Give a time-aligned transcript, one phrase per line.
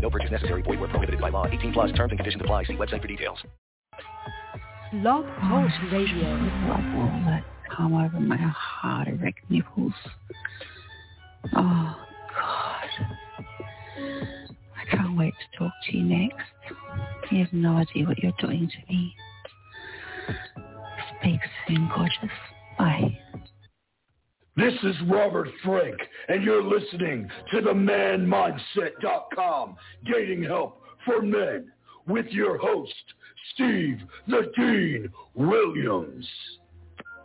[0.00, 0.62] No purchase necessary.
[0.62, 1.46] Void where prohibited by law.
[1.46, 2.64] 18 plus terms and conditions apply.
[2.64, 3.38] See website for details.
[4.92, 6.28] Blog Talk Radio.
[6.66, 7.44] Love all that
[7.76, 9.92] come over my hard erect nipples.
[11.54, 11.96] Oh,
[12.34, 12.88] God.
[13.98, 16.46] I can't wait to talk to you next.
[17.30, 19.14] You have no idea what you're doing to me.
[21.20, 22.36] Speak soon, gorgeous.
[22.78, 23.18] Bye.
[24.58, 29.76] This is Robert Frank, and you're listening to the manmindset.com
[30.12, 31.70] dating help for men
[32.08, 32.92] with your host,
[33.54, 36.26] Steve the Dean Williams.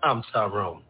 [0.04, 0.84] I'm Tyrone,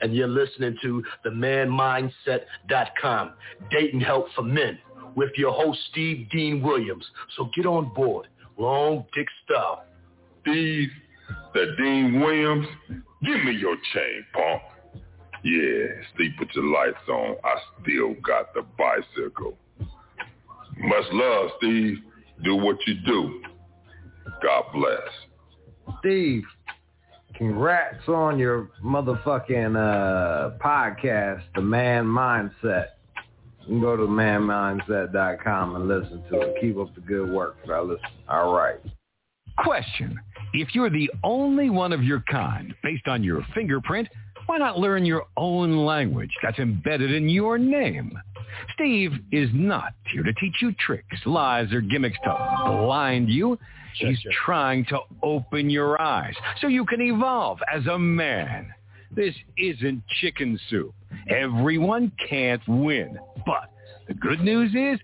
[0.00, 3.32] and you're listening to the manmindset.com
[3.70, 4.78] dating help for men
[5.16, 7.04] with your host, Steve Dean Williams.
[7.36, 8.28] So get on board.
[8.56, 9.84] Long dick style.
[10.40, 10.88] Steve,
[11.52, 12.68] the Dean Williams,
[13.22, 14.62] give me your chain, punk.
[15.44, 17.36] Yeah, Steve, put your lights on.
[17.44, 19.58] I still got the bicycle.
[20.78, 21.98] Much love, Steve.
[22.42, 23.42] Do what you do.
[24.42, 25.96] God bless.
[26.00, 26.44] Steve,
[27.34, 32.86] congrats on your motherfucking uh, podcast, The Man Mindset.
[33.60, 36.56] You can go to manmindset.com and listen to it.
[36.60, 38.00] Keep up the good work, fellas.
[38.28, 38.78] All right.
[39.58, 40.18] Question.
[40.54, 44.08] If you're the only one of your kind based on your fingerprint,
[44.46, 48.18] why not learn your own language that's embedded in your name?
[48.74, 53.58] Steve is not here to teach you tricks, lies, or gimmicks to blind you.
[53.94, 58.74] He's trying to open your eyes so you can evolve as a man.
[59.14, 60.94] This isn't chicken soup.
[61.28, 63.18] Everyone can't win.
[63.46, 63.70] But
[64.08, 64.98] the good news is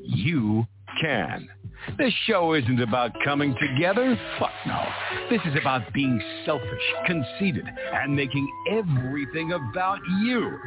[0.00, 0.66] you
[1.00, 1.48] can.
[1.98, 4.18] This show isn't about coming together.
[4.38, 4.82] Fuck no.
[5.30, 10.58] This is about being selfish, conceited, and making everything about you.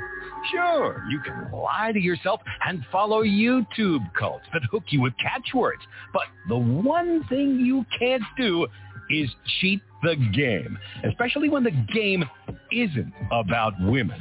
[0.51, 5.81] Sure, you can lie to yourself and follow YouTube cults that hook you with catchwords.
[6.13, 8.67] But the one thing you can't do
[9.09, 12.23] is cheat the game, especially when the game
[12.71, 14.19] isn't about women.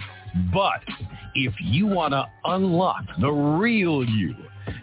[0.53, 0.83] But
[1.35, 4.35] if you want to unlock the real you,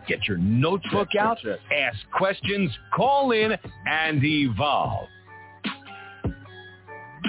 [0.07, 3.51] get your notebook out, ask questions, call in,
[3.87, 5.07] and evolve.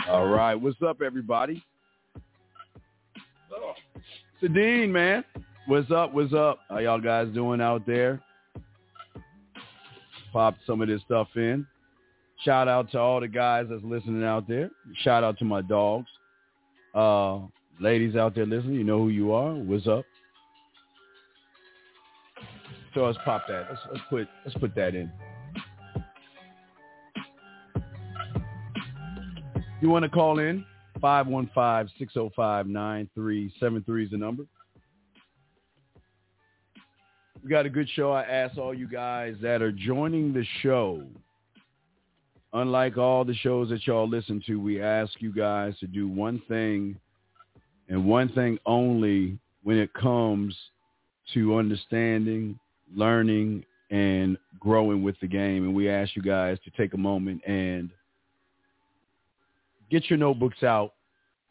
[0.09, 0.55] All right.
[0.55, 1.65] What's up, everybody?
[4.41, 5.25] Dean, man.
[5.67, 6.13] What's up?
[6.13, 6.61] What's up?
[6.69, 8.23] How y'all guys doing out there?
[10.33, 11.67] Popped some of this stuff in.
[12.45, 14.71] Shout out to all the guys that's listening out there.
[15.03, 16.07] Shout out to my dogs.
[16.95, 17.41] Uh,
[17.81, 19.55] ladies out there listening, you know who you are.
[19.55, 20.05] What's up?
[22.97, 23.67] So let's pop that.
[23.69, 25.13] Let's, let's put let's put that in.
[29.83, 30.65] You want to call in?
[31.03, 34.45] 515-605-9373 is the number.
[37.45, 38.13] We got a good show.
[38.13, 41.03] I ask all you guys that are joining the show.
[42.55, 46.41] Unlike all the shows that y'all listen to, we ask you guys to do one
[46.49, 46.97] thing
[47.91, 50.57] and one thing only when it comes
[51.35, 52.59] to understanding,
[52.95, 55.65] learning, and growing with the game.
[55.65, 57.91] And we ask you guys to take a moment and
[59.91, 60.95] get your notebooks out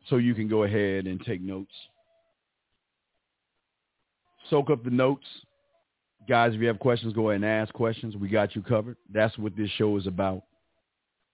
[0.10, 1.74] so you can go ahead and take notes.
[4.50, 5.26] Soak up the notes.
[6.28, 8.16] Guys, if you have questions, go ahead and ask questions.
[8.16, 8.98] We got you covered.
[9.12, 10.44] That's what this show is about.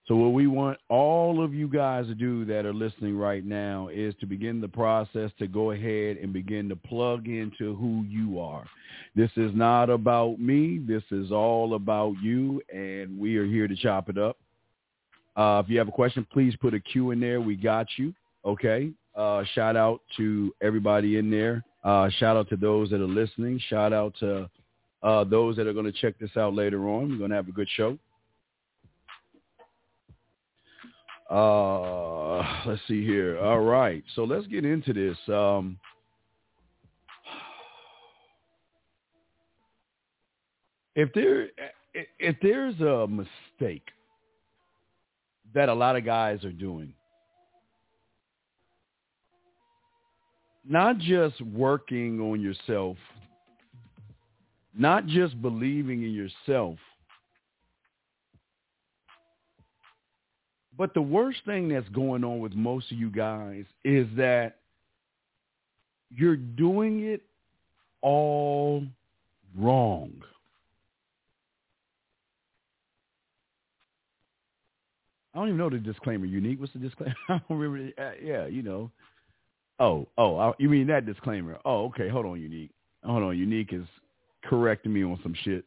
[0.08, 3.88] So what we want all of you guys to do that are listening right now
[3.88, 8.40] is to begin the process to go ahead and begin to plug into who you
[8.40, 8.64] are.
[9.14, 10.78] This is not about me.
[10.78, 14.38] This is all about you, and we are here to chop it up.
[15.36, 17.40] Uh, if you have a question, please put a Q in there.
[17.40, 18.12] We got you.
[18.44, 18.90] Okay.
[19.14, 21.64] Uh, shout out to everybody in there.
[21.84, 23.60] Uh, shout out to those that are listening.
[23.68, 24.50] Shout out to
[25.02, 27.10] uh, those that are going to check this out later on.
[27.10, 27.98] We're going to have a good show.
[31.32, 33.38] Uh, let's see here.
[33.38, 34.04] All right.
[34.14, 35.16] So let's get into this.
[35.28, 35.78] Um,
[40.94, 41.48] if there
[42.18, 43.88] if there's a mistake
[45.54, 46.92] that a lot of guys are doing,
[50.68, 52.98] not just working on yourself,
[54.76, 56.76] not just believing in yourself,
[60.76, 64.56] But the worst thing that's going on with most of you guys is that
[66.10, 67.22] you're doing it
[68.00, 68.84] all
[69.56, 70.12] wrong.
[75.34, 76.26] I don't even know the disclaimer.
[76.26, 76.60] Unique.
[76.60, 77.14] What's the disclaimer?
[77.28, 77.90] I don't remember.
[77.98, 78.90] Uh, yeah, you know.
[79.78, 81.58] Oh, oh, I, you mean that disclaimer?
[81.64, 82.08] Oh, okay.
[82.08, 82.70] Hold on, Unique.
[83.04, 83.38] Hold on.
[83.38, 83.86] Unique is
[84.44, 85.64] correcting me on some shit.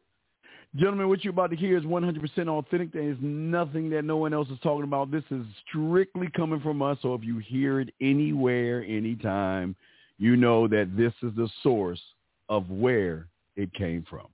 [0.75, 2.91] Gentlemen, what you're about to hear is 100% authentic.
[2.91, 5.09] There is nothing that no one else is talking about.
[5.09, 6.97] This is strictly coming from us.
[7.01, 9.75] So if you hear it anywhere, anytime,
[10.17, 12.01] you know that this is the source
[12.49, 14.27] of where it came from.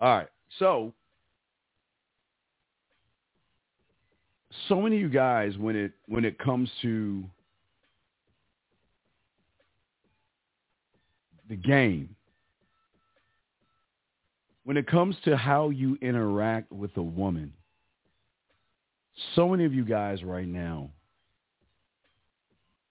[0.00, 0.28] All right.
[0.58, 0.92] So,
[4.68, 7.24] so many of you guys, when it when it comes to
[11.48, 12.14] the game,
[14.64, 17.52] when it comes to how you interact with a woman,
[19.36, 20.90] so many of you guys right now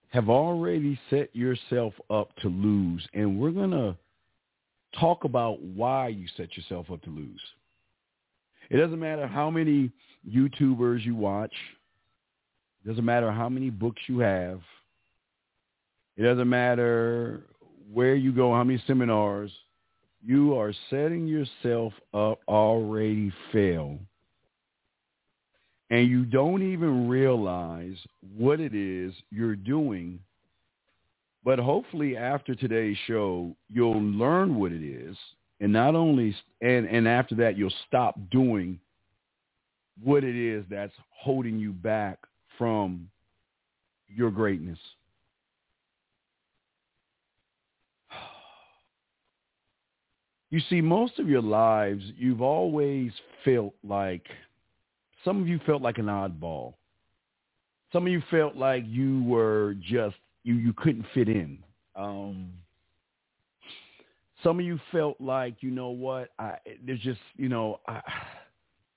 [0.10, 3.06] have already set yourself up to lose.
[3.14, 3.98] And we're going to
[5.00, 7.42] talk about why you set yourself up to lose.
[8.70, 9.92] It doesn't matter how many
[10.30, 11.54] YouTubers you watch.
[12.86, 14.62] It doesn't matter how many books you have.
[16.16, 17.42] It doesn't matter
[17.92, 19.52] where you go, how many seminars
[20.26, 24.00] you are setting yourself up already fail.
[25.90, 27.98] And you don't even realize
[28.36, 30.20] what it is you're doing.
[31.44, 35.18] But hopefully after today's show you'll learn what it is.
[35.60, 38.80] And not only and and after that you'll stop doing
[40.02, 42.18] what it is that's holding you back
[42.58, 43.10] from
[44.08, 44.80] your greatness
[50.54, 53.12] You see, most of your lives, you've always
[53.44, 54.28] felt like,
[55.26, 56.76] some of you felt like an oddball.
[57.92, 61.58] Some of you felt like you were just, you, you couldn't fit in.
[61.96, 62.52] Um,
[64.44, 68.02] some of you felt like, you know what, I, there's just, you know, I,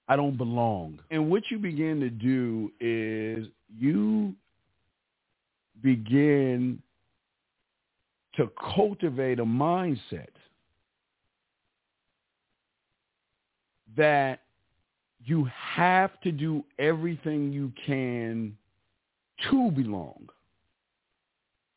[0.09, 0.99] I don't belong.
[1.11, 4.35] And what you begin to do is you
[5.83, 6.83] begin
[8.35, 10.36] to cultivate a mindset
[13.97, 14.41] that
[15.25, 18.57] you have to do everything you can
[19.51, 20.29] to belong.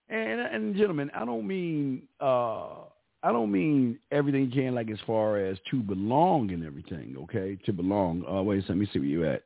[0.09, 2.85] And and gentlemen, I don't mean uh
[3.21, 7.57] I don't mean everything you can like as far as to belong and everything, okay?
[7.65, 8.23] To belong.
[8.25, 9.43] Uh wait let me see where you at.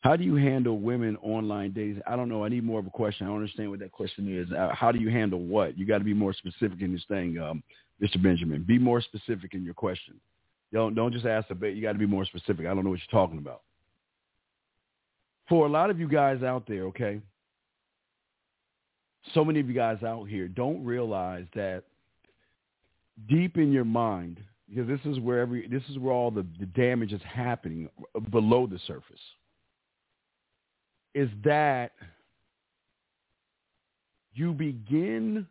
[0.00, 2.02] How do you handle women online dating?
[2.06, 2.44] I don't know.
[2.44, 3.26] I need more of a question.
[3.26, 4.50] I don't understand what that question is.
[4.52, 5.76] Uh, how do you handle what?
[5.76, 7.64] You got to be more specific in this thing, um,
[8.00, 8.22] Mr.
[8.22, 8.62] Benjamin.
[8.62, 10.14] Be more specific in your question.
[10.72, 11.74] Don't don't just ask a bit.
[11.74, 12.66] You got to be more specific.
[12.66, 13.62] I don't know what you're talking about.
[15.48, 17.20] For a lot of you guys out there, okay,
[19.32, 21.84] so many of you guys out here don't realize that
[23.28, 26.66] deep in your mind, because this is where every this is where all the, the
[26.66, 29.20] damage is happening uh, below the surface,
[31.14, 31.92] is that
[34.34, 35.46] you begin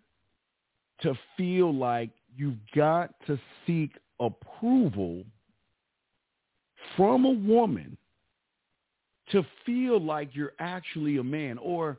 [1.01, 5.23] to feel like you've got to seek approval
[6.95, 7.97] from a woman
[9.31, 11.97] to feel like you're actually a man or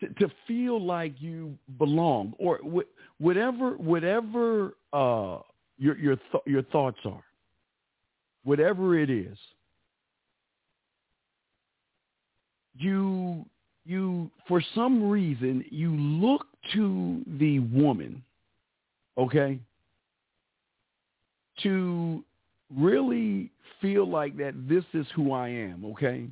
[0.00, 5.38] to, to feel like you belong or wh- whatever whatever uh,
[5.78, 7.22] your your th- your thoughts are
[8.44, 9.38] whatever it is
[12.76, 13.44] you
[13.84, 18.22] you for some reason you look to the woman
[19.18, 19.58] okay
[21.62, 22.24] to
[22.76, 23.50] really
[23.80, 26.26] feel like that this is who I am, okay?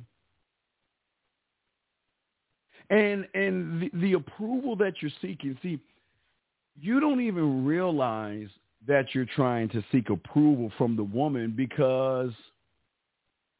[2.89, 5.79] And and the, the approval that you're seeking, see,
[6.79, 8.49] you don't even realize
[8.87, 12.31] that you're trying to seek approval from the woman because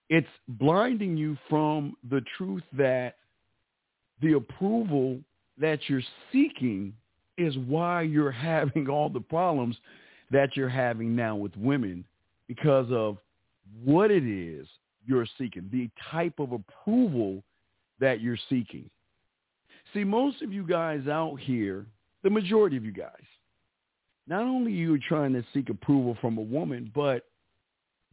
[0.09, 3.15] it's blinding you from the truth that
[4.21, 5.19] the approval
[5.57, 6.01] that you're
[6.31, 6.93] seeking
[7.37, 9.77] is why you're having all the problems
[10.31, 12.05] that you're having now with women
[12.47, 13.17] because of
[13.83, 14.67] what it is
[15.05, 17.43] you're seeking, the type of approval
[17.99, 18.89] that you're seeking.
[19.93, 21.85] See, most of you guys out here,
[22.23, 23.11] the majority of you guys,
[24.27, 27.25] not only you trying to seek approval from a woman, but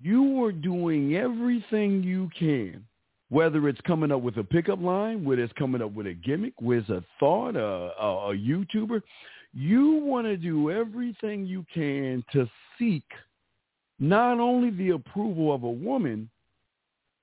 [0.00, 2.84] you are doing everything you can,
[3.28, 6.54] whether it's coming up with a pickup line, whether it's coming up with a gimmick,
[6.60, 9.02] with a thought, a, a, a YouTuber,
[9.58, 12.48] you want to do everything you can to
[12.78, 13.02] seek
[13.98, 16.30] not only the approval of a woman,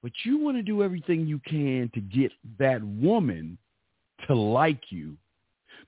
[0.04, 3.58] but you want to do everything you can to get that woman
[4.28, 5.16] to like you.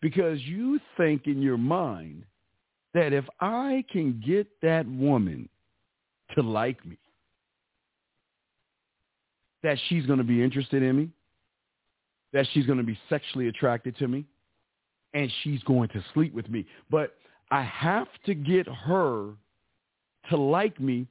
[0.01, 2.24] Because you think in your mind
[2.94, 5.50] that if I can get that woman
[6.36, 6.98] to like me,
[9.63, 11.10] that she's going to be interested in me,
[12.32, 14.24] that she's going to be sexually attracted to me,
[15.18, 16.64] and she's going to sleep with me.
[16.92, 17.16] But
[17.50, 19.32] I have to get her
[20.30, 21.08] to like me,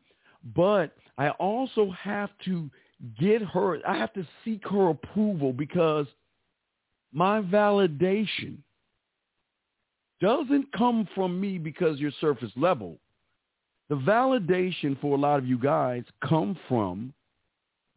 [0.54, 2.70] but I also have to
[3.18, 6.06] get her, I have to seek her approval because
[7.12, 8.58] my validation
[10.20, 12.98] doesn't come from me because you're surface level.
[13.88, 17.12] The validation for a lot of you guys come from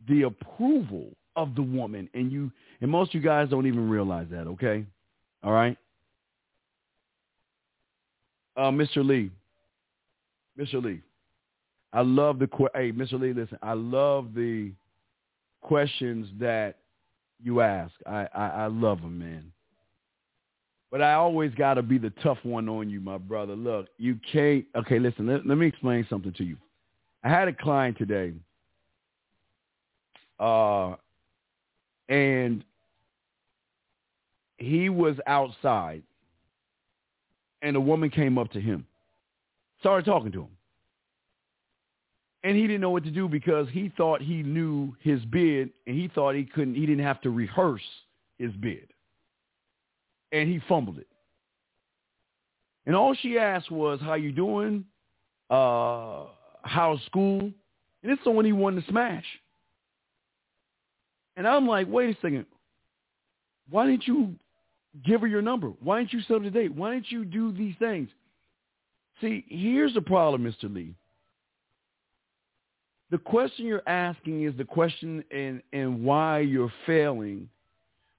[0.08, 2.52] the approval of the woman and you
[2.82, 4.86] and most of you guys don't even realize that, okay?
[5.44, 5.78] All right?
[8.60, 9.06] Uh, Mr.
[9.06, 9.32] Lee.
[10.60, 10.84] Mr.
[10.84, 11.02] Lee.
[11.94, 13.18] I love the hey, Mr.
[13.18, 13.58] Lee, listen.
[13.64, 14.74] I love the
[15.62, 16.76] questions that
[17.42, 17.94] you ask.
[18.06, 19.50] I I, I love them, man.
[20.92, 23.56] But I always got to be the tough one on you, my brother.
[23.56, 24.66] Look, you can't.
[24.76, 25.28] Okay, listen.
[25.28, 26.58] Let, let me explain something to you.
[27.24, 28.34] I had a client today,
[30.38, 30.96] uh,
[32.10, 32.66] and
[34.58, 36.04] he was outside,
[37.62, 38.86] and a woman came up to him,
[39.80, 40.58] started talking to him,
[42.44, 45.96] and he didn't know what to do because he thought he knew his bid, and
[45.96, 46.76] he thought he couldn't.
[46.76, 47.82] He didn't have to rehearse
[48.38, 48.88] his bid
[50.32, 51.08] and he fumbled it.
[52.86, 54.86] And all she asked was, "How you doing?
[55.50, 56.26] Uh,
[56.64, 57.40] how's school?"
[58.02, 59.26] And it's someone he wanted to smash.
[61.36, 62.46] And I'm like, "Wait a second.
[63.70, 64.36] Why didn't you
[65.06, 65.70] give her your number?
[65.82, 66.74] Why didn't you set up the date?
[66.74, 68.10] Why didn't you do these things?"
[69.22, 70.74] See, here's the problem, Mr.
[70.74, 70.96] Lee.
[73.12, 77.50] The question you're asking is the question and and why you're failing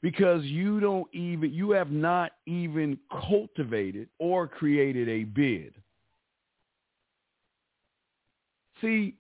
[0.03, 5.75] because you don't even you have not even cultivated or created a bid.
[8.81, 9.15] See,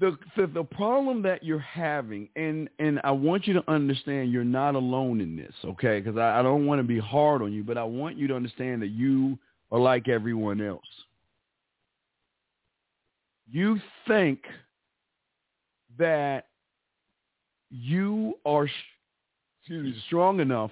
[0.00, 4.44] the, the the problem that you're having, and and I want you to understand, you're
[4.44, 6.00] not alone in this, okay?
[6.00, 8.34] Because I, I don't want to be hard on you, but I want you to
[8.34, 9.38] understand that you
[9.70, 10.80] are like everyone else.
[13.50, 14.40] You think
[15.98, 16.46] that
[17.70, 18.68] you are
[19.60, 20.70] excuse me, strong enough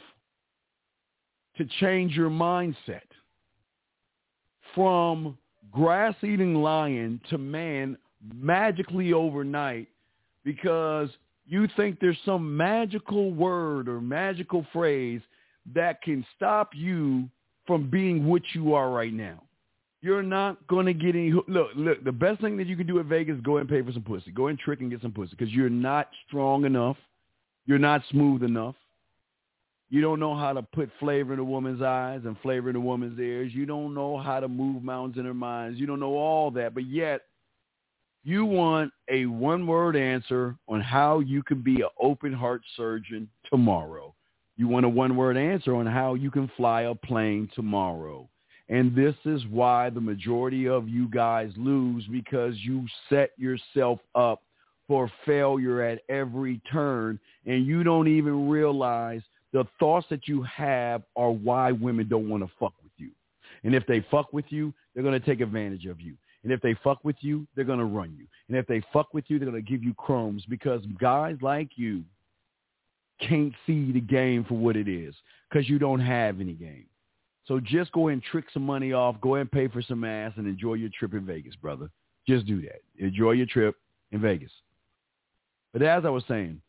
[1.58, 3.02] to change your mindset
[4.74, 5.36] from
[5.70, 7.98] grass-eating lion to man
[8.34, 9.88] magically overnight
[10.44, 11.08] because
[11.46, 15.20] you think there's some magical word or magical phrase
[15.74, 17.28] that can stop you
[17.66, 19.42] from being what you are right now.
[20.02, 21.32] You're not going to get any.
[21.32, 23.82] Look, look, the best thing that you can do at Vegas is go and pay
[23.82, 24.30] for some pussy.
[24.30, 26.96] Go and trick and get some pussy because you're not strong enough.
[27.66, 28.76] You're not smooth enough.
[29.90, 32.80] You don't know how to put flavor in a woman's eyes and flavor in a
[32.80, 33.52] woman's ears.
[33.52, 35.78] You don't know how to move mountains in her minds.
[35.78, 36.74] You don't know all that.
[36.74, 37.22] But yet,
[38.22, 44.14] you want a one-word answer on how you can be an open heart surgeon tomorrow.
[44.56, 48.28] You want a one-word answer on how you can fly a plane tomorrow.
[48.68, 54.42] And this is why the majority of you guys lose because you set yourself up
[54.86, 59.22] for failure at every turn and you don't even realize
[59.52, 63.10] the thoughts that you have are why women don't want to fuck with you.
[63.64, 66.14] And if they fuck with you, they're going to take advantage of you.
[66.42, 68.26] And if they fuck with you, they're going to run you.
[68.48, 71.70] And if they fuck with you, they're going to give you crumbs because guys like
[71.76, 72.02] you
[73.20, 75.14] can't see the game for what it is
[75.48, 76.86] because you don't have any game.
[77.46, 80.46] So just go and trick some money off, go and pay for some ass and
[80.46, 81.90] enjoy your trip in Vegas, brother.
[82.26, 82.80] Just do that.
[82.98, 83.76] Enjoy your trip
[84.12, 84.52] in Vegas.
[85.72, 86.60] But as I was saying,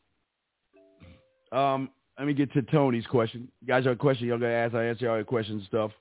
[1.51, 3.47] um, let me get to Tony's question.
[3.61, 4.73] You guys a question y'all gonna ask.
[4.73, 5.91] I answer all your questions and stuff.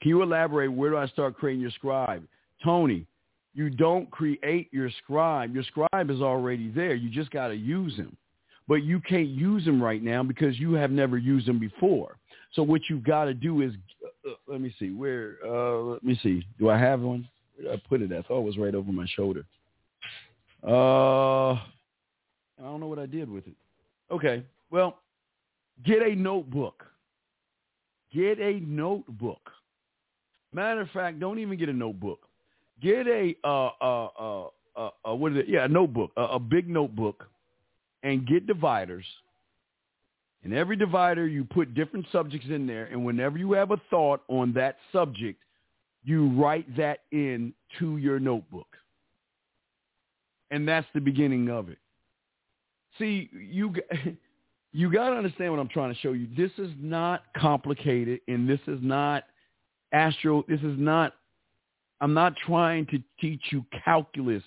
[0.00, 2.24] Can you elaborate where do I start creating your scribe?
[2.62, 3.06] Tony,
[3.54, 5.54] you don't create your scribe.
[5.54, 6.94] Your scribe is already there.
[6.94, 8.16] You just got to use him.
[8.68, 12.16] But you can't use him right now because you have never used him before.
[12.52, 13.72] So what you've got to do is,
[14.26, 16.46] uh, let me see, where, uh, let me see.
[16.58, 17.28] Do I have one?
[17.56, 18.12] Where did I put it?
[18.12, 19.44] I thought it was right over my shoulder.
[20.62, 21.60] Uh, I
[22.62, 23.54] don't know what I did with it.
[24.10, 24.44] Okay.
[24.70, 24.98] Well,
[25.84, 26.84] get a notebook.
[28.14, 29.50] Get a notebook.
[30.52, 32.20] Matter of fact, don't even get a notebook.
[32.80, 35.48] Get a uh uh uh uh, uh what is it?
[35.48, 37.26] Yeah, a notebook, a, a big notebook,
[38.02, 39.04] and get dividers.
[40.44, 44.22] In every divider, you put different subjects in there, and whenever you have a thought
[44.28, 45.42] on that subject,
[46.04, 48.68] you write that in to your notebook.
[50.50, 51.78] And that's the beginning of it.
[52.98, 53.74] See, you
[54.72, 56.28] you got to understand what I'm trying to show you.
[56.36, 59.24] This is not complicated and this is not
[59.92, 61.14] astro this is not
[62.00, 64.42] I'm not trying to teach you calculus.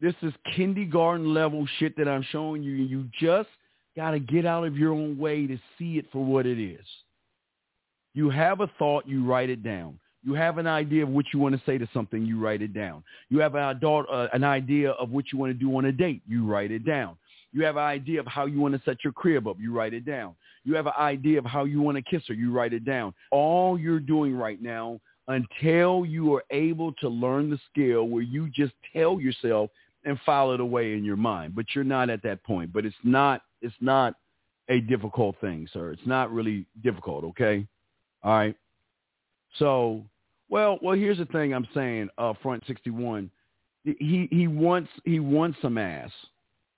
[0.00, 2.72] This is kindergarten level shit that I'm showing you.
[2.72, 3.48] You just
[3.96, 6.84] got to get out of your own way to see it for what it is.
[8.12, 9.98] You have a thought, you write it down.
[10.22, 12.72] You have an idea of what you want to say to something, you write it
[12.72, 13.02] down.
[13.28, 16.22] You have an, uh, an idea of what you want to do on a date,
[16.26, 17.16] you write it down.
[17.54, 19.94] You have an idea of how you want to set your crib up, you write
[19.94, 20.34] it down.
[20.64, 23.14] You have an idea of how you want to kiss her, you write it down.
[23.30, 28.50] All you're doing right now until you are able to learn the skill where you
[28.52, 29.70] just tell yourself
[30.04, 31.54] and file it away in your mind.
[31.54, 32.72] But you're not at that point.
[32.72, 34.14] But it's not it's not
[34.68, 35.92] a difficult thing, sir.
[35.92, 37.66] It's not really difficult, okay?
[38.22, 38.56] All right.
[39.58, 40.04] So,
[40.48, 43.30] well, well, here's the thing I'm saying, uh, front 61.
[43.84, 46.10] He he wants he wants some ass.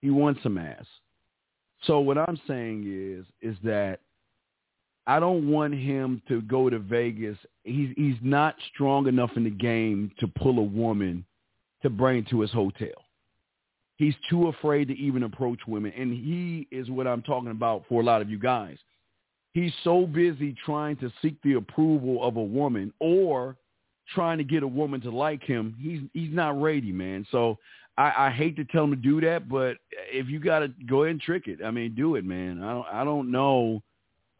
[0.06, 0.86] He wants some ass.
[1.82, 3.98] So what I'm saying is is that
[5.04, 7.36] I don't want him to go to Vegas.
[7.64, 11.24] He's he's not strong enough in the game to pull a woman
[11.82, 12.94] to bring to his hotel.
[13.96, 18.00] He's too afraid to even approach women, and he is what I'm talking about for
[18.00, 18.78] a lot of you guys.
[19.54, 23.56] He's so busy trying to seek the approval of a woman or
[24.14, 25.74] trying to get a woman to like him.
[25.80, 27.26] He's he's not ready, man.
[27.32, 27.58] So
[27.98, 29.78] I, I hate to tell him to do that, but
[30.12, 32.62] if you got to go ahead and trick it, I mean, do it, man.
[32.62, 33.82] I don't I don't know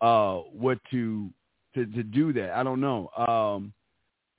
[0.01, 1.31] uh, what to
[1.75, 2.51] to to do that.
[2.51, 3.09] I don't know.
[3.17, 3.73] Um,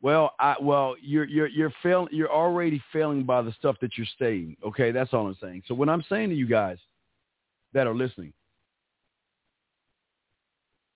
[0.02, 2.10] well, I well you're you're you're failing.
[2.12, 4.58] You're already failing by the stuff that you're saying.
[4.64, 5.64] Okay, that's all I'm saying.
[5.68, 6.78] So what I'm saying to you guys
[7.74, 8.34] that are listening,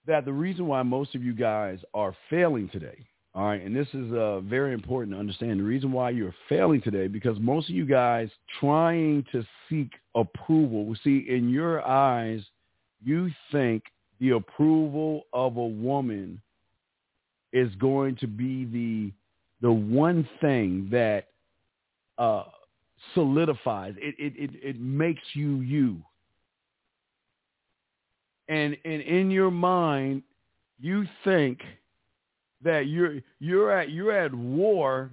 [0.06, 3.88] that the reason why most of you guys are failing today, all right, and this
[3.94, 5.60] is uh, very important to understand.
[5.60, 10.86] The reason why you're failing today because most of you guys trying to seek approval.
[10.86, 12.42] We see, in your eyes,
[13.02, 13.84] you think
[14.20, 16.42] the approval of a woman
[17.54, 19.12] is going to be the
[19.62, 21.28] the one thing that
[22.18, 22.44] uh,
[23.14, 25.98] solidifies it, it it it makes you you
[28.48, 30.24] and and in your mind
[30.80, 31.60] you think
[32.64, 35.12] that you're you're at you're at war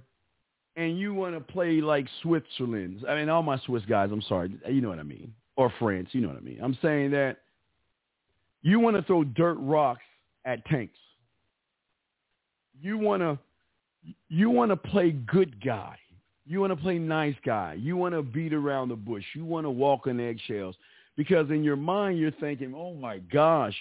[0.75, 3.03] and you want to play like Switzerland.
[3.07, 6.09] I mean, all my Swiss guys, I'm sorry, you know what I mean, or France,
[6.13, 6.59] you know what I mean.
[6.61, 7.37] I'm saying that
[8.61, 10.03] you want to throw dirt rocks
[10.45, 10.97] at tanks.
[12.81, 13.37] You want to
[14.29, 15.97] you want to play good guy.
[16.45, 17.73] You want to play nice guy.
[17.73, 19.23] You want to beat around the bush.
[19.35, 20.75] You want to walk on eggshells
[21.15, 23.75] because in your mind you're thinking, "Oh my gosh,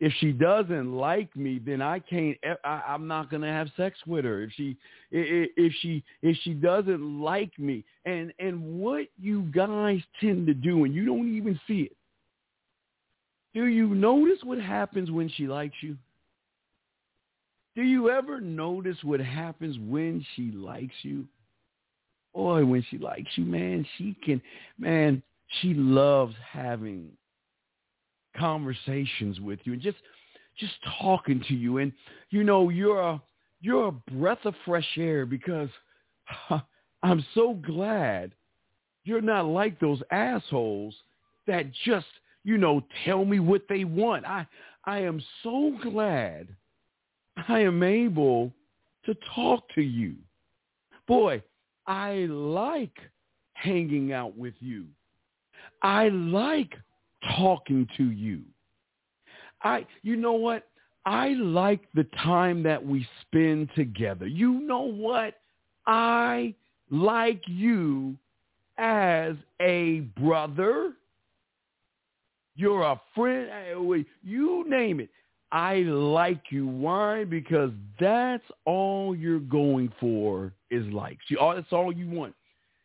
[0.00, 2.36] if she doesn't like me, then I can't.
[2.64, 4.42] I, I'm not gonna have sex with her.
[4.42, 4.76] If she,
[5.10, 10.84] if she, if she doesn't like me, and and what you guys tend to do,
[10.84, 11.96] and you don't even see it,
[13.52, 15.96] do you notice what happens when she likes you?
[17.76, 21.26] Do you ever notice what happens when she likes you?
[22.34, 24.40] Boy, when she likes you, man, she can,
[24.78, 25.22] man,
[25.60, 27.10] she loves having
[28.36, 29.98] conversations with you and just,
[30.58, 31.78] just talking to you.
[31.78, 31.92] And
[32.30, 33.22] you know, you're a,
[33.60, 35.68] you're a breath of fresh air because
[37.02, 38.32] I'm so glad
[39.04, 40.94] you're not like those assholes
[41.46, 42.06] that just
[42.44, 44.24] you know, tell me what they want.
[44.26, 44.46] I
[44.84, 46.48] I am so glad
[47.48, 48.52] I am able
[49.04, 50.14] to talk to you.
[51.06, 51.42] Boy,
[51.86, 52.98] I like
[53.54, 54.86] hanging out with you.
[55.82, 56.74] I like
[57.36, 58.42] talking to you.
[59.62, 60.66] I you know what?
[61.06, 64.26] I like the time that we spend together.
[64.26, 65.34] You know what?
[65.86, 66.54] I
[66.90, 68.16] like you
[68.78, 70.92] as a brother,
[72.56, 73.48] you're a friend.
[74.22, 75.10] You name it.
[75.52, 76.66] I like you.
[76.66, 77.24] Why?
[77.24, 81.24] Because that's all you're going for is likes.
[81.30, 82.34] That's all you want.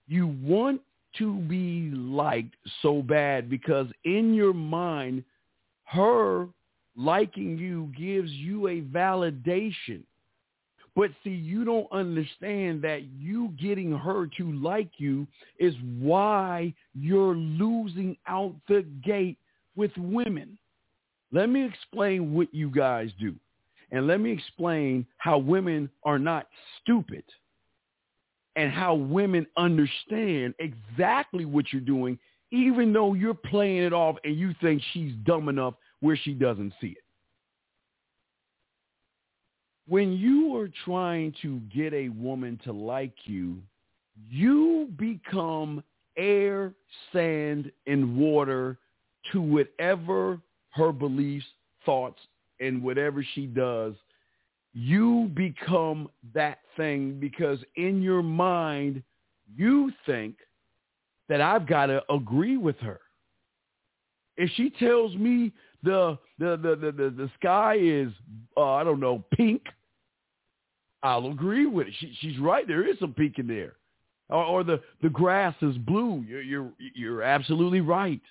[0.08, 0.82] You want
[1.18, 5.24] to be liked so bad because in your mind,
[5.86, 6.48] her
[6.96, 10.04] liking you gives you a validation.
[10.96, 15.28] But see, you don't understand that you getting her to like you
[15.60, 19.38] is why you're losing out the gate
[19.76, 20.58] with women.
[21.34, 23.36] Let me explain what you guys do.
[23.92, 26.48] And let me explain how women are not
[26.82, 27.24] stupid
[28.56, 32.18] and how women understand exactly what you're doing,
[32.52, 36.74] even though you're playing it off and you think she's dumb enough where she doesn't
[36.80, 37.04] see it.
[39.88, 43.62] When you are trying to get a woman to like you,
[44.30, 45.84] you become
[46.18, 46.74] air,
[47.12, 48.78] sand, and water
[49.32, 50.40] to whatever
[50.72, 51.46] her beliefs,
[51.86, 52.20] thoughts,
[52.60, 53.94] and whatever she does,
[54.76, 59.02] you become that thing because in your mind,
[59.56, 60.36] you think
[61.30, 63.00] that I've got to agree with her.
[64.36, 68.12] If she tells me the the the the, the, the sky is
[68.58, 69.62] uh, I don't know pink,
[71.04, 71.94] I'll agree with it.
[72.00, 72.68] She, she's right.
[72.68, 73.76] There is some pink in there,
[74.30, 76.22] or, or the the grass is blue.
[76.28, 78.22] You're you're you're absolutely right.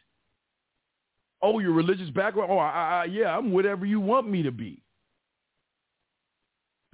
[1.40, 2.50] Oh, your religious background?
[2.52, 4.83] Oh, I, I, yeah, I'm whatever you want me to be.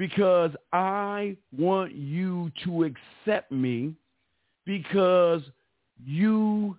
[0.01, 3.93] Because I want you to accept me
[4.65, 5.43] because
[6.03, 6.75] you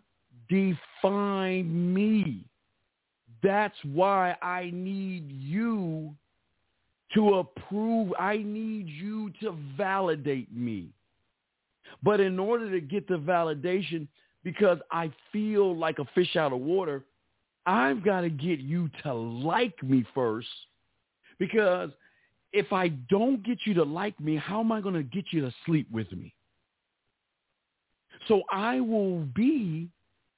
[0.50, 2.44] define me.
[3.44, 6.16] That's why I need you
[7.14, 8.12] to approve.
[8.20, 10.90] I need you to validate me.
[12.02, 14.08] But in order to get the validation,
[14.44, 17.04] because I feel like a fish out of water,
[17.68, 20.48] I've got to get you to like me first.
[21.38, 21.92] Because
[22.54, 25.42] if I don't get you to like me, how am I going to get you
[25.42, 26.34] to sleep with me?
[28.28, 29.90] So I will be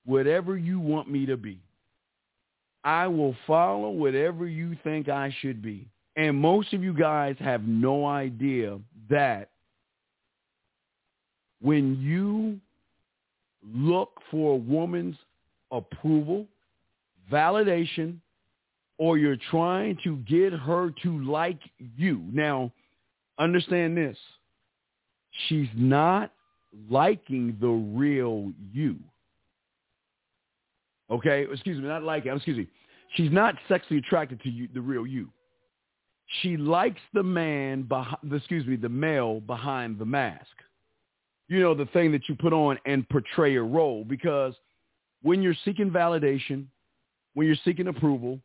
[0.05, 1.59] whatever you want me to be.
[2.83, 5.87] I will follow whatever you think I should be.
[6.15, 8.77] And most of you guys have no idea
[9.09, 9.49] that
[11.61, 12.59] when you
[13.73, 15.15] look for a woman's
[15.71, 16.45] approval,
[17.31, 18.17] validation,
[18.97, 21.59] or you're trying to get her to like
[21.97, 22.23] you.
[22.31, 22.71] Now,
[23.39, 24.17] understand this.
[25.47, 26.31] She's not
[26.89, 28.97] liking the real you.
[31.11, 32.31] Okay, excuse me, not liking.
[32.31, 32.67] Excuse me.
[33.15, 35.29] She's not sexually attracted to you, the real you.
[36.41, 38.17] She likes the man behind.
[38.31, 40.47] Excuse me, the male behind the mask.
[41.49, 44.03] You know, the thing that you put on and portray a role.
[44.03, 44.55] Because
[45.21, 46.65] when you're seeking validation,
[47.33, 48.39] when you're seeking approval,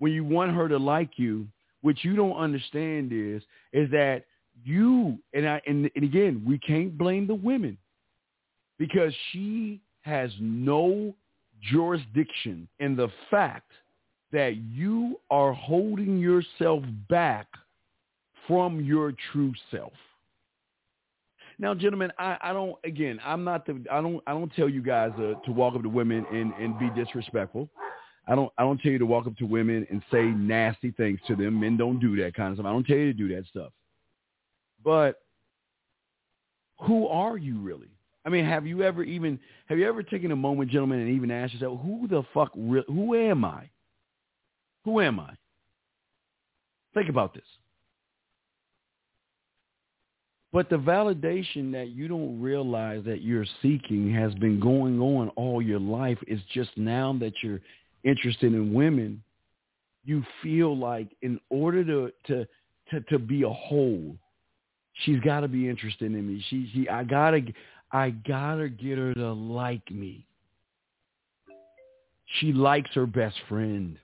[0.00, 1.46] when you want her to like you,
[1.82, 4.24] what you don't understand is is that
[4.64, 7.78] you and I and, and again we can't blame the women
[8.78, 11.14] because she has no
[11.70, 13.70] jurisdiction in the fact
[14.32, 17.46] that you are holding yourself back
[18.46, 19.92] from your true self.
[21.58, 22.76] Now, gentlemen, I, I don't.
[22.84, 23.84] Again, I'm not the.
[23.92, 24.22] I don't.
[24.26, 27.68] I don't tell you guys uh, to walk up to women and, and be disrespectful.
[28.30, 28.52] I don't.
[28.56, 31.58] I don't tell you to walk up to women and say nasty things to them.
[31.58, 32.66] Men don't do that kind of stuff.
[32.66, 33.72] I don't tell you to do that stuff.
[34.84, 35.16] But
[36.82, 37.88] who are you really?
[38.24, 41.32] I mean, have you ever even have you ever taken a moment, gentlemen, and even
[41.32, 42.52] asked yourself, who the fuck?
[42.54, 43.68] Re- who am I?
[44.84, 45.34] Who am I?
[46.94, 47.42] Think about this.
[50.52, 55.62] But the validation that you don't realize that you're seeking has been going on all
[55.62, 56.18] your life.
[56.26, 57.60] It's just now that you're
[58.04, 59.22] interested in women,
[60.04, 62.46] you feel like in order to to
[62.90, 64.16] to, to be a whole,
[65.04, 66.44] she's got to be interested in me.
[66.48, 67.42] She she I gotta
[67.92, 70.26] I gotta get her to like me.
[72.38, 73.98] She likes her best friend.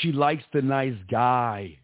[0.00, 1.78] She likes the nice guy.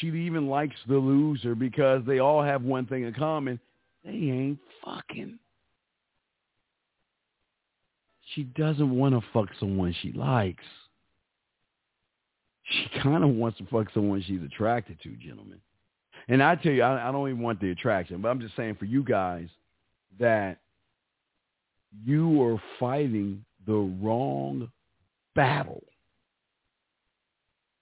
[0.00, 3.60] She even likes the loser because they all have one thing in common.
[4.04, 5.38] They ain't fucking.
[8.34, 10.64] She doesn't want to fuck someone she likes.
[12.64, 15.60] She kind of wants to fuck someone she's attracted to, gentlemen.
[16.28, 18.76] And I tell you, I, I don't even want the attraction, but I'm just saying
[18.78, 19.48] for you guys
[20.20, 20.58] that
[22.04, 24.70] you are fighting the wrong
[25.34, 25.82] battle.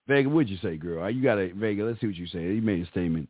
[0.06, 1.10] Vega, what'd you say, girl?
[1.10, 1.84] You got to Vega.
[1.84, 2.42] Let's see what you say.
[2.42, 3.28] You made a statement.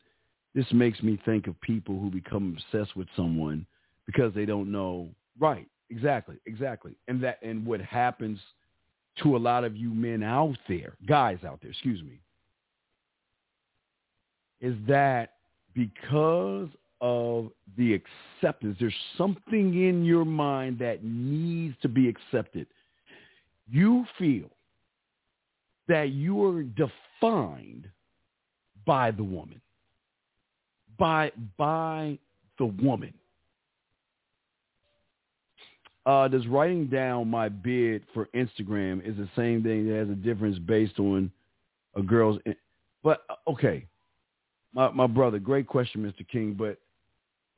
[0.54, 3.66] This makes me think of people who become obsessed with someone
[4.04, 5.08] because they don't know.
[5.38, 5.66] Right.
[5.90, 6.36] Exactly.
[6.46, 6.96] Exactly.
[7.08, 8.38] And that and what happens
[9.22, 12.20] to a lot of you men out there, guys out there, excuse me,
[14.60, 15.34] is that
[15.74, 16.68] because
[17.00, 22.66] of the acceptance, there's something in your mind that needs to be accepted.
[23.70, 24.50] You feel
[25.88, 27.88] that you are defined
[28.86, 29.60] by the woman,
[30.98, 32.18] by by
[32.58, 33.12] the woman.
[36.06, 40.14] Uh, does writing down my bid for Instagram is the same thing that has a
[40.14, 41.30] difference based on
[41.96, 42.38] a girl's?
[42.46, 42.54] In-
[43.02, 43.86] but uh, okay,
[44.72, 46.26] my my brother, great question, Mr.
[46.28, 46.54] King.
[46.54, 46.78] But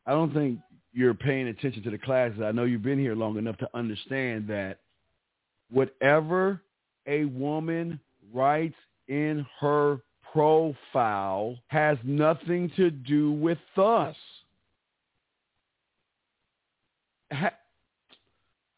[0.07, 0.59] I don't think
[0.95, 2.41] you're paying attention to the classes.
[2.43, 4.79] I know you've been here long enough to understand that
[5.71, 6.63] whatever
[7.07, 8.01] a woman
[8.33, 8.75] writes
[9.09, 9.99] in her
[10.33, 14.17] profile has nothing to do with us.
[17.31, 17.53] ha-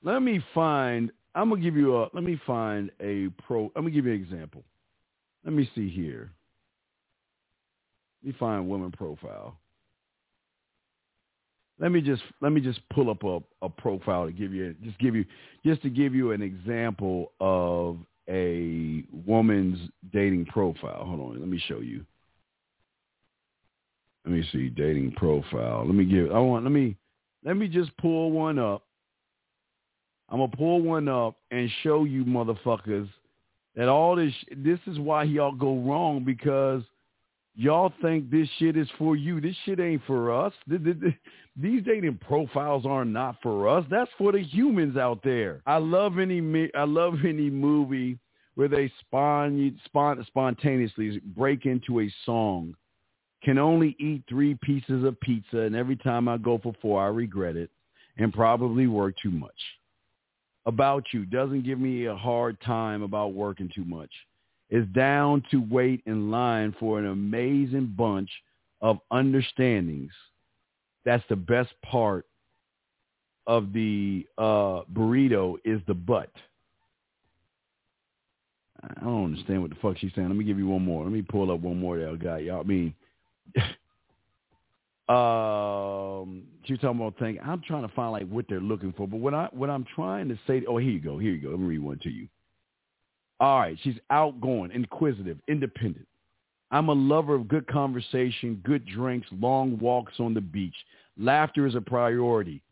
[0.03, 1.11] let me find.
[1.35, 2.09] I'm gonna give you a.
[2.13, 3.67] Let me find a pro.
[3.77, 4.65] I'm gonna give you an example.
[5.45, 6.33] Let me see here.
[8.23, 9.59] Let me find woman profile.
[11.79, 14.99] Let me just let me just pull up a, a profile to give you just
[14.99, 15.25] give you
[15.65, 19.79] just to give you an example of a woman's
[20.13, 21.05] dating profile.
[21.05, 22.05] Hold on, let me show you.
[24.25, 25.85] Let me see dating profile.
[25.87, 26.31] Let me give.
[26.33, 26.65] I want.
[26.65, 26.97] Let me.
[27.45, 28.83] Let me just pull one up.
[30.31, 33.09] I'm gonna pull one up and show you motherfuckers
[33.77, 34.33] that all this.
[34.57, 36.83] This is why y'all go wrong because
[37.55, 39.41] y'all think this shit is for you.
[39.41, 40.53] This shit ain't for us.
[40.69, 43.85] These dating profiles are not for us.
[43.91, 45.63] That's for the humans out there.
[45.67, 46.71] I love any.
[46.75, 48.19] I love any movie
[48.55, 52.75] where they spawn, spontaneously break into a song
[53.43, 57.09] can only eat three pieces of pizza, and every time I go for four, I
[57.09, 57.71] regret it
[58.19, 59.51] and probably work too much.
[60.67, 64.11] About you doesn't give me a hard time about working too much.
[64.69, 68.31] Is down to wait in line for an amazing bunch
[68.81, 70.13] of understandings.
[71.05, 72.27] That's the best part
[73.47, 76.31] of the uh, burrito is the butt.
[78.83, 80.29] I don't understand what the fuck she's saying.
[80.29, 81.05] Let me give you one more.
[81.05, 82.43] Let me pull up one more that I got.
[82.45, 82.95] Y'all I mean
[85.09, 87.39] um, she was talking about thing.
[87.45, 90.29] I'm trying to find like what they're looking for, but what I what I'm trying
[90.29, 90.63] to say.
[90.69, 91.19] Oh, here you go.
[91.19, 91.51] Here you go.
[91.51, 92.29] Let me read one to you.
[93.41, 96.07] All right, she's outgoing, inquisitive, independent.
[96.71, 100.75] I'm a lover of good conversation, good drinks, long walks on the beach.
[101.19, 102.63] Laughter is a priority.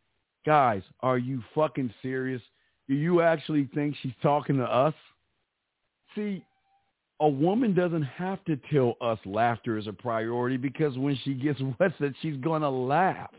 [0.45, 2.43] Guys, are you fucking serious?
[2.87, 4.95] Do you actually think she's talking to us?
[6.15, 6.45] See,
[7.21, 11.61] a woman doesn't have to tell us laughter is a priority because when she gets
[11.81, 13.31] wet, that she's going to laugh.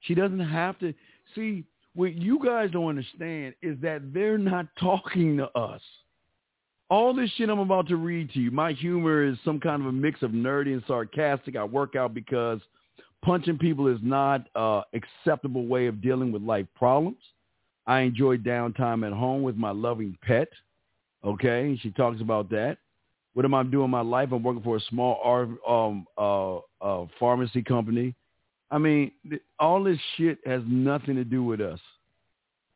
[0.00, 0.94] She doesn't have to.
[1.34, 5.82] See, what you guys don't understand is that they're not talking to us.
[6.90, 9.88] All this shit I'm about to read to you, my humor is some kind of
[9.88, 11.54] a mix of nerdy and sarcastic.
[11.54, 12.60] I work out because
[13.22, 17.18] punching people is not an acceptable way of dealing with life problems.
[17.86, 20.48] I enjoy downtime at home with my loving pet.
[21.24, 22.78] Okay, she talks about that.
[23.34, 24.30] What am I doing in my life?
[24.32, 25.20] I'm working for a small
[25.66, 28.14] um, uh, uh, pharmacy company.
[28.70, 29.12] I mean,
[29.58, 31.80] all this shit has nothing to do with us.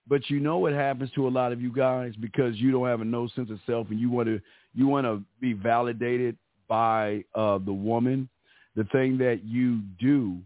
[0.08, 3.00] But you know what happens to a lot of you guys because you don't have
[3.00, 4.40] a no sense of self and you want to
[4.74, 8.28] you want to be validated by uh, the woman.
[8.74, 10.38] The thing that you do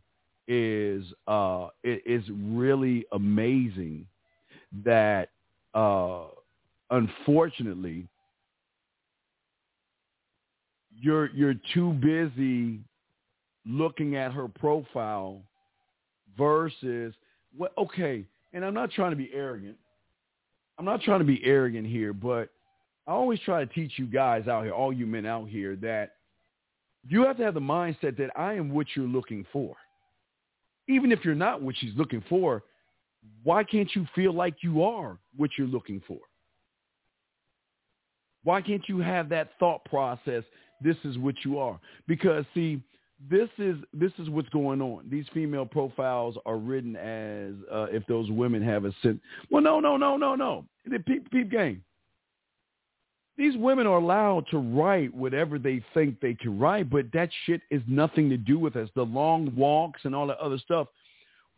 [0.49, 4.07] is uh, it is really amazing
[4.85, 5.31] that
[5.75, 6.25] uh,
[6.91, 8.07] unfortunately
[11.01, 12.81] you're you're too busy
[13.67, 15.43] looking at her profile
[16.39, 17.15] versus
[17.57, 19.77] what okay and i'm not trying to be arrogant.
[20.79, 22.51] I'm not trying to be arrogant here but
[23.07, 26.13] i always try to teach you guys out here all you men out here that
[27.09, 29.77] you have to have the mindset that i am what you're looking for.
[30.89, 32.63] Even if you're not what she's looking for
[33.43, 36.19] why can't you feel like you are what you're looking for?
[38.45, 40.45] Why can't you have that thought process
[40.81, 41.79] this is what you are.
[42.07, 42.81] Because see,
[43.31, 45.07] this is this is what's going on.
[45.11, 49.21] These female profiles are written as uh, if those women have a sense.
[49.51, 50.65] Well, no, no, no, no, no.
[50.85, 51.83] The peep, peep game.
[53.39, 57.61] These women are allowed to write whatever they think they can write, but that shit
[57.71, 58.89] is nothing to do with us.
[58.95, 60.89] The long walks and all that other stuff.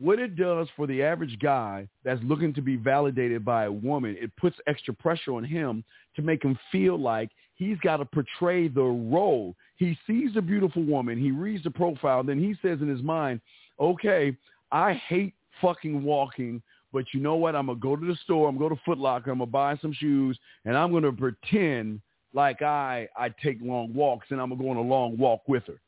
[0.01, 4.17] What it does for the average guy that's looking to be validated by a woman,
[4.21, 8.69] it puts extra pressure on him to make him feel like he's got to portray
[8.69, 9.55] the role.
[9.79, 11.19] He sees a beautiful woman.
[11.19, 12.23] He reads the profile.
[12.23, 13.41] Then he says in his mind,
[13.81, 14.37] okay,
[14.71, 16.63] I hate fucking walking,
[16.93, 17.57] but you know what?
[17.57, 18.49] I'm going to go to the store.
[18.49, 19.31] I'm going to go to Foot Locker.
[19.31, 22.01] I'm going to buy some shoes, and I'm going to pretend
[22.35, 25.43] like I, I take long walks, and I'm going to go on a long walk
[25.47, 25.81] with her.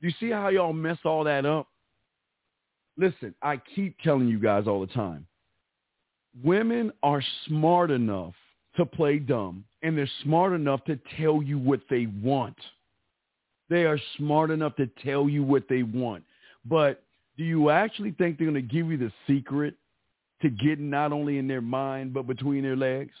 [0.00, 1.66] You see how y'all mess all that up?
[2.98, 5.26] Listen, I keep telling you guys all the time.
[6.44, 8.34] Women are smart enough
[8.76, 12.56] to play dumb and they're smart enough to tell you what they want.
[13.70, 16.24] They are smart enough to tell you what they want.
[16.64, 17.02] But
[17.36, 19.74] do you actually think they're going to give you the secret
[20.42, 23.12] to getting not only in their mind, but between their legs?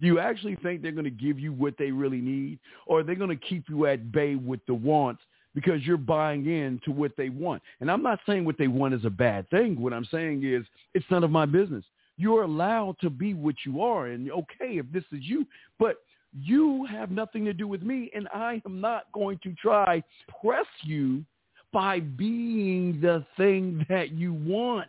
[0.00, 2.58] Do you actually think they're going to give you what they really need?
[2.86, 5.22] Or are they going to keep you at bay with the wants
[5.54, 7.62] because you're buying in to what they want?
[7.80, 9.80] And I'm not saying what they want is a bad thing.
[9.80, 11.84] What I'm saying is it's none of my business.
[12.16, 14.06] You're allowed to be what you are.
[14.06, 15.46] And okay, if this is you,
[15.78, 15.96] but
[16.38, 18.10] you have nothing to do with me.
[18.14, 21.24] And I am not going to try to press you
[21.72, 24.88] by being the thing that you want.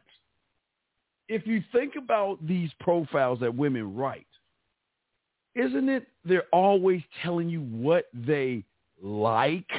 [1.28, 4.28] if you think about these profiles that women write,
[5.56, 8.64] isn't it they're always telling you what they
[9.02, 9.70] like,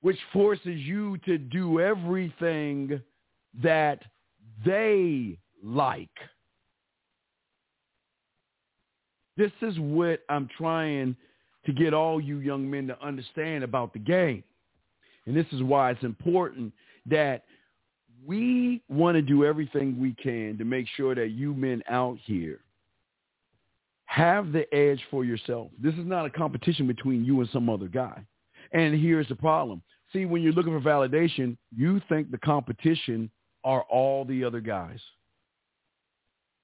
[0.00, 3.00] which forces you to do everything
[3.62, 4.02] that
[4.64, 6.08] they like.
[9.36, 11.16] This is what I'm trying
[11.66, 14.42] to get all you young men to understand about the game.
[15.26, 16.72] And this is why it's important
[17.06, 17.44] that
[18.24, 22.60] we want to do everything we can to make sure that you men out here
[24.06, 25.68] have the edge for yourself.
[25.80, 28.24] This is not a competition between you and some other guy.
[28.72, 29.82] And here's the problem.
[30.12, 33.30] See, when you're looking for validation, you think the competition
[33.64, 35.00] are all the other guys.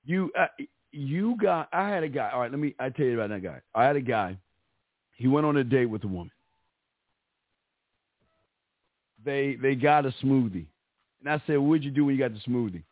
[0.05, 0.47] You uh,
[0.93, 2.31] you got I had a guy.
[2.33, 3.61] All right, let me I tell you about that guy.
[3.75, 4.37] I had a guy.
[5.17, 6.31] He went on a date with a woman.
[9.25, 10.67] They they got a smoothie.
[11.21, 12.83] And I said, What'd you do when you got the smoothie?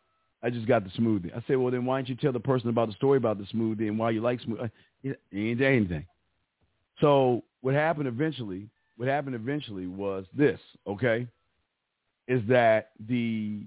[0.43, 1.35] I just got the smoothie.
[1.35, 3.45] I said, Well then why don't you tell the person about the story about the
[3.45, 4.71] smoothie and why you like smoothie?
[5.01, 6.05] He ain't anything.
[6.99, 8.69] So what happened eventually
[9.01, 11.25] what happened eventually was this, okay?
[12.27, 13.63] Is that the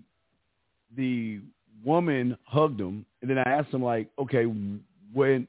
[0.97, 1.41] the
[1.85, 5.49] woman hugged him and then I asked him like, okay, when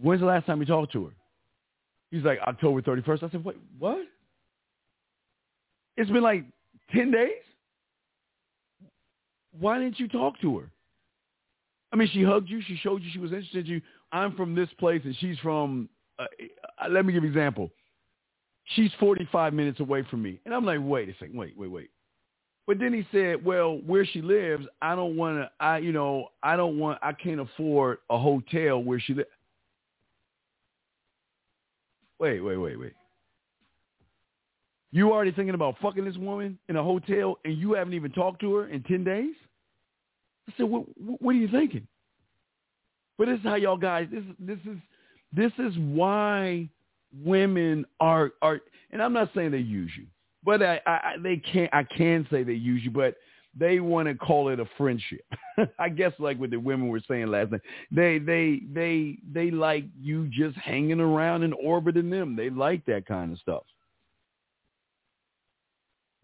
[0.00, 1.12] when's the last time you talked to her?
[2.10, 3.22] He's like, October 31st.
[3.24, 3.98] I said, wait, what?
[5.96, 6.44] It's been like
[6.94, 7.30] 10 days?
[9.58, 10.70] Why didn't you talk to her?
[11.92, 12.60] I mean, she hugged you.
[12.66, 13.80] She showed you she was interested in you.
[14.12, 16.26] I'm from this place and she's from, uh,
[16.82, 17.70] uh let me give you an example.
[18.74, 20.40] She's 45 minutes away from me.
[20.44, 21.90] And I'm like, wait a second, wait, wait, wait.
[22.66, 26.28] But then he said, well, where she lives, I don't want to, I, you know,
[26.42, 29.28] I don't want, I can't afford a hotel where she lives.
[32.18, 32.92] Wait, wait, wait, wait.
[34.92, 38.40] You already thinking about fucking this woman in a hotel and you haven't even talked
[38.40, 39.34] to her in 10 days?
[40.48, 41.86] I said, what, what are you thinking?
[43.18, 44.78] But this is how y'all guys, this, this is,
[45.32, 46.68] this is why
[47.22, 50.06] women are, are, and I'm not saying they use you,
[50.44, 53.16] but I, I, they can't, I can say they use you, but
[53.58, 55.24] they want to call it a friendship.
[55.78, 57.60] I guess like what the women were saying last night.
[57.90, 62.36] They they they they like you just hanging around and orbiting them.
[62.36, 63.62] They like that kind of stuff.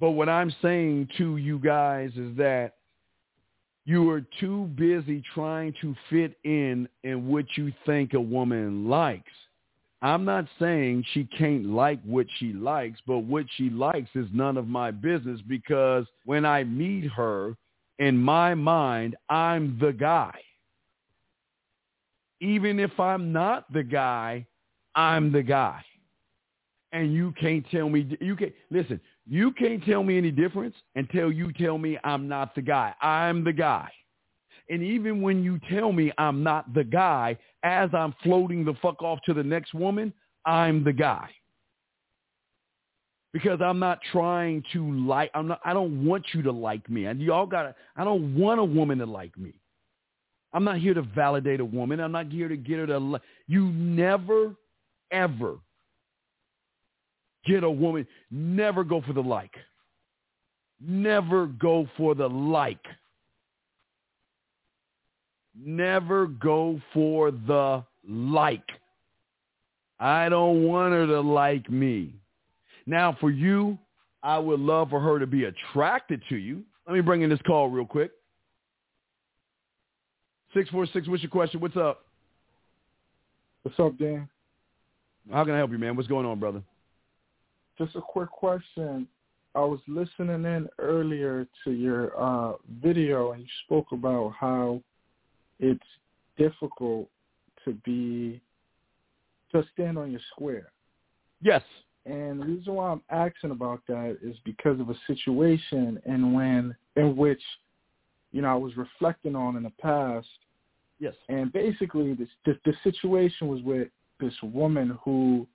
[0.00, 2.74] But what I'm saying to you guys is that
[3.85, 9.33] you are too busy trying to fit in in what you think a woman likes.
[10.02, 14.56] I'm not saying she can't like what she likes, but what she likes is none
[14.56, 17.54] of my business because when I meet her,
[17.98, 20.34] in my mind, I'm the guy.
[22.40, 24.46] Even if I'm not the guy,
[24.94, 25.84] I'm the guy.
[26.92, 31.30] And you can't tell me, you can't, listen, you can't tell me any difference until
[31.30, 32.94] you tell me I'm not the guy.
[33.02, 33.90] I'm the guy.
[34.70, 39.02] And even when you tell me I'm not the guy, as I'm floating the fuck
[39.02, 40.12] off to the next woman,
[40.46, 41.28] I'm the guy.
[43.33, 47.06] Because I'm not trying to like, I'm not, I don't want you to like me.
[47.06, 49.54] And y'all gotta, I don't want a woman to like me.
[50.52, 52.00] I'm not here to validate a woman.
[52.00, 53.22] I'm not here to get her to, like.
[53.46, 54.54] you never,
[55.12, 55.59] ever
[57.46, 59.54] get a woman, never go for the like.
[60.80, 62.85] Never go for the like.
[65.58, 68.64] Never go for the like.
[69.98, 72.14] I don't want her to like me.
[72.86, 73.78] Now, for you,
[74.22, 76.62] I would love for her to be attracted to you.
[76.86, 78.10] Let me bring in this call real quick.
[80.54, 81.60] 646, what's your question?
[81.60, 82.04] What's up?
[83.62, 84.28] What's up, Dan?
[85.30, 85.96] How can I help you, man?
[85.96, 86.62] What's going on, brother?
[87.78, 89.06] Just a quick question.
[89.54, 94.80] I was listening in earlier to your uh, video, and you spoke about how
[95.60, 95.80] it's
[96.36, 97.08] difficult
[97.64, 98.40] to be
[99.52, 100.72] to stand on your square.
[101.40, 101.62] Yes.
[102.06, 106.74] And the reason why I'm asking about that is because of a situation and when
[106.96, 107.42] in which,
[108.32, 110.26] you know, I was reflecting on in the past.
[110.98, 111.14] Yes.
[111.28, 113.88] And basically, this the, the situation was with
[114.18, 115.46] this woman who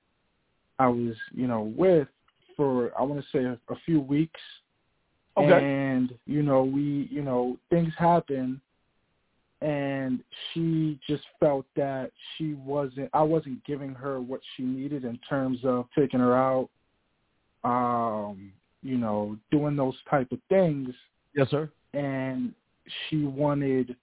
[0.78, 2.08] I was, you know, with
[2.56, 4.42] for I want to say a, a few weeks.
[5.38, 5.52] Okay.
[5.52, 8.62] And you know, we, you know, things happen
[9.66, 15.18] and she just felt that she wasn't I wasn't giving her what she needed in
[15.28, 16.70] terms of taking her out
[17.64, 18.52] um
[18.84, 20.90] you know doing those type of things
[21.36, 22.54] yes sir and
[23.10, 23.96] she wanted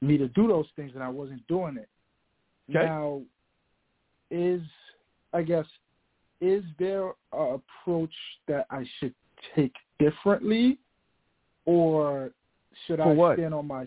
[0.00, 1.88] me to do those things and I wasn't doing it
[2.70, 2.86] okay.
[2.86, 3.20] now
[4.30, 4.62] is
[5.34, 5.66] I guess
[6.40, 8.14] is there a approach
[8.48, 9.14] that I should
[9.54, 10.78] take differently
[11.66, 12.30] or
[12.86, 13.36] should For I what?
[13.36, 13.84] stand on my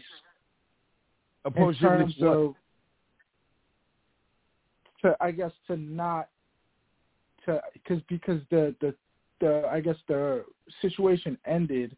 [1.55, 2.27] in terms what?
[2.27, 2.55] of
[5.01, 6.29] to I guess to not
[7.45, 8.93] to because because the the
[9.39, 10.45] the I guess the
[10.81, 11.95] situation ended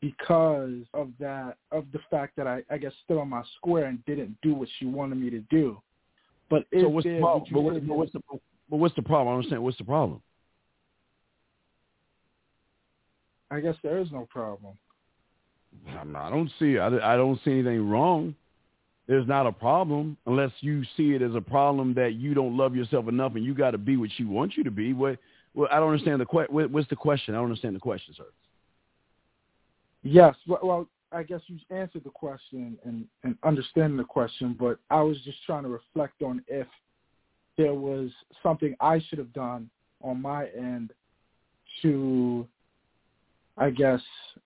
[0.00, 4.04] because of that of the fact that I I guess stood on my square and
[4.06, 5.80] didn't do what she wanted me to do.
[6.50, 7.44] But so what's the problem?
[7.52, 8.20] But, what, but what's the
[8.70, 9.28] but what's the problem?
[9.28, 9.62] I don't understand.
[9.62, 10.22] What's the problem?
[13.50, 14.74] I guess there is no problem.
[15.96, 16.78] I don't see.
[16.78, 18.34] I, I don't see anything wrong.
[19.08, 22.76] There's not a problem unless you see it as a problem that you don't love
[22.76, 24.92] yourself enough and you got to be what she wants you to be.
[24.92, 25.18] What?
[25.54, 27.34] Well, I don't understand the que- what, What's the question?
[27.34, 28.26] I don't understand the question, sir.
[30.02, 30.36] Yes.
[30.46, 35.00] Well, well, I guess you answered the question and, and understanding the question, but I
[35.00, 36.66] was just trying to reflect on if
[37.56, 38.10] there was
[38.42, 39.70] something I should have done
[40.02, 40.92] on my end
[41.80, 42.46] to,
[43.56, 44.00] I guess,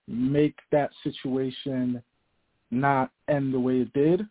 [0.07, 2.01] make that situation
[2.71, 4.25] not end the way it did.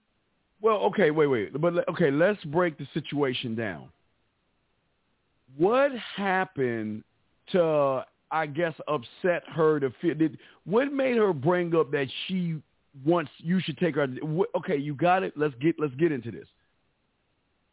[0.63, 3.89] Well, okay, wait, wait, but okay, let's break the situation down.
[5.57, 7.03] What happened
[7.51, 10.15] to, I guess, upset her to feel?
[10.15, 12.63] Did what made her bring up that she
[13.05, 14.07] wants you should take her?
[14.57, 15.33] Okay, you got it.
[15.37, 16.47] Let's get let's get into this.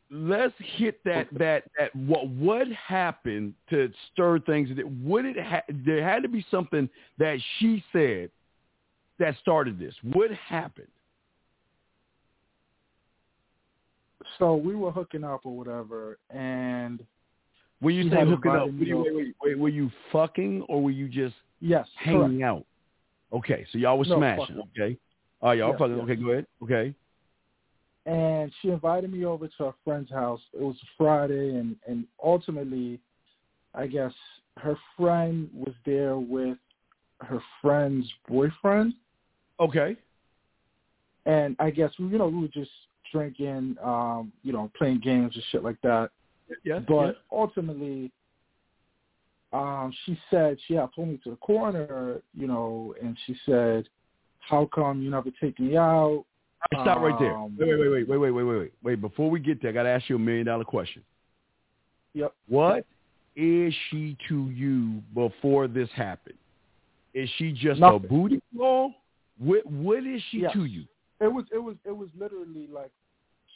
[0.09, 4.69] Let's hit that that that what what happened to stir things?
[4.75, 8.31] That would it ha- there had to be something that she said
[9.19, 9.93] that started this.
[10.01, 10.87] What happened?
[14.38, 17.03] So we were hooking up or whatever, and
[17.82, 20.91] When you say hooking up, were you, wait, wait, wait, were you fucking or were
[20.91, 22.43] you just yes, hanging correct.
[22.43, 22.65] out?
[23.32, 24.61] Okay, so y'all was No, smashing.
[24.77, 24.97] Okay,
[25.41, 25.95] all right, y'all Yes, fucking.
[25.95, 26.03] yes.
[26.03, 26.45] Okay, go ahead.
[26.63, 26.93] Okay,
[28.05, 30.41] and she invited me over to her friend's house.
[30.53, 32.99] It was Friday, and and ultimately,
[33.73, 34.13] I guess
[34.57, 36.57] her friend was there with
[37.21, 38.93] her friend's boyfriend,
[39.59, 39.95] okay,
[41.25, 42.71] and I guess you know we were just
[43.12, 46.10] drinking, um, you know, playing games and shit like that.
[46.64, 48.12] yeah, But ultimately,
[49.51, 53.88] um, she said she had pulled me to the corner, you know, and she said,
[54.39, 56.26] "How come you never take me out?"
[56.72, 56.84] yeah.
[56.84, 57.36] Stop right there.
[57.36, 58.74] Um, Wait, wait, wait, wait, wait, wait, wait, wait, wait.
[58.84, 61.03] Wait, before we get there, I got to ask you a million dollar question.
[62.14, 62.34] Yep.
[62.47, 62.86] What
[63.36, 66.38] is she to you before this happened?
[67.14, 67.95] Is she just Nothing.
[68.05, 68.93] a booty call?
[69.38, 70.53] What What is she Yes.
[70.53, 70.84] to you?
[71.22, 72.91] It was it was it was literally like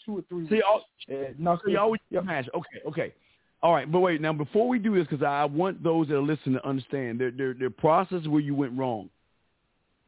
[0.05, 0.65] two or three See, weeks.
[0.67, 1.71] all, Uh, So nothing.
[1.73, 2.47] y'all would smash.
[2.53, 3.13] Okay, okay.
[3.61, 4.19] All right, but wait.
[4.19, 7.31] Now, before we do this, because I want those that are listening to understand their,
[7.31, 9.09] their their process where you went wrong.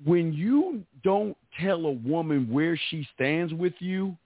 [0.04, 4.18] When you don't tell a woman where she stands with you,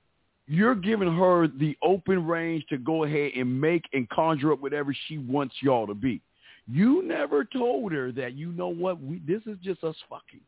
[0.48, 4.96] you're giving her the open range to go ahead and make and conjure up whatever
[5.08, 6.22] she wants y'all to be.
[6.68, 8.34] You never told her that.
[8.34, 9.00] You know what?
[9.00, 10.42] We this is just us fucking.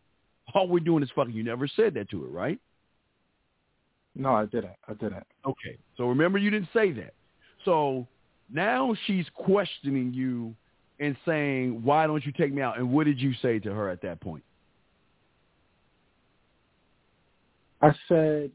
[0.55, 1.33] All we're doing is fucking.
[1.35, 2.59] You never said that to her, right?
[4.15, 4.73] No, I didn't.
[4.87, 5.25] I didn't.
[5.45, 5.77] Okay.
[5.97, 7.13] So remember you didn't say that.
[7.65, 8.07] So
[8.51, 10.53] now she's questioning you
[10.99, 12.77] and saying, why don't you take me out?
[12.77, 14.43] And what did you say to her at that point?
[17.81, 18.51] I said,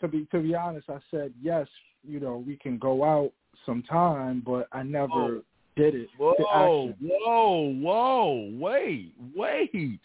[0.00, 1.66] to be to be honest, I said yes.
[2.02, 3.32] You know, we can go out
[3.66, 5.42] sometime, but I never Whoa.
[5.76, 6.08] did it.
[6.16, 10.00] Whoa, whoa, whoa, wait, wait.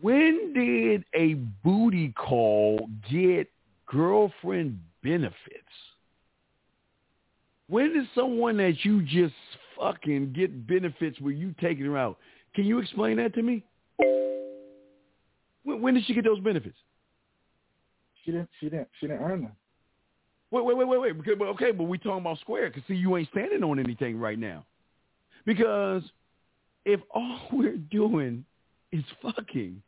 [0.00, 3.50] When did a booty call get
[3.86, 5.38] girlfriend benefits?
[7.68, 9.34] When did someone that you just
[9.78, 12.18] fucking get benefits where you taking her out?
[12.54, 13.64] Can you explain that to me?
[15.64, 16.76] When, when did she get those benefits?
[18.24, 18.50] She didn't.
[18.60, 18.88] She didn't.
[19.00, 19.52] She didn't earn them.
[20.50, 21.16] Wait, wait, wait, wait, wait.
[21.16, 24.38] Because, okay, but we talking about square because see, you ain't standing on anything right
[24.38, 24.64] now.
[25.44, 26.02] Because
[26.84, 28.44] if all we're doing
[28.94, 29.82] is fucking,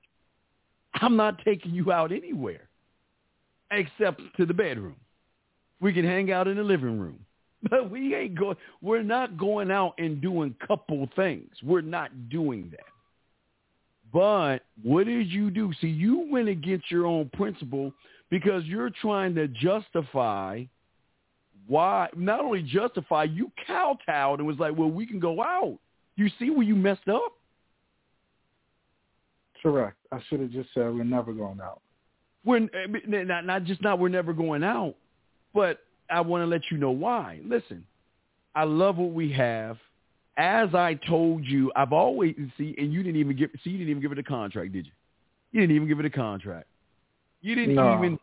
[0.94, 2.68] I'm not taking you out anywhere
[3.70, 4.96] except to the bedroom.
[5.80, 7.18] We can hang out in the living room,
[7.70, 8.56] but we ain't going.
[8.82, 11.50] We're not going out and doing couple things.
[11.62, 12.80] We're not doing that.
[14.12, 15.72] But what did you do?
[15.80, 17.92] See, you went against your own principle
[18.30, 20.64] because you're trying to justify
[21.66, 25.78] why, not only justify, you kowtowed and was like, well, we can go out.
[26.16, 27.32] You see where you messed up?
[29.66, 29.96] Correct.
[30.12, 31.80] I should have just said we're never going out.
[32.44, 34.94] We're eh, eh, not, not just not we're never going out,
[35.52, 37.40] but I want to let you know why.
[37.44, 37.84] Listen,
[38.54, 39.76] I love what we have.
[40.36, 43.90] As I told you, I've always see, and you didn't even give see, you didn't
[43.90, 44.92] even give it a contract, did you?
[45.50, 46.68] You didn't even give it a contract.
[47.40, 47.92] You didn't No.
[47.94, 48.20] even.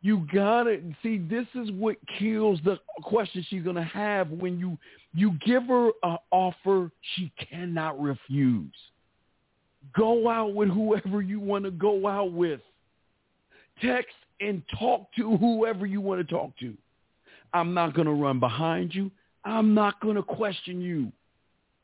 [0.00, 1.18] You gotta see.
[1.18, 4.78] This is what kills the question she's gonna have when you
[5.12, 8.72] you give her an offer she cannot refuse.
[9.96, 12.60] Go out with whoever you want to go out with.
[13.82, 16.74] Text and talk to whoever you want to talk to.
[17.52, 19.10] I'm not going to run behind you.
[19.44, 21.10] I'm not going to question you.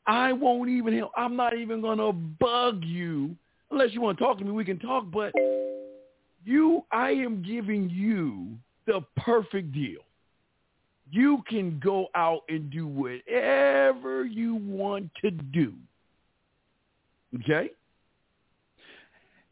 [0.05, 3.35] I won't even, I'm not even going to bug you.
[3.71, 5.05] Unless you want to talk to me, we can talk.
[5.11, 5.33] But
[6.45, 8.49] you, I am giving you
[8.85, 10.01] the perfect deal.
[11.11, 15.73] You can go out and do whatever you want to do.
[17.41, 17.71] Okay?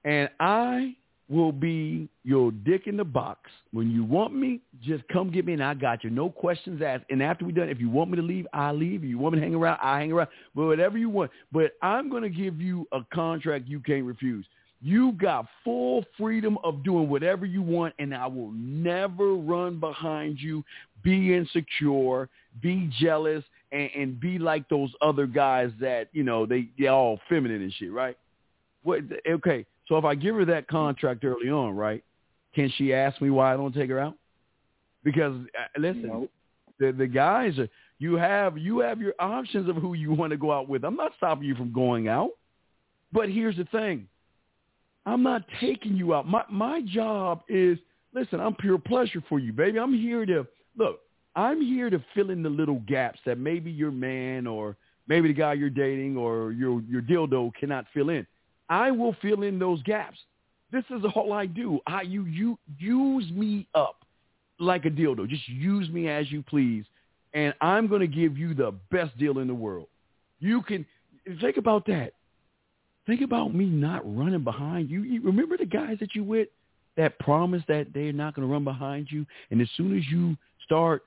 [0.06, 0.96] And I
[1.30, 3.50] will be your dick in the box.
[3.72, 6.10] When you want me, just come get me and I got you.
[6.10, 7.06] No questions asked.
[7.10, 9.04] And after we're done, if you want me to leave, I'll leave.
[9.04, 10.30] If you want me to hang around, i hang around.
[10.54, 11.32] But whatever you want.
[11.52, 14.46] But I'm going to give you a contract you can't refuse.
[14.82, 20.42] You got full freedom of doing whatever you want, and I will never run behind
[20.42, 20.62] you,
[21.02, 22.28] be insecure,
[22.62, 27.18] be jealous, and, and be like those other guys that, you know, they, they're all
[27.30, 28.18] feminine and shit, right?
[28.84, 32.04] What, okay, so if I give her that contract early on, right,
[32.56, 34.16] can she ask me why I don't take her out?
[35.04, 36.32] Because, uh, listen, nope.
[36.80, 37.68] the, the guys, are,
[38.00, 40.84] you have you have your options of who you want to go out with.
[40.84, 42.32] I'm not stopping you from going out.
[43.14, 44.08] But here's the thing.
[45.06, 46.28] I'm not taking you out.
[46.28, 47.78] My my job is
[48.14, 49.80] listen, I'm pure pleasure for you, baby.
[49.80, 50.46] I'm here to
[50.78, 51.00] look,
[51.36, 54.76] I'm here to fill in the little gaps that maybe your man or
[55.08, 58.26] maybe the guy you're dating or your your dildo cannot fill in.
[58.74, 60.18] I will fill in those gaps.
[60.72, 61.80] This is all I do.
[61.86, 63.98] I you you use me up
[64.60, 65.30] like a dildo.
[65.30, 66.84] Just use me as you please,
[67.36, 69.88] and I'm going to give you the best deal in the world.
[70.40, 70.88] You can
[71.40, 72.14] think about that.
[73.06, 75.04] Think about me not running behind you.
[75.04, 76.48] you remember the guys that you with
[76.98, 80.36] that promise that they're not going to run behind you, and as soon as you
[80.66, 81.04] start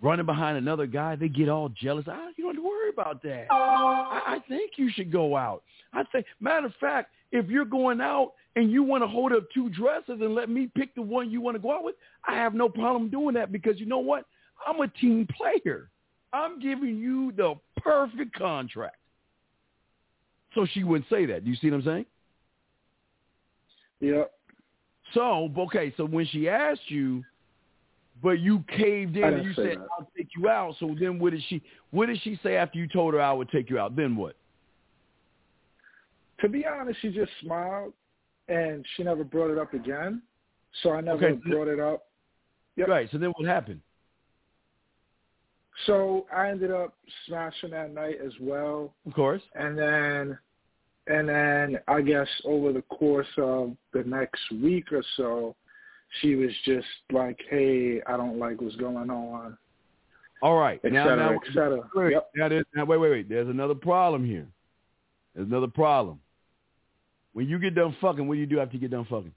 [0.00, 2.04] running behind another guy, they get all jealous.
[2.08, 3.46] Ah, you don't have to worry about that.
[3.50, 5.62] I, I think you should go out.
[5.92, 9.44] I think, matter of fact, if you're going out and you want to hold up
[9.52, 11.96] two dresses and let me pick the one you want to go out with,
[12.26, 14.24] I have no problem doing that because you know what?
[14.66, 15.88] I'm a team player.
[16.32, 18.96] I'm giving you the perfect contract.
[20.54, 21.44] So she wouldn't say that.
[21.44, 22.06] Do you see what I'm saying?
[24.00, 24.24] Yeah.
[25.14, 27.24] So, okay, so when she asked you,
[28.22, 29.86] but you caved in and you said, that.
[29.98, 30.74] I'll take you out.
[30.80, 33.50] So then what did she what did she say after you told her I would
[33.50, 33.96] take you out?
[33.96, 34.36] Then what?
[36.40, 37.92] To be honest, she just smiled
[38.48, 40.22] and she never brought it up again.
[40.82, 41.50] So I never okay.
[41.50, 42.06] brought it up.
[42.76, 42.88] Yep.
[42.88, 43.08] Right.
[43.10, 43.80] So then what happened?
[45.86, 46.94] So I ended up
[47.26, 48.94] smashing that night as well.
[49.06, 49.42] Of course.
[49.54, 50.38] And then
[51.06, 55.56] and then I guess over the course of the next week or so,
[56.20, 59.58] she was just like, "Hey, I don't like what's going on."
[60.42, 61.90] All right, et now, cetera, now, et cetera.
[61.94, 62.30] Wait, yep.
[62.36, 63.28] now, now, wait, wait, wait.
[63.28, 64.46] There's another problem here.
[65.34, 66.20] There's another problem.
[67.32, 69.32] When you get done fucking, what do you do after you get done fucking?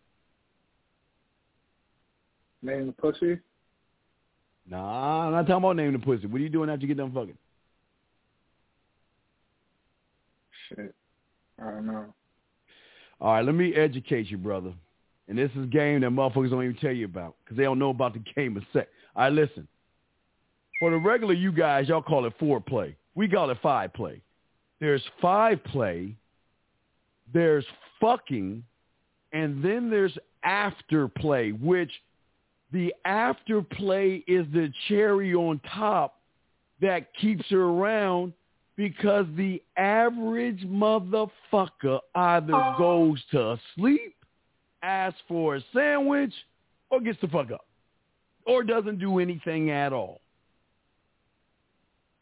[2.61, 3.39] Name the pussy.
[4.69, 6.27] Nah, I'm not talking about naming the pussy.
[6.27, 7.37] What are you doing after you get done fucking?
[10.69, 10.95] Shit.
[11.59, 12.13] I don't know.
[13.19, 14.73] All right, let me educate you, brother.
[15.27, 17.89] And this is game that motherfuckers don't even tell you about because they don't know
[17.89, 18.89] about the game of sex.
[19.15, 19.67] Right, listen.
[20.79, 22.95] For the regular you guys, y'all call it foreplay.
[23.13, 24.21] We call it five play.
[24.79, 26.15] There's five play.
[27.33, 27.65] There's
[27.99, 28.63] fucking.
[29.31, 31.91] And then there's after play, which
[32.71, 36.19] the after play is the cherry on top
[36.81, 38.33] that keeps her around
[38.75, 44.15] because the average motherfucker either goes to sleep,
[44.81, 46.33] asks for a sandwich,
[46.89, 47.65] or gets the fuck up,
[48.45, 50.21] or doesn't do anything at all.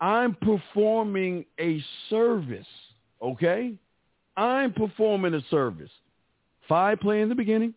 [0.01, 2.68] I'm performing a service,
[3.22, 3.74] okay?
[4.38, 5.91] I'm performing a service.
[6.68, 7.74] Five play in the beginning,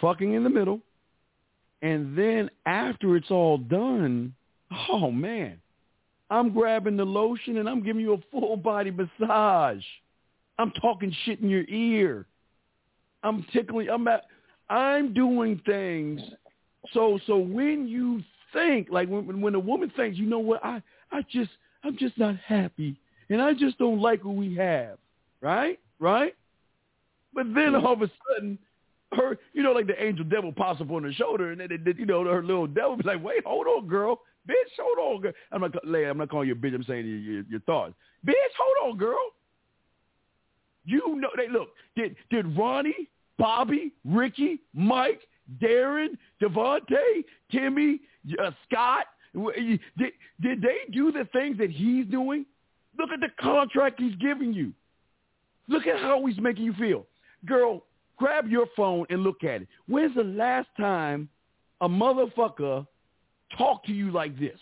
[0.00, 0.80] fucking in the middle,
[1.82, 4.34] and then after it's all done,
[4.90, 5.58] oh man,
[6.30, 9.84] I'm grabbing the lotion and I'm giving you a full body massage.
[10.58, 12.26] I'm talking shit in your ear.
[13.22, 13.88] I'm tickling.
[13.88, 14.24] I'm at,
[14.68, 16.20] I'm doing things.
[16.92, 20.82] So so when you think like when when a woman thinks, you know what, I
[21.10, 21.50] I just
[21.84, 22.96] I'm just not happy
[23.28, 24.98] and I just don't like what we have,
[25.40, 25.78] right?
[25.98, 26.34] Right?
[27.34, 28.58] But then all of a sudden,
[29.12, 32.06] her, you know, like the angel devil pops up on her shoulder, and then, you
[32.06, 35.60] know, her little devil be like, "Wait, hold on, girl, bitch, hold on, girl." I'm
[35.60, 36.74] not, I'm not calling you a bitch.
[36.74, 37.94] I'm saying your, your, your thoughts,
[38.26, 38.32] bitch.
[38.58, 39.18] Hold on, girl.
[40.86, 41.68] You know, they look.
[41.96, 43.08] Did did Ronnie,
[43.38, 45.20] Bobby, Ricky, Mike,
[45.60, 48.00] Darren, Devontae, Timmy,
[48.42, 49.06] uh, Scott?
[49.34, 49.80] Did
[50.40, 52.46] did they do the things that he's doing?
[52.98, 54.72] Look at the contract he's giving you.
[55.68, 57.06] Look at how he's making you feel.
[57.44, 57.82] Girl,
[58.16, 59.68] grab your phone and look at it.
[59.88, 61.28] When's the last time
[61.80, 62.86] a motherfucker
[63.58, 64.58] talked to you like this?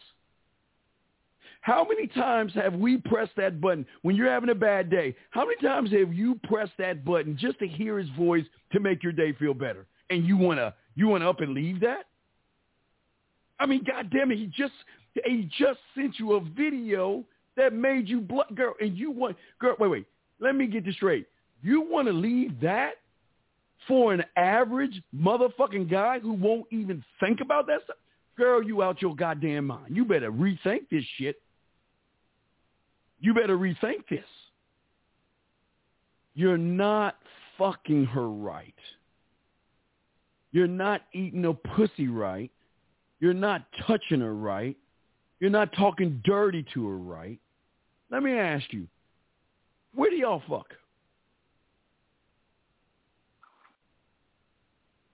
[1.65, 5.17] How many times have we pressed that button when you're having a bad day?
[5.31, 9.03] How many times have you pressed that button just to hear his voice to make
[9.03, 9.87] your day feel better?
[10.11, 12.05] And you wanna you wanna up and leave that?
[13.59, 14.75] I mean, God damn it, he just
[15.25, 17.25] he just sent you a video
[17.57, 20.07] that made you blood girl and you want girl wait, wait.
[20.41, 21.27] Let me get this straight.
[21.63, 22.97] You wanna leave that
[23.89, 27.97] for an average motherfucking guy who won't even think about that stuff?
[28.37, 29.97] Girl, you out your goddamn mind.
[29.97, 31.41] You better rethink this shit
[33.21, 34.25] you better rethink this.
[36.35, 37.17] You're not
[37.59, 38.75] fucking her right.
[40.53, 42.51] You're not eating a pussy right.
[43.21, 44.77] You're not touching her right.
[45.41, 47.39] You're not talking dirty to her right.
[48.11, 48.87] Let me ask you,
[49.95, 50.67] where do y'all fuck?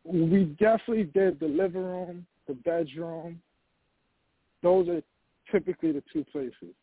[0.04, 3.40] We definitely did the living room, the bedroom.
[4.62, 5.02] Those are
[5.50, 6.74] typically the two places.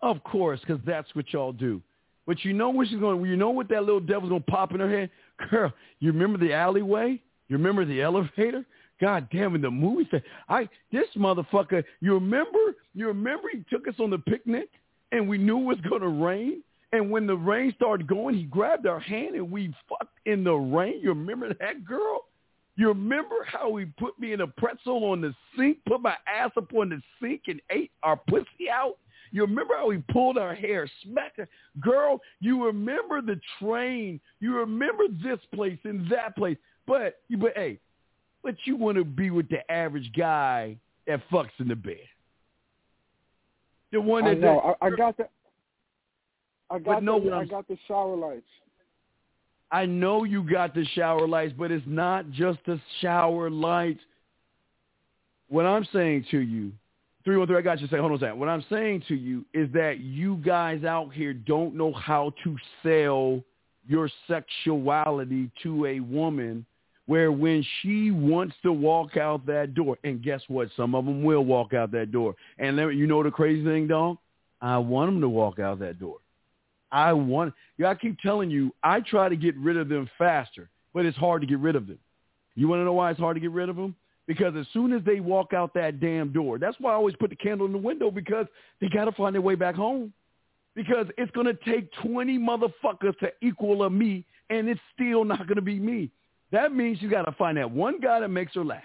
[0.00, 1.82] Of course, because that's what y'all do.
[2.26, 3.24] But you know what she's going.
[3.24, 5.10] You know what that little devil's going to pop in her head,
[5.50, 5.72] girl.
[6.00, 7.20] You remember the alleyway?
[7.48, 8.64] You remember the elevator?
[9.00, 11.84] God damn it, the movie said, I this motherfucker.
[12.00, 12.58] You remember?
[12.94, 14.68] You remember he took us on the picnic,
[15.12, 16.62] and we knew it was going to rain.
[16.92, 20.54] And when the rain started going, he grabbed our hand and we fucked in the
[20.54, 21.00] rain.
[21.02, 22.24] You remember that girl?
[22.76, 26.50] You remember how he put me in a pretzel on the sink, put my ass
[26.56, 28.96] up on the sink and ate our pussy out?
[29.30, 31.48] You remember how we pulled our hair, smacked her?
[31.80, 34.20] Girl, you remember the train.
[34.40, 36.56] You remember this place and that place.
[36.86, 37.78] But, but hey,
[38.42, 40.76] but you want to be with the average guy
[41.06, 41.96] that fucks in the bed.
[43.92, 44.30] The one that...
[44.30, 44.76] I know.
[44.80, 45.28] I, I got the...
[46.70, 48.42] I got, no the, I got the shower lights.
[49.70, 54.00] I know you got the shower lights, but it's not just the shower lights.
[55.48, 56.72] What I'm saying to you
[57.24, 57.56] Three one three.
[57.56, 57.88] I got you.
[57.88, 58.38] Say, hold on a second.
[58.38, 62.56] What I'm saying to you is that you guys out here don't know how to
[62.82, 63.42] sell
[63.86, 66.64] your sexuality to a woman
[67.06, 70.68] where when she wants to walk out that door, and guess what?
[70.76, 72.34] Some of them will walk out that door.
[72.58, 74.18] And you know the crazy thing, dog?
[74.60, 76.16] I want them to walk out that door.
[76.92, 80.68] I want, yeah, I keep telling you, I try to get rid of them faster,
[80.92, 81.98] but it's hard to get rid of them.
[82.54, 83.94] You want to know why it's hard to get rid of them?
[84.28, 87.30] Because as soon as they walk out that damn door, that's why I always put
[87.30, 88.46] the candle in the window because
[88.78, 90.12] they got to find their way back home.
[90.76, 95.38] Because it's going to take 20 motherfuckers to equal a me, and it's still not
[95.48, 96.10] going to be me.
[96.52, 98.82] That means you got to find that one guy that makes her laugh.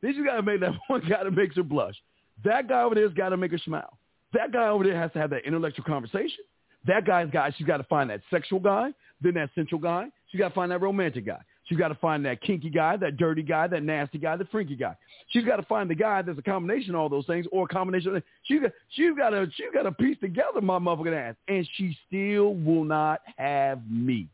[0.00, 1.94] Then you got to make that one guy that makes her blush.
[2.42, 3.98] That guy over there's got to make her smile.
[4.32, 6.44] That guy over there has to have that intellectual conversation.
[6.86, 10.06] That guy's got, she's got to find that sexual guy, then that sensual guy.
[10.28, 11.40] She's got to find that romantic guy.
[11.66, 14.76] She's got to find that kinky guy, that dirty guy, that nasty guy, the freaky
[14.76, 14.96] guy.
[15.28, 17.68] She's got to find the guy that's a combination of all those things or a
[17.68, 21.34] combination of she's got she's got to she's got to piece together my motherfucking ass.
[21.48, 24.28] And she still will not have me.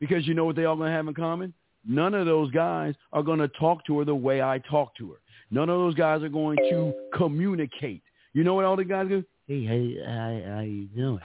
[0.00, 1.54] Because you know what they all gonna have in common?
[1.88, 5.16] None of those guys are gonna talk to her the way I talk to her.
[5.50, 8.02] None of those guys are going to communicate.
[8.32, 9.24] You know what all the guys do?
[9.46, 11.20] Hey, hey, how, how you doing?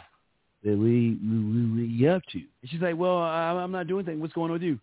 [0.63, 2.37] That we, we, we, we up to?
[2.37, 4.21] And she's like, well, I'm not doing anything.
[4.21, 4.79] What's going on with you?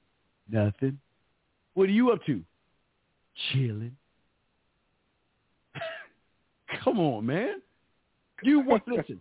[0.50, 0.98] Nothing.
[1.74, 2.42] What are you up to?
[3.52, 3.96] Chilling.
[6.84, 7.60] Come on, man.
[8.42, 9.20] You want listen.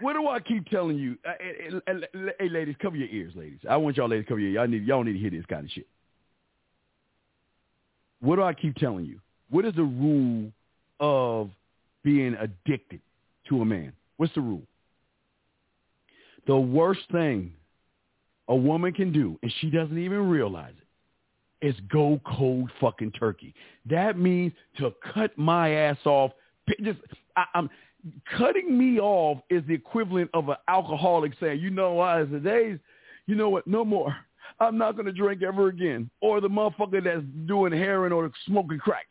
[0.00, 1.16] What do I keep telling you?
[1.26, 3.58] Uh, eh, eh, eh, hey, ladies, cover your ears, ladies.
[3.68, 4.56] I want y'all ladies to cover your ears.
[4.56, 5.86] Y'all need y'all need to hear this kind of shit.
[8.20, 9.20] What do I keep telling you?
[9.50, 10.52] What is the rule
[11.00, 11.50] of
[12.04, 13.00] being addicted
[13.48, 13.92] to a man?
[14.16, 14.62] What's the rule?
[16.46, 17.52] The worst thing
[18.48, 20.74] a woman can do, and she doesn't even realize
[21.60, 23.54] it, is go cold fucking turkey.
[23.88, 26.32] That means to cut my ass off.
[26.82, 26.98] Just
[27.36, 27.70] I, I'm
[28.36, 32.38] cutting me off is the equivalent of an alcoholic saying, you know what, as the
[32.38, 32.78] days,
[33.26, 34.16] you know what, no more.
[34.60, 36.10] I'm not going to drink ever again.
[36.20, 39.06] Or the motherfucker that's doing heroin or smoking crack.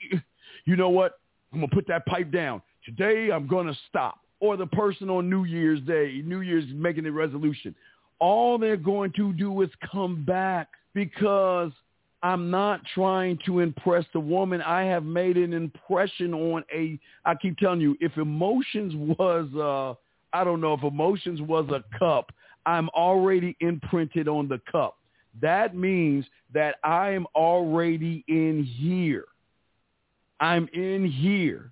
[0.65, 1.19] You know what?
[1.53, 2.61] I'm going to put that pipe down.
[2.83, 4.19] Today I'm going to stop.
[4.39, 7.73] Or the person on New Year's Day, New Year's making a resolution
[8.19, 11.71] all they're going to do is come back because
[12.23, 14.61] I'm not trying to impress the woman.
[14.61, 19.93] I have made an impression on a, I keep telling you, if emotions was, uh,
[20.35, 22.31] I don't know, if emotions was a cup,
[22.65, 24.97] I'm already imprinted on the cup.
[25.41, 29.25] That means that I am already in here.
[30.39, 31.71] I'm in here.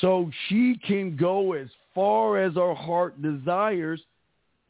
[0.00, 4.00] So she can go as far as her heart desires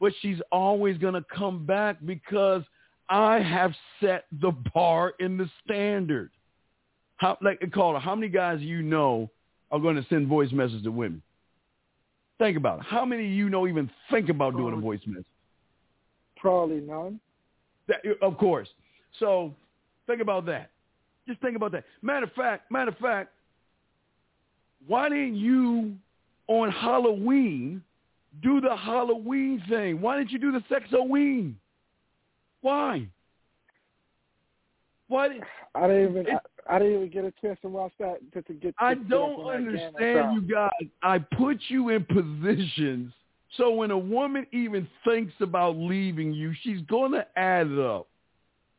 [0.05, 2.61] but she's always going to come back because
[3.09, 6.29] I have set the bar in the standard.
[7.17, 9.31] How, like, caller, how many guys you know
[9.71, 11.23] are going to send voice messages to women?
[12.37, 12.85] Think about it.
[12.85, 15.25] How many of you know even think about doing a voice message?
[16.37, 17.19] Probably none.
[17.87, 18.67] That, of course.
[19.17, 19.55] So
[20.05, 20.69] think about that.
[21.27, 21.83] Just think about that.
[22.03, 23.31] Matter of fact, matter of fact,
[24.85, 25.95] why didn't you
[26.45, 27.81] on Halloween
[28.41, 30.01] do the Halloween thing?
[30.01, 31.53] Why didn't you do the Sexoween?
[32.61, 33.07] Why?
[35.07, 35.43] Why did
[35.75, 38.41] I didn't even it, I, I, didn't even get a chance to watch that to,
[38.41, 38.73] to get.
[38.79, 40.71] I don't understand you guys.
[41.03, 43.13] I put you in positions
[43.57, 48.07] so when a woman even thinks about leaving you, she's going to add it up.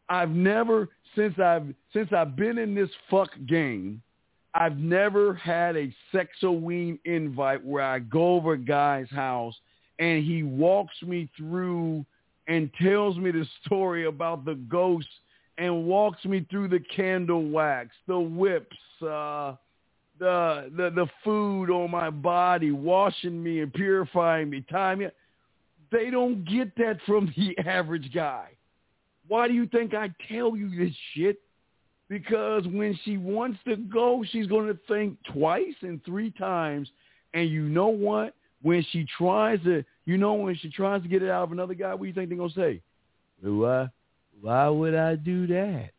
[0.09, 4.03] I've never since I've since I've been in this fuck game,
[4.59, 9.55] I've never had a sexoween invite where I go over a guy's house
[9.99, 12.07] and he walks me through
[12.49, 15.11] and tells me the story about the ghosts
[15.59, 19.55] and walks me through the candle wax, the whips, uh,
[20.19, 25.03] the the the food on my body, washing me and purifying me, time.
[25.93, 28.49] They don't get that from the average guy.
[29.29, 31.41] Why do you think I tell you this shit?
[32.09, 36.89] Because when she wants to go, she's going to think twice and three times.
[37.35, 38.35] And you know what?
[38.63, 41.75] When she tries to, you know, when she tries to get it out of another
[41.75, 42.81] guy, what do you think they're going to say?
[43.43, 43.89] Why,
[44.41, 45.91] why would I do that?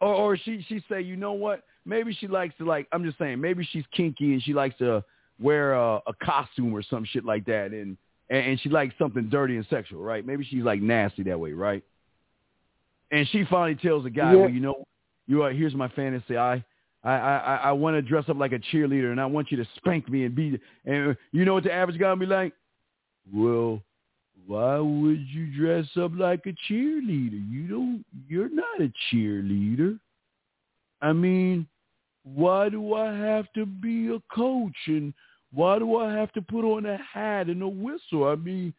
[0.00, 1.64] Or, or she, she say, you know what?
[1.84, 2.86] maybe she likes to like.
[2.92, 5.04] I'm just saying, maybe she's kinky and she likes to
[5.38, 7.96] wear a, a costume or some shit like that, and,
[8.30, 10.24] and she likes something dirty and sexual, right?
[10.24, 11.82] Maybe she's like nasty that way, right?
[13.10, 14.38] And she finally tells the guy, yeah.
[14.38, 14.86] well, you know,
[15.26, 16.36] you are, here's my fantasy.
[16.36, 16.64] I
[17.02, 19.68] I I, I want to dress up like a cheerleader, and I want you to
[19.76, 20.58] spank me and be.
[20.84, 22.52] And you know what the average guy will be like?
[23.32, 23.82] Well,
[24.46, 27.50] why would you dress up like a cheerleader?
[27.50, 28.04] You don't.
[28.28, 29.98] You're not a cheerleader.
[31.00, 31.66] I mean,
[32.24, 35.12] why do I have to be a coach and
[35.52, 38.26] why do I have to put on a hat and a whistle?
[38.26, 38.74] I mean,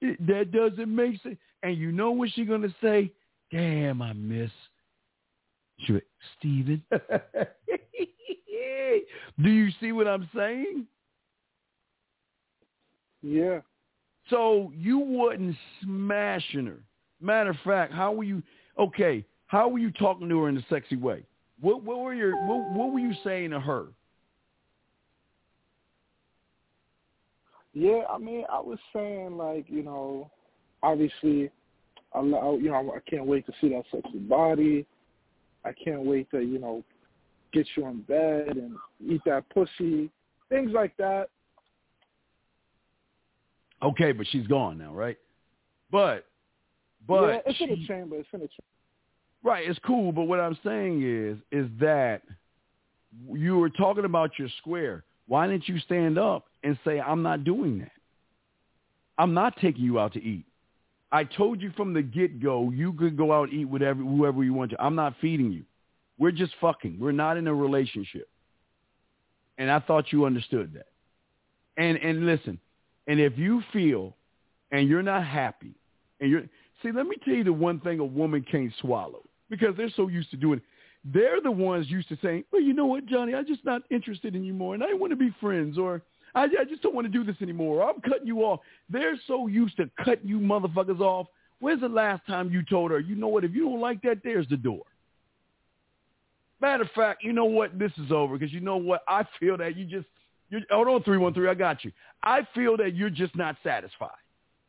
[0.00, 1.36] it, that doesn't make sense.
[1.62, 3.12] And you know what she's gonna say?
[3.50, 4.50] Damn, I miss.
[5.84, 6.04] She went,
[6.38, 6.82] Steven.
[9.42, 10.86] do you see what I'm saying?
[13.22, 13.60] Yeah.
[14.28, 16.80] So you wasn't smashing her.
[17.20, 18.42] Matter of fact, how were you?
[18.78, 21.24] Okay, how were you talking to her in a sexy way?
[21.60, 23.86] What, what were your what, what were you saying to her?
[27.72, 30.30] Yeah, I mean, I was saying like you know,
[30.82, 31.50] obviously,
[32.14, 34.86] I you know I can't wait to see that sexy body.
[35.64, 36.84] I can't wait to you know
[37.52, 40.10] get you in bed and eat that pussy,
[40.48, 41.28] things like that.
[43.82, 45.18] Okay, but she's gone now, right?
[45.90, 46.26] But
[47.06, 48.16] but yeah, it's she, in the chamber.
[48.16, 48.64] It's in the chamber.
[49.42, 52.22] Right, it's cool, but what I'm saying is, is that
[53.32, 55.02] you were talking about your square.
[55.28, 57.92] Why didn't you stand up and say, I'm not doing that?
[59.16, 60.44] I'm not taking you out to eat.
[61.12, 64.54] I told you from the get-go, you could go out and eat whatever whoever you
[64.54, 64.82] want to.
[64.82, 65.64] I'm not feeding you.
[66.18, 66.98] We're just fucking.
[67.00, 68.28] We're not in a relationship.
[69.58, 70.86] And I thought you understood that.
[71.76, 72.58] And and listen,
[73.06, 74.16] and if you feel
[74.70, 75.74] and you're not happy
[76.20, 76.42] and you're
[76.82, 80.08] see, let me tell you the one thing a woman can't swallow because they're so
[80.08, 80.64] used to doing it.
[81.04, 84.36] They're the ones used to saying, well, you know what, Johnny, I'm just not interested
[84.36, 86.02] in you more, and I want to be friends, or
[86.34, 88.60] I, I just don't want to do this anymore, I'm cutting you off.
[88.88, 91.26] They're so used to cutting you motherfuckers off.
[91.60, 94.18] When's the last time you told her, you know what, if you don't like that,
[94.24, 94.82] there's the door.
[96.60, 99.56] Matter of fact, you know what, this is over, because you know what, I feel
[99.58, 100.06] that you just,
[100.50, 101.92] you're, hold on, 313, I got you.
[102.22, 104.10] I feel that you're just not satisfied.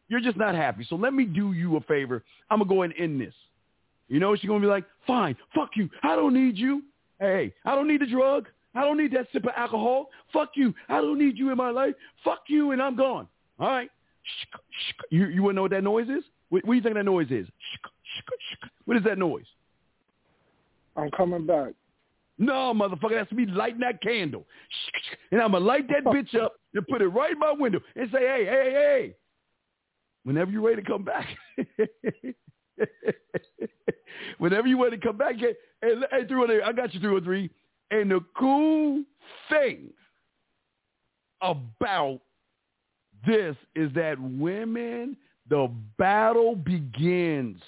[0.08, 0.86] You're just not happy.
[0.90, 2.24] So let me do you a favor.
[2.50, 3.34] I'm going to go and end this.
[4.10, 5.90] You know, she's going to be like, fine, fuck you.
[6.04, 6.84] I don't need you.
[7.20, 8.48] Hey, I don't need the drug.
[8.74, 10.08] I don't need that sip of alcohol.
[10.32, 10.74] Fuck you.
[10.88, 11.94] I don't need you in my life.
[12.24, 13.28] Fuck you, and I'm gone.
[13.60, 13.90] All right.
[15.10, 16.24] You you want to know what that noise is?
[16.50, 17.48] What, what do you think that noise is?
[18.86, 19.46] What is that noise?
[20.96, 21.74] I'm coming back.
[22.38, 24.46] No, motherfucker, that's me lighting that candle.
[25.32, 27.80] And I'm going to light that bitch up and put it right in my window
[27.96, 29.16] and say, hey, hey, hey,
[30.24, 31.28] whenever you're ready to come back.
[34.38, 37.50] Whenever you want to come back, hey, hey, three I got you three or three.
[37.92, 39.04] And the cool
[39.50, 39.92] thing
[41.42, 42.20] about
[43.28, 45.18] this is that women,
[45.50, 47.62] the battle begins.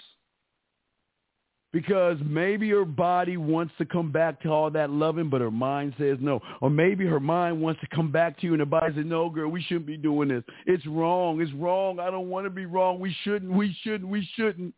[1.73, 5.93] because maybe her body wants to come back to all that loving, but her mind
[5.97, 6.39] says no.
[6.61, 9.27] Or maybe her mind wants to come back to you and her body says, no,
[9.27, 10.43] girl, we shouldn't be doing this.
[10.67, 11.41] It's wrong.
[11.41, 11.99] It's wrong.
[11.99, 12.99] I don't want to be wrong.
[12.99, 13.51] We shouldn't.
[13.51, 14.09] We shouldn't.
[14.09, 14.75] We shouldn't.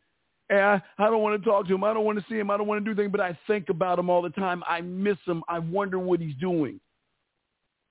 [0.50, 1.84] And I, I don't want to talk to him.
[1.84, 2.52] I don't want to see him.
[2.52, 4.64] I don't want to do things, but I think about him all the time.
[4.68, 5.44] I miss him.
[5.48, 6.80] I wonder what he's doing.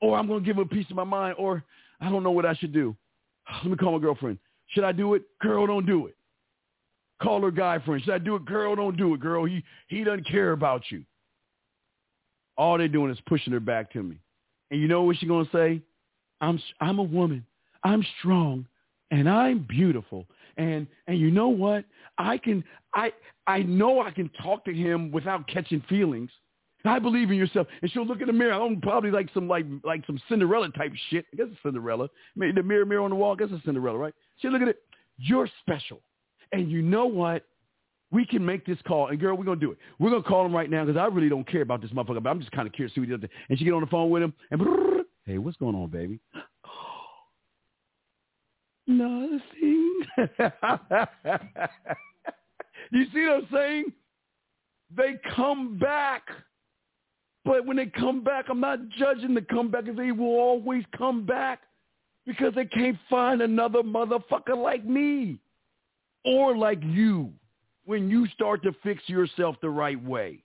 [0.01, 1.37] Or I'm going to give him a piece of my mind.
[1.39, 1.65] Or
[2.01, 2.97] I don't know what I should do.
[3.63, 4.39] Let me call my girlfriend.
[4.69, 5.23] Should I do it?
[5.41, 6.15] Girl, don't do it.
[7.23, 8.03] Call her guy friend.
[8.03, 8.45] Should I do it?
[8.45, 9.45] Girl, don't do it, girl.
[9.45, 11.05] He he doesn't care about you.
[12.57, 14.19] All they're doing is pushing her back to me.
[14.71, 15.81] And you know what she's gonna say?
[16.41, 17.47] I'm I'm a woman.
[17.85, 18.67] I'm strong
[19.11, 20.27] and I'm beautiful.
[20.57, 21.85] And and you know what?
[22.19, 22.63] I can
[22.95, 23.13] I
[23.47, 26.31] I know I can talk to him without catching feelings.
[26.87, 27.67] I believe in yourself.
[27.81, 28.53] And she'll look in the mirror.
[28.53, 31.25] I'm probably like some like like some Cinderella type shit.
[31.33, 32.09] I guess it's Cinderella.
[32.37, 33.33] Maybe the mirror mirror on the wall.
[33.33, 34.15] I guess it's Cinderella, right?
[34.39, 34.83] She'll look at it.
[35.19, 36.01] You're special.
[36.53, 37.45] And you know what?
[38.11, 39.09] We can make this call.
[39.09, 39.79] And girl, we're to do it.
[39.99, 42.31] We're to call him right now because I really don't care about this motherfucker, but
[42.31, 43.31] I'm just kind of curious to see what he does.
[43.49, 44.63] And she get on the phone with him and,
[45.27, 46.21] hey, what's going on, baby?
[48.87, 49.84] Nothing.
[52.91, 53.93] you see what I'm saying?
[54.97, 56.23] They come back.
[57.45, 61.27] But when they come back, I'm not judging the comeback because they will always come
[61.27, 61.61] back
[62.27, 65.39] because they can't find another motherfucker like me
[66.25, 67.33] or like you
[67.85, 70.43] when you start to fix yourself the right way.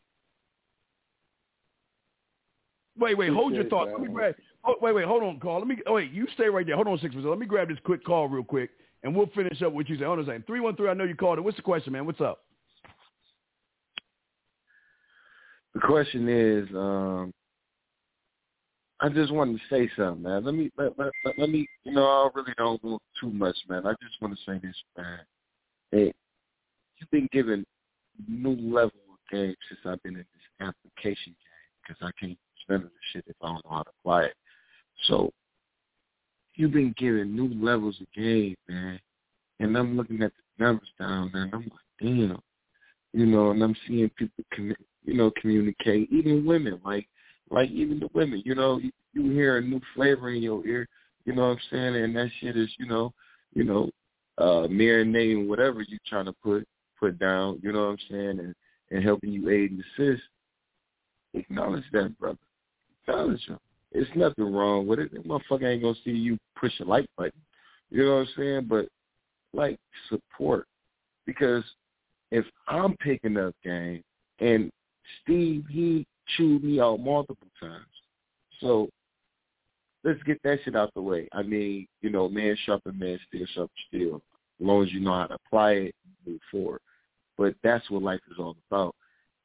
[2.98, 3.92] Wait, wait, hold your thoughts.
[3.94, 4.36] Let me grab.
[4.66, 5.60] Oh, wait, wait, hold on, call.
[5.60, 5.78] Let me.
[5.88, 6.76] Oh, wait, you stay right there.
[6.76, 7.30] Hold on, six minutes.
[7.30, 8.72] Let me grab this quick call real quick,
[9.04, 10.06] and we'll finish up what you say.
[10.06, 10.46] On a second.
[10.46, 10.90] Three one three.
[10.90, 11.42] I know you called it.
[11.42, 12.06] What's the question, man?
[12.06, 12.40] What's up?
[15.74, 17.34] The question is, um,
[19.00, 20.44] I just wanted to say something, man.
[20.44, 21.68] Let me let, let, let, me.
[21.84, 23.86] You know, I really don't go too much, man.
[23.86, 25.20] I just want to say this, man.
[25.92, 26.14] Hey,
[26.98, 27.66] you've been given
[28.28, 32.84] new level of game since I've been in this application game because I can't spend
[32.84, 34.34] the shit if I don't know how to apply it.
[35.08, 35.32] So
[36.60, 39.00] you've been given new levels of game, man.
[39.62, 42.42] And I'm looking at the numbers down there, and I'm like, damn.
[43.14, 44.44] You know, and I'm seeing people,
[45.06, 46.12] you know, communicate.
[46.12, 47.08] Even women, like,
[47.50, 48.44] like even the women.
[48.46, 50.86] You know, you, you hear a new flavor in your ear.
[51.24, 51.96] You know what I'm saying?
[51.96, 53.14] And that shit is, you know,
[53.54, 53.90] you know,
[54.38, 56.68] uh, marinating whatever you're trying to put
[57.00, 58.54] put down, you know what I'm saying, and,
[58.92, 60.24] and helping you aid and assist,
[61.34, 62.38] acknowledge that, brother.
[63.08, 63.60] Acknowledge them.
[63.92, 65.12] It's nothing wrong with it.
[65.14, 67.42] That motherfucker ain't gonna see you push a like button.
[67.90, 68.66] You know what I'm saying?
[68.70, 68.88] But
[69.54, 69.80] like
[70.10, 70.68] support.
[71.26, 71.64] Because
[72.32, 74.04] if I'm picking up game
[74.40, 74.72] and
[75.22, 76.06] Steve he
[76.38, 77.86] chewed me out multiple times.
[78.62, 78.90] So
[80.04, 81.28] let's get that shit out the way.
[81.34, 84.22] I mean, you know, man sharpen man, steel sharpen steel.
[84.60, 85.96] As long as you know how to apply it,
[86.28, 86.82] move forward.
[87.38, 88.96] But that's what life is all about.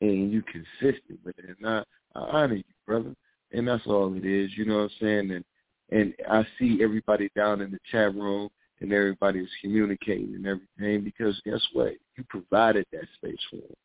[0.00, 1.56] And you consistent with it.
[1.58, 1.84] And I,
[2.14, 3.14] I honor you, brother.
[3.54, 5.30] And that's all it is, you know what I'm saying?
[5.30, 5.44] And
[5.90, 8.48] and I see everybody down in the chat room
[8.80, 11.92] and everybody is communicating and everything because guess what?
[12.16, 13.76] You provided that space for them.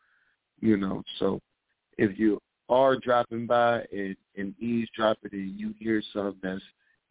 [0.62, 1.40] You know, so
[1.98, 2.40] if you
[2.70, 6.62] are dropping by and, and eavesdropping and you hear something that's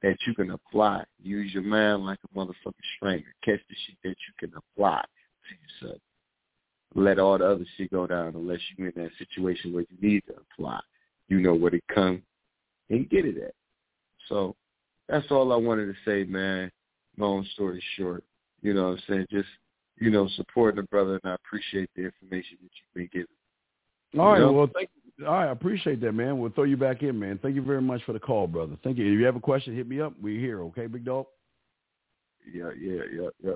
[0.02, 1.04] that you can apply.
[1.22, 3.34] Use your mind like a motherfucking stranger.
[3.44, 6.00] Catch the shit that you can apply to yourself.
[6.94, 10.22] Let all the other shit go down unless you're in that situation where you need
[10.28, 10.80] to apply.
[11.28, 12.22] You know where to come
[12.90, 13.54] and get it at.
[14.28, 14.56] So
[15.08, 16.70] that's all I wanted to say, man.
[17.16, 18.24] Long story short.
[18.62, 19.26] You know what I'm saying?
[19.30, 19.48] Just,
[19.96, 24.20] you know, supporting the brother and I appreciate the information that you've been giving.
[24.20, 24.38] All right.
[24.38, 24.52] You know?
[24.52, 24.90] Well, thank
[25.26, 26.38] all right, I appreciate that, man.
[26.38, 27.40] We'll throw you back in, man.
[27.42, 28.76] Thank you very much for the call, brother.
[28.84, 29.12] Thank you.
[29.12, 30.12] If you have a question, hit me up.
[30.22, 31.26] We're here, okay, big dog?
[32.52, 33.52] Yeah, yeah, yeah, yeah.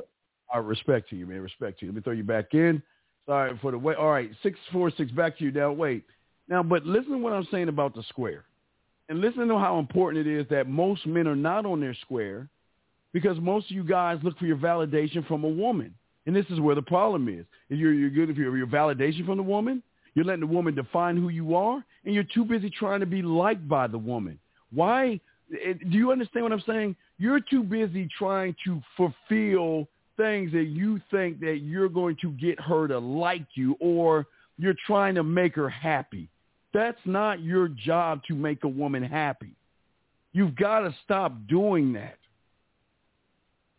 [0.53, 1.41] I respect to you, man.
[1.41, 1.93] Respect to you.
[1.93, 2.83] Let me throw you back in.
[3.27, 3.97] Sorry for the wait.
[3.97, 5.13] All right, six four six.
[5.13, 5.73] Back to you now.
[5.73, 6.05] Wait
[6.49, 8.45] now, but listen to what I'm saying about the square,
[9.13, 12.49] and listen to how important it is that most men are not on their square,
[13.13, 15.95] because most of you guys look for your validation from a woman,
[16.25, 17.45] and this is where the problem is.
[17.69, 19.83] If you're you're good if you're your validation from the woman,
[20.15, 23.21] you're letting the woman define who you are, and you're too busy trying to be
[23.21, 24.39] liked by the woman.
[24.73, 25.21] Why?
[25.51, 26.97] Do you understand what I'm saying?
[27.19, 32.59] You're too busy trying to fulfill things that you think that you're going to get
[32.61, 36.31] her to like you, or you're trying to make her happy.
[36.73, 39.55] That's not your job to make a woman happy.
[40.33, 42.17] You've got to stop doing that.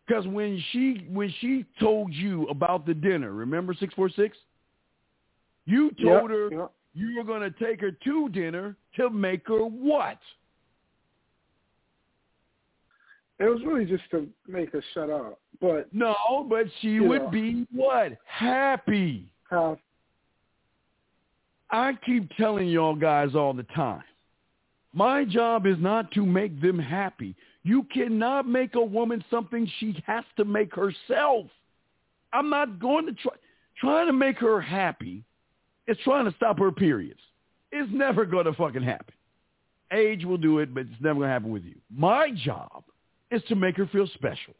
[0.06, 4.36] Because when she when she told you about the dinner, remember six four six?
[5.66, 6.72] You told Yep, her yep.
[6.94, 10.18] you were going to take her to dinner to make her what?
[13.40, 15.40] It was really just to make her shut up.
[15.60, 16.14] But No,
[16.48, 17.30] but she would know.
[17.30, 18.18] be what?
[18.26, 19.32] Happy.
[19.50, 19.78] have
[21.74, 24.04] I keep telling y'all guys all the time,
[24.92, 27.34] my job is not to make them happy.
[27.64, 31.46] You cannot make a woman something she has to make herself.
[32.32, 33.32] I'm not going to try
[33.80, 35.24] trying to make her happy.
[35.88, 37.18] It's trying to stop her periods.
[37.72, 39.14] It's never going to fucking happen.
[39.92, 41.74] Age will do it, but it's never going to happen with you.
[41.92, 42.84] My job
[43.32, 44.54] is to make her feel special,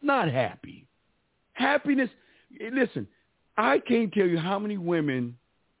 [0.00, 0.86] not happy.
[1.52, 2.08] Happiness,
[2.72, 3.06] listen,
[3.58, 5.36] I can't tell you how many women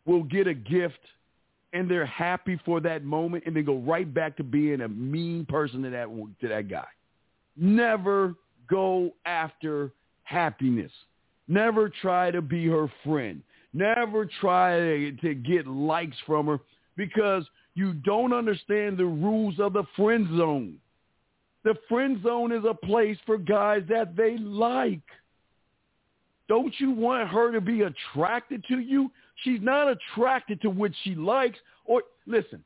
[0.06, 0.98] will get a gift
[1.72, 5.46] and they're happy for that moment and they go right back to being a mean
[5.46, 6.06] person to that
[6.40, 6.86] to that guy.
[7.56, 8.34] Never
[8.68, 9.92] go after
[10.24, 10.92] happiness.
[11.48, 13.42] Never try to be her friend.
[13.72, 16.58] Never try to, to get likes from her
[16.96, 17.44] because
[17.74, 20.76] you don't understand the rules of the friend zone.
[21.64, 25.00] The friend zone is a place for guys that they like.
[26.48, 29.10] Don't you want her to be attracted to you?
[29.42, 31.58] She's not attracted to what she likes.
[31.84, 32.62] Or listen,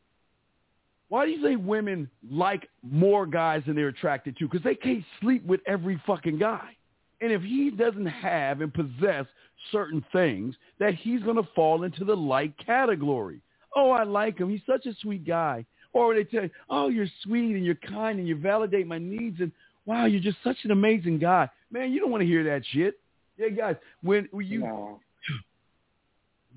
[1.08, 4.48] why do you say women like more guys than they're attracted to?
[4.48, 6.76] Because they can't sleep with every fucking guy.
[7.20, 9.26] And if he doesn't have and possess
[9.72, 13.40] certain things, that he's going to fall into the like category.
[13.76, 14.50] Oh, I like him.
[14.50, 15.64] He's such a sweet guy.
[15.92, 19.40] Or they tell you, oh, you're sweet and you're kind and you validate my needs
[19.40, 19.52] and
[19.86, 21.48] wow, you're just such an amazing guy.
[21.70, 22.98] Man, you don't want to hear that shit.
[23.36, 25.00] Yeah, guys, when, you, no.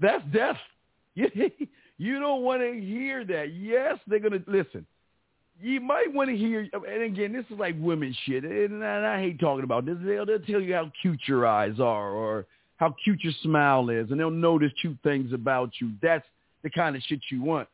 [0.02, 0.58] That's death.
[1.16, 3.54] you don't want to hear that.
[3.54, 4.86] Yes, they're going to listen
[5.60, 9.20] you might want to hear, and again, this is like women shit, and I, I
[9.20, 9.98] hate talking about this.
[10.04, 12.46] They'll, they'll tell you how cute your eyes are or
[12.78, 15.94] how cute your smile is, and they'll notice cute things about you.
[16.02, 16.26] That's
[16.64, 17.68] the kind of shit you want.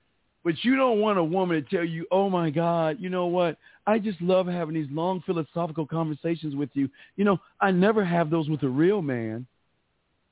[0.46, 3.58] But you don't want a woman to tell you, oh my God, you know what?
[3.86, 6.90] I just love having these long philosophical conversations with you.
[7.16, 9.46] You know, I never have those with a real man.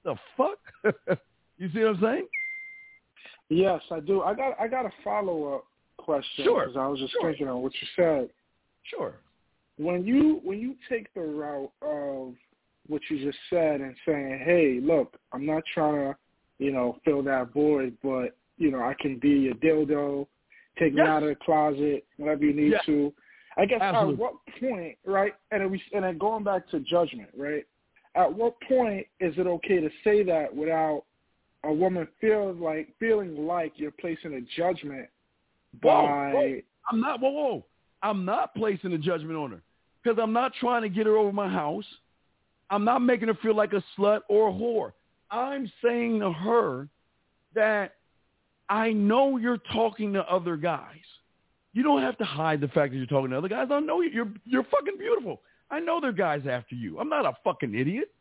[0.04, 0.60] The fuck?
[1.62, 2.28] you see what I'm saying?
[3.50, 4.24] Yes, I do.
[4.24, 5.66] I got I got a follow up
[5.98, 6.66] question sure.
[6.66, 7.30] because I was just sure.
[7.30, 8.30] thinking on what you said.
[8.84, 9.14] Sure.
[9.78, 12.34] When you when you take the route of
[12.88, 16.18] what you just said and saying, "Hey, look, I'm not trying to,
[16.58, 20.26] you know, fill that void, but you know, I can be a dildo,
[20.80, 21.04] take yes.
[21.04, 22.86] me out of the closet whenever you need yes.
[22.88, 23.14] to."
[23.58, 24.14] I guess Absolutely.
[24.14, 25.34] at what point, right?
[25.52, 27.66] And we and then going back to judgment, right?
[28.16, 31.04] At what point is it okay to say that without
[31.64, 35.08] a woman feels like feeling like you're placing a judgment
[35.82, 35.90] by.
[35.90, 36.60] Whoa, whoa.
[36.92, 37.20] I'm not.
[37.22, 37.66] Whoa, whoa.
[38.04, 39.62] I'm not placing a judgment on her
[40.04, 41.86] because I'm not trying to get her over my house.
[42.70, 44.94] I'm not making her feel like a slut or a whore.
[45.30, 46.88] I'm saying to her
[47.54, 47.96] that
[48.70, 50.98] I know you're talking to other guys.
[51.74, 53.68] You don't have to hide the fact that you're talking to other guys.
[53.72, 55.42] I know you're you're fucking beautiful.
[55.70, 57.00] I know there are guys after you.
[57.00, 58.12] I'm not a fucking idiot.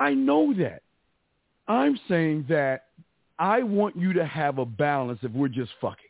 [0.00, 0.82] I know that.
[1.68, 2.84] I'm saying that
[3.38, 6.04] I want you to have a balance if we're just fucking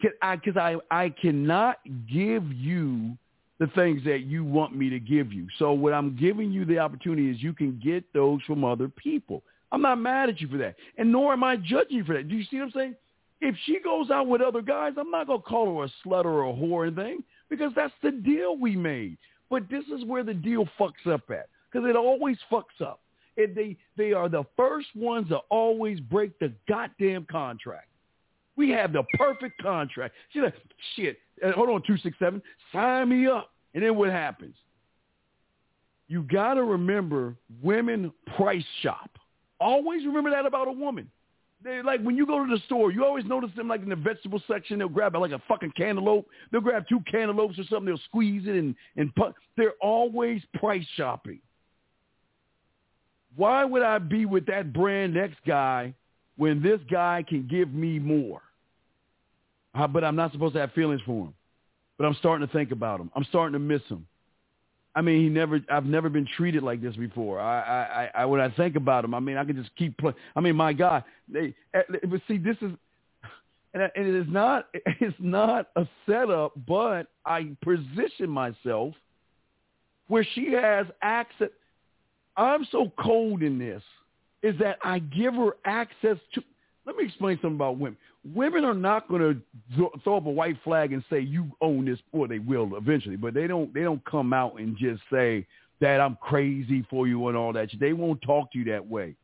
[0.00, 1.78] because I, I, I cannot
[2.10, 3.16] give you
[3.58, 5.46] the things that you want me to give you.
[5.58, 9.42] So what I'm giving you the opportunity is you can get those from other people.
[9.72, 12.28] I'm not mad at you for that, and nor am I judging you for that.
[12.28, 12.94] Do you see what I'm saying?
[13.40, 16.24] If she goes out with other guys, I'm not going to call her a slut
[16.24, 19.18] or a whore or anything because that's the deal we made.
[19.50, 23.00] But this is where the deal fucks up at because it always fucks up.
[23.36, 27.88] And they, they are the first ones to always break the goddamn contract.
[28.56, 30.14] We have the perfect contract.
[30.32, 30.54] She's like,
[30.94, 33.50] shit, uh, hold on, 267, sign me up.
[33.74, 34.54] And then what happens?
[36.08, 39.10] You got to remember women price shop.
[39.60, 41.10] Always remember that about a woman.
[41.64, 43.96] They like when you go to the store, you always notice them like in the
[43.96, 44.78] vegetable section.
[44.78, 46.26] They'll grab like a fucking cantaloupe.
[46.52, 47.86] They'll grab two cantaloupes or something.
[47.86, 49.34] They'll squeeze it and and put.
[49.56, 51.40] They're always price shopping.
[53.36, 55.94] Why would I be with that brand X guy
[56.36, 58.42] when this guy can give me more?
[59.74, 61.34] I, but I'm not supposed to have feelings for him.
[61.98, 63.10] But I'm starting to think about him.
[63.14, 64.06] I'm starting to miss him.
[64.94, 65.60] I mean, he never.
[65.70, 67.38] I've never been treated like this before.
[67.38, 70.16] I, I, I when I think about him, I mean, I can just keep playing.
[70.34, 71.54] I mean, my God, they.
[71.74, 72.72] Eh, but see, this is,
[73.74, 74.68] and it is not.
[75.00, 78.94] It's not a setup, but I position myself
[80.08, 81.48] where she has access.
[82.36, 83.82] I'm so cold in this,
[84.42, 86.42] is that I give her access to.
[86.86, 87.96] Let me explain something about women
[88.34, 89.42] women are not going
[89.76, 93.16] to throw up a white flag and say you own this, or they will eventually,
[93.16, 93.72] but they don't.
[93.72, 95.46] They don't come out and just say
[95.80, 97.68] that I'm crazy for you and all that.
[97.78, 99.14] They won't talk to you that way.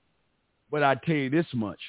[0.71, 1.81] But I tell you this much: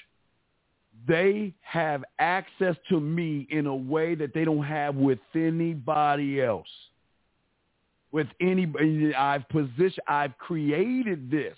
[1.08, 6.68] they have access to me in a way that they don't have with anybody else.
[8.14, 11.58] With anybody, I've positioned, I've created this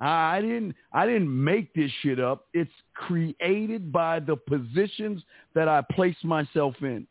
[0.00, 2.46] I didn't I didn't make this shit up.
[2.52, 5.22] It's created by the positions
[5.54, 7.06] that I place myself in.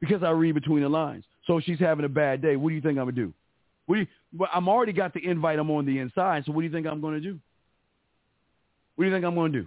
[0.00, 1.24] Because I read between the lines.
[1.46, 2.56] So she's having a bad day.
[2.56, 3.32] What do you think I'm gonna do?
[3.86, 5.58] What do you, well, I'm already got the invite.
[5.58, 6.44] I'm on the inside.
[6.46, 7.38] So what do you think I'm gonna do?
[8.96, 9.66] What do you think I'm gonna do?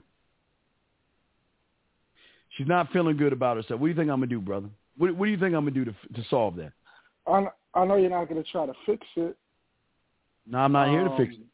[2.57, 3.79] She's not feeling good about herself.
[3.79, 4.69] What do you think I'm gonna do, brother?
[4.97, 6.73] What, what do you think I'm gonna do to to solve that?
[7.75, 9.37] I know you're not gonna try to fix it.
[10.47, 11.45] No, I'm not um, here to fix it.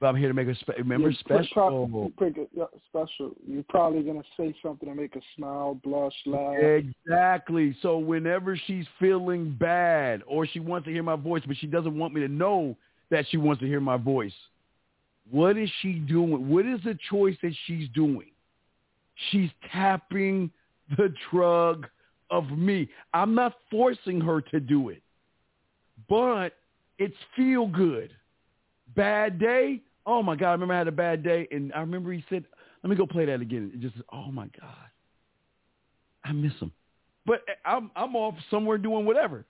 [0.00, 1.88] But I'm here to make a spe- remember special.
[1.88, 3.36] Pro- pick it, yeah, special.
[3.46, 6.56] You're probably gonna say something to make her smile, blush, laugh.
[6.58, 7.76] Exactly.
[7.82, 11.96] So whenever she's feeling bad or she wants to hear my voice, but she doesn't
[11.96, 12.76] want me to know
[13.10, 14.32] that she wants to hear my voice,
[15.30, 16.48] what is she doing?
[16.48, 18.30] What is the choice that she's doing?
[19.30, 20.50] She's tapping
[20.96, 21.86] the drug
[22.30, 22.88] of me.
[23.14, 25.00] I'm not forcing her to do it,
[26.12, 26.52] but
[26.98, 28.10] it's feel good.
[28.94, 29.80] Bad day.
[30.04, 30.48] Oh my God!
[30.50, 32.44] I remember I had a bad day, and I remember he said,
[32.82, 34.90] "Let me go play that again." It just, oh my God,
[36.22, 36.70] I miss him.
[37.24, 39.46] But eh, I'm I'm off somewhere doing whatever.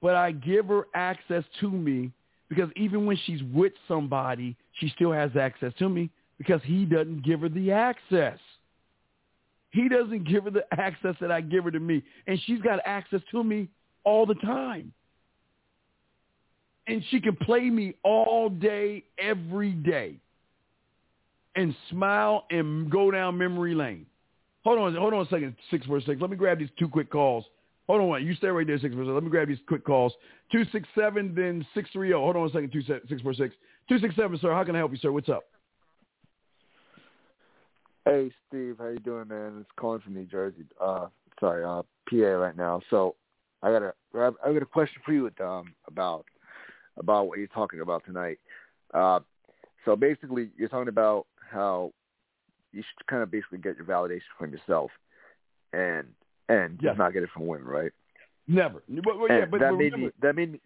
[0.00, 2.10] But I give her access to me
[2.48, 6.08] because even when she's with somebody, she still has access to me
[6.38, 8.38] because he doesn't give her the access.
[9.72, 12.02] He doesn't give her the access that I give her to me.
[12.26, 13.68] And she's got access to me
[14.04, 14.94] all the time.
[16.90, 20.16] And she can play me all day, every day.
[21.54, 24.06] And smile and go down memory lane.
[24.64, 26.20] Hold on, hold on a second, six four six.
[26.20, 27.44] Let me grab these two quick calls.
[27.86, 28.26] Hold on, one.
[28.26, 29.12] you stay right there, six four six.
[29.12, 30.12] Let me grab these quick calls.
[30.50, 32.20] Two six seven, then six three zero.
[32.20, 33.54] Hold on a second, two six four six.
[33.88, 34.52] Two six seven, sir.
[34.52, 35.12] How can I help you, sir?
[35.12, 35.44] What's up?
[38.04, 39.58] Hey Steve, how you doing, man?
[39.60, 40.64] It's calling from New Jersey.
[40.80, 41.06] Uh,
[41.38, 42.80] sorry, uh, PA right now.
[42.90, 43.14] So
[43.62, 46.24] I got a I got a question for you, um, about
[46.98, 48.38] about what you're talking about tonight.
[48.92, 49.20] Uh,
[49.84, 51.92] so basically, you're talking about how
[52.72, 54.90] you should kind of basically get your validation from yourself,
[55.72, 56.06] and
[56.48, 56.90] and Yes.
[56.90, 57.92] just not get it from women, right?
[58.48, 58.82] Never.
[58.88, 60.60] But, but, yeah, but, that but made remember, me that made me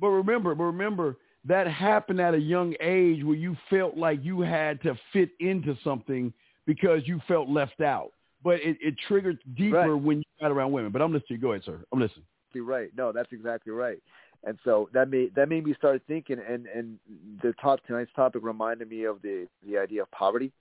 [0.00, 4.40] But remember, but remember that happened at a young age where you felt like you
[4.40, 6.32] had to fit into something
[6.66, 8.10] because you felt left out.
[8.42, 10.92] But it, it triggered deeper when you got around women.
[10.92, 11.40] But I'm listening.
[11.40, 11.80] Go ahead, sir.
[11.92, 12.24] I'm listening.
[12.66, 12.90] right.
[12.96, 13.98] No, that's exactly right.
[14.44, 16.98] And so that made that made me start thinking, and and
[17.42, 20.52] the top tonight's topic reminded me of the the idea of poverty.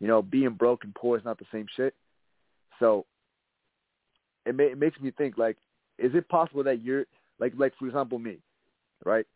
[0.00, 1.94] You know, being broke and poor is not the same shit.
[2.80, 3.06] So
[4.44, 5.56] it, ma- it makes me think like,
[5.98, 7.06] is it possible that you're
[7.38, 8.38] like like for example me,
[9.04, 9.26] right?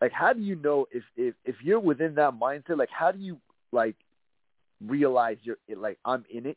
[0.00, 2.78] Like, how do you know if if if you're within that mindset?
[2.78, 3.38] Like, how do you
[3.70, 3.96] like
[4.84, 6.56] realize you're like I'm in it,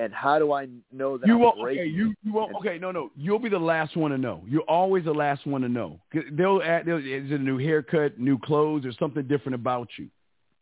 [0.00, 1.58] and how do I know that You I'm won't.
[1.60, 2.54] Okay, you you won't.
[2.56, 3.10] Okay, no, no.
[3.16, 4.42] You'll be the last one to know.
[4.46, 6.00] You're always the last one to know.
[6.32, 6.86] They'll add.
[6.86, 10.08] They'll, is it a new haircut, new clothes, or something different about you?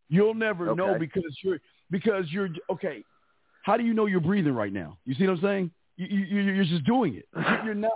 [0.09, 1.59] You'll never know because you're
[1.91, 3.05] because you're okay.
[3.63, 4.97] How do you know you're breathing right now?
[5.05, 5.71] You see what I'm saying?
[5.97, 7.27] You, you, you- you're just doing it.
[7.37, 7.93] You- You're not.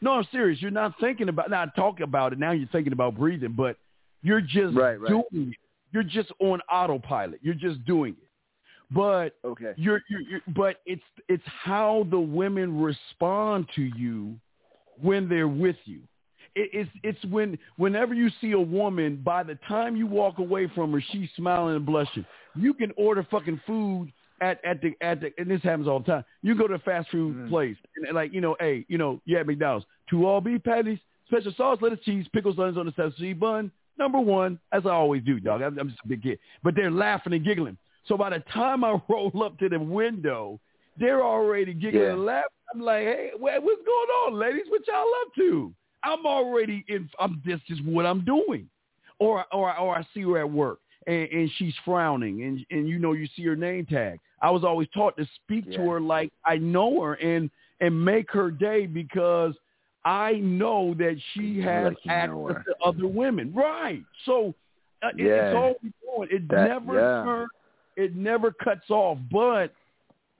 [0.00, 0.60] No, I'm serious.
[0.60, 1.50] You're not thinking about.
[1.50, 2.38] Not talking about it.
[2.38, 3.76] Now you're thinking about breathing, but
[4.22, 5.08] you're just Right, right.
[5.08, 5.56] doing it.
[5.92, 7.40] You're just on autopilot.
[7.42, 8.28] You're just doing it.
[8.94, 9.72] But okay.
[9.76, 14.34] you're, you're, you're but it's it's how the women respond to you
[15.00, 16.00] when they're with you.
[16.54, 20.70] It, it's it's when whenever you see a woman, by the time you walk away
[20.74, 22.26] from her, she's smiling and blushing.
[22.54, 24.12] You can order fucking food
[24.42, 26.24] at at the at the and this happens all the time.
[26.42, 27.48] You go to a fast food mm-hmm.
[27.48, 30.62] place and, and like you know, hey, you know, you at McDonald's, two all beef
[30.62, 33.70] patties, special sauce, lettuce, cheese, pickles, onions on the sesame bun.
[33.98, 35.62] Number one, as I always do, dog.
[35.62, 37.76] I'm, I'm just a big kid, but they're laughing and giggling.
[38.06, 40.60] So by the time I roll up to the window,
[40.98, 42.12] they're already giggling Yeah.
[42.12, 42.48] and laughing.
[42.74, 44.64] I'm like, hey, what's going on, ladies?
[44.68, 45.72] What y'all up to?
[46.04, 47.08] I'm already in.
[47.20, 48.68] I'm this is what I'm doing,
[49.18, 52.98] or or or I see her at work and, and she's frowning, and and you
[52.98, 54.18] know you see her name tag.
[54.40, 57.50] I was always taught to speak to her like I know her and
[57.80, 59.54] and make her day because
[60.04, 63.52] I know that she has Like access to other women.
[63.54, 64.02] Right.
[64.24, 64.54] So
[65.04, 66.28] uh, it, it's always going.
[66.32, 67.24] It That- never yeah.
[67.24, 67.46] turn,
[67.96, 69.18] it never cuts off.
[69.30, 69.72] But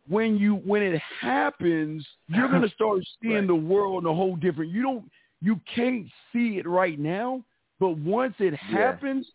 [0.09, 4.71] when you when it happens, you're gonna start seeing the world in a whole different.
[4.71, 5.11] You don't
[5.41, 7.43] you can't see it right now,
[7.81, 9.27] but once it happens,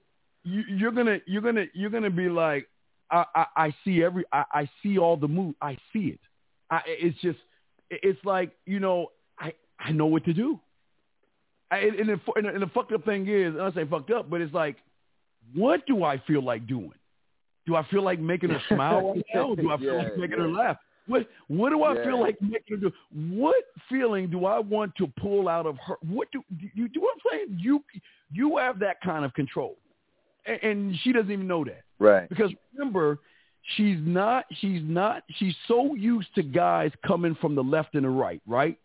[0.44, 2.68] you, you're gonna you're gonna you're gonna be like,
[3.12, 5.56] I I, I see every I, I see all the move.
[5.62, 6.20] I see it.
[6.70, 7.40] I, it's just
[7.90, 10.60] it's like you know I I know what to do.
[11.70, 14.12] I, and, the, and, the, and the fucked up thing is, I don't say fucked
[14.12, 14.78] up, but it's like,
[15.54, 16.94] what do I feel like doing?
[17.68, 19.54] Do I feel like making her smile right now?
[19.54, 20.78] Do I feel Yeah, like making her laugh?
[21.06, 22.04] What what do I Yeah.
[22.06, 22.92] feel like making her do?
[23.14, 25.96] What feeling do I want to pull out of her?
[26.02, 27.02] What do do you do?
[27.02, 27.84] What I'm saying you
[28.32, 29.78] you have that kind of control,
[30.46, 31.84] and, and she doesn't even know that.
[32.00, 32.28] Right.
[32.30, 33.20] Because remember,
[33.76, 38.10] she's not she's not she's so used to guys coming from the left and the
[38.10, 38.78] right, right?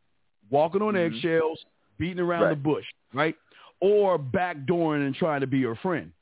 [0.51, 1.07] Walking on Mhm.
[1.07, 1.65] eggshells,
[1.99, 2.85] beating around the bush,
[3.15, 3.35] right?
[3.81, 6.13] Or backdooring and trying to be her friend.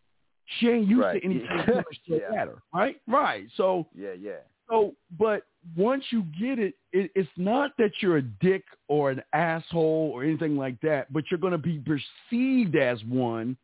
[0.59, 1.21] She ain't used Right.
[1.21, 2.41] to anything coming straight Yeah.
[2.43, 3.01] at her, right?
[3.07, 3.47] Right.
[3.57, 4.41] So Yeah, yeah.
[4.69, 5.45] so, but
[5.77, 10.25] once you get it, it, it's not that you're a dick or an asshole or
[10.25, 13.57] anything like that, but you're going to be perceived as one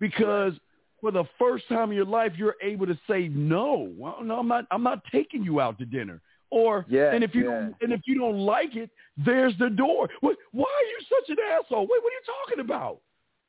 [0.00, 0.54] because
[1.00, 3.92] for the first time in your life, you're able to say no.
[3.96, 4.64] Well, no, I'm not.
[4.70, 6.20] I'm not taking you out to dinner.
[6.50, 7.50] Or Yeah, and if you yeah.
[7.50, 10.08] don't, and if you don't like it, there's the door.
[10.20, 11.82] What, why are you such an asshole?
[11.82, 13.00] Wait, what are you talking about?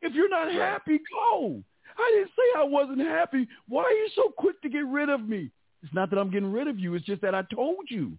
[0.01, 1.63] If you're not happy, go.
[1.97, 3.47] I didn't say I wasn't happy.
[3.67, 5.49] Why are you so quick to get rid of me?
[5.83, 6.95] It's not that I'm getting rid of you.
[6.95, 8.13] It's just that I told you.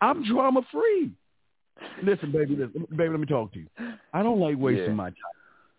[0.00, 1.10] I'm drama free.
[2.02, 3.66] Listen, baby, listen, baby, let me talk to you.
[4.12, 4.92] I don't like wasting Yeah.
[4.94, 5.16] my time.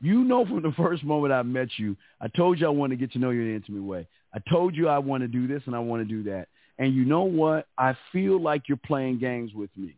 [0.01, 2.95] You know from the first moment I met you, I told you I want to
[2.95, 4.07] get to know you in an intimate way.
[4.33, 6.47] I told you I want to do this and I want to do that.
[6.79, 7.67] And you know what?
[7.77, 9.95] I feel like you're playing games with me.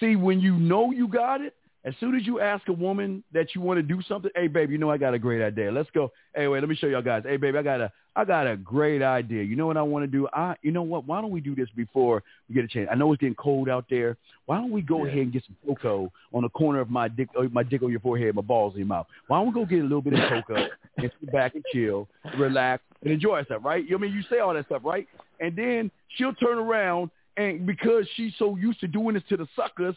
[0.00, 1.54] See, when you know you got it,
[1.86, 4.72] as soon as you ask a woman that you want to do something, hey baby,
[4.72, 5.70] you know I got a great idea.
[5.70, 6.10] Let's go.
[6.34, 7.22] Hey, wait, let me show y'all guys.
[7.24, 9.44] Hey baby, I got a I got a great idea.
[9.44, 10.26] You know what I want to do?
[10.32, 11.06] I you know what?
[11.06, 12.88] Why don't we do this before we get a chance?
[12.90, 14.16] I know it's getting cold out there.
[14.46, 17.28] Why don't we go ahead and get some cocoa on the corner of my dick
[17.52, 19.06] my dick on your forehead, my balls in your mouth?
[19.28, 22.08] Why don't we go get a little bit of cocoa and sit back and chill,
[22.36, 23.84] relax, and enjoy ourselves, right?
[23.84, 25.06] You know I mean, you say all that stuff, right?
[25.38, 29.46] And then she'll turn around and because she's so used to doing this to the
[29.54, 29.94] suckers,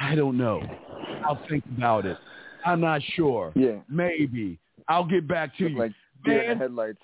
[0.00, 0.62] I don't know.
[1.24, 2.16] I'll think about it.
[2.64, 3.52] I'm not sure.
[3.54, 3.76] Yeah.
[3.88, 4.58] Maybe.
[4.88, 5.78] I'll get back to Look you.
[5.78, 5.92] like
[6.26, 6.98] Man, the headlights.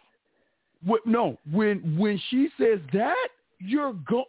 [0.84, 3.28] what, no, when when she says that,
[3.58, 4.24] you're go.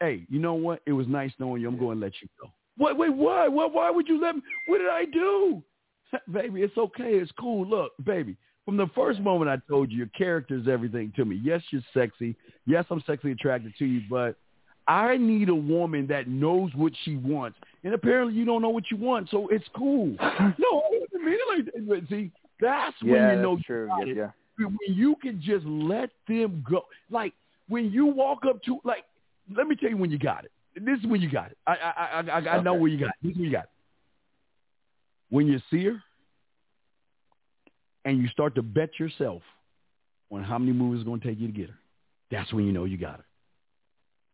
[0.00, 0.82] Hey, you know what?
[0.86, 1.68] It was nice knowing you.
[1.68, 2.50] I'm going to let you go.
[2.78, 3.46] Wait, wait, why?
[3.48, 4.42] Why, why would you let me?
[4.66, 5.62] What did I do?
[6.32, 7.12] baby, it's okay.
[7.14, 7.66] It's cool.
[7.66, 11.40] Look, baby, from the first moment I told you, your character is everything to me.
[11.42, 12.34] Yes, you're sexy.
[12.66, 14.36] Yes, I'm sexually attracted to you, but
[14.86, 17.58] I need a woman that knows what she wants.
[17.84, 20.08] And apparently you don't know what you want, so it's cool.
[20.18, 22.08] no, I didn't mean it like that.
[22.08, 22.30] See,
[22.60, 23.86] that's when you know that's you true.
[23.88, 24.16] got Yeah, it.
[24.16, 24.30] yeah.
[24.66, 26.82] When you can just let them go.
[27.10, 27.32] Like
[27.68, 29.04] when you walk up to like
[29.56, 30.52] let me tell you when you got it.
[30.74, 31.58] This is when you got it.
[31.66, 33.14] I I I I, I know where you got it.
[33.22, 33.70] This is when you got it.
[35.30, 36.02] When you see her
[38.04, 39.42] and you start to bet yourself
[40.32, 41.76] on how many moves it's going to take you to get her.
[42.30, 43.24] That's when you know you got her.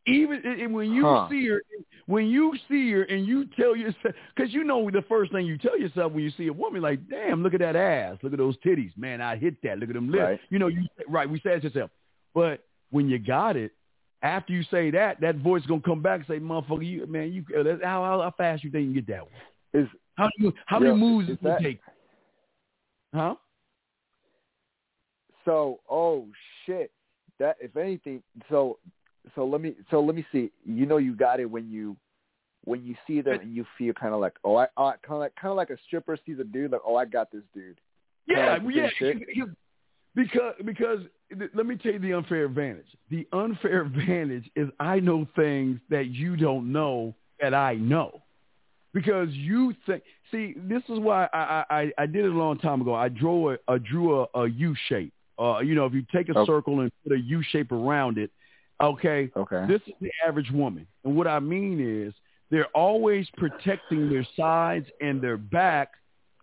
[0.06, 1.28] Even and- when you Huh.
[1.30, 1.62] see her,
[2.06, 5.56] when you see her and you tell yourself, because you know the first thing you
[5.56, 8.38] tell yourself when you see a woman, like, damn, look at that ass, look at
[8.38, 10.22] those titties, man, I hit that, look at them lips.
[10.22, 10.40] Right.
[10.50, 11.90] You know, you right, we say it to yourself.
[12.34, 13.72] But when you got it,
[14.22, 17.32] after you say that, that voice is gonna come back and say, motherfucker, you man,
[17.32, 19.84] you uh, how how, fast you think you can get that one?
[19.84, 21.80] Is How you how many moves does it take?
[23.14, 23.36] Huh?
[25.44, 26.26] So, oh
[26.66, 26.90] shit.
[27.38, 28.78] That if anything, so
[29.34, 30.50] so let me so let me see.
[30.64, 31.96] You know you got it when you
[32.64, 35.18] when you see them and you feel kind of like oh I, I kind of
[35.18, 37.78] like kind of like a stripper sees a dude like oh I got this dude.
[38.28, 38.92] Kinda Yeah, like
[39.34, 39.44] yeah.
[40.14, 40.98] Because because
[41.54, 42.86] let me tell you the unfair advantage.
[43.10, 48.22] The unfair advantage is I know things that you don't know that I know.
[48.92, 52.80] Because you think, see, this is why I I, I- did it a long time
[52.80, 52.94] ago.
[52.94, 55.12] I drew a, I drew a, a U shape.
[55.36, 56.46] Uh, you know, if you take a Oh.
[56.46, 58.30] circle and put a U shape around it,
[58.82, 59.64] okay, Okay.
[59.68, 60.86] this is the average woman.
[61.04, 62.14] And what I mean is
[62.50, 65.92] they're always protecting their sides and their back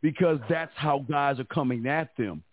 [0.02, 2.44] because that's how guys are coming at them.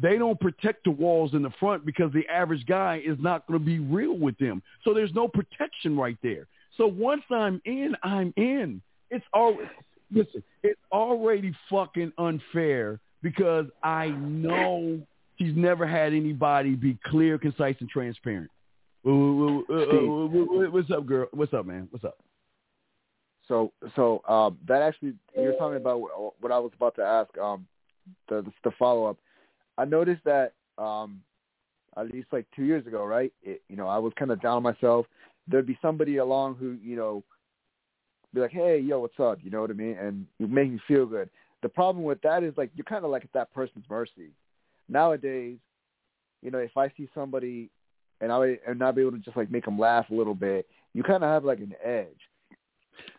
[0.00, 3.58] They don't protect the walls in the front because the average guy is not going
[3.58, 4.62] to be real with them.
[4.84, 6.46] So there's no protection right there.
[6.76, 8.80] So once I'm in, I'm in.
[9.10, 9.66] It's always
[10.12, 10.44] listen.
[10.62, 15.00] It's already fucking unfair because I know
[15.38, 18.50] she's never had anybody be clear, concise, and transparent.
[19.08, 21.28] What's up, girl?
[21.32, 21.88] What's up, man?
[21.90, 22.18] What's up?
[23.46, 27.36] So so um that actually you're talking about what what I was about to ask
[27.38, 27.66] um
[28.28, 29.16] the the follow up.
[29.78, 31.22] I noticed that um
[31.96, 33.32] at least like two years ago, right?
[33.42, 35.06] It, you know, I was kind of down on myself.
[35.46, 37.24] There'd be somebody along who you know
[38.34, 39.38] be like, hey, yo, what's up?
[39.42, 39.96] You know what I mean?
[39.96, 41.30] And you make me feel good.
[41.62, 44.32] The problem with that is like you're kind of like at that person's mercy.
[44.86, 45.56] Nowadays,
[46.42, 47.70] you know, if I see somebody
[48.20, 50.66] and I and not be able to just like make them laugh a little bit,
[50.94, 52.06] you kind of have like an edge.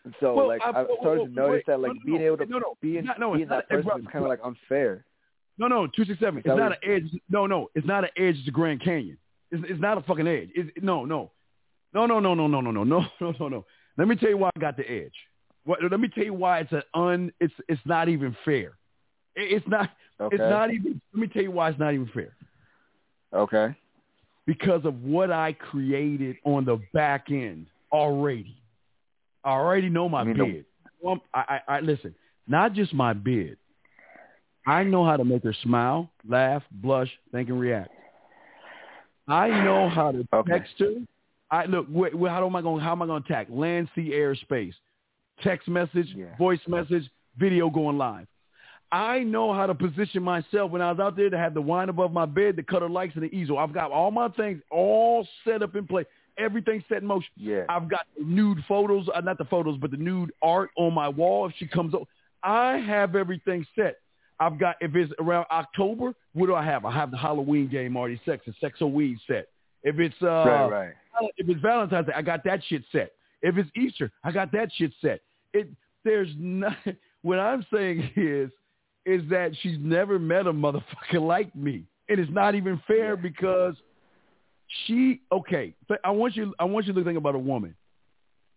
[0.03, 2.25] And so Well, like I- well, started to notice wait, that like no, being no,
[2.25, 4.07] able to no, no, be in, not- no, be it's in that not- person is
[4.11, 5.05] kind of like unfair.
[5.57, 6.39] No, no, two six seven.
[6.39, 7.09] It's not an edge.
[7.29, 9.17] No, no, it's not an edge to Grand Canyon.
[9.51, 10.49] It's, it's not a fucking edge.
[10.55, 11.31] It's, no, no.
[11.93, 13.65] No, no, no, no, no, no, no, no, no, no, no.
[13.97, 15.13] Let me tell you why I got the edge.
[15.65, 17.31] What, let me tell you why it's an un.
[17.41, 18.77] It's it's not even fair.
[19.35, 19.89] It, it's not.
[20.21, 20.35] Okay.
[20.35, 21.01] It's not even.
[21.13, 22.33] Let me tell you why it's not even fair.
[23.33, 23.75] Okay.
[24.49, 28.57] Because of what I created on the back end already.
[29.43, 30.65] I already know my You bid.
[30.99, 32.15] Well, I, I, I listen.
[32.47, 33.57] Not just my bid.
[34.65, 37.91] I know how to make her smile, laugh, blush, think, and react.
[39.27, 40.51] I know how to okay.
[40.51, 40.95] text her.
[41.51, 41.85] I look.
[41.85, 42.81] Wh- wh- how am I going?
[42.83, 44.73] How am I going to attack land, sea, air, space?
[45.43, 46.07] Text message,
[46.39, 47.07] voice message,
[47.37, 48.25] video going live.
[48.91, 51.89] I know how to position myself when I was out there to have the wine
[51.89, 53.57] above my bed, the cutter lights, and the easel.
[53.57, 56.07] I've got all my things all set up in place.
[56.39, 57.29] Everything set in motion.
[57.35, 57.65] Yeah.
[57.69, 61.47] I've got nude photos, uh, not the photos, but the nude art on my wall.
[61.47, 62.05] If she comes over,
[62.41, 63.97] I have everything set.
[64.39, 66.85] I've got if it's around October, what do I have?
[66.85, 69.47] I have the Halloween game already set, the Sexo Weed set.
[69.83, 70.93] If it's uh, Right, right.
[71.37, 73.11] if it's Valentine's Day, I got that shit set.
[73.41, 75.21] If it's Easter, I got that shit set.
[75.53, 75.69] It
[76.03, 76.75] there's not.
[77.21, 78.49] What I'm saying is,
[79.05, 80.81] is that she's never met a motherfucker
[81.21, 83.75] like me, and it's not even fair because
[84.85, 85.21] she.
[85.31, 85.73] Okay,
[86.03, 86.53] I want you.
[86.59, 87.75] I want you to think about a woman.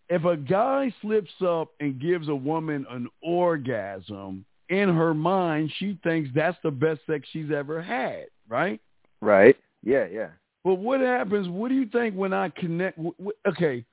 [0.09, 5.99] If a guy slips up and gives a woman an orgasm, in her mind, she
[6.03, 8.81] thinks that's the best sex she's ever had, right?
[9.21, 9.57] Right.
[9.83, 10.29] Yeah, yeah.
[10.65, 11.49] But what happens?
[11.49, 12.99] What do you think when I connect?
[13.47, 13.85] Okay,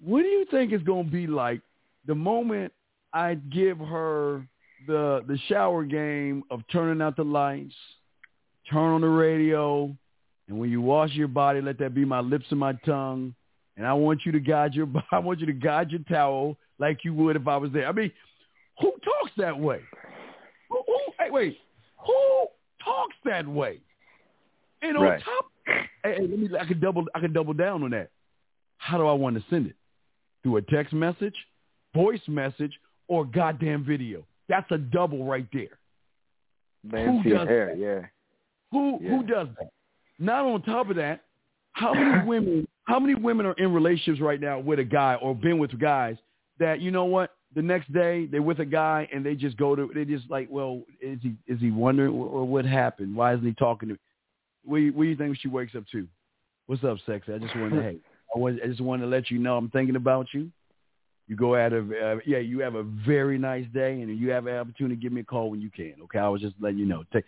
[0.00, 1.60] what do you think is going to be like
[2.06, 2.72] the moment
[3.12, 4.46] I give her
[4.86, 7.74] the the shower game of turning out the lights,
[8.70, 9.94] turn on the radio,
[10.48, 13.34] and when you wash your body, let that be my lips and my tongue,
[13.76, 17.04] and I want you to guide your I want you to guide your towel like
[17.04, 17.86] you would if I was there.
[17.88, 18.12] I mean,
[18.80, 19.80] who talks that way?
[20.68, 21.58] Who, who, hey, wait,
[22.04, 22.46] who
[22.84, 23.80] talks that way?
[24.82, 25.22] And on Right.
[25.22, 25.50] top,
[26.04, 26.48] hey, hey, let me.
[26.58, 27.06] I can double.
[27.14, 28.10] I can double down on that.
[28.78, 29.74] How do I want to send it?
[30.42, 31.34] Through a text message,
[31.94, 32.72] voice message,
[33.08, 34.24] or goddamn video?
[34.48, 35.78] That's a double right there.
[36.84, 37.78] Man, Who does hair, that?
[37.78, 38.06] yeah.
[38.72, 39.70] Who who does that?
[40.18, 41.22] Not on top of that,
[41.72, 45.34] how many women how many women are in relationships right now with a guy or
[45.34, 46.16] been with guys
[46.58, 49.74] that you know what the next day they're with a guy and they just go
[49.74, 53.46] to they just like well is he is he wondering or what happened why isn't
[53.46, 54.00] he talking to me?
[54.64, 56.08] What do you, what do you think she wakes up to?
[56.66, 57.32] What's up, sexy?
[57.32, 57.96] I just wanted to hey
[58.34, 60.50] I was I just wanted to let you know I'm thinking about you.
[61.28, 64.46] You go out of uh, yeah you have a very nice day and you have
[64.46, 65.94] an opportunity to give me a call when you can.
[66.04, 67.02] Okay, I was just letting you know.
[67.12, 67.24] Take,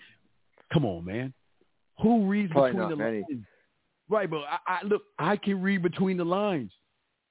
[0.73, 1.33] come on, man.
[2.03, 3.25] Who reads Probably between the many.
[3.29, 3.45] lines?
[4.09, 6.71] Right, but I, I look, I can read between the lines.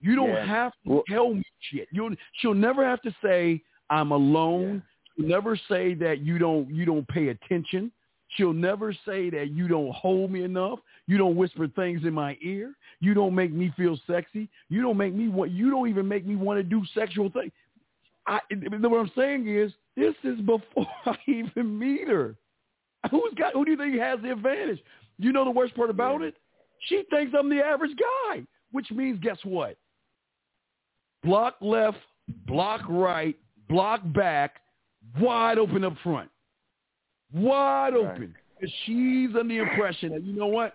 [0.02, 0.46] You don't Yeah.
[0.46, 1.88] have to tell me shit.
[1.92, 4.84] You she'll never have to say I'm alone.
[5.16, 7.92] She'll never say that you don't you don't pay attention.
[8.36, 10.80] She'll never say that you don't hold me enough.
[11.08, 12.74] You don't whisper things in my ear.
[13.00, 14.50] You don't make me feel sexy.
[14.70, 15.52] You don't make me want.
[15.52, 17.52] You don't even make me want to do sexual things.
[18.26, 18.40] I,
[18.82, 22.36] what I'm saying is, this is before I even meet her.
[23.10, 23.54] Who's got?
[23.54, 24.80] Who do you think has the advantage?
[25.18, 26.36] You know the worst part about it?
[26.88, 29.78] She thinks I'm the average guy, which means guess what?
[31.24, 31.98] Block left,
[32.46, 33.36] block right,
[33.70, 34.58] block back,
[35.20, 36.30] wide open up front,
[37.34, 38.36] wide open.
[38.60, 40.74] 'Cause She's under the impression that you know what?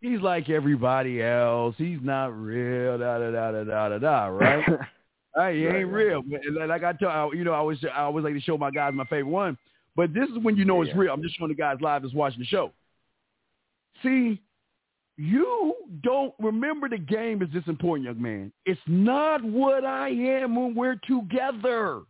[0.00, 1.74] He's like everybody else.
[1.78, 2.98] He's not real.
[2.98, 4.26] Da da da da da da da.
[4.26, 4.64] Right?
[5.36, 6.04] Hey, he Right, ain't right.
[6.06, 6.22] real.
[6.22, 8.92] But Like I tell you know, I always I always like to show my guys
[8.94, 9.58] my favorite one.
[9.96, 11.12] But this is when you know it's real.
[11.12, 12.70] I'm just showing the guys live that's watching the show.
[14.02, 14.40] See,
[15.16, 18.52] you don't remember the game is this important, young man.
[18.66, 22.02] It's not what I am when we're together.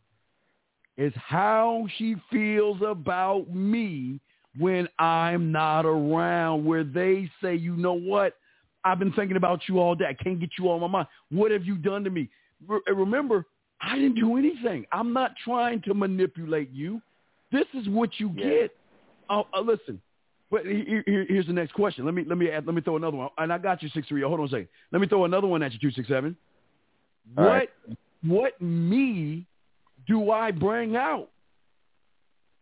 [0.97, 4.21] It's how she feels about me
[4.59, 8.37] when I'm not around, where they say, you know what?
[8.85, 10.05] I've been thinking about you all day.
[10.09, 11.09] I can't get you on my mind.
[11.31, 12.29] What have you done to me?
[12.66, 13.47] Re- remember,
[13.81, 14.87] I didn't do anything.
[14.93, 17.03] I'm not trying to manipulate you.
[17.51, 18.71] This is what you get.
[19.29, 20.01] Oh, uh, listen.
[20.51, 22.05] But here, here- here's the next question.
[22.05, 23.31] Let me let me add, let me throw another one.
[23.39, 24.23] And I got you six three.
[24.23, 24.69] Hold on a second.
[24.93, 26.37] Let me throw another one at you two six seven.
[27.37, 27.69] All What right.
[28.23, 29.47] what me
[30.06, 31.28] do I bring out?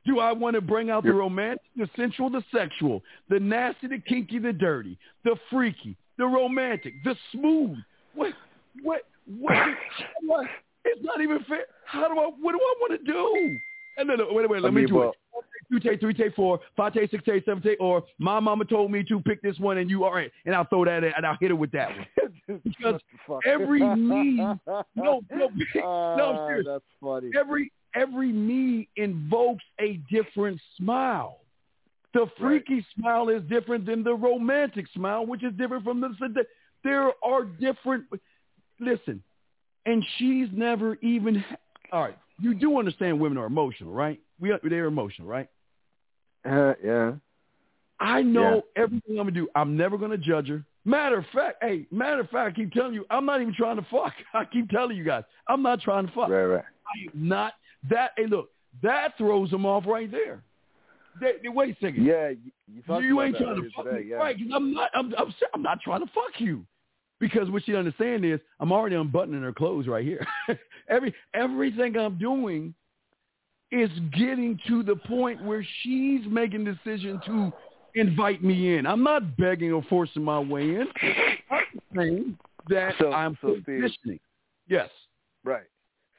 [0.05, 3.98] Do I want to bring out the romantic, the sensual, the sexual, the nasty, the
[3.98, 7.77] kinky, the dirty, the freaky, the romantic, the smooth?
[8.14, 8.32] What
[8.82, 9.02] what
[9.39, 9.55] what?
[10.27, 10.47] what
[10.85, 11.66] it's not even fair.
[11.86, 12.31] How do I?
[12.40, 13.59] What do I want to do?
[13.97, 15.16] And then wait, wait, let I me do well- it.
[15.70, 18.90] Two take, three take, four, five take, six take, seven take, or my mama told
[18.90, 21.24] me to pick this one, and you all right, and I'll throw that in, and
[21.24, 22.06] I'll hit it with that one.
[22.65, 23.01] because
[23.47, 25.23] every me, no, no,
[25.74, 26.66] no, Ah, serious.
[26.66, 27.31] That's funny.
[27.39, 31.39] Every every me invokes a different smile.
[32.15, 36.45] The freaky smile is different than the romantic smile, which is different from the
[36.85, 38.05] There are different.
[38.79, 39.23] Listen,
[39.87, 41.43] and she's never even.
[41.91, 44.20] All right, you do understand women are emotional, right?
[44.41, 45.49] We they're emotional, right?
[46.45, 47.12] Uh, yeah.
[48.01, 49.49] I know everything I'm gonna do.
[49.55, 50.65] I'm never gonna judge her.
[50.85, 53.77] Matter of fact, hey, matter of fact, I keep telling you, I'm not even trying
[53.77, 54.13] to fuck.
[54.35, 56.29] I keep telling you guys, I'm not trying to fuck.
[56.29, 56.65] Right, right.
[56.65, 57.55] I am not
[57.89, 58.13] that.
[58.17, 58.51] Hey, look,
[58.83, 60.43] that throws them off right there.
[61.21, 62.05] They, they, wait a second.
[62.05, 64.17] Yeah, you, you, talked you about ain't trying to fuck today, me, yeah.
[64.17, 64.37] right?
[64.37, 64.91] Because I'm not.
[64.95, 65.35] I'm, I'm.
[65.55, 66.65] I'm not trying to fuck you.
[67.21, 70.27] Because what she understand is I'm already unbuttoning her clothes right here.
[70.89, 72.75] Every everything I'm doing
[73.71, 77.53] is getting to the point where she's making decision to
[77.94, 78.86] invite me in.
[78.86, 80.86] I'm not begging or forcing my way in.
[81.51, 81.64] I'm
[81.97, 82.39] saying
[82.69, 84.20] that So- I'm so, Steve- positioning.
[84.69, 84.90] Yes.
[85.44, 85.66] Right.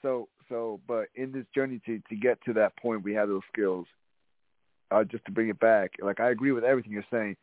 [0.01, 3.41] So so but in this journey to to get to that point we have those
[3.51, 3.87] skills.
[4.91, 7.37] Uh just to bring it back, like I agree with everything you're saying.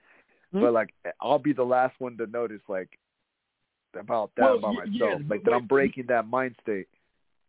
[0.52, 0.61] Hmm?
[0.61, 2.90] But like I'll be the last one to notice like
[3.98, 4.93] about that Well, about y- myself.
[5.20, 6.86] yes, like that I'm breaking that mind state.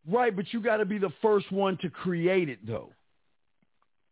[0.10, 2.90] Right, but you got to be the first one to create it, though.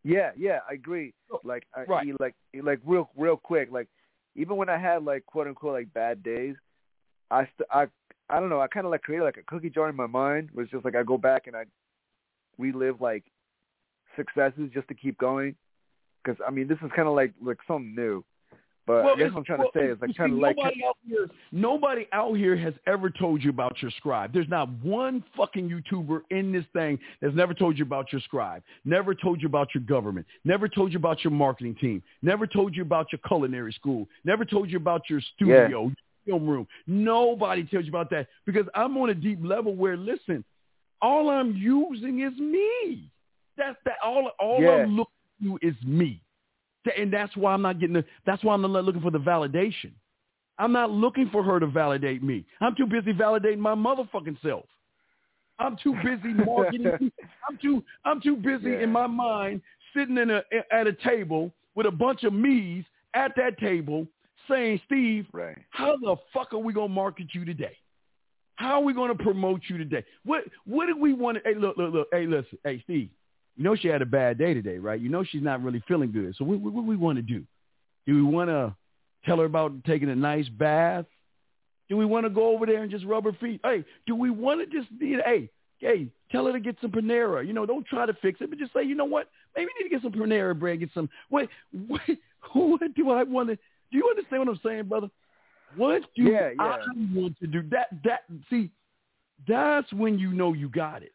[0.04, 1.14] Yeah, yeah, I agree.
[1.32, 2.06] Oh, like I Right.
[2.06, 3.88] he, like he, like real real quick, like
[4.36, 6.56] even when I had like quote unquote like bad days,
[7.32, 7.88] I st- I
[8.30, 10.50] I don't know, I kind of like created like a cookie jar in my mind.
[10.54, 11.66] Was just like I go back and I
[12.58, 13.24] relive like
[14.16, 15.56] successes just to keep going.
[16.24, 18.24] Because I mean, this is kind of like like something new.
[18.90, 20.56] But I guess what I'm trying well, to say is like you kind of like
[20.58, 21.30] nobody out here.
[21.52, 24.34] Nobody out here has ever told you about your scribe.
[24.34, 28.64] There's not one fucking YouTuber in this thing that's never told you about your scribe.
[28.86, 30.26] Never told you about your government.
[30.44, 32.02] Never told you about your marketing team.
[32.24, 34.08] Never told you about your culinary school.
[34.24, 35.92] Never told you about your studio,
[36.26, 36.68] film room.
[36.88, 40.44] Nobody tells you about that because I'm on a deep level where listen,
[41.00, 43.08] all I'm using is me.
[43.56, 43.98] That's that.
[44.04, 44.70] All all Yeah.
[44.72, 45.14] I'm looking
[45.44, 46.24] to is me.
[46.98, 49.92] And that's why I'm not getting the, that's why I'm not looking for the validation.
[50.58, 52.46] I'm not looking for her to validate me.
[52.60, 54.66] I'm too busy validating my motherfucking self.
[55.58, 57.12] I'm too busy marketing.
[57.50, 59.62] I'm too I'm too busy in my mind
[59.96, 60.42] sitting in a
[60.72, 64.08] at a table with a bunch of me's at that table
[64.50, 65.26] saying, Steve,
[65.70, 67.78] how the fuck are we gonna market you today?
[68.56, 70.04] How are we gonna promote you today?
[70.26, 73.10] What what do we want to hey look look look hey listen hey Steve,
[73.60, 75.00] you know she had a bad day today, right?
[75.00, 76.34] You know she's not really feeling good.
[76.38, 77.44] So what what, what we want to do?
[78.08, 78.74] Do we want to
[79.26, 81.06] tell her about taking a nice bath?
[81.90, 83.60] Do we want to go over there and just rub her feet?
[83.62, 85.50] Hey, do we want to just be hey
[85.80, 87.46] hey tell her to get some Panera?
[87.46, 89.30] You know, don't try to fix it, but just say you know what?
[89.58, 91.10] Maybe we need to get some Panera bread, get some.
[91.28, 91.50] What
[91.88, 92.02] what
[92.54, 93.58] what do I want to?
[93.58, 95.10] Do you understand what I'm saying, brother?
[95.76, 96.64] What do Yeah, yeah.
[96.64, 96.78] I
[97.14, 97.62] want to do?
[97.72, 98.72] That that see,
[99.46, 101.12] that's when you know you got it.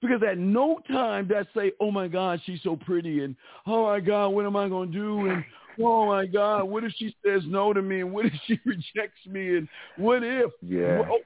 [0.00, 3.36] Because at no time that say, oh my God, she's so pretty, and
[3.66, 5.28] oh my God, what am I going to do?
[5.28, 5.44] And
[5.80, 8.00] oh my God, what if she says no to me?
[8.00, 9.58] And what if she rejects me?
[9.58, 10.50] And what if?
[10.62, 11.00] Yeah.
[11.00, 11.18] Well,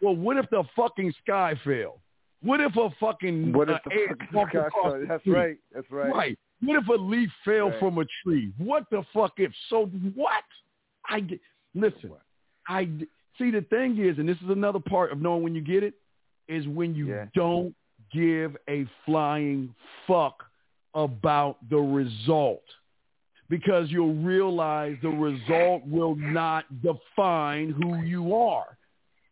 [0.00, 1.98] well what if the fucking sky fell?
[2.42, 5.04] What if a fucking What if uh, the fucking sky fell?
[5.08, 5.58] That's right.
[5.74, 6.14] That's right.
[6.14, 6.38] Right.
[6.62, 7.80] What if a leaf fell Right.
[7.80, 8.52] from a tree?
[8.58, 9.52] What the fuck if?
[9.68, 10.44] So what?
[11.06, 11.20] I
[11.74, 12.12] listen.
[12.68, 13.06] I d-
[13.38, 13.50] see.
[13.50, 15.94] The thing is, and this is another part of knowing when you get it,
[16.48, 17.74] is when you don't
[18.12, 19.74] give a flying
[20.06, 20.44] fuck
[20.94, 22.62] about the result,
[23.48, 28.76] because you'll realize the result will not define who you are.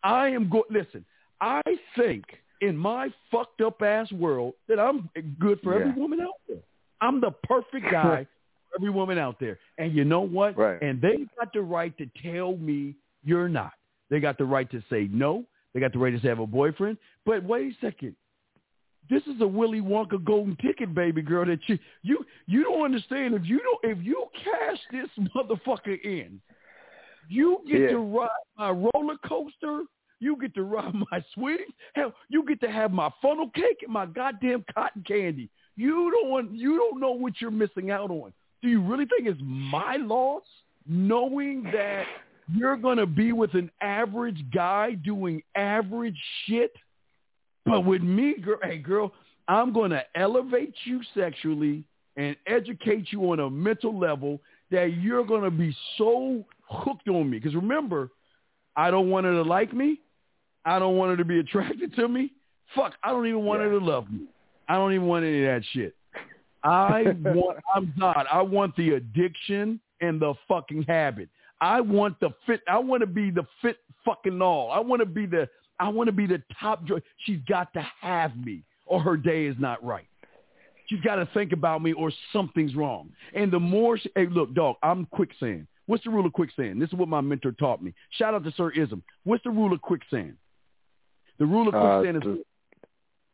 [0.02, 0.62] I am good.
[0.70, 1.05] Listen,
[1.40, 1.62] I
[1.96, 2.24] think
[2.60, 5.94] in my fucked up ass world that I'm good for every Yeah.
[5.96, 6.59] woman out there.
[7.00, 8.26] I'm the perfect guy
[8.70, 9.59] for every woman out there.
[9.78, 10.56] And you know what?
[10.56, 10.80] Right.
[10.82, 12.94] And they got the right to tell me
[13.24, 13.72] you're not.
[14.10, 15.44] They got the right to say no.
[15.74, 16.98] They got the right to say I have a boyfriend.
[17.26, 18.16] But wait a second.
[19.10, 21.47] This is a Willy Wonka golden ticket, baby girl.
[21.47, 23.35] That you you you don't understand.
[23.35, 26.40] If you don't if you cash this motherfucker in,
[27.28, 27.89] you get Yeah.
[27.90, 28.28] to ride
[28.59, 29.82] my roller coaster.
[30.20, 31.68] You get to ride my sweeties.
[31.94, 35.48] Hell, you get to have my funnel cake and my goddamn cotton candy.
[35.76, 38.32] You don't want, you don't know what you're missing out on.
[38.60, 40.43] Do you really think it's my loss
[40.89, 42.05] knowing that
[42.52, 46.72] you're gonna be with an average guy doing average shit?
[47.69, 49.12] But with me, girl, hey girl,
[49.47, 51.85] I'm gonna elevate you sexually
[52.16, 54.40] and educate you on a mental level
[54.70, 57.39] that you're gonna be so hooked on me.
[57.39, 58.11] Because remember,
[58.77, 60.01] I don't want her to like me.
[60.65, 62.32] I don't want her to be attracted to me.
[62.74, 64.27] Fuck, I don't even want her to love me.
[64.69, 65.95] I don't even want any of that shit.
[66.62, 68.27] I want, I'm not.
[68.31, 71.28] I want the addiction and the fucking habit.
[71.61, 72.61] I want the fit.
[72.69, 74.70] I want to be the fit fucking all.
[74.70, 75.49] I want to be the,
[75.80, 76.84] I want to be the top.
[76.86, 80.06] dr- She's got to have me or her day is not right.
[80.86, 83.10] She's got to think about me or something's wrong.
[83.34, 85.66] And the more, she, hey, look, dog, I'm quicksand.
[85.86, 86.80] What's the rule of quicksand?
[86.80, 87.92] This is what my mentor taught me.
[88.10, 89.02] Shout out to Sir Ism.
[89.24, 90.34] What's the rule of quicksand?
[91.38, 92.44] The rule of Uh, quicksand the- is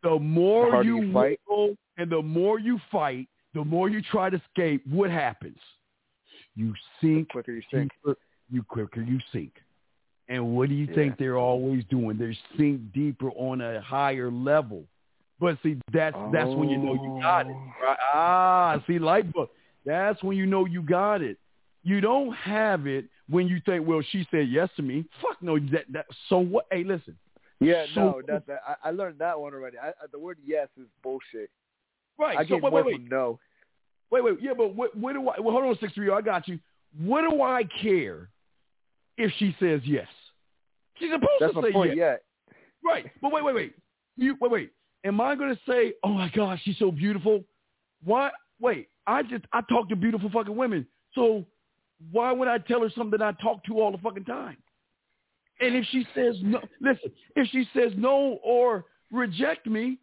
[0.02, 1.40] the more the you, you fight.
[1.96, 4.84] and the more you fight, the more you try to escape.
[4.86, 5.58] What happens?
[6.56, 7.30] You sink.
[7.30, 7.90] quicker you sink.
[8.04, 8.18] Deeper,
[8.50, 9.54] you quicker you sink.
[10.28, 12.16] And what do you think they're always doing?
[12.16, 14.84] They're sink deeper on a higher level.
[15.38, 17.52] But see, that's that's when you know you got it.
[17.82, 17.98] Right?
[18.14, 19.51] Ah, see, light bulb.
[19.84, 21.36] That's when you know you got it.
[21.82, 25.05] You don't have it when you think, well, she said yes to me.
[25.20, 25.59] Fuck no.
[25.59, 26.06] That that.
[26.28, 26.66] So what?
[26.70, 27.16] Hey, listen.
[27.60, 29.78] Yeah, So- no, that, that I, I learned that one already.
[29.78, 31.51] I, the word yes is bullshit.
[32.18, 32.38] Right.
[32.38, 33.10] I so get wait, wait, wait.
[33.10, 33.38] no.
[34.10, 35.40] Wait, wait, yeah, but what, what do I?
[35.40, 36.10] Well, hold on, six three.
[36.10, 36.59] I got you.
[36.98, 38.28] What do I care
[39.16, 40.08] if she says yes?
[40.98, 41.96] She's supposed That's to say point.
[41.96, 42.54] yes, Yeah.
[42.84, 43.10] right?
[43.20, 43.74] But wait, wait, wait.
[44.16, 44.70] You wait, wait.
[45.04, 47.44] Am I going to say, oh my gosh, she's so beautiful?
[48.04, 48.30] Why?
[48.60, 50.86] Wait, I just I talk to beautiful fucking women.
[51.14, 51.44] So
[52.12, 54.56] why would I tell her something I talk to all the fucking time?
[55.60, 57.10] And if she says no, listen.
[57.36, 59.98] If she says no or reject me,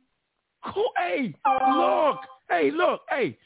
[0.73, 0.91] cool.
[0.97, 2.17] Hey, look.
[2.49, 3.01] Hey, look.
[3.09, 3.37] Hey,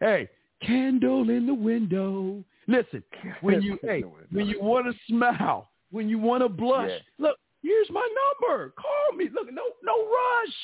[0.00, 0.28] hey,
[0.62, 2.44] candle in the window.
[2.66, 3.02] Listen,
[3.40, 6.98] when you hey, when you want to smile, when you want to blush, Yeah.
[7.26, 8.06] look, here's my
[8.48, 8.72] number.
[8.76, 9.28] Call me.
[9.34, 10.54] Look, no, no rush.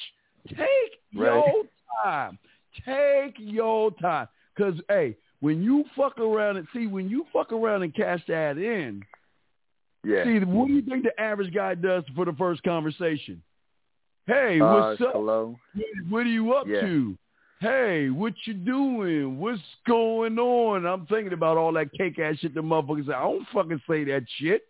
[0.51, 1.35] Take Right.
[1.35, 1.65] your
[2.05, 2.39] time.
[2.85, 4.29] Take your time.
[4.57, 8.57] Cause hey, when you fuck around and see when you fuck around and cash that
[8.59, 9.03] in,
[10.05, 10.25] Yeah.
[10.25, 13.43] see what do you think the average guy does for the first conversation?
[14.27, 15.13] Hey, uh, what's up?
[15.13, 15.59] Hello.
[15.75, 16.81] What, what are you up Yeah.
[16.83, 17.19] to?
[17.61, 19.39] Hey, what you doing?
[19.39, 20.85] What's going on?
[20.85, 23.13] I'm thinking about all that cake ass shit the motherfuckers say.
[23.15, 24.65] I don't fucking say that shit.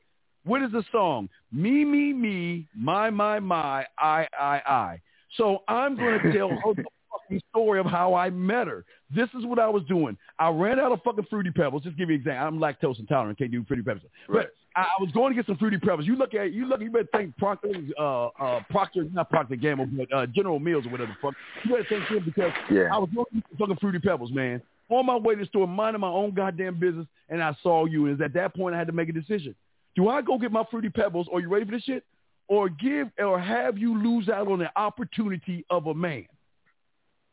[0.44, 1.28] What is the song?
[1.50, 5.00] Me, me, me, my, my, my, I, I, I.
[5.36, 8.84] So I'm going to tell her the fucking story of how I met her.
[9.12, 10.16] This is what I was doing.
[10.38, 11.82] I ran out of fucking Fruity Pebbles.
[11.82, 12.46] Just give you an example.
[12.46, 13.36] I'm lactose intolerant.
[13.36, 14.04] Can't do Fruity Pebbles.
[14.28, 14.46] Right.
[14.46, 16.06] But I, I was going to get some Fruity Pebbles.
[16.06, 16.80] You look at you look.
[16.80, 20.90] You better think Procter, uh, uh, Procter, not Procter Gamble, but uh, General Mills or
[20.90, 21.34] whatever the fuck.
[21.64, 22.88] You better think him because Yeah.
[22.92, 24.60] I was going to get some fucking Fruity Pebbles, man.
[24.88, 28.06] On my way to the store, minding my own goddamn business, and I saw you.
[28.06, 29.54] And at that point I had to make a decision.
[29.96, 31.26] Do I go get my Fruity Pebbles?
[31.32, 32.04] Are you ready for this shit?
[32.48, 36.26] Or give or have you lose out on the opportunity of a man?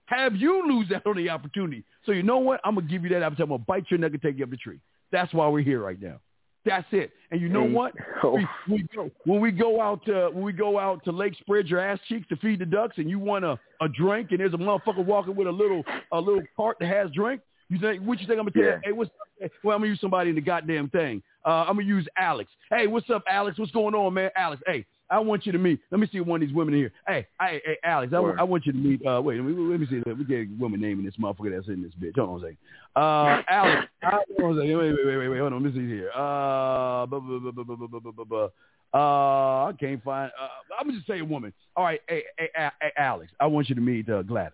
[0.05, 1.83] Have you lose out on the opportunity?
[2.05, 2.59] So you know what?
[2.63, 3.43] I'm gonna give you that opportunity.
[3.43, 4.79] I'm gonna bite your neck and take you up the tree.
[5.11, 6.19] That's why we're here right now.
[6.65, 7.11] That's it.
[7.31, 7.93] And you know what?
[8.25, 8.37] Oh.
[8.37, 11.67] We, we go, when we go out to when we go out to Lake spread
[11.67, 14.53] your ass cheeks to feed the ducks, and you want a, a drink, and there's
[14.53, 15.83] a motherfucker walking with a little
[16.13, 17.41] a little cart that has drink.
[17.67, 18.63] You think what you think I'm gonna tell?
[18.63, 18.75] Yeah.
[18.75, 18.81] you?
[18.85, 19.11] Hey, what's
[19.43, 19.51] up?
[19.61, 21.21] Well, I'm gonna use somebody in the goddamn thing.
[21.45, 22.49] Uh, I'm gonna use Alex.
[22.69, 23.59] Hey, what's up, Alex?
[23.59, 24.29] What's going on, man?
[24.37, 24.61] Alex.
[24.65, 25.79] Hey, I want you to meet.
[25.91, 26.91] Let me see one of these women here.
[27.07, 28.13] Hey, hey, hey Alex.
[28.13, 29.05] I, I want you to meet.
[29.05, 30.01] Uh, wait, let me, let me see.
[30.05, 32.15] Let me get a woman name in this motherfucker that's in this bitch.
[32.17, 32.57] Hold on a second.
[32.95, 33.87] Uh, Alex.
[34.03, 34.77] Hold on a second.
[34.77, 35.39] Wait, wait, wait, wait, wait.
[35.39, 35.63] Hold on.
[35.63, 36.09] Let me see here.
[36.11, 38.49] Uh, bu- bu- bu- bu- bu- bu- bu- bu- bu- bu-
[38.93, 40.31] uh, I can't find.
[40.39, 40.47] Uh,
[40.79, 41.51] I'm gonna just say a woman.
[41.75, 43.31] All right, hey, hey, hey, hey, Alex.
[43.39, 44.53] I want you to meet uh, Gladys.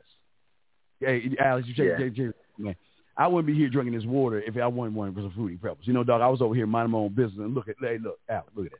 [0.99, 2.05] Hey, Alex, you check, Yeah.
[2.07, 2.75] check, check, man.
[3.17, 5.79] I wouldn't be here drinking this water if I wasn't one for some fruity pebbles.
[5.81, 6.21] You know, dog.
[6.21, 8.67] I was over here minding my own business and look at, hey, look, Alex, look
[8.67, 8.79] at that.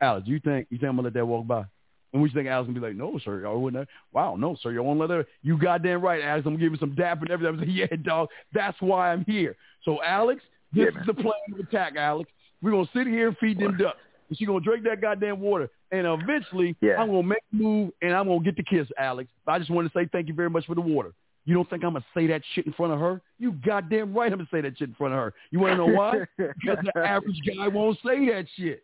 [0.00, 1.64] Alex, you think you think I'm gonna let that walk by?
[2.12, 3.88] And we think Alex gonna be like, no, sir, I wouldn't.
[4.12, 5.26] Wow, no, sir, you won't let her.
[5.42, 6.46] You goddamn right, Alex.
[6.46, 7.54] I'm gonna give you some dap and everything.
[7.54, 8.28] I was like, yeah, dog.
[8.52, 9.56] That's why I'm here.
[9.84, 10.42] So, Alex,
[10.72, 12.30] this Yeah, is the plan of attack, Alex.
[12.62, 13.98] We're gonna sit here and feed them ducks.
[14.28, 17.00] And she's gonna drink that goddamn water, and eventually, Yeah.
[17.00, 19.28] I'm gonna make a move, and I'm gonna get the kiss, Alex.
[19.46, 21.12] I just want to say thank you very much for the water.
[21.44, 23.22] You don't think I'm gonna say that shit in front of her?
[23.38, 25.34] You goddamn right, I'm gonna say that shit in front of her.
[25.50, 26.24] You want to know why?
[26.36, 28.82] because the average guy won't say that shit.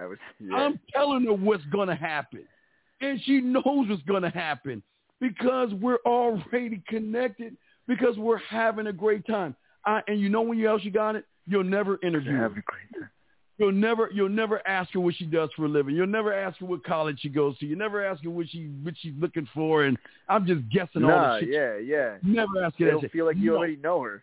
[0.00, 0.54] I was, yeah.
[0.56, 2.44] I'm telling her what's going to happen.
[3.00, 4.82] And she knows what's going to happen
[5.20, 7.56] because we're already connected,
[7.86, 9.54] because we're having a great time.
[9.84, 11.24] I, and you know when you else you got it?
[11.46, 12.42] You'll never interview her.
[12.42, 13.10] Have a great time.
[13.58, 15.94] You'll never you'll never ask her what she does for a living.
[15.96, 17.66] You'll never ask her what college she goes to.
[17.66, 19.84] You never ask her what she what she's looking for.
[19.84, 19.96] And
[20.28, 21.48] I'm just guessing all the shit.
[21.50, 22.16] yeah, yeah.
[22.22, 23.12] Never ask her You that don't shit.
[23.12, 23.56] feel like you No.
[23.58, 24.22] already know her.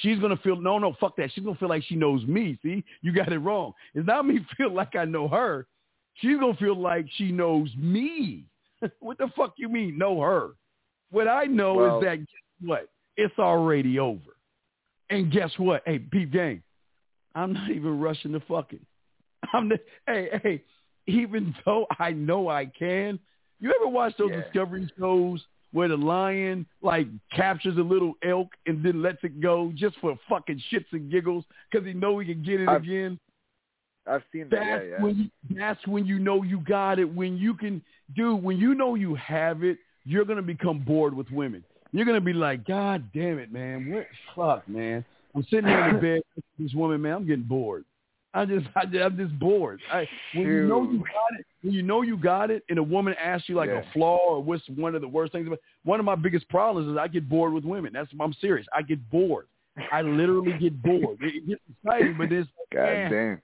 [0.00, 1.30] She's gonna feel no, no, fuck that.
[1.34, 2.58] She's gonna feel like she knows me.
[2.62, 3.72] See, you got it wrong.
[3.94, 5.66] It's not me feel like I know her.
[6.14, 8.44] She's gonna feel like she knows me.
[9.00, 10.50] what the fuck you mean know her?
[11.10, 12.26] What I know Well- is that guess
[12.60, 12.88] what?
[13.16, 14.20] It's already over.
[15.10, 15.82] And guess what?
[15.84, 16.62] Hey, Pete Gang,
[17.34, 18.84] I'm not even rushing the fucking.
[19.52, 20.64] I'm the, hey, hey,
[21.06, 23.18] even though I know I can,
[23.60, 24.40] you ever watch those Yeah.
[24.42, 29.72] discovery shows where the lion like captures a little elk and then lets it go
[29.74, 33.18] just for fucking shits and giggles because he know he can get it I've- again?
[34.06, 34.58] I've seen that.
[34.58, 35.02] That's Yeah, yeah.
[35.02, 37.04] when you, that's when you know you got it.
[37.04, 37.80] When you can
[38.16, 41.62] do when you know you have it, you're gonna become bored with women.
[41.92, 45.04] You're gonna be like, God damn it, man, what fuck, man.
[45.34, 47.12] I'm sitting here in the bed with this woman, man.
[47.14, 47.84] I'm getting bored.
[48.34, 49.80] I just, I, I'm just bored.
[49.92, 52.82] I, when you know you got it, when you know you got it, and a
[52.82, 53.82] woman asks you like Yeah.
[53.88, 55.58] a flaw or what's one of the worst things about.
[55.84, 57.92] One of my biggest problems is I get bored with women.
[57.92, 58.66] That's I'm serious.
[58.74, 59.46] I get bored.
[59.90, 61.18] I literally get bored.
[61.20, 63.42] It, gets exciting, but it's God eh, damn.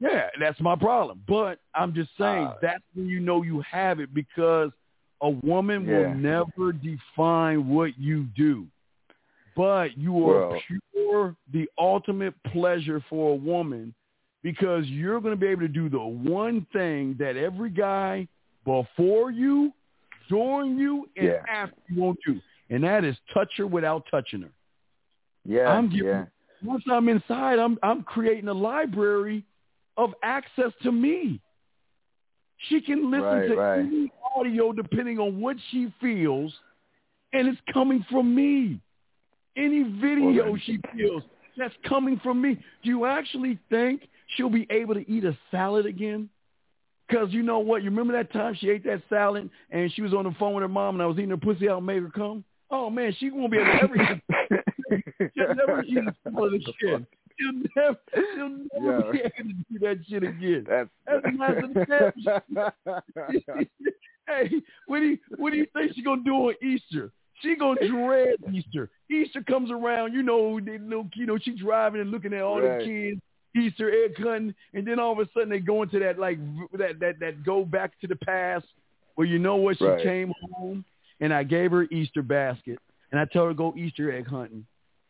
[0.00, 1.22] yeah, that's my problem.
[1.28, 4.70] But I'm just saying Uh, that's when you know you have it because
[5.20, 5.98] a woman Yeah.
[6.08, 8.66] will never define what you do.
[9.56, 10.60] But you are Well-
[10.92, 13.94] pure the ultimate pleasure for a woman
[14.44, 18.28] because you're going to be able to do the one thing that every guy
[18.64, 19.72] before you,
[20.28, 21.42] during you, and Yeah.
[21.48, 22.40] after you won't do.
[22.70, 24.50] And that is touch her without touching her.
[25.44, 26.24] Yeah, I'm giving, yeah.
[26.62, 29.44] once I'm inside, I'm I'm creating a library
[29.96, 31.40] of access to me.
[32.68, 33.78] She can listen Right, to right.
[33.80, 36.54] any audio depending on what she feels,
[37.34, 38.80] and it's coming from me.
[39.56, 41.22] Any video Well, she feels,
[41.56, 42.54] that's coming from me.
[42.82, 46.28] Do you actually think she'll be able to eat a salad again?
[47.08, 47.82] Because you know what?
[47.82, 50.62] You remember that time she ate that salad and she was on the phone with
[50.62, 52.44] her mom and I was eating her pussy out and made her come?
[52.70, 54.22] Oh, man, she won't be able to ever eat
[55.36, 57.06] She'll never eat a salad again.
[57.38, 57.98] She'll never,
[58.34, 58.48] she'll
[58.80, 59.12] never Yeah.
[59.12, 60.64] be able to do that shit again.
[60.68, 62.24] That's That's massive damage.
[64.26, 64.50] hey,
[64.86, 67.12] what do you what do you think she's gonna do on Easter?
[67.40, 68.90] She gonna dread Easter.
[69.10, 72.60] Easter comes around, you know, they little, you know, she driving and looking at all
[72.60, 72.78] Right.
[72.78, 73.20] the kids,
[73.56, 76.38] Easter egg hunting, and then all of a sudden they go into that like
[76.72, 78.66] that that that go back to the past
[79.16, 80.02] where you know what she Right.
[80.02, 80.84] came home
[81.20, 82.78] and I gave her Easter basket
[83.12, 84.66] and I tell her to go Easter egg hunting.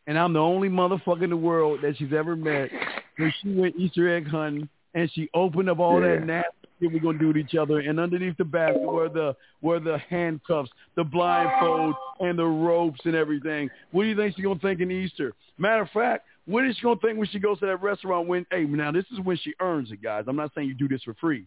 [0.06, 2.70] And I'm the only motherfucker in the world that she's ever met
[3.16, 6.16] when she went Easter egg hunting and she opened up all Yeah.
[6.16, 9.34] that nasty shit we're gonna do to each other and underneath the basket were the
[9.62, 13.70] were the handcuffs, the blindfold, and the ropes and everything.
[13.92, 15.32] What do you think she's gonna think in Easter?
[15.58, 18.46] Matter of fact, what is she gonna think when she goes to that restaurant when
[18.50, 20.24] hey now this is when she earns it, guys.
[20.26, 21.46] I'm not saying you do this for free.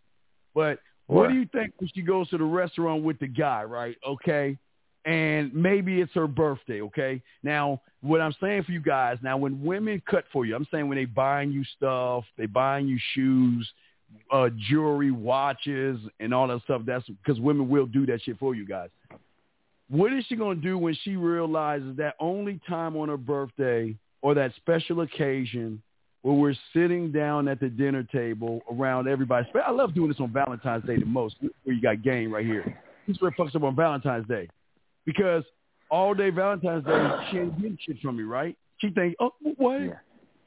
[0.55, 1.29] But what What?
[1.29, 3.95] do you think when she goes to the restaurant with the guy, right?
[4.07, 4.57] Okay.
[5.05, 7.21] And maybe it's her birthday, okay?
[7.41, 10.89] Now, what I'm saying for you guys, now when women cut for you, I'm saying
[10.89, 13.71] when they buying you stuff, they buying you shoes,
[14.31, 18.55] uh, jewelry, watches, and all that stuff, that's because women will do that shit for
[18.55, 18.89] you guys.
[19.89, 23.95] What is she going to do when she realizes that only time on her birthday
[24.21, 25.81] or that special occasion
[26.23, 29.47] where we're sitting down at the dinner table around everybody.
[29.65, 32.77] I love doing this on Valentine's Day the most, where you got game right here.
[33.07, 34.49] This is where it fucks up on Valentine's Day.
[35.05, 35.43] Because
[35.89, 38.57] all day Valentine's Day, she ain't getting shit from me, right?
[38.79, 39.93] She think, oh, why, Yeah.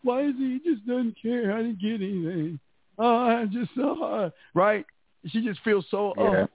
[0.02, 1.54] why is he he just doesn't care?
[1.54, 2.60] I didn't get anything.
[3.02, 4.84] Oh, I just, uh, right?
[5.26, 6.24] She just feels so, Yeah.
[6.24, 6.48] oh.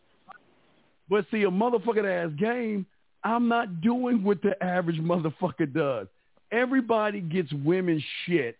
[1.10, 2.86] But see, a motherfucker ass game,
[3.24, 6.08] I'm not doing what the average motherfucker does.
[6.52, 8.58] Everybody gets women shit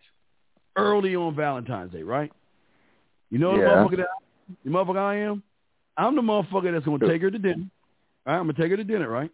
[0.76, 2.32] early on Valentine's Day, right?
[3.30, 4.06] You know the motherfucker that
[4.64, 5.42] the motherfucker I am?
[5.96, 7.64] I'm the motherfucker that's gonna take her to dinner.
[8.26, 9.30] All right, I'm gonna take her to dinner, right?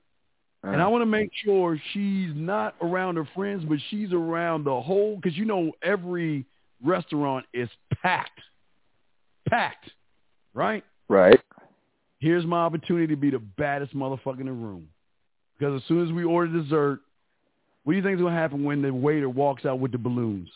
[0.62, 4.64] And Uh, I want to make sure she's not around her friends, but she's around
[4.64, 5.16] the whole.
[5.16, 6.44] Because you know every
[6.84, 7.68] restaurant is
[8.02, 8.40] packed,
[9.48, 9.90] packed,
[10.54, 10.84] right?
[11.08, 11.40] right.
[12.18, 14.88] Here's my opportunity to be the baddest motherfucker in the room.
[15.58, 17.00] Because as soon as we order dessert,
[17.84, 19.98] what do you think is going to happen when the waiter walks out with the
[19.98, 20.48] balloons?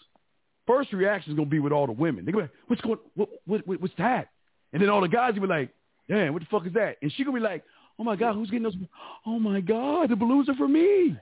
[0.67, 2.25] First reaction is going to be with all the women.
[2.25, 4.29] They're going to be like, what's going, what, what, what, what's that?
[4.73, 5.71] And then all the guys will be like,
[6.09, 6.97] damn, what the fuck is that?
[7.03, 7.65] And she going to be like,
[7.99, 8.77] oh my God, who's getting those?
[9.27, 11.17] Oh my God, the balloons are for me.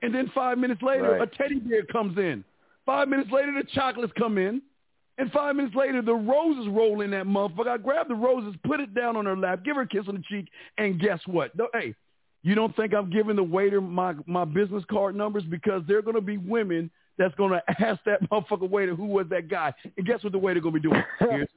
[0.00, 1.22] And then five minutes later, Right.
[1.22, 2.44] a teddy bear comes in.
[2.86, 4.62] Five minutes later, the chocolates come in.
[5.18, 7.68] And five minutes later, the roses roll in that motherfucker.
[7.68, 10.14] I grab the roses, put it down on her lap, give her a kiss on
[10.14, 11.56] the cheek, and guess what?
[11.56, 11.94] No, hey,
[12.42, 16.02] you don't think I'm giving the waiter my, my business card numbers because there are
[16.02, 19.74] going to be women that's going to ask that motherfucker waiter who was that guy.
[19.96, 21.02] And guess what the waiter going to be doing?
[21.18, 21.48] Here's.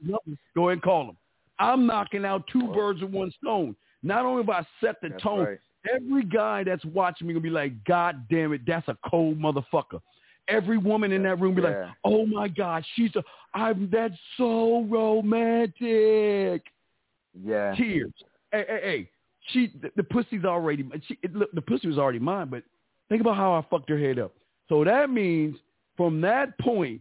[0.54, 1.16] Go ahead and call him.
[1.58, 2.74] I'm knocking out two oh.
[2.74, 3.76] birds with one stone.
[4.02, 5.58] Not only will I set the That's tone, right.
[5.94, 9.38] every guy that's watching me going to be like, God damn it, that's a cold
[9.38, 10.00] motherfucker.
[10.48, 13.22] Every woman in that room be like, oh my God, she's a,
[13.54, 16.62] I'm, that's so romantic
[17.34, 17.74] Yeah.
[17.76, 18.12] tears.
[18.50, 19.10] Hey, hey, hey.
[19.48, 22.62] She, the, the pussy's already, she, it, look, the pussy was already mine, but
[23.08, 24.32] think about how I fucked her head up.
[24.68, 25.56] So that means
[25.96, 27.00] from that point,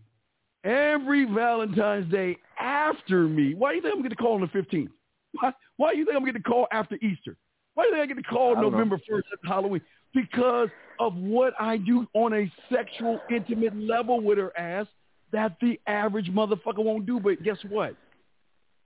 [0.64, 4.48] every Valentine's Day after me, why do you think I'm going to call on the
[4.48, 4.90] 15th?
[5.34, 7.38] Why, why do you think I'm going to call after Easter?
[7.74, 8.70] Why do you think I get to call know.
[8.70, 9.82] November 1st at Halloween?
[10.14, 10.70] Because
[11.02, 14.86] of what I do on a sexual, intimate level with her ass
[15.32, 17.20] that the average motherfucker won't do.
[17.20, 17.96] But guess what?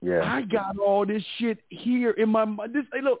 [0.00, 0.22] Yeah.
[0.22, 2.74] I got all this shit here in my mind.
[2.74, 3.20] This, hey, look,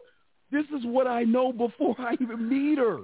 [0.50, 3.00] this is what I know before I even meet her.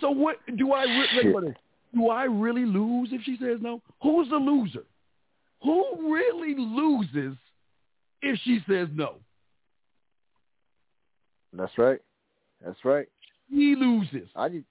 [0.00, 0.84] So what do I?
[0.84, 1.34] Re- Shit.
[1.34, 1.54] wait, wait,
[1.94, 3.82] do I really lose if she says no?
[4.02, 4.84] Who's the loser?
[5.62, 7.36] Who really loses
[8.20, 9.16] if she says no?
[11.52, 12.00] That's right.
[12.64, 13.08] That's right.
[13.52, 14.28] He loses.
[14.34, 14.64] I need.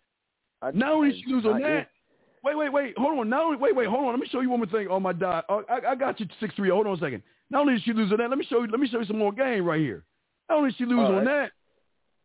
[0.61, 1.89] I, Not only she lose on that.
[2.43, 2.97] Wait, wait, wait.
[2.97, 3.29] Hold on.
[3.29, 3.87] Not only, wait, wait.
[3.87, 4.11] Hold on.
[4.11, 4.87] Let me show you one more thing.
[4.89, 5.43] Oh my God.
[5.47, 6.69] Oh, I, I got you six three.
[6.69, 7.21] Hold on a second.
[7.51, 8.67] Not only did she lose on that, let me show you.
[8.67, 10.03] Let me show you some more game right here.
[10.49, 11.25] Not only did she lose All on right.
[11.25, 11.51] that.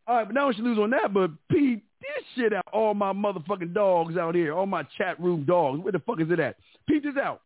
[0.09, 2.95] All right, but not only she lose on that, but Pete this shit out all
[2.95, 5.81] my motherfucking dogs out here, all my chat room dogs.
[5.81, 6.57] Where the fuck is it at?
[6.89, 7.43] Pete this out.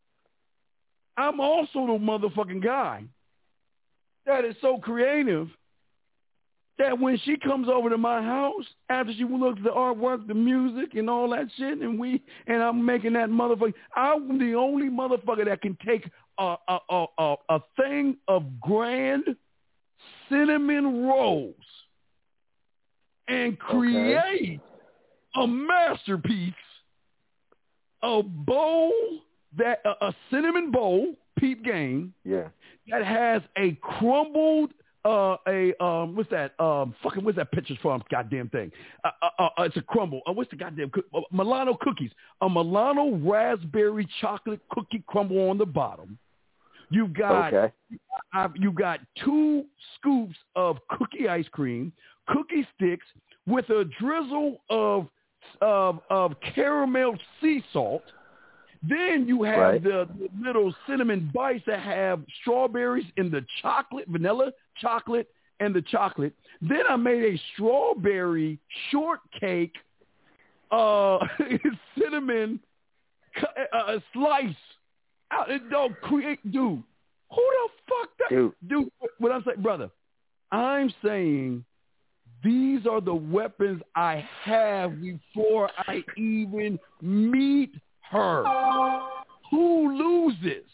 [1.17, 3.05] I'm also the motherfucking guy
[4.27, 5.49] that is so creative
[6.81, 10.35] that when she comes over to my house after she looks at the artwork, the
[10.35, 14.89] music, and all that shit, and we and I'm making that motherfucker, I'm the only
[14.89, 19.25] motherfucker that can take a a a a, a thing of grand
[20.29, 21.55] cinnamon rolls
[23.29, 24.61] and create
[25.37, 26.53] a masterpiece,
[28.03, 28.93] a bowl
[29.57, 32.49] that a, a cinnamon bowl, peep game, Yeah.
[32.91, 34.73] that has a crumbled
[35.05, 36.53] uh a um what's that?
[36.61, 38.03] Um fucking what's that pictures from?
[38.11, 38.71] Goddamn thing.
[39.05, 40.21] Uh, uh, uh it's a crumble.
[40.27, 42.11] Uh, what's the goddamn cook- uh, Milano cookies.
[42.43, 46.19] A Milano raspberry chocolate cookie crumble on the bottom.
[46.91, 47.73] You've got Okay.
[48.35, 49.65] uh, you got two
[49.97, 51.93] scoops of cookie ice cream
[52.29, 53.07] cookie sticks
[53.47, 55.09] with a drizzle of
[55.63, 58.03] of of caramel sea salt.
[58.83, 59.83] Then you have Right.
[59.83, 65.29] the, the little cinnamon bites that have strawberries in the chocolate, vanilla, chocolate,
[65.61, 66.35] and the chocolate.
[66.61, 68.59] Then I made a strawberry
[68.91, 69.75] shortcake,
[70.71, 71.19] uh,
[71.99, 72.61] cinnamon
[73.39, 74.55] cu- uh, slice.
[75.33, 76.83] Out, it don't create, dude.
[77.31, 78.53] Who the fuck that, Dude.
[78.67, 78.89] dude?
[79.19, 79.91] What I'm saying, brother,
[80.51, 81.65] I'm saying
[82.43, 87.75] these are the weapons I have before I even meet
[88.11, 88.45] her.
[89.51, 90.65] Who loses?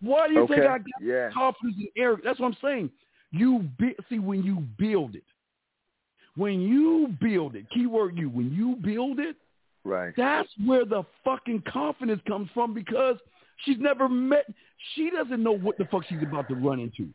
[0.00, 1.30] Why do you think I got Yeah.
[1.30, 2.24] confidence in Eric?
[2.24, 2.90] That's what I'm saying.
[3.32, 5.24] You be, see when you build it,
[6.36, 7.68] when you build it.
[7.70, 8.28] Keyword you.
[8.28, 9.36] When you build it,
[9.84, 10.14] Right.
[10.16, 13.18] that's where the fucking confidence comes from because
[13.58, 14.46] she's never met.
[14.94, 17.12] She doesn't know what the fuck she's about to run into.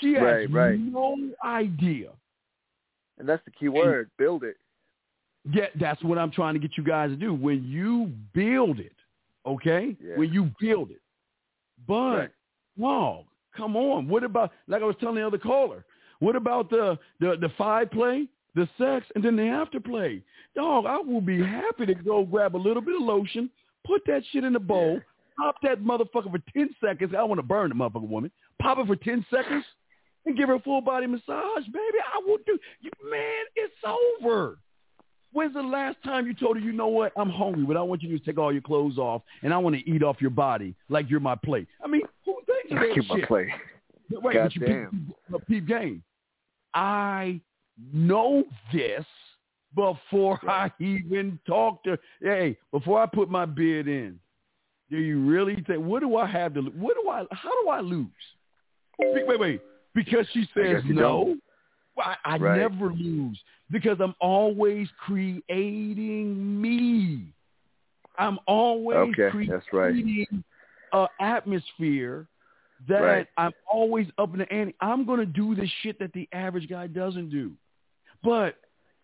[0.00, 0.78] She has Right, right.
[0.80, 2.12] no idea.
[3.18, 4.10] And that's the key word.
[4.16, 4.56] Build it.
[5.50, 7.32] Yeah, that's what I'm trying to get you guys to do.
[7.34, 8.94] When you build it,
[9.46, 9.96] okay?
[10.00, 10.16] Yeah.
[10.16, 11.00] When you build it.
[11.88, 12.30] But Right.
[12.76, 13.24] no,
[13.56, 14.06] come on.
[14.08, 15.84] What about like I was telling the other caller?
[16.20, 20.22] What about the the the five play, the sex, and then the after play?
[20.54, 23.50] Dog, I will be happy to go grab a little bit of lotion,
[23.86, 25.00] put that shit in the bowl,
[25.38, 27.14] pop that motherfucker for ten seconds.
[27.16, 28.30] I want to burn the motherfucker woman.
[28.60, 29.64] Pop it for ten seconds
[30.26, 31.98] and give her a full body massage, baby.
[32.14, 32.58] I will do.
[32.80, 33.74] You, man, it's
[34.22, 34.58] over.
[35.32, 38.02] When's the last time you told her, you know what, I'm hungry, but I want
[38.02, 40.74] you to take all your clothes off and I want to eat off your body
[40.88, 41.68] like you're my plate?
[41.84, 43.28] I mean, who thinks of that my shit?
[43.28, 43.52] play.
[44.10, 45.12] But Wait, but you Goddamn.
[45.30, 46.02] peep, peep game.
[46.74, 47.40] I
[47.92, 49.04] know this
[49.74, 51.98] before I even talk to.
[52.22, 54.18] Hey, before I put my bid in,
[54.90, 55.84] do you really think?
[55.84, 56.62] What do I have to?
[56.62, 57.24] What do I?
[57.32, 58.06] How do I lose?
[58.98, 59.60] Wait, wait, wait.
[59.94, 61.02] Because she says no.
[61.02, 61.42] don't.
[61.98, 62.58] I, I Right.
[62.58, 63.38] never lose
[63.70, 67.32] because I'm always creating me.
[68.18, 69.94] I'm always Okay, creating that's right.
[70.92, 72.26] a atmosphere
[72.88, 73.26] that Right.
[73.36, 74.74] I'm always up in the ante.
[74.80, 77.52] I'm going to do the shit that the average guy doesn't do.
[78.22, 78.56] But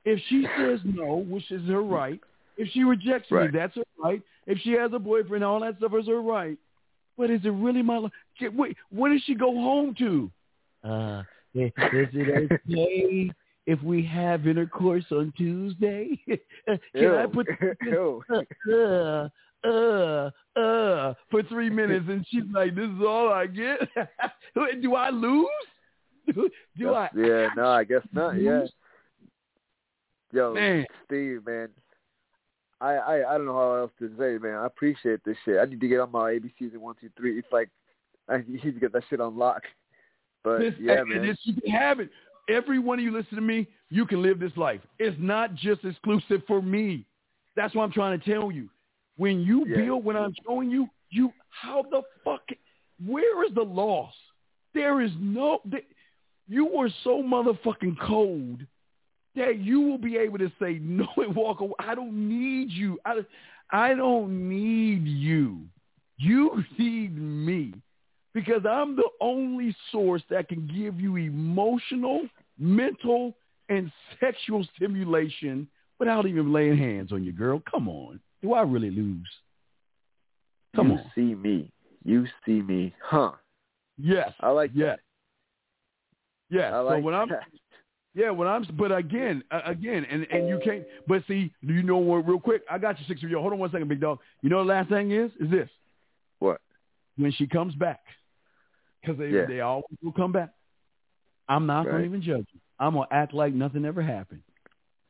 [0.04, 2.20] if she says no, which is her right,
[2.56, 3.52] if she rejects Right.
[3.52, 4.22] me, that's her right.
[4.46, 6.58] If she has a boyfriend, all that stuff is her right.
[7.16, 8.12] But is it really my life?
[8.40, 10.30] Wait, what does she go home to?
[10.82, 11.22] Uh,
[11.54, 13.30] is it okay
[13.66, 16.20] if we have intercourse on Tuesday?
[16.94, 17.46] Can I put
[17.82, 18.22] Ew.
[18.30, 19.28] uh,
[19.66, 20.30] uh,
[20.60, 23.78] uh, for three minutes, and she's like, "This is all I get."
[24.82, 25.46] do I lose?
[26.34, 27.08] Do, do I?
[27.16, 28.32] Yeah, no, I guess not.
[28.40, 28.64] Yeah.
[30.32, 30.84] Yo, Man.
[31.06, 31.68] Steve, man.
[32.80, 34.56] I, I I don't know how else to say, man.
[34.56, 35.58] I appreciate this shit.
[35.58, 37.38] I need to get on my ABCs and one, two, three.
[37.38, 37.70] It's like
[38.28, 39.62] I need to get that shit on lock.
[40.42, 41.22] But This- yeah, man.
[41.22, 42.10] this- you can have it.
[42.48, 44.80] Every one of you listen to me, you can live this life.
[44.98, 47.06] It's not just exclusive for me.
[47.56, 48.68] That's what I'm trying to tell you.
[49.16, 49.76] When you Yeah.
[49.76, 52.48] build, when I'm showing you, you how the fuck,
[53.04, 54.14] where is the loss?
[54.72, 55.62] There is no.
[56.48, 58.66] You are so motherfucking cold
[59.34, 61.74] that you will be able to say no and walk away.
[61.78, 62.98] I don't need you.
[63.04, 63.24] I,
[63.70, 65.60] I don't need you.
[66.18, 67.74] You need me
[68.34, 72.22] because I'm the only source that can give you emotional,
[72.58, 73.34] mental,
[73.68, 73.90] and
[74.20, 77.62] sexual stimulation without even laying hands on your girl.
[77.70, 78.20] Come on.
[78.42, 79.28] Do I really lose?
[80.76, 80.98] Come on.
[80.98, 81.12] you on.
[81.14, 81.70] see me.
[82.04, 82.92] You see me.
[83.02, 83.32] Huh.
[83.96, 84.32] Yes.
[84.40, 84.98] I like yes.
[86.50, 86.72] Yes.
[86.74, 87.44] I like so when I'm that.
[88.14, 90.84] yeah, when I'm but again, again, and and you can't.
[91.06, 92.26] But see, do you know what?
[92.26, 93.38] Real quick, I got you six of you.
[93.38, 94.18] Hold on one second, big dog.
[94.42, 95.70] You know the last thing is is this.
[96.40, 96.60] What?
[97.16, 98.00] When she comes back,
[99.04, 99.46] because they Yeah.
[99.46, 100.50] they always will come back.
[101.48, 101.92] I'm not Right.
[101.92, 102.60] gonna even judge you.
[102.78, 104.42] I'm gonna act like nothing ever happened.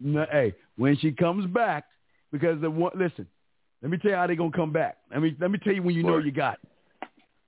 [0.00, 1.84] No, hey, when she comes back,
[2.32, 3.26] because the one listen,
[3.82, 4.98] let me tell you how they gonna come back.
[5.10, 6.68] Let me let me tell you when you know you got it.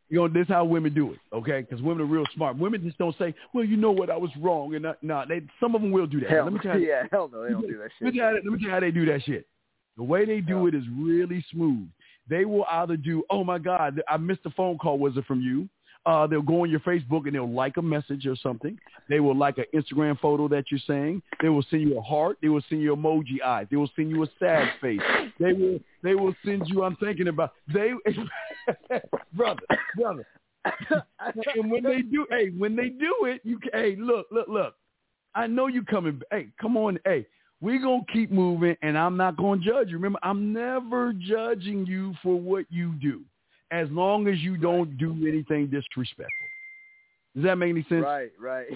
[0.08, 1.62] You know, this is how women do it, okay?
[1.62, 2.56] Because women are real smart.
[2.56, 5.42] Women just don't say, "Well, you know what, I was wrong," and not, nah, they
[5.58, 6.30] some of them will do that.
[6.30, 8.14] Hell, let me tell you, yeah, hell no, they don't do that let me, shit.
[8.14, 9.48] tell you, how- let me tell you how they do that shit.
[9.96, 11.88] The way they do it is really smooth.
[12.28, 14.96] They will either do, "Oh my God, I missed a phone call.
[14.98, 15.68] Was it from you?"
[16.06, 18.78] Uh, they'll go on your Facebook and they'll like a message or something.
[19.08, 21.20] They will like an Instagram photo that you're saying.
[21.42, 22.38] They will send you a heart.
[22.40, 23.66] They will send you emoji eyes.
[23.70, 25.00] They will send you a sad face.
[25.40, 26.84] They will they will send you.
[26.84, 27.90] I'm thinking about they,
[29.34, 29.62] brother,
[29.96, 30.26] brother.
[31.54, 34.74] and when they do, hey, when they do it, you hey, look, look, look.
[35.34, 36.20] I know you coming.
[36.30, 37.26] Hey, come on, hey.
[37.60, 39.94] We gonna keep moving, and I'm not gonna judge you.
[39.96, 43.22] Remember, I'm never judging you for what you do,
[43.70, 46.46] as long as you don't do anything disrespectful.
[47.34, 48.02] Does that make any sense?
[48.02, 48.66] Right, right.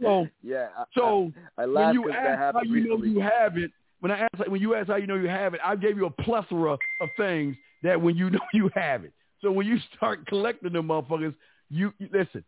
[0.00, 0.68] So, yeah.
[0.76, 3.70] I, so I, I when you ask how you know you have it,
[4.00, 6.06] when I ask when you ask how you know you have it, I gave you
[6.06, 9.12] a plethora of things that when you know you have it.
[9.40, 11.34] So when you start collecting them motherfuckers,
[11.68, 12.44] you, you listen.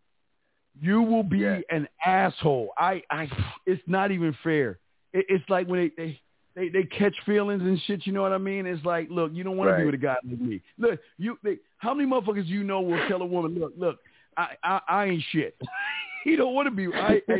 [0.80, 2.70] You will be an asshole.
[2.76, 3.28] I, I,
[3.64, 4.80] it's not even fair.
[5.12, 6.20] It, it's like when they, they,
[6.54, 8.06] they, they catch feelings and shit.
[8.06, 8.66] You know what I mean?
[8.66, 10.60] It's like, look, you don't want to be with a guy like me.
[10.78, 13.98] Look, you, they, how many motherfuckers you know will tell a woman, look, look,
[14.36, 15.56] I, I, I ain't shit.
[16.26, 16.86] you don't want to be.
[16.94, 17.34] I, I,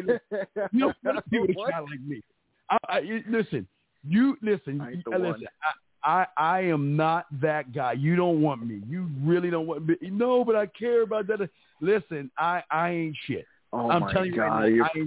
[0.72, 2.22] you don't want to be with a guy like me.
[2.70, 3.66] I, I, listen,
[4.06, 4.80] you listen.
[4.80, 5.46] I the uh, listen.
[5.62, 5.70] I,
[6.04, 7.92] I I am not that guy.
[7.92, 8.82] You don't want me.
[8.88, 9.96] You really don't want me.
[10.02, 11.48] No, but I care about that.
[11.80, 13.46] Listen, I I ain't shit.
[13.72, 15.06] Oh I'm my telling you God, right now,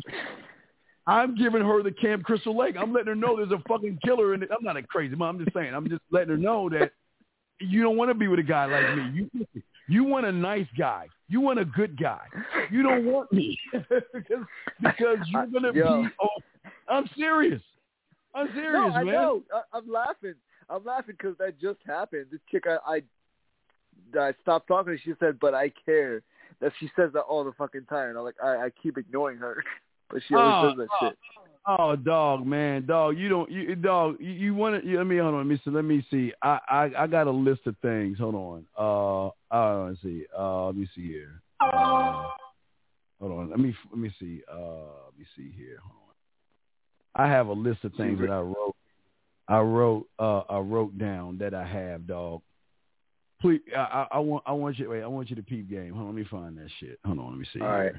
[1.07, 2.75] I'm giving her the Camp Crystal Lake.
[2.77, 4.49] I'm letting her know there's a fucking killer in it.
[4.51, 5.37] I'm not a crazy mom.
[5.37, 5.73] I'm just saying.
[5.73, 6.91] I'm just letting her know that
[7.59, 9.11] you don't want to be with a guy like me.
[9.13, 9.47] You
[9.87, 11.07] you want a nice guy.
[11.29, 12.25] You want a good guy.
[12.69, 14.45] You don't want me because
[14.81, 16.03] because you're gonna Yo.
[16.03, 16.09] be.
[16.21, 17.61] Oh, I'm serious.
[18.35, 19.13] I'm serious, no, I man.
[19.13, 19.43] know.
[19.53, 20.35] I, I'm laughing.
[20.69, 22.25] I'm laughing because that just happened.
[22.31, 23.01] This chick, I,
[24.15, 24.91] I, I stopped talking.
[24.91, 26.21] and She said, "But I care."
[26.59, 28.09] That she says that all the fucking time.
[28.09, 29.63] And I'm like, I, I keep ignoring her,
[30.09, 31.17] but she always Oh, that shit.
[31.69, 33.17] Oh, dog, man, dog.
[33.17, 34.15] You don't, you dog.
[34.21, 34.97] You, you want to?
[34.97, 35.39] Let me hold on.
[35.39, 35.69] Let me see.
[35.69, 36.31] Let me see.
[36.41, 38.17] I, I, I got a list of things.
[38.19, 38.65] Hold on.
[38.77, 40.25] Uh, uh, let's see.
[40.37, 41.41] Uh, let me see here.
[41.59, 42.29] Uh,
[43.19, 43.49] hold on.
[43.49, 44.43] Let me, let me see.
[44.49, 44.55] Uh,
[45.07, 45.79] let me see here.
[45.81, 47.25] Hold on.
[47.25, 48.75] I have a list of things that I wrote.
[49.49, 52.41] I wrote, uh, I wrote down that I have, dog.
[53.41, 54.89] Please, I, I, I want, I want you.
[54.89, 55.93] Wait, I want you to peep game.
[55.93, 56.15] Hold on.
[56.15, 56.97] Let me find that shit.
[57.03, 57.31] Hold on.
[57.31, 57.61] Let me see.
[57.61, 57.91] All right.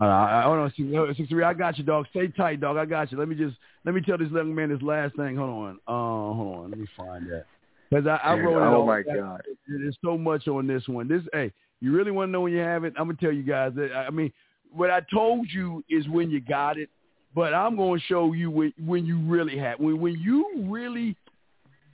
[0.00, 1.44] Uh, I, hold on, six, uh, three.
[1.44, 2.06] I got you, dog.
[2.10, 2.76] Stay tight, dog.
[2.76, 3.18] I got you.
[3.18, 5.36] Let me just let me tell this young man this last thing.
[5.36, 6.70] Hold on, uh, hold on.
[6.70, 7.46] Let me find that
[7.90, 8.74] because I, I wrote it.
[8.74, 9.16] Oh my down.
[9.16, 9.42] God.
[9.68, 11.06] There's so much on this one.
[11.06, 12.92] This, hey, you really want to know when you have it?
[12.98, 13.94] I'm gonna tell you guys that.
[13.94, 14.32] I mean,
[14.72, 16.90] what I told you is when you got it,
[17.32, 19.78] but I'm gonna show you when, when you really have.
[19.78, 21.16] When when you really,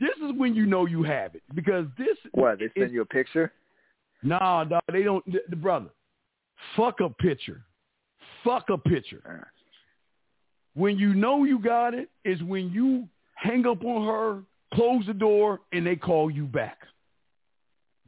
[0.01, 2.17] this is when you know you have it because this.
[2.33, 2.61] What?
[2.61, 3.53] They send you a picture?
[4.23, 4.83] Nah, dog.
[4.91, 5.25] They don't.
[5.31, 5.91] The, the brother,
[6.77, 7.63] fuck a picture.
[8.45, 9.51] Fuck a picture.
[10.75, 14.43] When you know you got it is when you hang up on her,
[14.75, 16.79] close the door, and they call you back.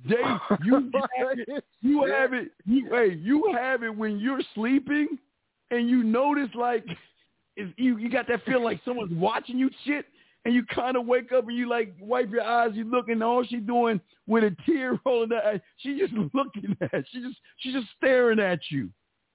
[0.09, 0.16] They
[0.64, 1.64] you have it.
[1.80, 2.52] You have it.
[2.64, 5.18] You hey, you have it when you're sleeping,
[5.70, 6.84] and you notice like
[7.56, 10.06] if you you got that feeling like someone's watching you shit,
[10.44, 13.22] and you kind of wake up and you like wipe your eyes, you look, and
[13.22, 17.74] all she doing with a tear rolling down, she just looking at, she just she's
[17.74, 18.88] just staring at you.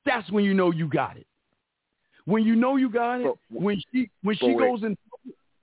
[0.07, 1.27] That's when you know you got it.
[2.25, 4.97] When you know you got it, when she when she goes in,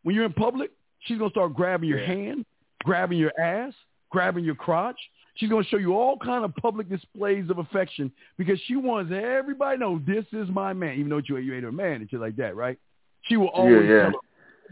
[0.03, 2.47] when you're in public, she's gonna start grabbing your hand,
[2.85, 3.73] grabbing your ass,
[4.11, 4.99] grabbing your crotch.
[5.37, 9.77] She's gonna show you all kind of public displays of affection because she wants everybody
[9.77, 12.21] to know this is my man, even though you you ain't her man and shit
[12.21, 12.79] like that, right?
[13.23, 14.03] She will always yeah.
[14.03, 14.15] tell her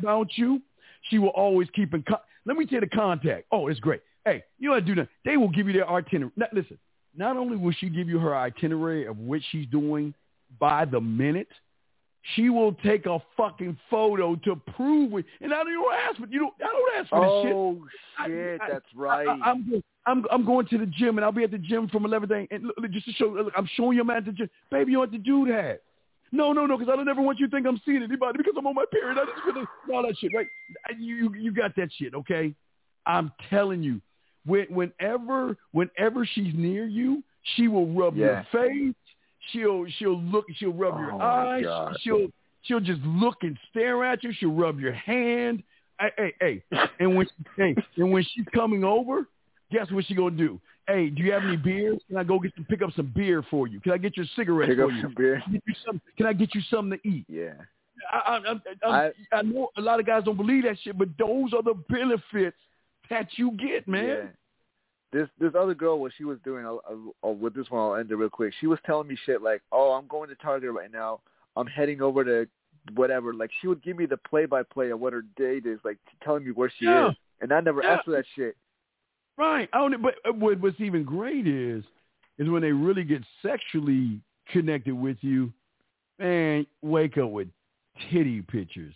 [0.00, 0.62] about you.
[1.10, 2.02] She will always keep in.
[2.02, 3.46] Con- Let me tell you the contact.
[3.50, 4.00] Oh, it's great.
[4.24, 5.08] Hey, you to do that?
[5.24, 6.32] They will give you their itinerary.
[6.36, 6.78] Now, listen,
[7.16, 10.14] not only will she give you her itinerary of what she's doing
[10.58, 11.48] by the minute,
[12.34, 15.24] she will take a fucking photo to prove it.
[15.40, 16.54] And I don't even ask for you don't.
[16.60, 17.52] I don't ask for this shit.
[17.54, 17.78] Oh
[18.26, 19.28] shit, I- that's right.
[19.28, 21.88] I, am go- I'm I'm going to the gym and I'll be at the gym
[21.88, 23.26] from eleven day and look, just to show.
[23.26, 24.92] Look, I'm showing you I'm at the gym, baby.
[24.92, 25.80] You don't have to do that
[26.32, 28.54] No, no, no, because I don't ever want you to think I'm seeing anybody because
[28.56, 29.18] I'm on my period.
[29.18, 30.46] I just gonna all that shit, right?
[30.98, 32.54] You you got that shit, okay?
[33.04, 34.00] I'm telling you,
[34.46, 37.22] when, whenever whenever she's near you,
[37.56, 38.44] she will rub Yeah.
[38.52, 38.94] your face.
[39.50, 40.46] She'll she'll look.
[40.56, 41.24] She'll rub your Oh, my
[41.56, 41.62] eyes.
[41.64, 41.96] God.
[42.00, 42.28] She'll
[42.62, 44.32] she'll just look and stare at you.
[44.38, 45.62] She'll rub your hand.
[46.00, 46.10] Hey,
[46.40, 46.80] hey, hey.
[47.00, 49.28] And when hey, and when she's coming over,
[49.70, 50.60] guess what she gonna do?
[50.88, 51.96] Hey, do you have any beer?
[52.08, 53.80] Can I go get some pick up some beer for you?
[53.80, 55.02] Can I get your cigarettes Pick for up you?
[55.02, 55.40] some beer.
[55.44, 57.24] Can I get you some, can I get you something to eat?
[57.28, 57.52] Yeah.
[58.12, 61.08] I, I, I, I, I know a lot of guys don't believe that shit, but
[61.18, 62.56] those are the benefits
[63.10, 64.06] that you get, man.
[64.06, 64.26] Yeah.
[65.12, 67.96] This this other girl, what she was doing, I'll, I'll, I'll- with this one, I'll
[67.96, 68.54] end it real quick.
[68.60, 71.20] She was telling me shit like, "Oh, I'm going to Target right now.
[71.56, 72.48] I'm heading over to
[72.94, 75.78] whatever." Like she would give me the play by play of what her date is,
[75.84, 77.10] like telling me where she Yeah.
[77.10, 77.90] is, and I never Yeah.
[77.94, 78.56] asked for that shit.
[79.36, 79.68] Right.
[79.72, 81.84] I don't, but uh, what, what's even great is,
[82.38, 84.20] is when they really get sexually
[84.50, 85.52] connected with you,
[86.18, 87.48] man, wake up with
[88.10, 88.94] titty pictures,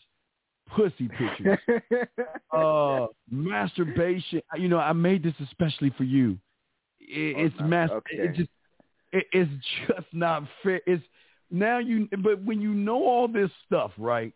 [0.74, 1.58] pussy pictures,
[2.52, 4.40] uh, masturbation.
[4.56, 6.38] You know, I made this especially for you.
[7.00, 7.66] It, Oh, it's no.
[7.66, 8.16] mas- Okay.
[8.18, 8.50] It just,
[9.12, 9.50] it, it's
[9.86, 10.80] just not fair.
[10.86, 11.02] It's
[11.50, 14.32] now you, but when you know all this stuff, right?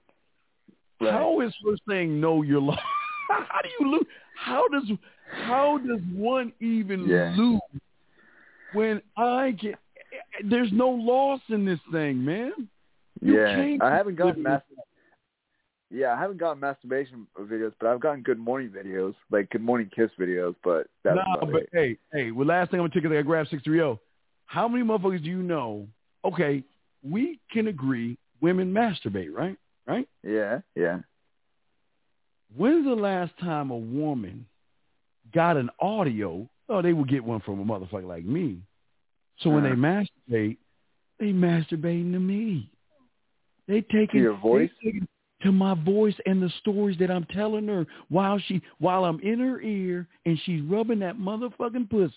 [1.01, 1.13] Right.
[1.13, 2.77] How is first thing know your law?
[3.29, 4.07] how do you lose?
[4.37, 4.85] How does
[5.47, 7.35] how does one even Yeah.
[7.37, 7.61] lose
[8.73, 9.77] when I get?
[10.45, 12.53] There's no loss in this thing, man.
[13.21, 14.85] You yeah, I haven't gotten live mas-
[15.91, 19.91] Yeah, I haven't gotten masturbation videos, but I've gotten good morning videos, like good morning
[19.95, 20.55] kiss videos.
[20.63, 21.69] But that's Nah, about but it.
[21.73, 23.19] hey, hey, well, last thing I'm gonna take it.
[23.19, 24.01] I grab six three zero.
[24.47, 25.89] How many motherfuckers do you know?
[26.25, 26.63] Okay,
[27.03, 29.57] we can agree women masturbate, right?
[29.87, 30.09] Right?
[30.23, 31.01] Yeah, yeah.
[32.57, 34.47] When's the last time a woman
[35.33, 36.49] got an audio?
[36.69, 38.59] Oh, they would get one from a motherfucker like me.
[39.41, 40.05] So when they Uh-huh.
[40.31, 40.59] masturbate,
[41.19, 42.71] they masturbating to me.
[43.67, 44.71] They taking your voice?
[44.83, 45.09] they taking
[45.43, 49.39] to my voice and the stories that I'm telling her while she while I'm in
[49.41, 52.15] her ear and she's rubbing that motherfucking pussy.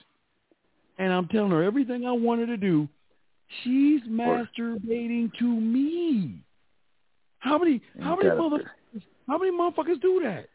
[0.99, 2.87] And I'm telling her everything I want her to do.
[3.63, 6.39] She's masturbating to me.
[7.39, 10.47] How many how many motherfuckers how many motherfuckers do that?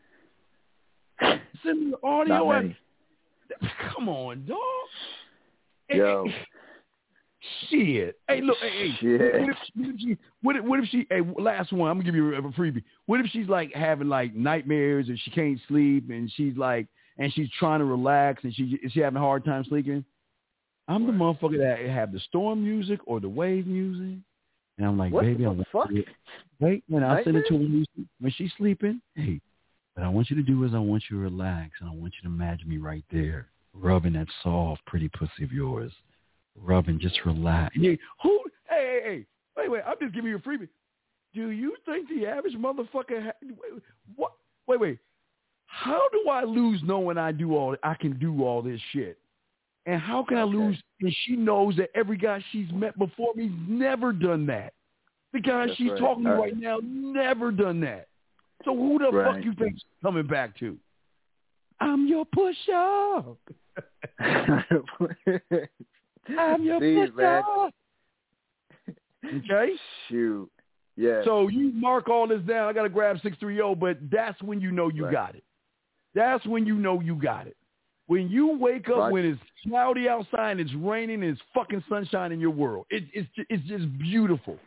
[1.64, 2.50] Send me the audio.
[2.52, 2.74] And-
[3.94, 4.58] Come on, dog.
[5.90, 6.26] Yo.
[7.68, 8.18] Shit.
[8.28, 8.56] Hey, look.
[8.60, 9.40] Hey, hey.
[9.40, 10.16] What if, what if she?
[10.42, 11.06] What if, what if she?
[11.08, 11.90] Hey, last one.
[11.90, 12.82] I'm gonna give you a, a freebie.
[13.06, 17.32] What if she's like having like nightmares and she can't sleep and she's like and
[17.32, 20.04] she's trying to relax and she is she having a hard time sleeping?
[20.88, 24.18] I'm the motherfucker that have the storm music or the wave music,
[24.78, 25.90] and I'm like, What baby, the I fuck?
[26.60, 27.86] Wait, man, I'll send it to her when,
[28.20, 29.00] when she's sleeping.
[29.14, 29.40] Hey,
[29.94, 32.14] what I want you to do is I want you to relax and I want
[32.14, 35.92] you to imagine me right there, rubbing that soft, pretty pussy of yours,
[36.62, 37.74] rubbing, just relax.
[37.76, 38.40] And you, who?
[38.68, 39.26] Hey, hey, hey,
[39.56, 40.68] wait, wait, I'm just giving you a freebie.
[41.34, 43.22] Do you think the average motherfucker?
[43.24, 43.78] Ha-
[44.16, 44.32] what?
[44.66, 44.98] Wait, wait.
[45.66, 47.76] How do I lose knowing I do all?
[47.82, 49.18] I can do all this shit.
[49.86, 50.76] And how can I lose?
[51.00, 54.72] And she knows that every guy she's met before me's never done that.
[55.32, 55.98] The guy That's she's right.
[56.00, 58.08] talking to right now never done that.
[58.64, 59.36] So who the Right.
[59.36, 60.76] fuck you think she's coming back to?
[61.80, 63.38] I'm your push-up.
[66.38, 67.42] I'm your Steve, man.
[69.24, 69.72] Okay?
[70.08, 70.50] Shoot.
[70.96, 71.22] Yeah.
[71.24, 72.68] So you mark all this down.
[72.68, 75.12] I got to grab 630, but that's when you know you Right.
[75.12, 75.44] got it.
[76.14, 77.56] That's when you know you got it.
[78.06, 79.12] When you wake up Right.
[79.12, 83.04] when it's cloudy outside and it's raining and it's fucking sunshine in your world, it,
[83.12, 84.58] it's it's just beautiful.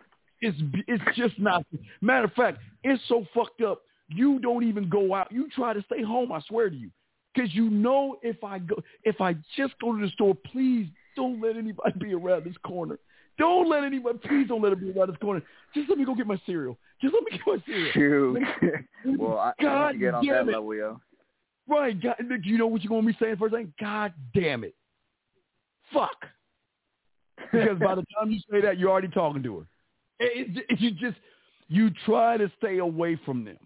[0.42, 0.58] It's
[0.88, 1.66] it's just not.
[2.02, 3.82] Matter of fact, it's so fucked up.
[4.10, 5.32] You don't even go out.
[5.32, 6.32] You try to stay home.
[6.32, 6.92] I swear to you,
[7.34, 11.42] because you know if I go, if I just go to the store, please don't
[11.42, 12.98] let anybody be around this corner.
[13.38, 14.20] Don't let anybody.
[14.20, 15.42] Please don't let it be around this corner.
[15.74, 16.78] Just let me go get my cereal.
[17.02, 17.92] Just let me get my cereal.
[17.94, 18.80] Shoot.
[19.20, 20.56] well, I, God need to get on damn that it.
[20.56, 21.02] level, yo.
[21.68, 22.02] Right.
[22.02, 23.74] God, you know what you're going to be saying first thing?
[23.80, 24.76] God damn it.
[25.94, 26.26] Fuck.
[27.52, 29.66] Because by the time you say that, you're already talking to her.
[30.20, 31.18] It, it, you just,
[31.68, 33.58] you try to stay away from them.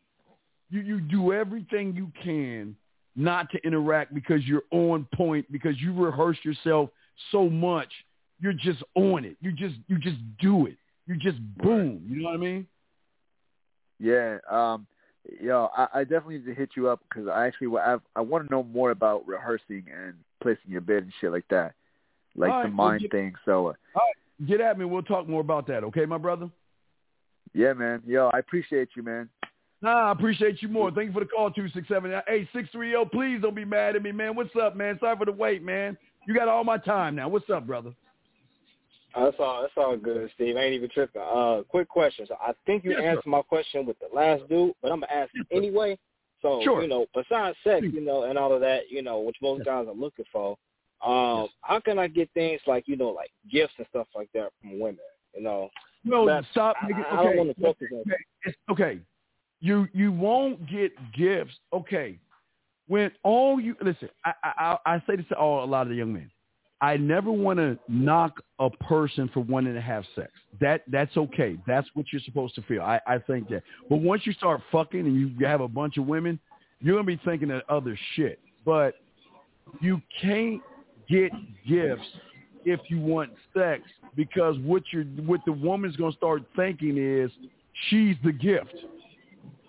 [0.69, 2.75] You, you do everything you can
[3.15, 6.89] not to interact because you're on point, because you rehearse yourself
[7.31, 7.91] so much.
[8.39, 9.37] You're just on it.
[9.41, 10.77] You just, you just do it.
[11.07, 12.03] You just boom.
[12.07, 12.67] You know what I mean?
[13.99, 14.37] Yeah.
[14.49, 14.87] Um.
[15.41, 18.45] Yo, I, I definitely need to hit you up because I actually I I want
[18.47, 21.73] to know more about rehearsing and placing your bid and shit like that,
[22.35, 23.33] like All the right, well, mind get- thing.
[23.43, 24.47] So, uh, All right.
[24.47, 24.85] Get at me.
[24.85, 25.83] We'll talk more about that.
[25.85, 26.49] Okay, my brother?
[27.53, 28.03] yeah, man.
[28.05, 29.29] Yo, I appreciate you, man.
[29.81, 30.91] Nah, I appreciate you more.
[30.91, 32.11] Thank you for the call, 267.
[32.27, 34.35] Hey, 630, please don't be mad at me, man.
[34.35, 34.97] What's up, man?
[34.99, 35.97] Sorry for the wait, man.
[36.27, 37.29] You got all my time now.
[37.29, 37.91] What's up, brother?
[39.15, 39.61] That's all.
[39.61, 40.57] That's all good, Steve.
[40.57, 41.21] I ain't even tripping.
[41.21, 42.25] Uh, quick question.
[42.27, 43.05] So I think you Yes, sir.
[43.11, 45.97] answered my question with the last dude, but I'm gonna ask it anyway.
[46.41, 46.81] So Sure.
[46.81, 49.87] you know, besides sex, you know, and all of that, you know, which most guys
[49.87, 50.57] are looking for,
[51.01, 54.49] um, how can I get things like you know, like gifts and stuff like that
[54.59, 54.99] from women?
[55.33, 55.69] You know,
[56.03, 56.75] No, That's- stop.
[56.81, 56.87] I.
[56.87, 57.99] I don't Okay, want to focus on.
[58.01, 58.99] okay, okay.
[59.61, 61.57] You you won't get gifts.
[61.73, 62.19] Okay,
[62.87, 65.95] when all you listen, I I, I say this to all a lot of the
[65.95, 66.29] young men.
[66.81, 70.31] I never want to knock a person for wanting to have sex.
[70.59, 71.57] That that's okay.
[71.65, 72.81] That's what you're supposed to feel.
[72.81, 73.63] I I think that.
[73.89, 76.39] But once you start fucking and you have a bunch of women,
[76.81, 78.39] you're gonna be thinking of other shit.
[78.65, 78.95] But
[79.81, 80.61] you can't
[81.09, 81.31] get
[81.67, 82.05] gifts
[82.65, 83.83] if you want sex
[84.15, 87.31] because what you're what the woman's gonna start thinking is
[87.89, 88.75] she's the gift.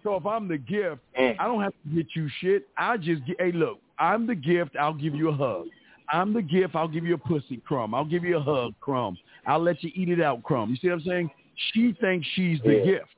[0.07, 1.35] So if I'm the gift, mm.
[1.37, 2.69] I don't have to get you shit.
[2.79, 5.67] I just get hey look, I'm the gift, I'll give you a hug.
[6.13, 7.93] I'm the gift, I'll give you a pussy crumb.
[7.93, 9.19] I'll give you a hug crumb.
[9.49, 10.71] I'll let you eat it out crumb.
[10.71, 11.31] You see what I'm saying?
[11.73, 12.85] She thinks she's the Yeah.
[12.85, 13.15] gift.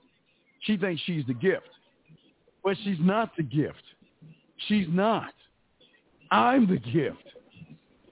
[0.61, 1.69] She thinks she's the gift.
[2.65, 3.83] But she's not the gift.
[4.69, 5.35] She's not.
[6.31, 7.23] I'm the gift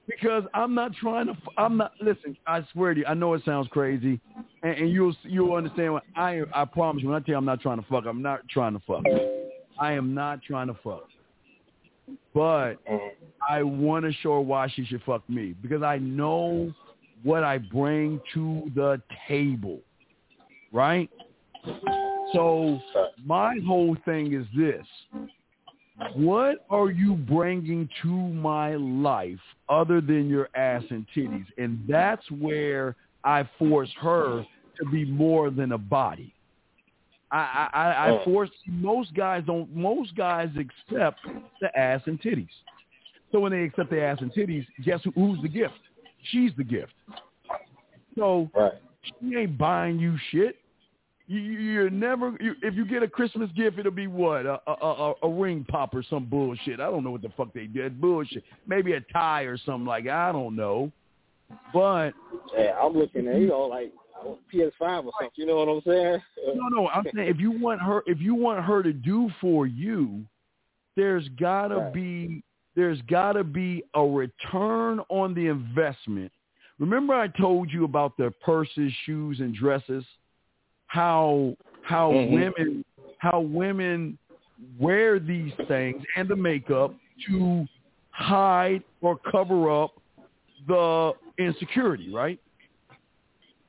[0.06, 1.36] because I'm not trying to.
[1.58, 1.92] I'm not.
[2.00, 3.06] Listen, I swear to you.
[3.06, 4.20] I know it sounds crazy,
[4.62, 5.94] and, and you'll you'll understand.
[5.94, 7.08] What I I promise you.
[7.08, 9.04] When I tell you I'm not trying to fuck, I'm not trying to fuck.
[9.78, 11.04] I am not trying to fuck.
[12.34, 12.74] But
[13.48, 16.72] I want to show her why she should fuck me because I know
[17.22, 19.80] what I bring to the table,
[20.72, 21.10] right?
[22.32, 22.78] So
[23.24, 24.86] my whole thing is this.
[26.14, 31.46] What are you bringing to my life other than your ass and titties?
[31.56, 34.44] And that's where I force her
[34.78, 36.34] to be more than a body.
[37.30, 38.24] I, I, I, I oh.
[38.24, 41.20] force most guys don't most guys accept
[41.60, 42.48] the ass and titties.
[43.32, 45.74] So when they accept the ass and titties, guess who, who's the gift?
[46.30, 46.92] She's the gift.
[48.16, 48.48] So
[49.04, 50.56] she ain't buying you shit.
[51.28, 52.36] You, you- you're never.
[52.40, 55.64] You, if you get a Christmas gift, it'll be what a, a a a ring
[55.68, 56.78] pop or some bullshit.
[56.80, 58.00] I don't know what the fuck they did.
[58.00, 58.44] Bullshit.
[58.66, 60.06] Maybe a tie or something like.
[60.06, 60.92] I don't know.
[61.72, 62.12] But
[62.56, 63.92] Yeah, I'm looking at you know like
[64.52, 65.30] PS5 or something.
[65.34, 66.22] You know what I'm saying?
[66.54, 66.88] no, no.
[66.88, 70.24] I'm saying if you want her, if you want her to do for you,
[70.96, 71.92] there's gotta Right.
[71.92, 72.42] be
[72.76, 76.30] there's gotta be a return on the investment.
[76.78, 80.04] Remember, I told you about the purses, shoes, and dresses.
[80.96, 82.32] How how Mhm.
[82.32, 82.84] women
[83.18, 84.16] how women
[84.78, 86.94] wear these things and the makeup
[87.26, 87.68] to
[88.10, 89.90] hide or cover up
[90.66, 92.40] the insecurity, right?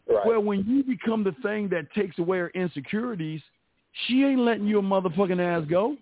[0.07, 3.41] Well, when you become the thing that takes away her insecurities,
[4.05, 5.97] she ain't letting your motherfucking ass go.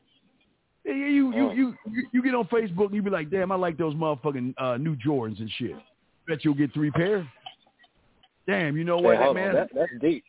[0.83, 3.77] You you you you, you, get on Facebook and you be like, damn, I like
[3.77, 5.75] those motherfucking uh, new Jordans and shit.
[6.27, 7.27] Bet you'll get three pair.
[8.45, 9.55] Damn, you know what, Hey, man?
[9.55, 10.23] That, that's deep.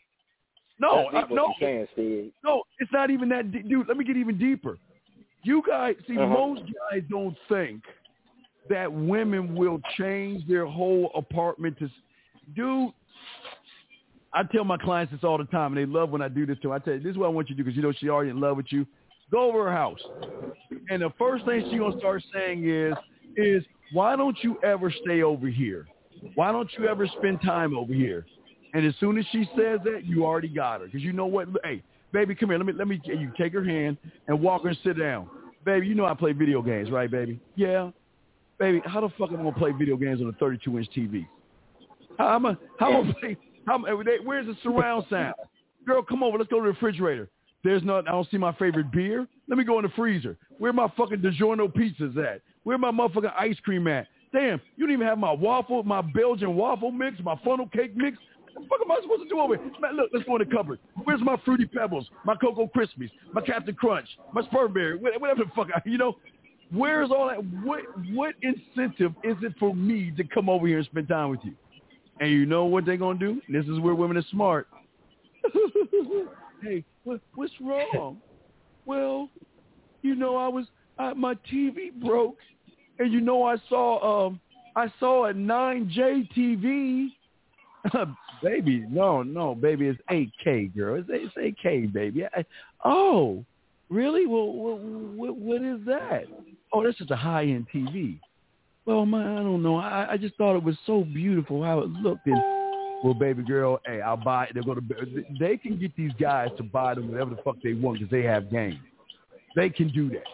[0.78, 2.32] No, what no, saying, Steve.
[2.44, 3.88] no, it's not even that, dude.
[3.88, 4.78] Let me get even deeper.
[5.42, 6.26] You guys, see, Uh-huh.
[6.26, 7.82] most guys don't think
[8.68, 11.88] that women will change their whole apartment to,
[12.54, 12.92] dude.
[14.34, 16.58] I tell my clients this all the time, and they love when I do this
[16.58, 16.72] to them.
[16.72, 18.10] I tell you, this is what I want you to do because you know she
[18.10, 18.86] already in love with you.
[19.30, 20.00] Go over her house,
[20.90, 22.94] and the first thing she gonna start saying is,
[23.36, 25.86] is why don't you ever stay over here?
[26.34, 28.26] Why don't you ever spend time over here?
[28.76, 30.86] And as soon as she says that, you already got her.
[30.86, 31.48] Because you know what?
[31.64, 31.82] Hey,
[32.12, 32.58] baby, come here.
[32.58, 33.96] Let me let me you take her hand
[34.28, 35.30] and walk her and sit down.
[35.64, 37.40] Baby, you know I play video games, right, baby?
[37.54, 37.90] Yeah.
[38.58, 41.26] Baby, how the fuck am I gonna play video games on a 32 inch TV?
[42.18, 42.56] How am I?
[42.78, 44.18] How am I play?
[44.22, 45.36] Where's the surround sound?
[45.86, 46.36] Girl, come over.
[46.36, 47.30] Let's go to the refrigerator.
[47.64, 48.06] There's not.
[48.06, 49.26] I don't see my favorite beer.
[49.48, 50.36] Let me go in the freezer.
[50.58, 52.42] Where my fucking DiGiorno pizzas at?
[52.64, 54.06] Where my motherfucking ice cream at?
[54.34, 58.18] Damn, you don't even have my waffle, my Belgian waffle mix, my funnel cake mix.
[58.56, 59.70] What the fuck am I supposed to do over here?
[59.80, 60.78] Man, look, let's go in the cupboard.
[61.04, 65.50] Where's my Fruity Pebbles, my Cocoa Krispies, my Captain Crunch, my Spurberry, wha- whatever the
[65.54, 66.16] fuck, I, you know?
[66.72, 67.44] Where's all that?
[67.64, 71.40] What what incentive is it for me to come over here and spend time with
[71.44, 71.54] you?
[72.18, 73.40] And you know what they're gonna do?
[73.48, 74.66] This is where women are smart.
[76.62, 78.20] hey, what, what's wrong?
[78.84, 79.28] well,
[80.02, 80.66] you know, I was
[80.98, 82.38] uh, my TV broke,
[82.98, 84.40] and you know, I saw um
[84.74, 87.12] I saw a 9J TV.
[88.42, 90.96] baby, no, no, baby, it's 8K, girl.
[90.96, 92.24] It's, it's 8K, baby.
[92.24, 92.44] I,
[92.84, 93.44] oh,
[93.90, 94.26] really?
[94.26, 96.24] Well, what, what, what is that?
[96.72, 98.18] Oh, that's just a high-end TV.
[98.84, 99.76] Well, man, I don't know.
[99.76, 102.26] I, I just thought it was so beautiful how it looked.
[102.26, 102.40] And
[103.02, 104.50] well, baby girl, hey, I'll buy it.
[104.54, 104.80] They're gonna.
[105.40, 108.22] They can get these guys to buy them whatever the fuck they want because they
[108.22, 108.80] have game.
[109.56, 110.24] They can do that.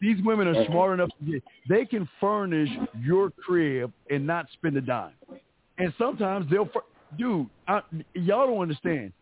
[0.00, 1.42] These women are smart enough to get.
[1.68, 2.68] They can furnish
[3.00, 5.12] your crib and not spend a dime.
[5.78, 6.68] And sometimes they'll.
[7.18, 7.80] dude, I,
[8.14, 9.12] y'all don't understand.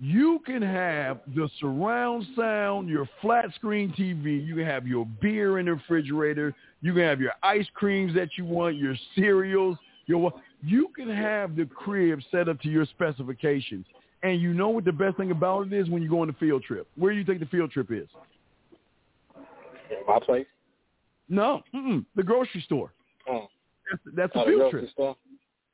[0.00, 4.44] You can have the surround sound, your flat screen TV.
[4.44, 6.52] You can have your beer in the refrigerator.
[6.82, 9.78] You can have your ice creams that you want, your cereals.
[10.06, 13.86] Your you can have the crib set up to your specifications.
[14.22, 16.32] And you know what the best thing about it is when you go on the
[16.34, 16.88] field trip.
[16.96, 18.08] Where do you think the field trip is?
[20.08, 20.46] My place.
[21.28, 21.62] No,
[22.16, 22.92] the grocery store.
[23.30, 23.48] Oh.
[23.90, 24.90] That's, that's a Oh, the field trip.
[24.90, 25.16] store?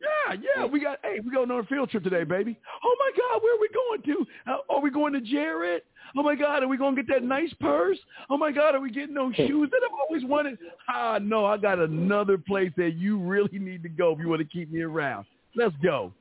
[0.01, 0.98] Yeah, yeah, we got.
[1.02, 2.56] Hey, we going on a field trip today, baby.
[2.85, 4.27] Oh my God, where are we going to?
[4.51, 5.82] Uh, are we going to Jared?
[6.16, 7.98] Oh my God, are we going to get that nice purse?
[8.31, 10.59] Oh my God, are we getting those shoes that I've always wanted?
[10.89, 14.40] Ah, no, I got another place that you really need to go if you want
[14.40, 15.27] to keep me around.
[15.55, 16.12] Let's go.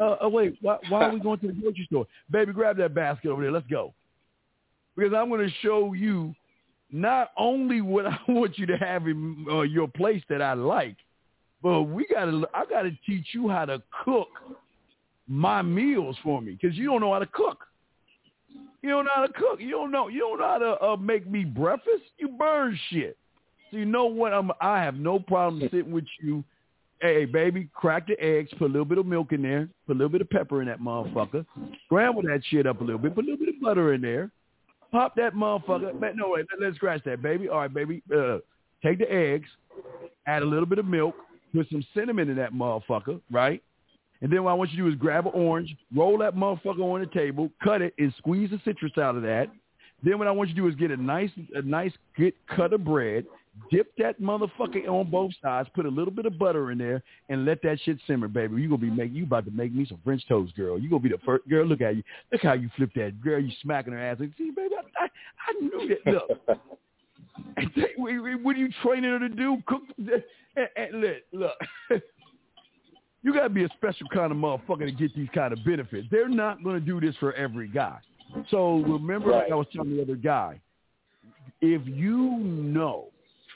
[0.00, 2.52] Uh, oh wait, why, why are we going to the grocery store, baby?
[2.52, 3.52] Grab that basket over there.
[3.52, 3.94] Let's go.
[4.96, 6.34] Because I'm going to show you
[6.90, 10.96] not only what I want you to have in uh, your place that I like,
[11.62, 14.28] but we gotta I gotta teach you how to cook
[15.26, 17.64] my meals for me because you don't know how to cook.
[18.82, 19.60] You don't know how to cook.
[19.60, 20.08] You don't know.
[20.08, 22.04] You don't know how to uh, make me breakfast.
[22.18, 23.16] You burn shit.
[23.70, 24.32] So you know what?
[24.32, 24.50] I'm.
[24.60, 26.44] I have no problem sitting with you.
[27.00, 28.50] Hey, baby, crack the eggs.
[28.58, 29.68] Put a little bit of milk in there.
[29.86, 31.44] Put a little bit of pepper in that motherfucker.
[31.86, 33.14] Scramble that shit up a little bit.
[33.14, 34.30] Put a little bit of butter in there.
[34.90, 35.98] Pop that motherfucker.
[35.98, 36.46] Man, No, wait.
[36.50, 37.48] Let, let's scratch that, baby.
[37.48, 38.02] All right, baby.
[38.12, 38.38] Uh,
[38.82, 39.48] take the eggs.
[40.26, 41.14] Add a little bit of milk.
[41.58, 43.60] Put some cinnamon in that motherfucker, right?
[44.20, 46.78] And then what I want you to do is grab an orange, roll that motherfucker
[46.78, 49.48] on the table, cut it, and squeeze the citrus out of that.
[50.04, 52.72] Then what I want you to do is get a nice, a nice good cut
[52.72, 53.26] of bread,
[53.72, 57.44] dip that motherfucker on both sides, put a little bit of butter in there, and
[57.44, 58.62] let that shit simmer, baby.
[58.62, 60.78] You gonna be make you about to make me some French toast, girl.
[60.78, 61.66] You gonna be the first girl.
[61.66, 62.04] Look at you.
[62.30, 63.40] Look how you flip that girl.
[63.40, 64.18] You smacking her ass.
[64.20, 65.08] Like, See, baby, I, I,
[65.48, 66.12] I knew that.
[66.12, 66.60] Look.
[67.96, 69.58] what are you training her to do?
[69.66, 69.82] Cook.
[69.98, 72.02] And, and look, look.
[73.22, 76.06] you got to be a special kind of motherfucker to get these kind of benefits.
[76.10, 77.98] They're not going to do this for every guy.
[78.50, 80.60] So remember, like I was telling the other guy,
[81.60, 83.06] if you know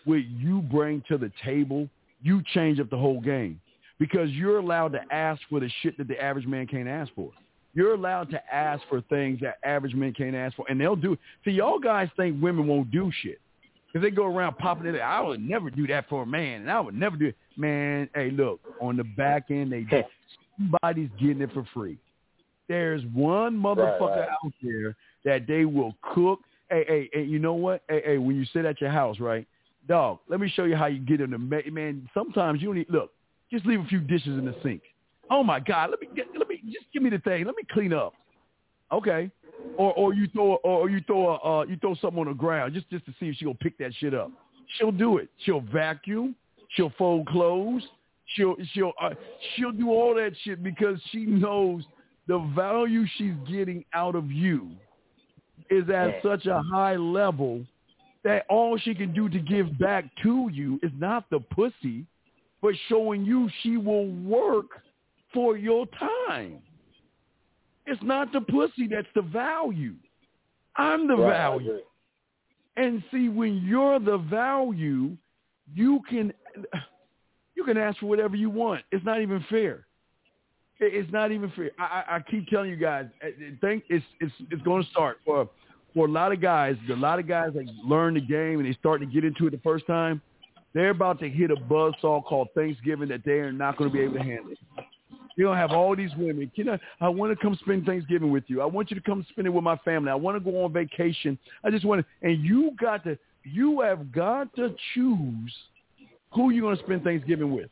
[0.04, 1.88] what you bring to the table,
[2.22, 3.60] you change up the whole game
[3.98, 7.30] because you're allowed to ask for the shit that the average man can't ask for.
[7.74, 11.16] You're allowed to ask for things that average men can't ask for, and they'll do.
[11.44, 13.40] See, y'all guys think women won't do shit
[13.92, 14.98] because they go around popping it.
[14.98, 17.36] I would never do that for a man, and I would never do it.
[17.56, 19.86] Man, hey, look, on the back end, they
[20.58, 21.98] somebody's getting it for free.
[22.68, 24.28] There's one motherfucker Right, right.
[24.28, 26.40] out there that they will cook.
[26.70, 27.82] Hey, hey, hey, you know what?
[27.88, 29.46] Hey, hey, when you sit at your house, right,
[29.88, 30.20] dog?
[30.28, 32.08] Let me show you how you get in the ma- man.
[32.14, 33.12] Sometimes you don't need look.
[33.50, 34.82] Just leave a few dishes in the sink.
[35.30, 37.44] Oh my God, let me get, let me just give me the thing.
[37.44, 38.14] Let me clean up.
[38.90, 39.30] Okay.
[39.76, 42.74] Or or you throw or you throw a, uh you throw something on the ground
[42.74, 44.30] just just to see if she gonna pick that shit up.
[44.76, 45.28] She'll do it.
[45.44, 46.34] She'll vacuum.
[46.70, 47.82] She'll fold clothes.
[48.34, 49.10] She'll she'll uh,
[49.54, 51.84] she'll do all that shit because she knows
[52.26, 54.70] the value she's getting out of you
[55.70, 57.64] is at such a high level
[58.24, 62.04] that all she can do to give back to you is not the pussy,
[62.60, 64.66] but showing you she will work
[65.34, 65.86] for your
[66.28, 66.58] time.
[67.86, 69.94] It's not the pussy that's the value.
[70.76, 71.80] I'm the Right, value.
[72.76, 75.16] And see, when you're the value,
[75.74, 76.32] you can
[77.54, 78.82] you can ask for whatever you want.
[78.90, 79.86] It's not even fair.
[80.80, 81.70] It's not even fair.
[81.78, 83.06] I, I keep telling you guys,
[83.60, 85.48] think it's it's it's going to start for
[85.94, 86.76] for a lot of guys.
[86.90, 89.50] A lot of guys that learn the game and they start to get into it
[89.50, 90.20] the first time.
[90.74, 94.02] They're about to hit a buzzsaw called Thanksgiving that they are not going to be
[94.02, 94.52] able to handle.
[95.36, 96.50] You're gonna have all these women.
[96.54, 96.78] Can I?
[97.00, 98.60] I want to come spend Thanksgiving with you.
[98.60, 100.10] I want you to come spend it with my family.
[100.10, 101.38] I want to go on vacation.
[101.64, 102.28] I just want to.
[102.28, 103.18] And you got to.
[103.44, 105.52] You have got to choose
[106.30, 107.70] who you're gonna spend Thanksgiving with.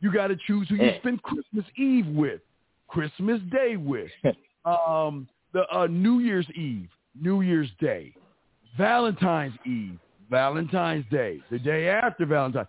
[0.00, 2.40] You got to choose who you spend Christmas Eve with,
[2.88, 4.10] Christmas Day with,
[4.64, 6.88] um, the uh, New Year's Eve,
[7.20, 8.14] New Year's Day,
[8.78, 9.98] Valentine's Eve,
[10.30, 12.68] Valentine's Day, the day after Valentine's.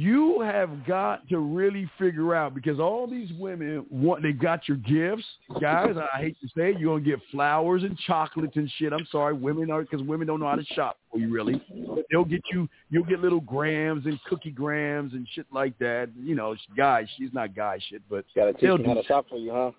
[0.00, 4.78] You have got to really figure out because all these women want they got your
[4.78, 5.26] gifts,
[5.60, 5.94] guys.
[6.14, 8.94] I hate to say it, you're gonna get flowers and chocolates and shit.
[8.94, 11.62] I'm sorry, women are because women don't know how to shop for you really.
[11.86, 16.08] But they'll get you, you'll get little grams and cookie grams and shit like that.
[16.18, 19.26] You know, guys, she's not guy shit, but you Gotta teach them how to shop
[19.28, 19.72] for you, huh?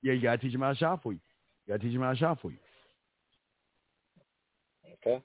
[0.00, 1.20] yeah, you gotta teach them how to shop for you.
[1.66, 2.58] You gotta teach them how to shop for you.
[5.06, 5.22] Okay.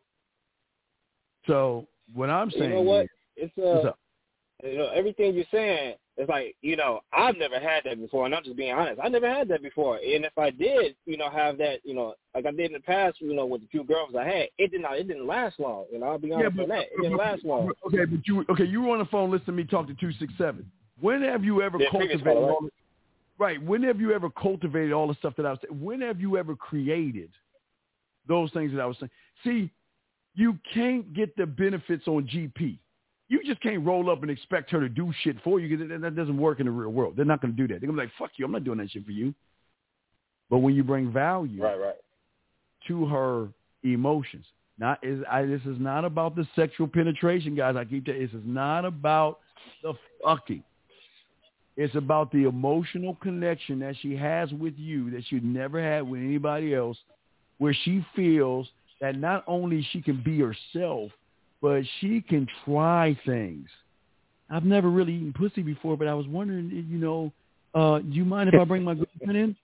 [1.48, 3.08] So what I'm saying, You know what?
[3.38, 3.94] It's uh?
[4.64, 5.96] You know, everything you're saying.
[6.16, 9.02] It's like you know, I've never had that before, and I'm just being honest.
[9.04, 12.14] I never had that before, and if I did, you know, have that, you know,
[12.36, 14.72] like I did in the past, you know, with the few girls I had, it
[14.72, 15.86] did not, it didn't last long.
[15.92, 16.86] You know, I'll be honest on that.
[16.96, 17.72] It didn't last long.
[17.88, 18.66] Okay, but you okay?
[18.66, 20.70] You were on the phone listening to me talk to two six seven.
[21.02, 22.62] When have you ever Yeah, cultivated caller, all?
[22.62, 22.72] right?
[23.40, 23.64] Right.
[23.64, 25.84] When have you ever cultivated all the stuff that I was saying?
[25.84, 27.32] When have you ever created
[28.28, 29.10] those things that I was saying?
[29.44, 29.72] See,
[30.36, 32.78] you can't get the benefits on GP.
[33.34, 36.16] You just can't roll up and expect her to do shit for you because that
[36.16, 37.16] doesn't work in the real world.
[37.16, 37.82] They're not going to do that.
[37.82, 38.46] They're going to be like, fuck you.
[38.46, 39.34] I'm not doing that shit for you.
[40.52, 41.96] But when you bring value right, right.
[42.88, 43.48] to her
[43.82, 44.46] emotions,
[44.78, 47.76] not is I, this is not about the sexual penetration, guys.
[47.76, 49.40] I keep telling this is not about
[49.82, 50.64] the fucking.
[51.76, 56.22] It's about the emotional connection that she has with you that she never had with
[56.22, 57.00] anybody else,
[57.58, 58.70] where she feels
[59.02, 61.10] that not only she can be herself,
[61.64, 63.70] but she can try things.
[64.50, 67.32] I've never really eaten pussy before, but I was wondering, you know,
[67.74, 69.52] uh, do you mind if I bring my girlfriend in?
[69.52, 69.56] Do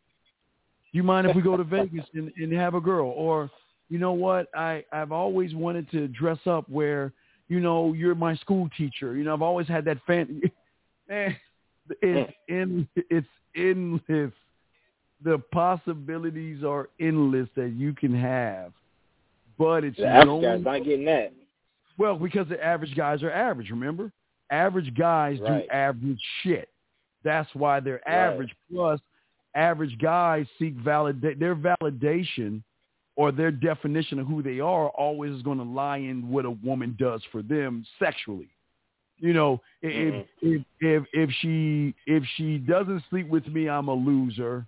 [0.93, 3.09] you mind if we go to Vegas and, and have a girl?
[3.09, 3.51] Or,
[3.89, 7.11] you know what, I, I've always wanted to dress up where,
[7.49, 9.17] you know, you're my school teacher.
[9.17, 10.41] You know, I've always had that fan.
[11.09, 11.35] Man,
[12.01, 13.27] it's in it's
[13.57, 14.31] endless.
[15.21, 18.71] The possibilities are endless that you can have,
[19.57, 21.33] but it's The no- not getting that.
[21.99, 23.69] Well because the average guys are average.
[23.69, 24.11] Remember,
[24.49, 25.63] average guys Right.
[25.63, 26.69] do average shit.
[27.23, 28.15] That's why they're Right.
[28.15, 28.55] average.
[28.71, 28.99] Plus,
[29.53, 32.63] average guys seek validate their validation
[33.15, 36.51] or their definition of who they are always is going to lie in what a
[36.51, 38.49] woman does for them sexually.
[39.17, 40.53] You know, if, mm-hmm.
[40.53, 44.65] if if if she if she doesn't sleep with me, I'm a loser.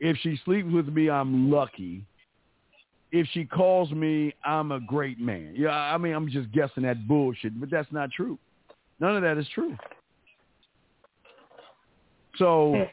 [0.00, 2.04] If she sleeps with me, I'm lucky.
[3.10, 5.54] If she calls me, I'm a great man.
[5.56, 8.38] Yeah, I mean, I'm just guessing that bullshit, but that's not true.
[9.00, 9.76] None of that is true.
[12.36, 12.86] So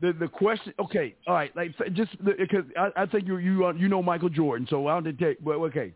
[0.00, 3.72] the the question, okay, all right, like just because I, I think you you uh,
[3.72, 5.92] you know Michael Jordan, so I don't take, but okay,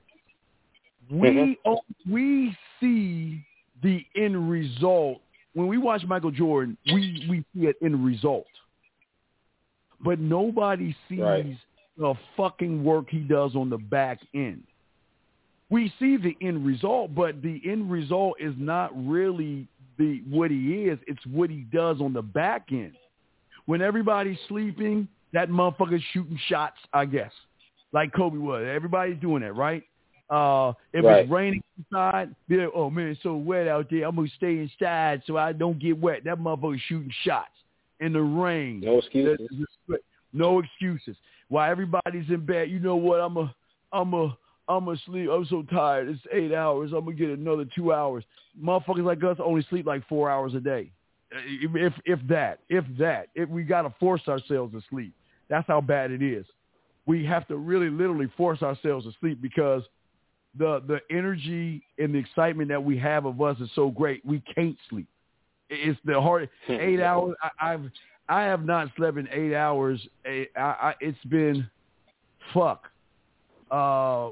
[1.11, 1.81] we oh,
[2.11, 3.45] we see
[3.83, 5.21] the end result
[5.55, 6.77] when we watch Michael Jordan.
[6.87, 8.47] We we see an end result,
[10.03, 11.57] but nobody sees Right.
[12.01, 14.62] The fucking work he does on the back end.
[15.68, 19.68] We see the end result, but the end result is not really
[19.98, 20.98] the what he is.
[21.06, 22.94] It's what he does on the back end.
[23.66, 27.31] When everybody's sleeping, that motherfucker's shooting shots, I guess,
[27.93, 28.66] like Kobe was.
[28.66, 29.85] Everybody's doing that, right?
[30.31, 31.20] Uh, if Right.
[31.24, 31.62] it's raining
[31.93, 34.06] outside, be like, oh man, it's so wet out there.
[34.06, 36.24] I'm gonna stay inside so I don't get wet.
[36.24, 37.51] That motherfucker's shooting shots
[38.01, 38.81] in the rain.
[38.81, 39.39] No excuses.
[40.32, 41.16] No excuses.
[41.51, 43.20] While everybody's in bed, you know what?
[43.20, 43.55] I'm a,
[43.93, 45.28] I'm a, I'm a sleep.
[45.31, 46.09] I'm so tired.
[46.09, 46.93] It's eight hours.
[46.93, 48.24] I'm gonna get another two hours.
[48.59, 50.93] Motherfuckers like us only sleep like four hours a day,
[51.35, 53.28] uh, if if that, if that.
[53.35, 55.12] If we gotta force ourselves to sleep,
[55.48, 56.47] that's how bad it is.
[57.05, 59.82] We have to really, literally force ourselves to sleep because
[60.56, 64.24] the the energy and the excitement that we have of us is so great.
[64.24, 65.09] We can't sleep.
[65.68, 66.74] It's the hard hmm.
[66.74, 67.35] eight hours.
[67.43, 67.90] I, I've
[68.29, 70.01] I have not slept in eight hours.
[70.25, 71.69] I, I, it's been
[72.55, 72.89] fuck
[73.71, 74.31] uh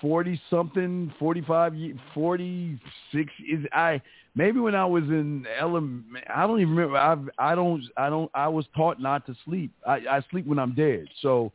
[0.00, 1.74] forty something, forty five,
[2.14, 2.80] forty
[3.12, 3.30] six.
[3.50, 4.00] Is I
[4.34, 6.04] maybe when I was in element,
[6.34, 6.96] I don't even remember.
[6.96, 9.72] I I don't I don't I was taught not to sleep.
[9.86, 11.06] I, I sleep when I'm dead.
[11.22, 11.52] So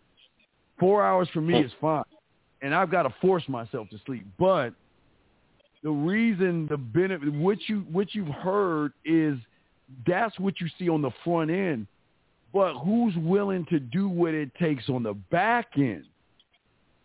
[0.79, 2.03] four hours for me is fine,
[2.61, 4.25] and I've got to force myself to sleep.
[4.37, 4.73] But
[5.83, 9.37] the reason the benefit what you what you've heard is
[10.07, 11.87] that's what you see on the front end.
[12.53, 16.05] But who's willing to do what it takes on the back end?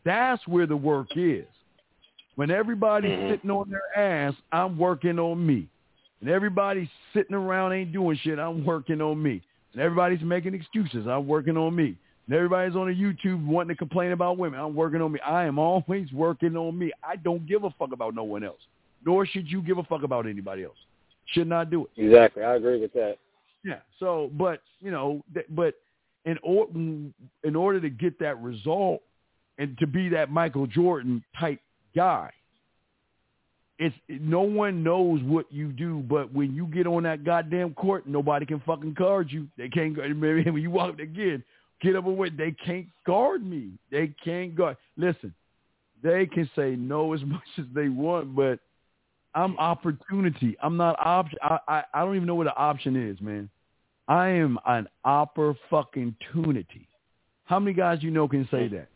[0.05, 1.47] That's where the work is.
[2.37, 3.33] When everybody's mm-hmm.
[3.33, 3.99] sitting on their
[4.29, 5.67] ass, I'm working on me.
[6.21, 9.43] And everybody's sitting around ain't doing shit, I'm working on me.
[9.73, 11.97] And everybody's making excuses, I'm working on me.
[12.27, 15.21] And everybody's on the YouTube wanting to complain about women, I'm working on me.
[15.21, 16.93] I am always working on me.
[17.03, 18.61] I don't give a fuck about no one else.
[19.05, 20.77] Nor should you give a fuck about anybody else.
[21.33, 22.03] Should not do it.
[22.03, 22.43] Exactly.
[22.43, 23.17] I agree with that.
[23.65, 23.81] Yeah.
[23.99, 25.75] So, but you know, but
[26.25, 26.73] in order
[27.45, 29.03] in order to get that result
[29.59, 31.61] and to be that Michael Jordan type
[31.95, 32.31] guy,
[33.79, 35.99] it's no one knows what you do.
[36.09, 39.49] But when you get on that goddamn court, nobody can fucking guard you.
[39.57, 39.95] They can't.
[39.95, 41.45] guard- Maybe when you walk again,
[41.81, 42.37] get up and wait.
[42.37, 43.73] They can't guard me.
[43.91, 44.77] They can't guard.
[44.97, 45.35] Listen,
[46.03, 48.61] they can say no as much as they want, but
[49.39, 50.57] I'm opportunity.
[50.61, 51.39] I'm not option.
[51.43, 53.49] I, I I don't even know what an option is, man.
[54.09, 56.87] I am an opper fucking tunity.
[57.45, 58.73] How many guys you know can say mm.
[58.73, 58.89] that?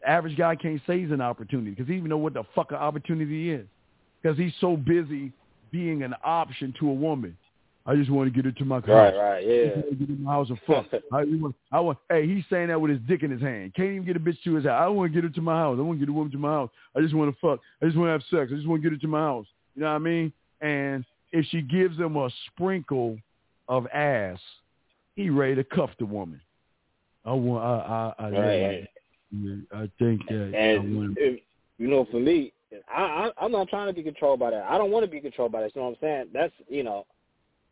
[0.00, 2.70] The average guy can't say he's an opportunity because he even know what the fuck
[2.70, 3.66] an opportunity is
[4.22, 5.30] because he's so busy
[5.70, 7.36] being an option to a woman.
[7.84, 8.88] I just want to get her to my house.
[8.88, 9.74] Right, right, I yeah.
[9.74, 10.86] to get in my house and fuck.
[11.12, 11.98] I, want, I want.
[12.08, 13.74] Hey, he's saying that with his dick in his hand.
[13.74, 14.80] Can't even get a bitch to his house.
[14.80, 15.76] I want to get her to my house.
[15.78, 16.70] I want to get a woman to my house.
[16.96, 17.60] I just want to fuck.
[17.82, 18.52] I just want to have sex.
[18.52, 19.46] I just want to get her to my house.
[19.74, 20.32] You know what I mean?
[20.60, 23.18] And if she gives him a sprinkle
[23.68, 24.38] of ass,
[25.16, 26.40] he ready to cuff the woman.
[27.24, 27.64] I want.
[27.64, 28.14] I.
[28.18, 28.24] I.
[28.26, 28.88] I, Right.
[29.72, 30.52] I think that.
[30.54, 31.40] I And want, if,
[31.78, 32.52] you know, for me,
[32.94, 33.02] I,
[33.38, 34.64] I I'm not trying to be controlled by that.
[34.68, 35.74] I don't want to be controlled by that.
[35.74, 36.26] You know what I'm saying?
[36.34, 37.06] That's you know,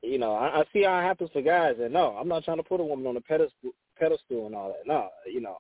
[0.03, 2.57] you know, I, I see how it happens for guys, and no, I'm not trying
[2.57, 4.87] to put a woman on a pedestal, pedestal and all that.
[4.87, 5.59] No, you know,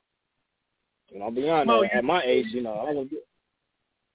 [1.10, 3.18] you know, beyond No, that, you- at my age, you know, I'm gonna do.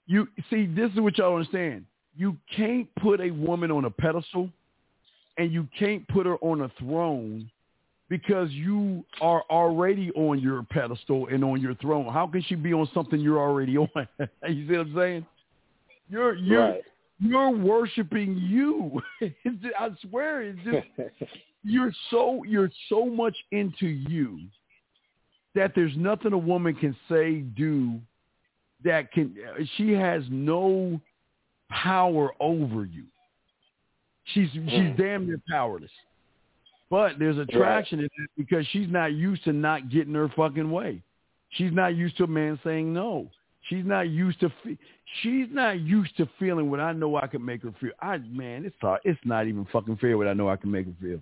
[0.08, 1.86] you see, this is what y'all understand.
[2.18, 4.50] You can't put a woman on a pedestal,
[5.38, 7.50] and you can't put her on a throne
[8.10, 12.12] because you are already on your pedestal and on your throne.
[12.14, 13.90] How can she be on something you're already on?
[14.48, 15.26] you see what I'm saying?
[16.10, 16.82] You're you're Right.
[17.20, 19.02] you're worshiping you.
[19.80, 20.88] I swear, it's just
[21.64, 24.40] you're so you're so much into you
[25.56, 28.00] that there's nothing a woman can say do
[28.84, 29.36] that can
[29.78, 31.02] she has no
[31.70, 33.04] power over you.
[34.34, 35.92] She's she's damn near powerless.
[36.90, 41.02] But there's attraction in that because she's not used to not getting her fucking way.
[41.52, 43.30] She's not used to a man saying no.
[43.70, 44.78] She's not used to fe-
[45.22, 47.92] she's not used to feeling what I know I can make her feel.
[48.02, 50.86] I man, it's not, it's not even fucking fair what I know I can make
[50.86, 51.20] her feel.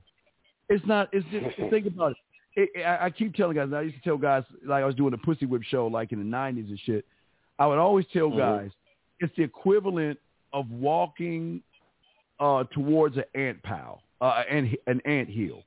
[0.70, 1.10] It's not.
[1.14, 2.14] It's just think about
[2.56, 2.70] it.
[2.76, 3.70] it I, I keep telling guys.
[3.74, 6.20] I used to tell guys like I was doing a pussy whip show like in
[6.20, 7.06] the nineties and shit.
[7.60, 8.38] I would always tell Mhm.
[8.38, 8.72] guys
[9.20, 10.20] it's the equivalent
[10.54, 11.62] of walking
[12.40, 15.64] uh, towards an ant pile, uh, an an ant hill.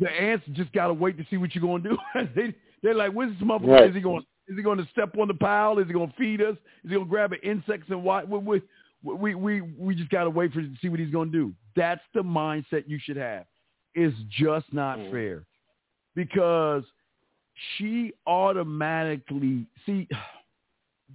[0.00, 1.98] The ants just gotta wait to see what you're gonna do.
[2.34, 3.68] they they're like, when's this motherfucker?
[3.68, 3.90] Right.
[3.90, 4.24] Is he going?
[4.48, 5.78] Is he going to step on the pile?
[5.78, 6.56] Is he going to feed us?
[6.84, 8.28] Is he going to grab an insects and what?
[8.28, 8.62] We, we
[9.02, 11.52] we we we just gotta wait for to see what he's gonna do.
[11.74, 13.46] That's the mindset you should have.
[13.94, 15.44] It's just not fair
[16.14, 16.84] because
[17.76, 20.08] she automatically see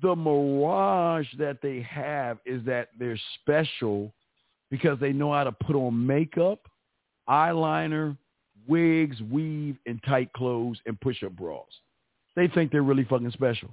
[0.02, 4.14] the mirage that they have is that they're special
[4.70, 6.60] because they know how to put on makeup,
[7.30, 8.18] eyeliner,
[8.68, 11.64] wigs, weave, and tight clothes and push-up bras.
[12.36, 13.70] They think they're really fucking special.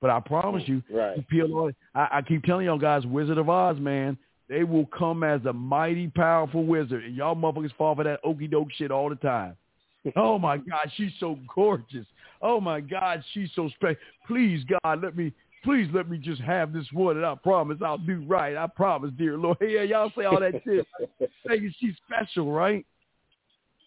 [0.00, 1.16] But I promise you, mm, Right.
[1.16, 4.18] you peel all, I, I keep telling y'all guys, Wizard of Oz, man,
[4.48, 8.46] they will come as a mighty powerful wizard, and y'all motherfuckers fall for that okey
[8.46, 9.56] doke shit all the time.
[10.16, 12.04] Oh my God, she's so gorgeous.
[12.42, 13.96] Oh my God, she's so special.
[14.26, 15.32] Please, God, let me,
[15.64, 18.56] please let me just have this one, and I promise I'll do right.
[18.56, 19.56] I promise, dear Lord.
[19.60, 20.86] Yeah, y'all say all that shit,
[21.48, 22.86] thinking she's special, right?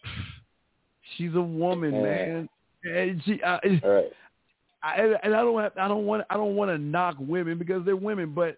[1.17, 2.49] She's a woman, man.
[2.83, 3.59] And she, I,
[4.83, 7.83] I, and I don't have, I don't want, I don't want to knock women because
[7.85, 8.57] they're women, but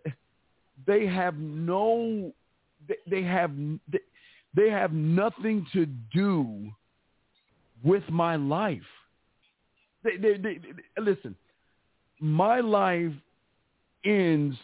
[0.87, 2.33] they have no,
[2.87, 3.51] they, they have,
[3.91, 3.99] they,
[4.55, 6.69] they have nothing to do
[7.83, 8.81] with my life.
[10.03, 10.59] They, they, they-
[10.99, 11.35] listen,
[12.19, 13.11] my life
[14.05, 14.55] ends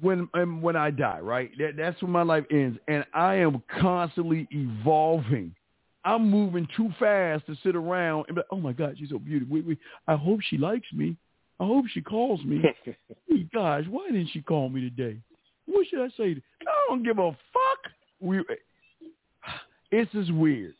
[0.00, 1.50] when um, when I die, right?
[1.58, 5.54] That, that's when my life ends, and I am constantly evolving.
[6.04, 9.18] I'm moving too fast to sit around and be like, oh my God, she's so
[9.18, 9.60] beautiful.
[9.62, 9.78] Wait,
[10.08, 11.16] I hope she likes me.
[11.58, 12.62] I hope she calls me.
[13.28, 15.18] hey, gosh, why didn't she call me today?
[15.66, 16.34] What should I say?
[16.34, 17.92] to- I don't give a fuck.
[18.18, 18.38] We,
[19.90, 20.74] it's just weird.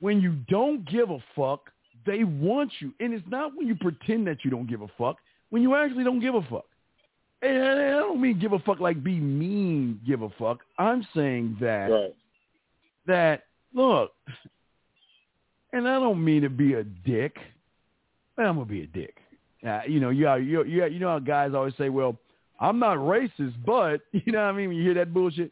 [0.00, 1.70] When you don't give a fuck,
[2.06, 2.92] they want you.
[3.00, 5.16] And it's not when you pretend that you don't give a fuck,
[5.50, 6.64] when you actually don't give a fuck.
[7.42, 10.60] And I don't mean give a fuck like be mean, give a fuck.
[10.78, 12.14] I'm saying that Right.
[13.06, 14.12] that look,
[15.72, 17.36] and I don't mean to be a dick,
[18.36, 19.16] but I'm gonna be a dick.
[19.66, 22.18] Uh, you know, you you you you know how guys always say, "Well,
[22.58, 24.68] I'm not racist," but you know what I mean.
[24.68, 25.50] When you hear that bullshit,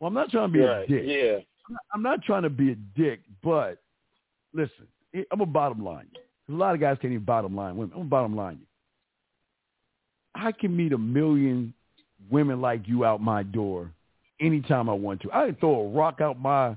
[0.00, 0.84] well, I'm not trying to be Right.
[0.84, 1.02] a dick.
[1.06, 1.38] Yeah.
[1.68, 3.78] I'm not- I'm not trying to be a dick, but
[4.52, 4.86] listen,
[5.30, 6.06] I'm a bottom line.
[6.48, 7.92] A lot of guys can't even bottom line women.
[7.94, 8.58] I'm a bottom line.
[8.60, 8.66] you.
[10.34, 11.74] I can meet a million
[12.30, 13.90] women like you out my door
[14.40, 15.32] anytime I want to.
[15.32, 16.76] I can throw a rock out my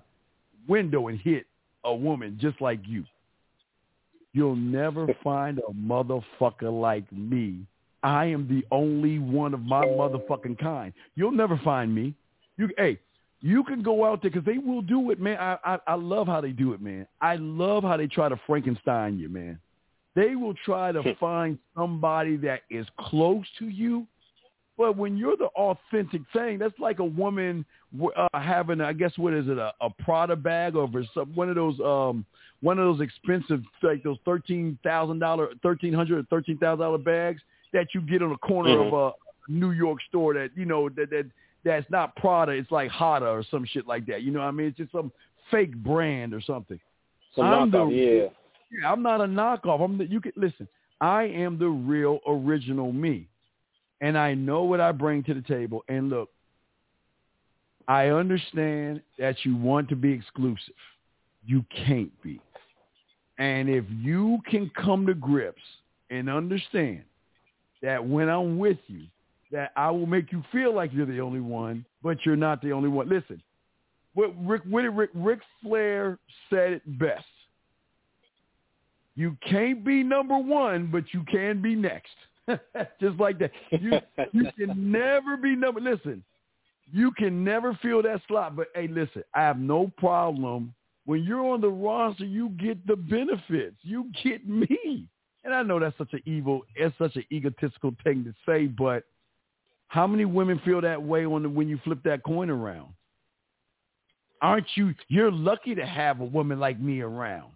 [0.68, 1.45] window and hit
[1.84, 3.03] a woman just like you.
[4.34, 7.65] You'll never find a motherfucker like me.
[8.01, 10.91] I am the only one of my motherfucking kind.
[11.15, 12.15] You'll never find me.
[12.57, 12.99] You, hey,
[13.44, 15.38] you can go out there because they will do it, man.
[15.38, 17.06] I, I I love how they do it, man.
[17.22, 19.60] I love how they try to Frankenstein you, man.
[20.15, 24.07] They will try to find somebody that is close to you,
[24.78, 27.65] but when you're the authentic thing, that's like a woman
[28.15, 31.56] uh, having, I guess, what is it, a, a Prada bag or some, one of
[31.56, 32.26] those, um,
[32.61, 36.98] one of those expensive, like those thirteen thousand dollar, thirteen hundred or thirteen thousand dollar
[36.98, 37.41] bags
[37.74, 38.88] that you get on the corner Mhm.
[38.88, 41.26] of a New York store that you know that that
[41.64, 44.22] that's not Prada, it's like Hada or some shit like that.
[44.22, 44.68] You know what I mean?
[44.68, 45.11] It's just some
[45.49, 46.80] fake brand or something.
[47.35, 48.30] Some I'm knockoff, yeah.
[48.72, 49.81] yeah, I'm not a knockoff.
[49.84, 50.68] I'm the, you can listen.
[51.02, 53.27] I am the real original me,
[54.02, 55.84] and I know what I bring to the table.
[55.88, 56.30] And look,
[57.88, 60.76] I understand that you want to be exclusive.
[61.45, 62.40] You can't be.
[63.38, 65.61] And if you can come to grips
[66.10, 67.03] and understand
[67.81, 69.07] that when I'm with you,
[69.54, 72.74] that I will make you feel like you're the only one, but you're not the
[72.74, 73.08] only one.
[73.08, 73.42] Listen,
[74.16, 76.18] what Rick, what Rick, Ric Flair
[76.50, 77.24] said it best.
[79.16, 82.16] You can't be number one, but you can be next.
[83.00, 83.52] Just like that.
[83.72, 84.00] You
[84.34, 85.80] you can never be number.
[85.80, 86.24] Listen,
[86.92, 88.56] you can never fill that slot.
[88.56, 90.74] But hey, listen, I have no problem
[91.06, 92.26] when you're on the roster.
[92.26, 93.76] You get the benefits.
[93.84, 95.08] You get me.
[95.46, 99.04] And I know that's such an evil, it's such an egotistical thing to say, but
[99.94, 102.88] how many women feel that way on the, when you flip that coin around?
[104.41, 104.95] Aren't you?
[105.07, 107.52] You're lucky to have a woman like me around.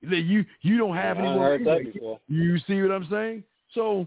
[0.00, 1.40] You you don't have yeah, anyone.
[1.44, 2.20] heard that before.
[2.28, 3.42] You see what I'm saying?
[3.74, 4.06] So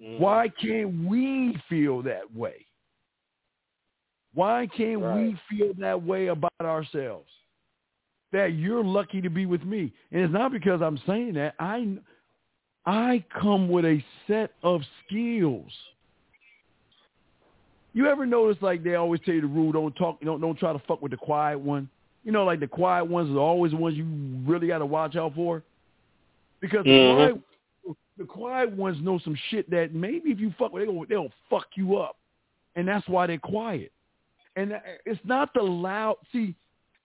[0.00, 0.20] Mhm.
[0.20, 2.64] why can't we feel that way?
[4.32, 7.32] Why can't we feel that way about ourselves?
[8.30, 11.56] That you're lucky to be with me, and it's not because I'm saying that.
[11.58, 11.98] I
[12.86, 15.72] I come with a set of skills.
[17.96, 20.70] You ever notice like they always tell you the rule: don't talk, don't don't try
[20.70, 21.88] to fuck with the quiet one.
[22.24, 24.04] You know, like the quiet ones are always the ones you
[24.44, 25.62] really got to watch out for,
[26.60, 27.16] because the Mhm.
[27.16, 27.42] quiet
[28.18, 31.68] the quiet ones know some shit that maybe if you fuck with, they'll they'll fuck
[31.74, 32.18] you up,
[32.74, 33.90] and that's why they're quiet.
[34.56, 36.16] And uh, it's not the loud.
[36.32, 36.54] See,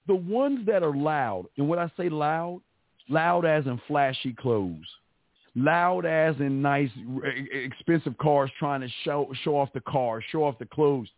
[0.08, 2.62] the ones that are loud, and when I say loud,
[3.08, 4.94] loud as in flashy clothes,
[5.56, 6.90] loud as in nice,
[7.52, 11.10] expensive cars, trying to show show off the car, show off the clothes.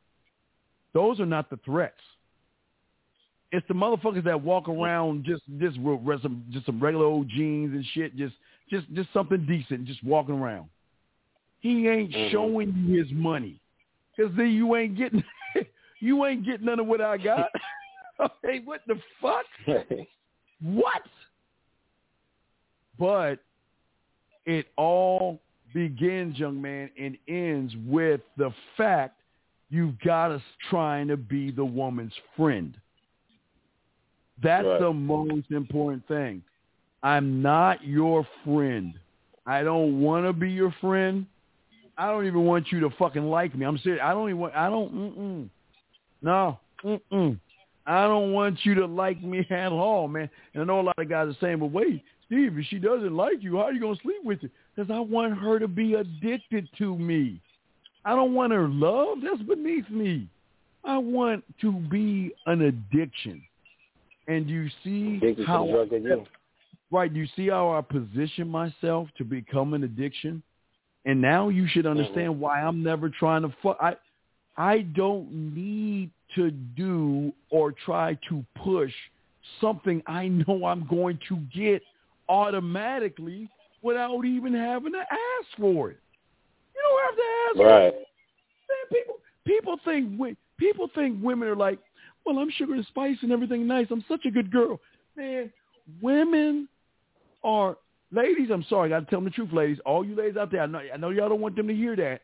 [0.93, 1.99] Those are not the threats.
[3.51, 5.75] It's the motherfuckers that walk around just just
[6.21, 8.35] some just some regular old jeans and shit, just
[8.69, 10.69] just just something decent, just walking around.
[11.59, 12.31] He ain't Mhm.
[12.31, 13.59] showing you his money,
[14.17, 15.23] cause then you ain't getting
[15.99, 17.51] you ain't getting none of what I got.
[18.43, 19.45] hey, what the fuck?
[20.61, 21.01] What?
[22.97, 23.39] But
[24.45, 25.39] it all
[25.73, 29.19] begins, young man, and ends with the fact
[29.69, 32.75] you've got us trying to be the woman's friend.
[34.41, 34.79] That's Right.
[34.79, 36.43] the most important thing.
[37.01, 38.93] I'm not your friend.
[39.45, 41.25] I don't want to be your friend.
[41.97, 43.65] I don't even want you to fucking like me.
[43.65, 44.01] I'm serious.
[44.03, 45.49] I don't even want, I don't, mm-mm.
[46.21, 47.39] No, mm-mm.
[47.85, 50.29] I don't want you to like me at all, man.
[50.53, 53.15] And I know a lot of guys are saying, but wait, Steve, if she doesn't
[53.15, 54.49] like you, how are you going to sleep with her?
[54.75, 57.41] Because I want her to be addicted to me.
[58.05, 59.19] I don't want her love.
[59.23, 60.27] That's beneath me.
[60.83, 63.41] I want to be an addiction.
[64.27, 66.25] And you see Addicted how of you.
[66.91, 67.11] right?
[67.11, 70.41] You see how I position myself to become an addiction,
[71.05, 71.99] and now you should mm-hmm.
[71.99, 73.77] understand why I'm never trying to fuck.
[73.81, 73.95] I
[74.55, 78.91] I don't need to do or try to push
[79.59, 81.81] something I know I'm going to get
[82.29, 83.49] automatically
[83.81, 85.99] without even having to ask for it.
[86.73, 87.93] You don't have to ask for Right.
[87.93, 88.07] it.
[88.69, 91.79] Man, people people think people think women are like,
[92.25, 93.87] well, I'm sugar and spice and everything nice.
[93.91, 94.79] I'm such a good girl.
[95.15, 95.51] Man,
[96.01, 96.67] women
[97.43, 97.77] are
[98.11, 98.49] ladies.
[98.51, 99.79] I'm sorry, I got to tell them the truth, ladies.
[99.85, 101.95] All you ladies out there, I know, I know y'all don't want them to hear
[101.97, 102.21] that.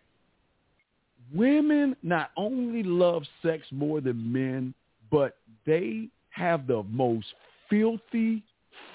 [1.34, 4.74] Women not only love sex more than men,
[5.12, 7.28] but they have the most
[7.70, 8.44] filthy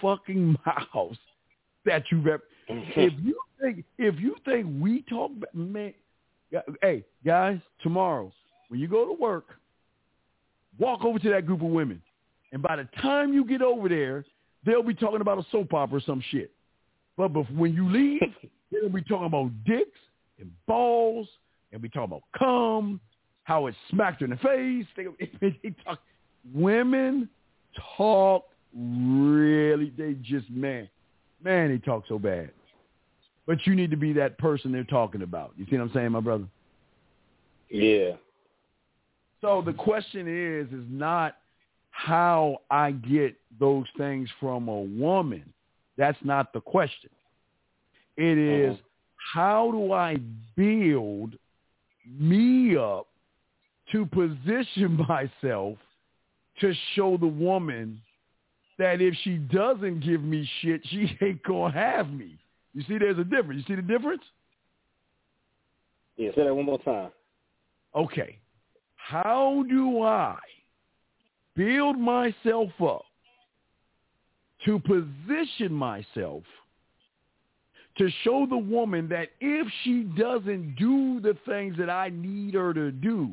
[0.00, 0.56] fucking
[0.94, 1.18] mouths
[1.84, 2.42] that you've ever.
[2.70, 3.00] Mm-hmm.
[3.00, 5.92] if you think if you think we talk, man,
[6.80, 8.32] hey guys, tomorrow
[8.68, 9.46] when you go to work,
[10.78, 12.00] walk over to that group of women,
[12.52, 14.24] and by the time you get over there,
[14.64, 16.50] they'll be talking about a soap opera or some shit.
[17.16, 18.22] But bef- when you leave,
[18.72, 19.98] they'll be talking about dicks
[20.38, 21.28] and balls,
[21.72, 23.00] and be talking about cum,
[23.44, 24.86] how it smacked her in the face.
[24.96, 26.00] They, they talk.
[26.54, 27.28] Women
[27.96, 28.44] talk
[28.76, 29.92] really.
[29.96, 30.88] They just man,
[31.42, 32.50] man, they talk so bad.
[33.46, 35.52] But you need to be that person they're talking about.
[35.56, 36.46] You see what I'm saying, my brother?
[37.68, 38.12] Yeah.
[39.40, 41.36] So the question is, is not
[41.90, 45.44] how I get those things from a woman.
[45.98, 47.10] That's not the question.
[48.16, 48.72] It uh-huh.
[48.72, 48.78] is,
[49.34, 50.16] how do I
[50.56, 51.34] build
[52.18, 53.06] me up
[53.92, 55.78] to position myself
[56.60, 58.00] to show the woman
[58.78, 62.38] that if she doesn't give me shit, she ain't gonna have me.
[62.74, 63.64] You see, there's a difference.
[63.66, 64.22] You see the difference?
[66.16, 67.10] Yeah, say that one more time.
[67.94, 68.38] Okay.
[68.96, 70.36] How do I
[71.54, 73.04] build myself up
[74.64, 76.42] to position myself
[77.98, 82.74] to show the woman that if she doesn't do the things that I need her
[82.74, 83.30] to do,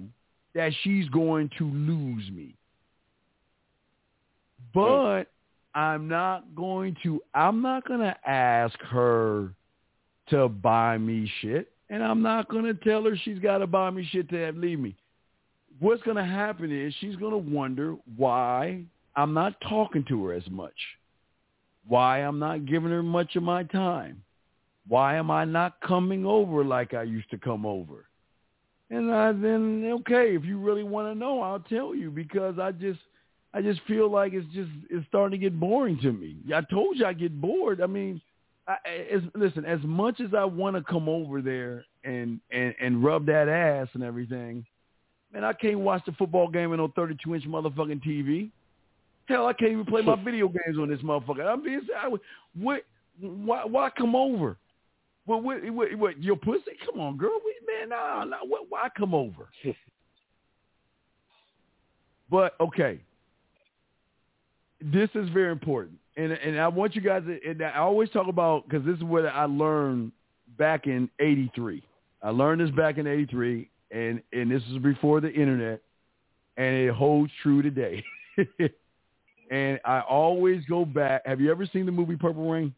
[0.53, 2.55] that she's going to lose me.
[4.73, 5.26] But
[5.73, 9.53] I'm not going to I'm not going to ask her
[10.30, 13.89] to buy me shit and I'm not going to tell her she's got to buy
[13.89, 14.95] me shit to have leave me.
[15.80, 18.84] What's going to happen is she's going to wonder why
[19.15, 20.76] I'm not talking to her as much.
[21.88, 24.23] Why I'm not giving her much of my time.
[24.88, 28.06] Why am I not coming over like I used to come over?
[28.89, 32.72] And I then okay, if you really want to know, I'll tell you because I
[32.72, 32.99] just
[33.53, 36.37] I just feel like it's just it's starting to get boring to me.
[36.55, 37.81] I told you I get bored.
[37.81, 38.21] I mean,
[38.67, 38.77] I,
[39.13, 43.25] as, listen, as much as I want to come over there and and and rub
[43.25, 44.65] that ass and everything,
[45.33, 48.49] man, I can't watch the football game on no 32 inch motherfucking TV.
[49.25, 51.45] Hell, I can't even play my video games on this motherfucker.
[51.45, 52.09] I'm being, I,
[52.57, 52.83] what,
[53.19, 54.57] why, why come over?
[55.25, 56.71] What, what, what, what, your pussy?
[56.85, 57.39] Come on, girl.
[57.45, 58.37] We, man, nah, nah.
[58.43, 59.49] What, why come over?
[62.29, 63.01] but okay,
[64.81, 67.23] this is very important, and and I want you guys.
[67.25, 70.11] To, and I always talk about because this is what I learned
[70.57, 71.83] back in '83.
[72.23, 75.81] I learned this back in '83, and and this is before the internet,
[76.57, 78.03] and it holds true today.
[79.51, 81.25] and I always go back.
[81.25, 82.73] Have you ever seen the movie Purple Rain?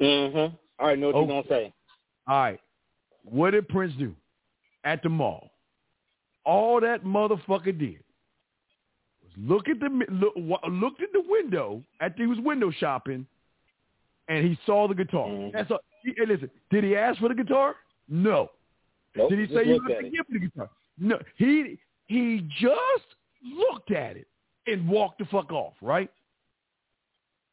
[0.00, 0.54] Mm-hmm.
[0.78, 1.32] All right, know what Okay.
[1.32, 1.72] you're gonna say.
[2.26, 2.60] All right.
[3.24, 4.14] What did Prince do
[4.84, 5.50] at the mall?
[6.44, 7.98] All that motherfucker did
[9.40, 10.34] look at the look,
[10.68, 13.26] looked at the window at he was window shopping,
[14.28, 15.28] and he saw the guitar.
[15.28, 15.56] Mm-hmm.
[15.56, 15.80] That's all.
[16.02, 17.76] He, hey, listen, did he ask for the guitar?
[18.08, 18.50] No.
[19.16, 20.70] Nope, did he say you have to give the guitar?
[20.98, 21.18] No.
[21.36, 23.06] He he just
[23.42, 24.26] looked at it
[24.66, 25.74] and walked the fuck off.
[25.80, 26.10] Right.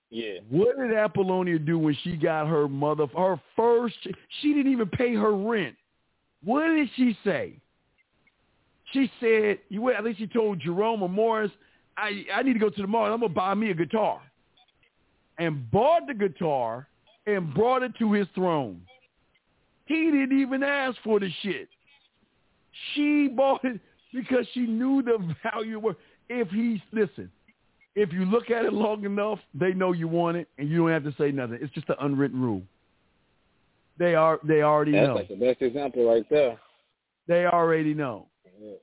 [0.10, 0.40] Yeah.
[0.50, 3.96] What did Apollonia do when she got her mother her first?
[4.42, 5.76] She didn't even pay her rent.
[6.44, 7.60] What did she say?
[8.94, 11.52] She said, "You." I think she told Jerome or Morris,
[11.98, 13.06] "I I need to go to the mall.
[13.06, 14.22] I'm gonna buy me a guitar,"
[15.38, 16.88] and bought the guitar
[17.28, 18.82] and brought it to his throne.
[19.86, 21.70] He didn't even ask for the shit.
[22.94, 23.80] She bought it
[24.14, 25.88] because she knew the value.
[25.88, 25.96] Of,
[26.30, 27.32] if he listen,
[27.96, 30.90] if you look at it long enough, they know you want it, and you don't
[30.90, 31.60] have to say nothing.
[31.62, 32.64] It's just an unwritten rule.
[33.98, 35.16] They are they already That's know.
[35.16, 36.60] like the best example right there.
[37.28, 38.28] They already know.
[38.60, 38.74] Yeah.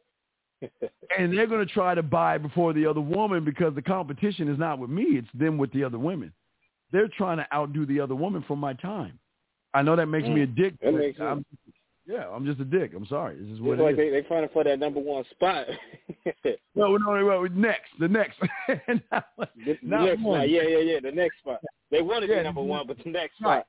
[1.18, 4.58] And they're going to try to buy before the other woman because the competition is
[4.58, 6.32] not with me; it's them with the other women.
[6.91, 9.18] They're trying to outdo the other woman for my time.
[9.74, 10.74] I know that makes me a dick.
[10.74, 10.84] Mm.
[10.84, 11.20] That makes.
[11.20, 11.44] I'm,
[12.07, 12.92] yeah, I'm just a dick.
[12.97, 13.36] I'm sorry.
[13.36, 13.99] This is what It's it like is.
[13.99, 15.66] they they fighting for that number one spot.
[16.74, 18.39] No, no, no, no, next, the next.
[19.10, 20.39] Not- the not next one.
[20.41, 20.49] spot.
[20.50, 21.00] Yeah, yeah, yeah.
[21.02, 21.60] The next spot.
[21.91, 23.62] They want to Yeah, be number one, but the next Right.
[23.65, 23.66] spot.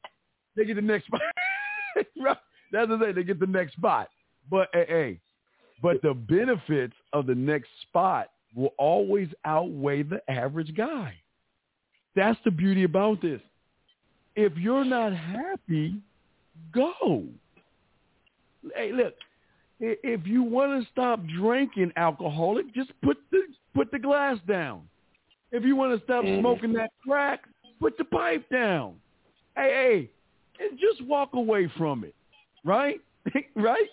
[0.55, 1.21] They get the next spot.
[2.19, 2.37] Right.
[2.71, 3.15] That's the thing.
[3.15, 4.09] They get the next spot.
[4.49, 5.19] But hey, hey,
[5.83, 11.13] but the benefits of the next spot will always outweigh the average guy.
[12.15, 13.41] That's the beauty about this.
[14.35, 15.95] If you're not happy,
[16.73, 17.25] go.
[18.75, 19.13] Hey, look.
[19.79, 23.41] If you want to stop drinking alcoholic, just put the
[23.75, 24.87] put the glass down.
[25.51, 26.39] If you want to stop Mhm.
[26.39, 27.43] smoking that crack,
[27.79, 29.01] put the pipe down.
[29.55, 30.09] Hey,
[30.57, 32.15] hey, and just walk away from it,
[32.63, 33.01] right?
[33.55, 33.89] right?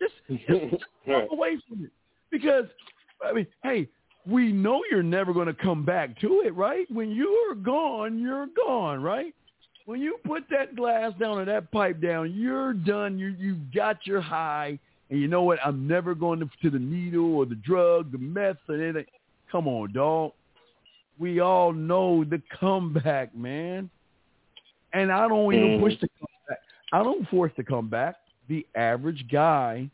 [0.00, 0.14] Just,
[0.48, 1.90] just walk away from it
[2.30, 2.66] because
[3.24, 3.88] I mean, hey,
[4.26, 6.90] we know you're never going to come back to it, right?
[6.90, 9.34] When you're gone, you're gone, right?
[9.86, 13.18] When you put that glass down or that pipe down, you're done.
[13.18, 14.78] You you got your high,
[15.10, 15.58] and you know what?
[15.64, 19.06] I'm never going to, to the needle or the drug, the meth, or anything.
[19.50, 20.32] Come on, dog.
[21.18, 23.90] We all know the comeback, man.
[24.92, 25.80] And I don't even Mhm.
[25.80, 26.62] push the comeback.
[26.92, 28.16] I don't force the comeback.
[28.50, 29.88] The average guy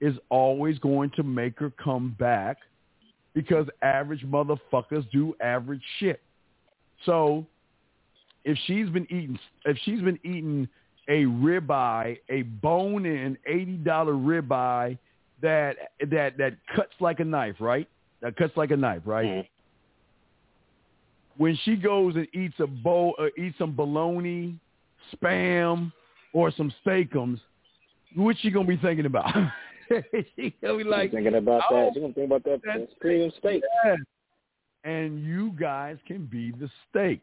[0.00, 2.58] is always going to make her come back
[3.34, 6.20] because average motherfuckers do average shit.
[7.06, 7.46] So
[8.44, 10.68] if she's been eating if she's been eating
[11.08, 14.98] a ribeye, a bone in eighty dollar ribeye
[15.40, 15.76] that
[16.10, 17.88] that that cuts like a knife, right?
[18.22, 19.26] That cuts like a knife, right?
[19.26, 19.48] Mhm.
[21.36, 24.56] When she goes and eats a bowl, uh, eats some bologna,
[25.12, 25.92] spam,
[26.32, 27.40] or some Steak-umms,
[28.14, 29.32] what's she gonna be thinking about?
[30.36, 31.94] she gonna be like, thinking about oh, that.
[31.94, 33.62] You're gonna think about that that's premium steak.
[33.84, 33.98] Yes.
[34.84, 37.22] And you guys can be the steak.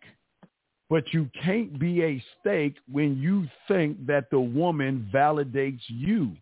[0.90, 6.34] But you can't be a steak when you think that the woman validates you.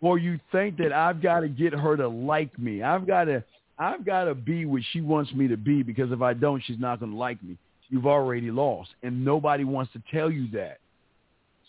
[0.00, 2.82] Or you think that I've got to get her to like me.
[2.82, 3.42] I've got to
[3.76, 6.78] I've got to be what she wants me to be because if I don't, she's
[6.78, 7.56] not going to like me.
[7.88, 8.90] You've already lost.
[9.02, 10.78] And nobody wants to tell you that.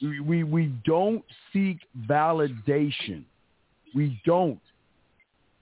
[0.01, 1.23] We, we, don't
[1.53, 3.23] seek validation.
[3.93, 4.59] We don't.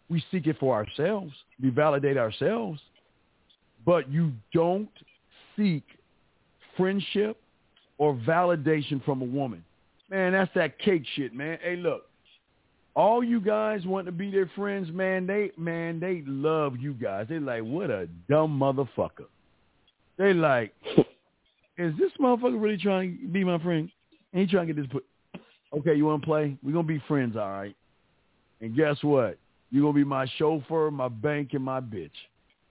[0.10, 1.34] We seek it for ourselves.
[1.62, 2.80] We validate ourselves.
[3.86, 4.90] But you don't
[5.58, 5.84] seek
[6.78, 7.38] friendship
[7.98, 9.64] or validation from a woman.
[10.10, 11.60] Man, that's that cake shit, man.
[11.62, 12.04] Hey, look,
[12.96, 15.28] all you guys want to be their friends, man.
[15.28, 17.28] They, man, they love you guys.
[17.30, 19.28] They like, what a dumb motherfucker.
[20.18, 20.74] They like,
[21.78, 23.90] is this motherfucker really trying to be my friend?
[24.34, 25.06] And he trying to get this put.
[25.72, 26.58] Okay, you want to play?
[26.64, 27.76] We're gonna be friends, all right.
[28.62, 29.38] And guess what?
[29.72, 32.12] You're gonna be my chauffeur, my bank, and my bitch.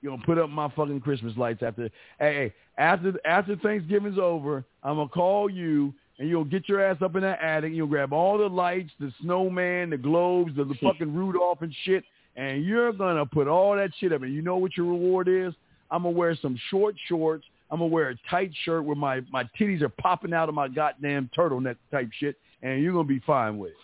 [0.01, 1.91] You're gonna put up my fucking Christmas lights after.
[2.19, 6.97] Hey, hey, after after Thanksgiving's over, I'm gonna call you and you'll get your ass
[7.01, 7.73] up in that attic.
[7.73, 12.05] You'll grab all the lights, the snowman, the globes, the, the fucking Rudolph and shit,
[12.37, 14.23] and you're gonna put all that shit up.
[14.23, 15.55] And you know what your reward is?
[15.91, 17.45] I'm gonna wear some short shorts.
[17.71, 20.69] I'm gonna wear a tight shirt where my my titties are popping out of my
[20.69, 23.77] goddamn turtleneck type shit, and you're gonna be fine with it.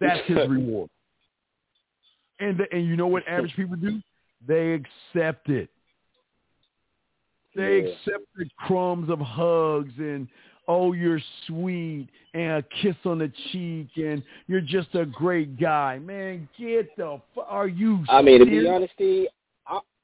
[0.00, 0.90] That's his reward.
[2.40, 4.00] And the, and you know what average people do?
[4.46, 5.70] They accept it.
[7.54, 7.88] They Yeah.
[7.88, 10.26] accept the crumbs of hugs and
[10.68, 15.98] oh you're sweet and a kiss on the cheek and you're just a great guy.
[15.98, 18.94] Man, get the are you I mean, to be honest,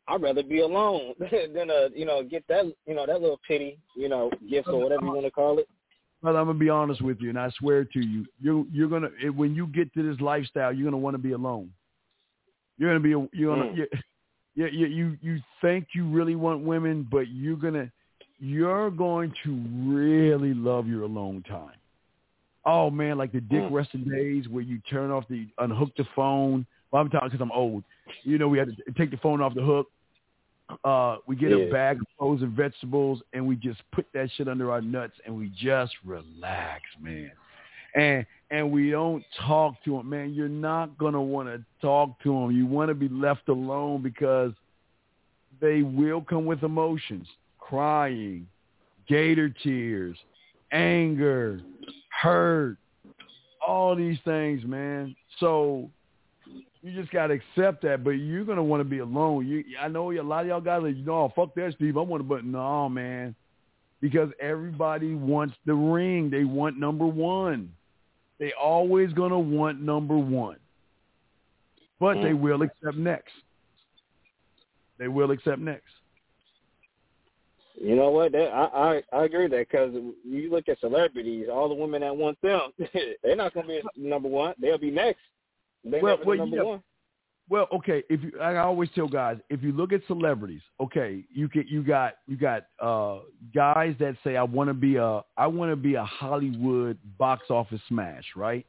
[0.08, 3.78] I'd rather be alone than uh you know get that you know that little pity
[3.94, 5.68] you know gift or whatever you want to call it.
[6.22, 9.10] But I'm gonna be honest with you, and I swear to you, you you're gonna
[9.34, 11.70] when you get to this lifestyle, you're gonna want to be alone.
[12.78, 13.76] You're gonna be you're gonna Mm.
[13.76, 13.86] you,
[14.54, 17.90] you you you you think you really want women, but you're gonna
[18.40, 21.74] you're going to really love your alone time.
[22.64, 23.72] Oh man, like the Dick Mm.
[23.72, 26.66] resting days where you turn off the unhook the phone.
[26.90, 27.84] Well, I'm talking because I'm old.
[28.22, 29.88] You know, we had to take the phone off the hook.
[30.84, 34.70] Uh, we get a bag of frozen vegetables and we just put that shit under
[34.70, 37.30] our nuts and we just relax, man.
[37.94, 40.34] And and we don't talk to them, man.
[40.34, 42.50] You're not gonna want to talk to them.
[42.50, 44.52] You want to be left alone because
[45.60, 47.26] they will come with emotions,
[47.58, 48.46] crying,
[49.08, 50.16] gator tears,
[50.70, 51.60] anger,
[52.10, 52.76] hurt,
[53.66, 55.16] all these things, man.
[55.40, 55.90] So
[56.88, 59.46] you just gotta accept that, but you're gonna want to be alone.
[59.46, 61.96] You, I know a lot of y'all guys are, you know, fuck that, Steve.
[61.96, 63.34] I want to, but no, man,
[64.00, 66.30] because everybody wants the ring.
[66.30, 67.72] They want number one.
[68.38, 70.56] They always gonna want number one,
[71.98, 72.40] but they Mm.
[72.40, 73.32] will accept next.
[74.98, 75.92] They will accept next.
[77.80, 78.32] You know what?
[78.32, 79.94] That, I, I I agree with that because
[80.24, 82.72] you look at celebrities, all the women that want them,
[83.22, 84.54] they're not going to be number one.
[84.60, 85.20] They'll be next.
[85.90, 86.62] They Well, well, number yeah.
[86.62, 86.82] one.
[87.50, 88.02] Well, okay.
[88.10, 91.82] If you, I always tell guys, if you look at celebrities, okay, you get you
[91.82, 93.20] got you got uh,
[93.54, 97.44] guys that say I want to be a I want to be a Hollywood box
[97.48, 98.66] office smash, right?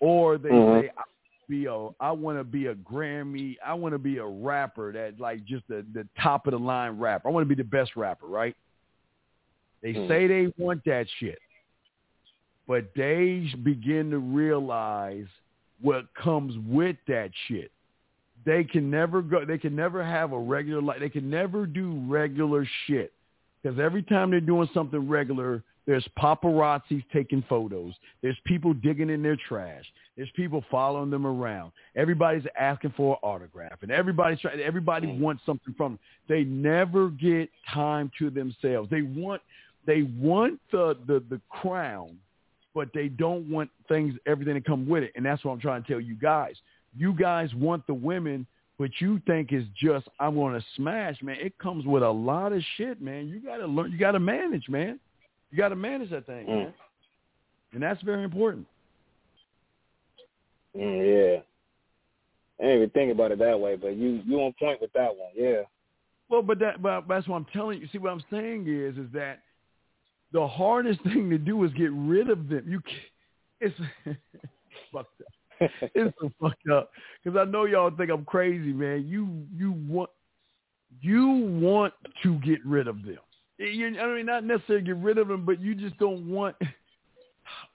[0.00, 0.82] Or they Mhm.
[0.82, 1.02] say I
[1.46, 5.20] be a I want to be a Grammy, I want to be a rapper that
[5.20, 7.28] like just the the top of the line rapper.
[7.28, 8.56] I want to be the best rapper, right?
[9.82, 10.08] They Mhm.
[10.08, 11.38] say they want that shit,
[12.66, 15.26] but they begin to realize
[15.80, 17.70] what comes with that shit.
[18.44, 21.00] They can never go they can never have a regular life.
[21.00, 23.12] They can never do regular shit.
[23.62, 27.94] Because every time they're doing something regular there's paparazzis taking photos.
[28.22, 29.84] There's people digging in their trash.
[30.16, 31.72] There's people following them around.
[31.96, 35.98] Everybody's asking for an autograph and everybody's trying everybody wants something from them.
[36.28, 38.88] They never get time to themselves.
[38.90, 39.42] They want
[39.86, 42.18] they want the the, the crown
[42.74, 45.82] but they don't want things everything to come with it and that's what i'm trying
[45.82, 46.54] to tell you guys
[46.96, 48.46] you guys want the women,
[48.78, 51.36] but you think it's just I'm going to smash, man.
[51.40, 53.28] It comes with a lot of shit, man.
[53.28, 53.92] You got to learn.
[53.92, 54.98] You got to manage, man.
[55.50, 56.48] You got to manage that thing, Mm.
[56.48, 56.74] man.
[57.72, 58.66] And that's very important.
[60.76, 61.40] Mm, yeah.
[62.58, 65.16] I didn't even think about it that way, but you you on point with that
[65.16, 65.30] one.
[65.34, 65.62] Yeah.
[66.28, 67.88] Well, but that but that's what I'm telling you.
[67.92, 69.42] See, what I'm saying is, is that
[70.32, 72.64] the hardest thing to do is get rid of them.
[72.66, 73.00] You, can't,
[73.60, 73.76] it's
[74.92, 75.32] fucked up.
[75.94, 76.90] It's so fucked up
[77.22, 79.06] because I know y'all think I'm crazy, man.
[79.06, 80.08] You you want
[81.02, 81.28] you
[81.60, 81.92] want
[82.22, 83.18] to get rid of them.
[83.58, 86.56] You, I mean, not necessarily get rid of them, but you just don't want.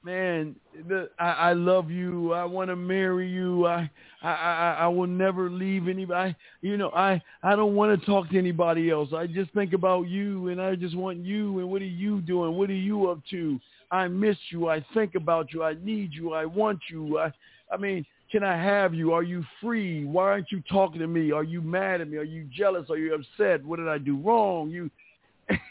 [0.04, 0.56] Man,
[0.88, 2.34] the, I, I love you.
[2.34, 3.66] I want to marry you.
[3.66, 3.90] I,
[4.22, 6.36] I, I, I will never leave anybody.
[6.62, 9.10] You know, I, I don't want to talk to anybody else.
[9.16, 11.60] I just think about you, and I just want you.
[11.60, 12.56] And what are you doing?
[12.56, 13.60] What are you up to?
[13.92, 14.70] I miss you.
[14.70, 15.64] I think about you.
[15.64, 16.34] I need you.
[16.34, 17.20] I want you.
[17.20, 17.32] I,
[17.72, 19.14] I mean, can I have you?
[19.14, 20.06] Are you free?
[20.06, 21.32] Why aren't you talking to me?
[21.32, 22.18] Are you mad at me?
[22.18, 22.90] Are you jealous?
[22.90, 23.66] Are you upset?
[23.66, 24.70] What did I do wrong?
[24.70, 24.90] You,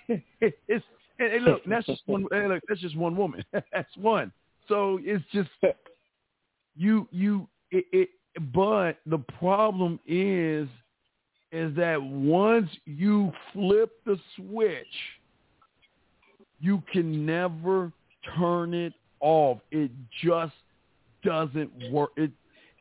[0.68, 0.84] it's
[1.18, 2.26] and, look, that's just one.
[2.30, 3.44] Hey, look, that's just one woman.
[3.52, 4.32] that's one.
[4.68, 5.50] So it's just
[6.76, 8.08] you you it, it
[8.52, 10.68] but the problem is
[11.52, 14.86] is that once you flip the switch,
[16.60, 17.92] you can never
[18.36, 19.58] turn it off.
[19.70, 20.54] It just
[21.22, 22.10] doesn't work.
[22.16, 22.32] It,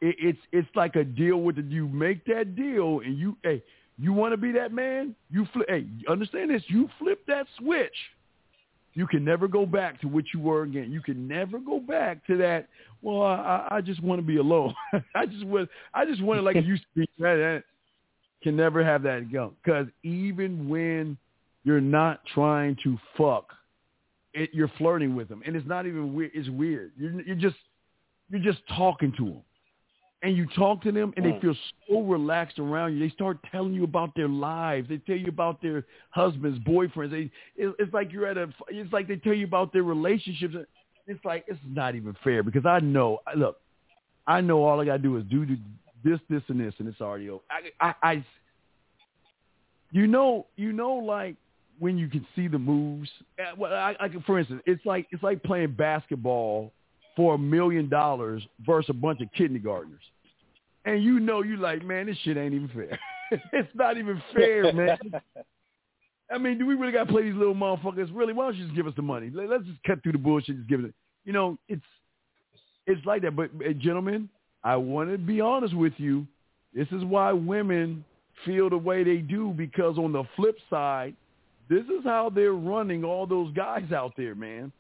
[0.01, 3.63] it it's it's like a deal with the you make that deal and you hey
[3.99, 7.95] you want to be that man you flip hey understand this you flip that switch
[8.95, 10.91] you can never go back to what you were again.
[10.91, 12.67] You can never go back to that.
[13.01, 14.73] Well, I, I just want to be alone.
[15.15, 17.09] I just want, I just want to like it used to be.
[17.19, 17.63] That
[18.43, 19.53] can never have that go.
[19.63, 21.17] Because even when
[21.63, 23.49] you're not trying to fuck,
[24.33, 26.31] it, you're flirting with them, and it's not even weird.
[26.33, 26.91] It's weird.
[26.97, 27.55] You're, you're just,
[28.29, 29.41] you're just talking to them
[30.23, 31.53] and you talk to them and they feel
[31.87, 32.99] so relaxed around you.
[32.99, 34.87] They start telling you about their lives.
[34.87, 37.11] They tell you about their husbands, boyfriends.
[37.11, 38.47] They, it, it's like you're at a.
[38.69, 40.55] It's like they tell you about their relationships.
[41.05, 43.19] It's like it's not even fair because I know.
[43.35, 43.59] Look,
[44.25, 45.45] I know all I gotta do is do
[46.03, 47.43] this, this, and this, and it's already over.
[47.51, 48.25] I, I, I
[49.91, 51.35] you know, you know, like
[51.79, 53.09] when you can see the moves.
[53.37, 56.71] Uh, well, I, I for instance, it's like it's like playing basketball
[57.15, 60.01] for a million dollars versus a bunch of kindergartners
[60.85, 62.99] and you know you like, man, this shit ain't even fair.
[63.53, 64.97] it's not even fair, man.
[66.31, 68.09] I mean, do we really got to play these little motherfuckers?
[68.13, 69.31] Really, why don't you just give us the money?
[69.33, 70.57] Let's just cut through the bullshit.
[70.57, 70.93] Just give it.
[71.25, 71.83] You know, it's
[72.87, 73.35] it's like that.
[73.35, 74.29] But gentlemen,
[74.63, 76.25] I want to be honest with you.
[76.73, 78.03] This is why women
[78.45, 81.13] feel the way they do because on the flip side,
[81.69, 84.71] this is how they're running all those guys out there, man.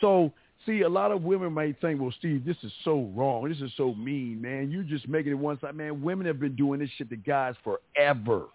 [0.00, 0.32] So
[0.66, 3.48] See, a lot of women might think, well, Steve, this is so wrong.
[3.48, 4.70] This is so mean, man.
[4.70, 5.76] You're just making it one side.
[5.76, 8.46] Man, women have been doing this shit to guys forever.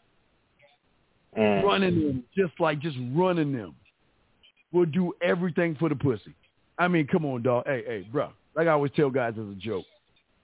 [1.38, 1.64] Mm.
[1.64, 3.74] Running them, just like just running them.
[4.74, 6.36] We'll do everything for the pussy.
[6.78, 7.64] I mean, come on, dog.
[7.66, 8.32] Hey, hey, bro.
[8.56, 9.86] Like I always tell guys as a joke.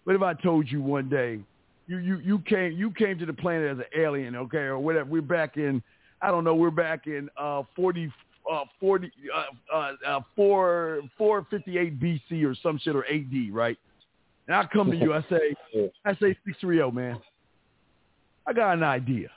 [0.06, 1.40] What if I told you one day
[1.88, 5.10] you, you, you came you came to the planet as an alien, okay, or whatever.
[5.10, 5.84] We're back in
[6.22, 8.12] I don't know, we're back in uh, 40,
[8.52, 13.78] uh, 40, uh, uh, uh, 4, 458 BC or some shit or AD, right?
[14.48, 15.56] And I come to you, I say,
[16.06, 17.20] I say 630, man.
[18.46, 19.28] I got an idea.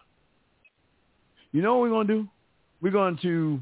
[1.53, 2.29] You know what we're going to do?
[2.81, 3.61] We're going to,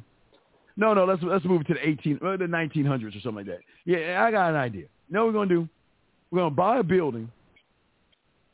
[0.76, 3.46] no, no, let's, let's move it to the 18, uh, the 1900s or something like
[3.46, 3.60] that.
[3.86, 4.82] Yeah, I got an idea.
[5.08, 5.68] You know what we're going to do?
[6.30, 7.30] We're going to buy a building.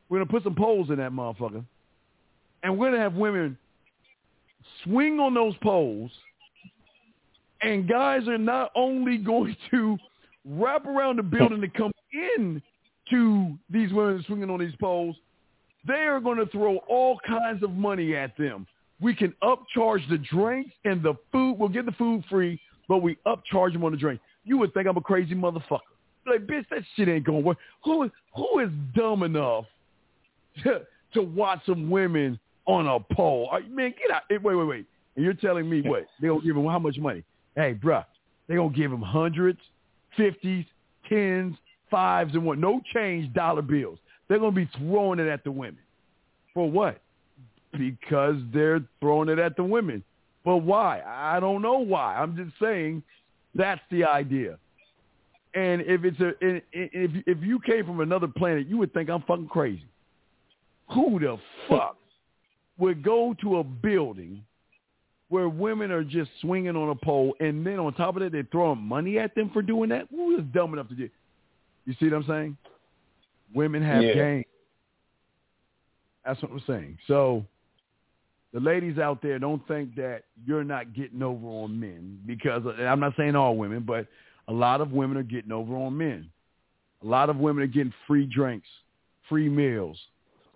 [0.08, 1.64] We're going to put some poles in that motherfucker.
[2.62, 3.58] And we're going to have women
[4.84, 6.10] swing on those poles–
[7.64, 9.96] and guys are not only going to
[10.44, 12.62] wrap around the building to come in
[13.10, 15.16] to these women swinging on these poles,
[15.86, 18.66] they are going to throw all kinds of money at them.
[19.00, 21.54] We can upcharge the drinks and the food.
[21.58, 24.20] We'll get the food free, but we upcharge them on the drink.
[24.44, 25.80] You would think I'm a crazy motherfucker.
[26.26, 27.58] Like, bitch, that shit ain't going to work.
[27.84, 29.64] Who, who is dumb enough
[30.62, 30.82] to,
[31.14, 33.50] to watch some women on a pole?
[33.70, 34.22] Man, get out.
[34.30, 34.86] Wait, wait, wait.
[35.16, 36.06] And you're telling me what?
[36.20, 37.24] They don't give them how much money?
[37.57, 38.05] Hey, bruh,
[38.49, 39.60] they going to give him hundreds,
[40.16, 40.65] fifties,
[41.08, 41.57] tens,
[41.91, 42.58] fives, and what?
[42.58, 43.99] No change dollar bills.
[44.28, 45.78] They're going to be throwing it at the women.
[46.52, 47.00] For what?
[47.76, 50.02] Because they're throwing it at the women.
[50.44, 51.02] But why?
[51.07, 52.16] I don't know why.
[52.16, 53.02] I'm just saying
[53.55, 54.58] that's the idea.
[55.55, 59.23] And if it's a if if you came from another planet, you would think I'm
[59.23, 59.86] fucking crazy.
[60.92, 61.97] Who the fuck
[62.78, 64.42] would go to a building
[65.34, 68.46] where women are just swinging on a pole, and then on top of that, they're
[68.52, 70.06] throwing money at them for doing that.
[70.12, 71.10] Who is dumb enough to do?
[71.86, 72.56] You see what I'm saying?
[73.52, 74.14] Women have yeah.
[74.14, 74.44] game.
[76.24, 76.98] That's what I'm saying.
[77.08, 77.44] So
[78.52, 83.00] the ladies out there don't think that you're not getting over on men because I'm
[83.00, 84.06] not saying all women, but
[84.46, 86.30] a lot of women are getting over on men.
[87.02, 88.68] A lot of women are getting free drinks,
[89.28, 89.98] free meals,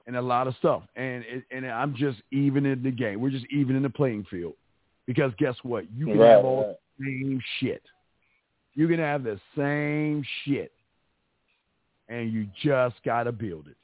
[0.06, 0.84] and a lot of stuff.
[0.94, 3.20] And and I'm just even in the game.
[3.20, 4.54] We're just even in the playing field.
[5.08, 5.90] Because guess what?
[5.96, 6.76] You can right, have all right.
[6.98, 7.82] the same shit.
[8.74, 10.70] You can have the same shit.
[12.10, 13.76] And you just gotta build it.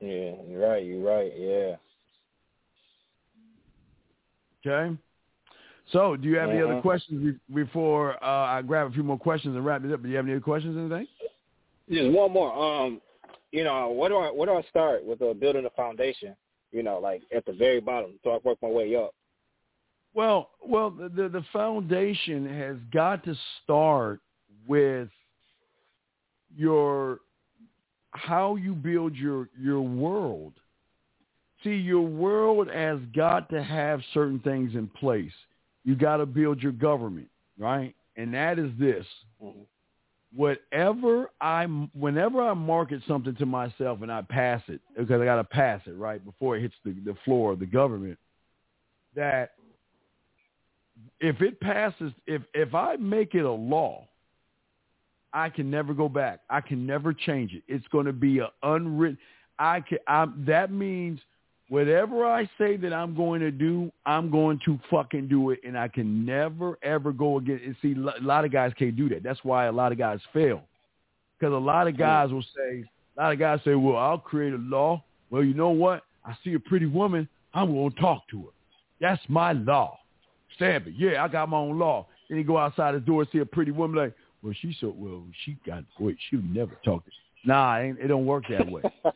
[0.00, 1.76] Yeah, you're right, you're right, yeah.
[4.66, 4.96] Okay.
[5.92, 6.52] So, do you have uh-huh.
[6.52, 6.82] any other uh-huh.
[6.82, 10.02] questions before uh, I grab a few more questions and wrap it up?
[10.02, 11.06] Do you have any other questions or anything?
[11.90, 12.52] Just one more.
[12.52, 13.00] Um,
[13.52, 16.34] you know, what do I what do I start with uh, building a foundation?
[16.72, 19.14] You know, like at the very bottom, so I work my way up.
[20.14, 24.20] Well, well, the the foundation has got to start
[24.66, 25.08] with
[26.56, 27.20] your
[28.10, 30.54] how you build your your world.
[31.64, 35.32] See, your world has got to have certain things in place.
[35.84, 37.28] You got to build your government,
[37.58, 37.94] right?
[38.16, 39.04] And that is this.
[39.42, 39.62] Mm-hmm.
[40.34, 41.64] whatever I,
[41.94, 45.80] whenever I market something to myself and I pass it, because I got to pass
[45.86, 48.18] it right before it hits the, the floor of the government,
[49.14, 49.52] that
[51.20, 54.06] if it passes, if if I make it a law,
[55.32, 56.40] I can never go back.
[56.48, 57.62] I can never change it.
[57.68, 59.18] It's going to be a unwritten.
[59.58, 59.98] I can.
[60.06, 61.20] I, that means
[61.68, 65.76] whatever I say that I'm going to do, I'm going to fucking do it, and
[65.76, 67.60] I can never ever go again.
[67.64, 69.22] And see, a lot of guys can't do that.
[69.22, 70.62] That's why a lot of guys fail,
[71.38, 72.84] because a lot of guys will say,
[73.16, 75.02] a lot of guys say, well, I'll create a law.
[75.30, 76.04] Well, you know what?
[76.24, 78.52] I see a pretty woman, I'm going to talk to her.
[79.00, 79.98] That's my law.
[80.60, 82.06] Yeah, I got my own law.
[82.28, 84.94] Then he go outside the door, and see a pretty woman, like, well, she so
[84.96, 87.10] well, she got wait, she would never talk to.
[87.44, 88.82] Nah, it, it don't work that way.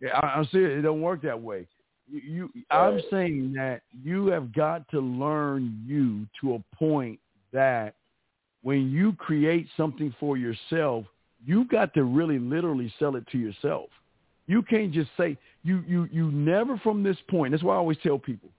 [0.00, 0.78] yeah, I, I'm serious.
[0.78, 1.66] It don't work that way.
[2.08, 7.18] You, you I'm saying that you have got to learn you to a point
[7.52, 7.94] that
[8.62, 11.06] when you create something for yourself,
[11.44, 13.88] you got to really literally sell it to yourself.
[14.46, 17.52] You can't just say you you you never from this point.
[17.52, 18.50] That's why I always tell people,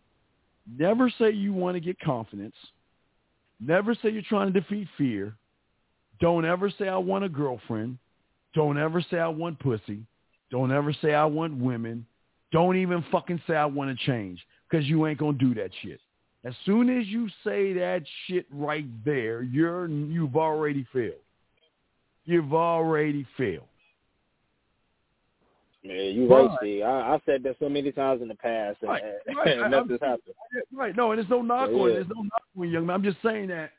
[0.67, 2.55] never say you want to get confidence.
[3.59, 5.35] Never say you're trying to defeat fear.
[6.19, 7.97] Don't ever say I want a girlfriend.
[8.53, 10.03] Don't ever say I want pussy.
[10.51, 12.05] Don't ever say I want women.
[12.51, 15.71] Don't even fucking say I want to change because you ain't going to do that
[15.81, 15.99] shit.
[16.45, 21.13] As soon as you say that shit right there, you're you've already failed.
[22.25, 23.67] You've already failed.
[25.85, 26.83] Man, you right, Steve.
[26.83, 29.57] I, I've said that so many times in the past, and, right, and, right.
[29.59, 30.35] and nothing's happened.
[30.71, 30.95] Right.
[30.95, 31.77] No, and there's no knock Yeah.
[31.77, 31.93] on it.
[31.95, 32.95] There's no knock on young man.
[32.95, 33.71] I'm just saying that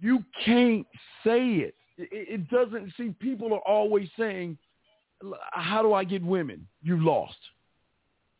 [0.00, 0.86] you can't
[1.24, 1.74] say it.
[1.96, 2.92] It, it doesn't.
[2.96, 4.58] See, people are always saying,
[5.52, 7.38] "How do I get women?" You lost.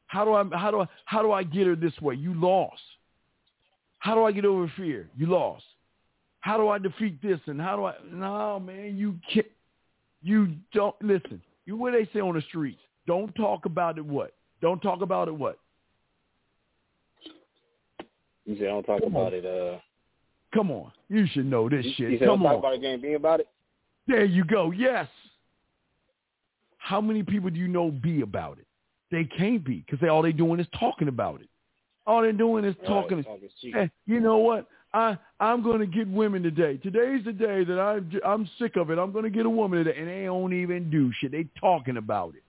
[0.06, 0.44] How do I?
[0.58, 0.86] How do I?
[1.04, 2.16] How do I get her this way?
[2.16, 2.82] You lost.
[4.00, 5.08] How do I get over fear?
[5.16, 5.64] You lost.
[6.40, 7.40] How do I defeat this?
[7.46, 7.94] And how do I?
[8.12, 9.46] No, man, you can't.
[10.22, 11.40] You don't listen.
[11.66, 12.80] You what they say on the streets.
[13.06, 14.04] Don't talk about it.
[14.04, 14.34] What?
[14.60, 15.34] Don't talk about it.
[15.36, 15.58] What?
[18.44, 19.44] You say don't talk about it.
[19.46, 19.78] Uh,
[20.54, 20.92] Come on.
[21.08, 22.10] You should know this you, shit.
[22.12, 22.52] you say Come don't on.
[22.54, 23.48] talk about it, game being about it.
[24.06, 24.70] There you go.
[24.70, 25.08] Yes.
[26.78, 28.66] How many people do you know be about it?
[29.10, 31.48] They can't be because they all they doing is talking about it.
[32.06, 33.24] All they're doing is Right, talking.
[33.24, 33.74] talking shit.
[33.74, 34.66] Eh, you know what?
[34.94, 36.76] I I'm going to get women today.
[36.78, 38.98] Today's the day that I'm I'm sick of it.
[38.98, 41.32] I'm going to get a woman today, and they don't even do shit.
[41.32, 42.42] They talking about it.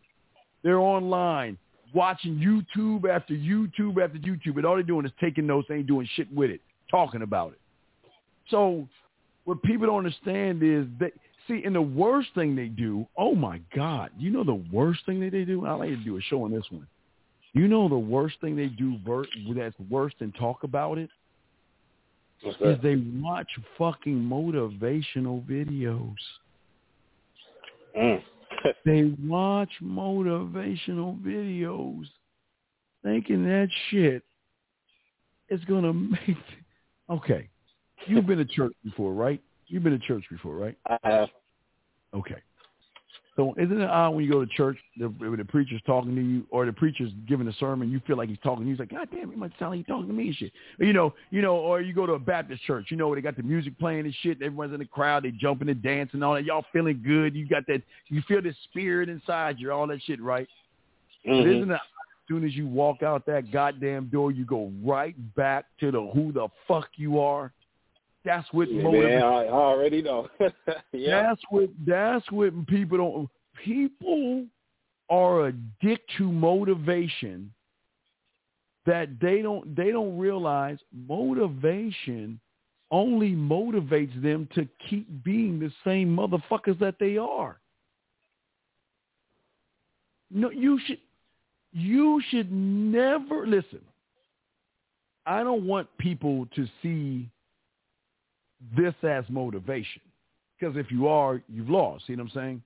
[0.64, 1.58] They're online
[1.94, 5.68] watching YouTube after YouTube after YouTube, and all they're doing is taking notes.
[5.68, 7.60] They ain't doing shit with it, talking about it.
[8.50, 8.88] So
[9.46, 11.14] what people don't understand is that
[11.48, 15.20] see, and the worst thing they do, oh my God, you know the worst thing
[15.22, 15.66] that they do?
[15.66, 16.86] I like to do a show on this one.
[17.54, 19.26] You know the worst thing they do ver-
[19.56, 21.10] that's worse than talk about it
[22.44, 26.16] is they watch fucking motivational videos.
[27.98, 28.22] Mm.
[28.84, 32.06] They watch motivational videos
[33.04, 34.24] thinking that shit
[35.50, 36.38] is going to make
[37.10, 37.48] Okay.
[38.08, 39.42] You've been to church before, right?
[39.68, 40.76] You've been to church before, right?
[40.88, 41.30] I have.
[42.14, 42.42] Okay.
[43.36, 46.22] So isn't it odd when you go to church, the, when the preacher's talking to
[46.22, 48.76] you, or the preacher's giving a sermon, you feel like he's talking to you.
[48.76, 50.54] He's like, God damn, it might sound like he's talking to me and shit.
[50.80, 53.22] You know, you know, or you go to a Baptist church, you know, where they
[53.22, 54.42] got the music playing and shit.
[54.42, 56.46] Everyone's in the crowd, they jumping and dancing and all that.
[56.46, 57.36] Y'all feeling good.
[57.36, 60.48] You got that, you feel the spirit inside you, all that shit, right?
[61.26, 61.58] But Mhm.
[61.58, 61.82] isn't it as
[62.30, 66.32] soon as you walk out that goddamn door, you go right back to the who
[66.32, 67.52] the fuck you are?
[68.26, 69.20] That's what Yeah, motivation.
[69.20, 70.28] man, I, I already know.
[70.92, 71.22] yeah.
[71.22, 73.30] That's what that's what people don't
[73.64, 74.46] people
[75.10, 77.54] are addicted to motivation
[78.88, 82.40] that they don't they don't realize motivation
[82.92, 87.60] only motivates them to keep being the same motherfuckers that they are.
[90.32, 91.00] No, you should
[91.72, 93.82] you should never listen.
[95.28, 97.30] I don't want people to see
[98.76, 100.02] this as motivation.
[100.60, 102.08] Because if you are, you've lost.
[102.08, 102.64] See what I'm saying?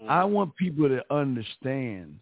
[0.00, 0.10] Mm-hmm.
[0.10, 2.18] I want people to understand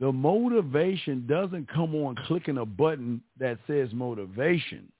[0.00, 4.90] the motivation doesn't come on clicking a button that says motivation.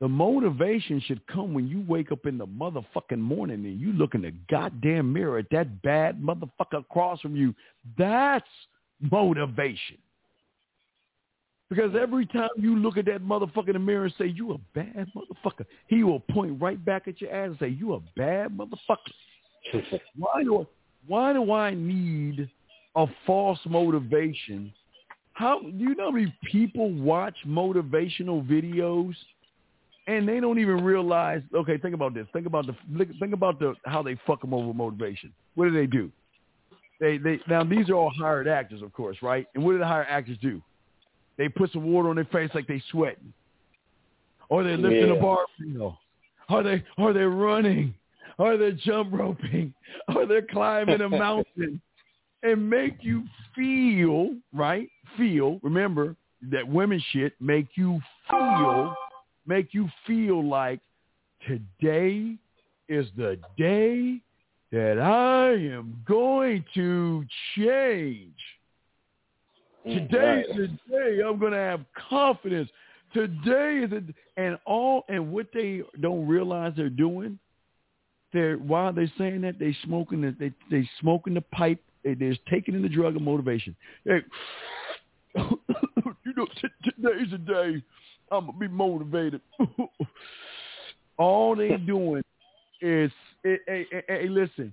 [0.00, 4.14] The motivation should come when you wake up in the motherfucking morning and you look
[4.14, 7.54] in the goddamn mirror at that bad motherfucker across from you.
[7.96, 8.48] That's
[9.00, 9.98] motivation.
[11.70, 14.58] Because every time you look at that motherfucker in the mirror and say, you a
[14.74, 18.56] bad motherfucker, he will point right back at your ass and say, you a bad
[18.56, 18.98] motherfucker.
[20.16, 20.64] why do I,
[21.06, 22.48] why do I need
[22.96, 24.72] a false motivation?
[25.32, 29.14] How do you know how many people watch motivational videos
[30.06, 31.42] and they don't even realize.
[31.54, 32.26] Okay, think about this.
[32.32, 32.74] Think about the
[33.18, 35.32] think about the how they fuck them over motivation.
[35.54, 36.10] What do they do?
[37.00, 39.46] They they now these are all hired actors, of course, right?
[39.54, 40.60] And what do the hired actors do?
[41.36, 43.32] They put some water on their face like they sweating,
[44.48, 45.14] or they're lifting Yeah.
[45.14, 45.38] a bar.
[45.58, 45.98] Know,
[46.48, 47.94] are they are they running?
[48.38, 49.72] Are they jump roping?
[50.08, 51.80] Are they climbing a mountain?
[52.42, 54.88] and make you feel right.
[55.16, 55.58] Feel.
[55.62, 56.14] Remember
[56.50, 58.94] that women shit make you feel,
[59.46, 60.80] make you feel like
[61.48, 62.36] today
[62.88, 64.20] is the day
[64.72, 67.24] that I am going to
[67.56, 68.36] change.
[69.86, 70.56] Mm, Today is
[70.88, 72.70] the day I'm going to have confidence.
[73.12, 77.38] Today is it, and all and what they don't realize they're doing.
[78.32, 81.80] They're while they're saying that they smoking the they they smoking the pipe.
[82.02, 83.76] They, they're taking in the drug of motivation.
[84.04, 84.18] They,
[85.36, 87.82] you know, t- today's the day
[88.32, 89.40] I'm gonna be motivated.
[91.18, 92.22] all they doing
[92.80, 93.10] is,
[93.42, 94.72] hey, hey, hey, listen,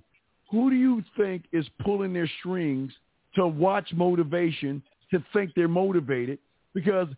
[0.50, 2.92] who do you think is pulling their strings
[3.34, 4.82] to watch motivation,
[5.12, 6.38] to think they're motivated?
[6.74, 7.08] Because,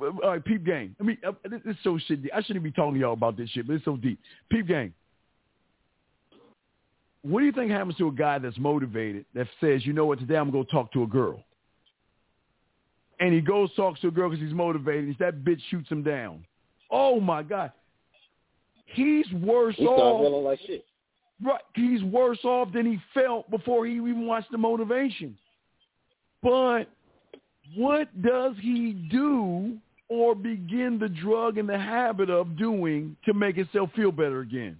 [0.00, 0.94] all right, peep game.
[1.00, 2.20] I mean, uh, this is so shit.
[2.34, 4.20] I shouldn't be talking to y'all about this shit, but it's so deep.
[4.50, 4.94] Peep game.
[7.22, 10.18] What do you think happens to a guy that's motivated that says, you know what,
[10.18, 11.42] today I'm going to talk to a girl?
[13.20, 15.04] And he goes talks to a girl because he's motivated.
[15.04, 16.44] And that bitch shoots him down.
[16.90, 17.72] Oh my God.
[18.86, 20.44] He's worse off.
[20.44, 20.84] like shit.
[21.42, 21.60] Right.
[21.74, 25.36] He's worse off than he felt before he even watched the motivation.
[26.42, 26.84] But
[27.74, 29.76] what does he do
[30.08, 34.78] or begin the drug and the habit of doing to make himself feel better again?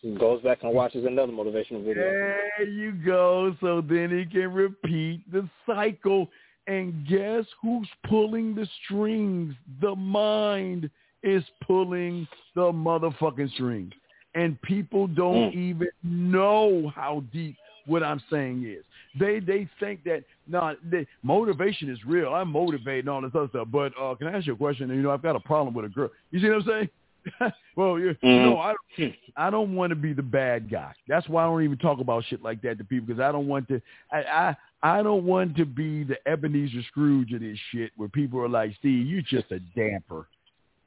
[0.00, 2.04] He goes back and watches another motivational video.
[2.04, 3.56] There you go.
[3.60, 6.28] So then he can repeat the cycle.
[6.68, 9.54] And guess who's pulling the strings?
[9.80, 10.88] The mind
[11.22, 13.92] is pulling the motherfucking strings.
[14.34, 15.54] And people don't mm.
[15.54, 17.56] even know how deep
[17.88, 18.84] what I'm saying is.
[19.18, 22.34] They they think that no, nah, motivation is real.
[22.34, 23.68] I'm motivated and all this other stuff.
[23.70, 24.88] But uh, can I ask you a question?
[24.90, 26.10] You know, I've got a problem with a girl.
[26.30, 27.52] You see what I'm saying?
[27.76, 30.92] well, you, you know, I don't, I don't want to be the bad guy.
[31.08, 33.46] That's why I don't even talk about shit like that to people because I don't
[33.46, 33.80] want to.
[34.12, 38.40] I, I I don't want to be the Ebenezer Scrooge of this shit where people
[38.40, 40.28] are like, "Steve, you're just a damper."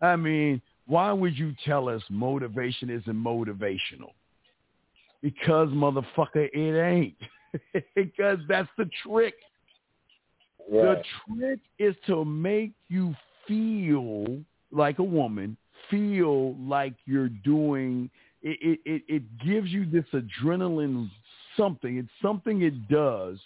[0.02, 4.14] I mean, why would you tell us motivation isn't motivational?
[5.22, 7.84] Because motherfucker, it ain't.
[7.96, 9.36] because that's the trick.
[10.70, 13.14] The trick is to make you
[13.48, 14.40] feel
[14.72, 15.58] like a woman,
[15.90, 18.10] feel like you're doing
[18.42, 21.10] it it, it, it gives you this adrenaline
[21.58, 21.98] something.
[21.98, 23.38] It's something it does.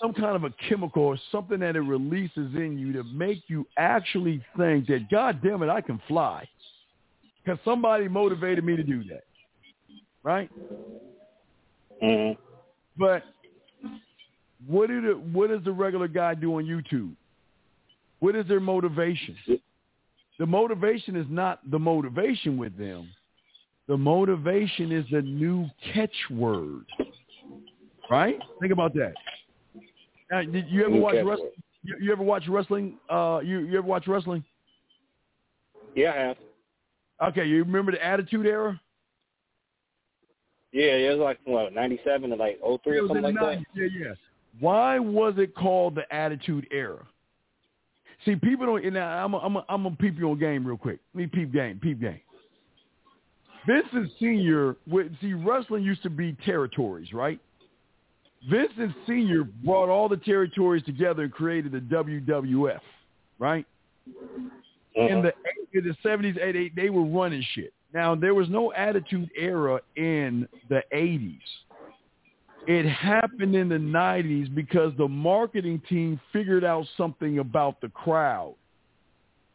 [0.00, 3.66] Some kind of a chemical or something that it releases in you to make you
[3.76, 6.48] actually think that God damn it, I can fly.
[7.44, 9.24] Because somebody motivated me to do that.
[10.22, 10.50] Right?
[12.02, 12.40] Mm-hmm.
[12.96, 13.24] But
[14.66, 17.12] what do the, what does the regular guy do on YouTube?
[18.20, 19.36] What is their motivation?
[20.38, 23.08] The motivation is not the motivation with them.
[23.88, 26.84] The motivation is the new catchword.
[28.10, 28.38] Right?
[28.60, 29.14] Think about that.
[30.30, 31.50] Now, did you ever New watch wrestling?
[31.82, 32.98] You, you ever watch wrestling?
[33.08, 34.44] Uh, you you ever watch wrestling?
[35.94, 36.36] Yeah, I have.
[37.30, 38.80] Okay, you remember the Attitude Era?
[40.72, 43.40] Yeah, it was like what ninety seven to like oh three or something like the
[43.40, 43.64] that.
[43.74, 44.14] Yeah, yeah.
[44.60, 47.06] Why was it called the Attitude Era?
[48.24, 48.84] See, people don't.
[48.84, 51.00] And now I'm a, I'm a, I'm gonna peep you on game real quick.
[51.14, 52.20] Let me peep game, peep game.
[53.66, 54.76] Vincent Senior.
[54.86, 57.40] with- See, wrestling used to be territories, right?
[58.48, 62.80] Vincent Senior brought all the territories together and created the WWF,
[63.38, 63.66] right?
[64.94, 65.22] In uh-huh.
[65.22, 67.72] the in the seventies, eighties, they were running shit.
[67.92, 71.40] Now there was no Attitude Era in the eighties.
[72.66, 78.54] It happened in the 90s because the marketing team figured out something about the crowd.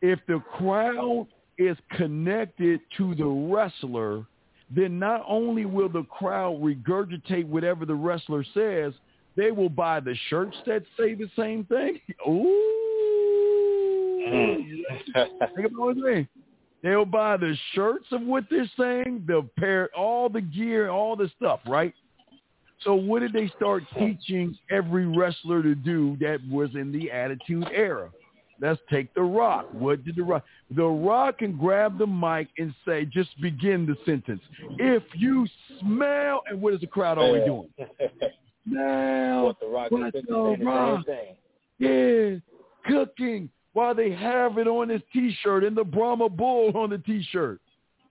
[0.02, 4.26] If the crowd is connected to the wrestler,
[4.76, 8.94] then not only will the crowd regurgitate whatever the wrestler says,
[9.36, 12.00] they will buy the shirts that say the same thing.
[12.28, 12.72] Ooh.
[14.28, 14.66] Mm.
[15.56, 16.28] Think about what I'm saying.
[16.86, 21.32] They'll buy the shirts of what they're saying, they'll pair all the gear, all the
[21.36, 21.96] stuff, right?
[22.84, 27.68] So what did they start teaching every wrestler to do that was in the Attitude
[27.74, 28.12] Era?
[28.62, 29.66] Let's take The Rock.
[29.72, 30.44] What did The Rock?
[30.76, 34.42] The Rock can grab the mic and say, just begin the sentence.
[34.78, 35.48] If you
[35.80, 37.70] smell, and what is the crowd always doing?
[38.68, 41.06] Smell What the Rock what the Rock
[41.80, 42.42] is
[42.88, 43.50] cooking.
[43.76, 47.60] Why they have it on his T-shirt and the Brahma Bull on the T-shirt?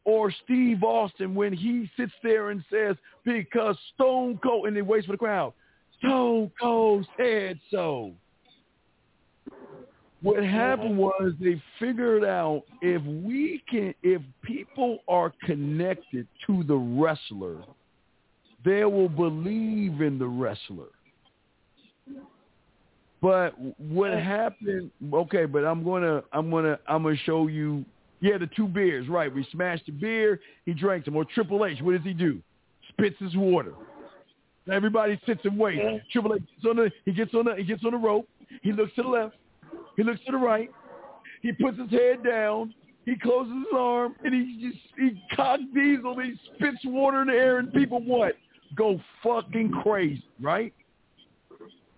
[0.04, 5.06] Or Steve Austin when he sits there and says, because Stone Cold, and he waits
[5.06, 5.54] for the crowd,
[5.98, 8.12] Stone Cold said so.
[10.20, 16.76] What happened was they figured out if we can, if people are connected to the
[16.76, 17.64] wrestler,
[18.66, 20.90] they will believe in the wrestler.
[23.24, 24.90] But what happened?
[25.10, 27.82] Okay, but I'm gonna, I'm gonna, I'm gonna show you.
[28.20, 29.34] Yeah, the two beers, right?
[29.34, 30.40] We smashed the beer.
[30.66, 31.16] He drank them.
[31.16, 32.42] Or Triple H, what does he do?
[32.90, 33.72] Spits his water.
[34.70, 35.80] Everybody sits and waits.
[36.12, 38.28] Triple H gets on the, he gets on the, he gets on the rope.
[38.60, 39.36] He looks to the left.
[39.96, 40.68] He looks to the right.
[41.40, 42.74] He puts his head down.
[43.06, 46.20] He closes his arm and he just he cock diesel.
[46.20, 48.34] He spits water in the air and people what?
[48.74, 50.74] Go fucking crazy, right?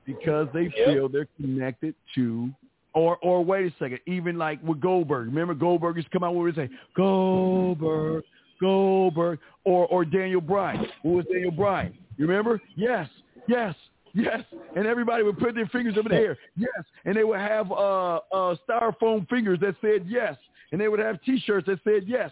[0.07, 2.51] Because they feel they're connected to
[2.94, 5.26] or or wait a second, even like with Goldberg.
[5.26, 8.25] Remember Goldberg used to come out where he say, Goldberg,
[8.60, 10.86] Goldberg, or or Daniel Bryan.
[11.02, 11.93] What was Daniel Bryan?
[12.17, 12.60] You remember?
[12.75, 13.09] Yes,
[13.47, 13.75] yes,
[14.15, 14.41] yes.
[14.75, 16.39] And everybody would put their fingers up in the air.
[16.57, 16.70] Yes.
[17.05, 20.36] And they would have uh uh styrofoam fingers that said yes.
[20.73, 22.31] And they would have t shirts that said yes.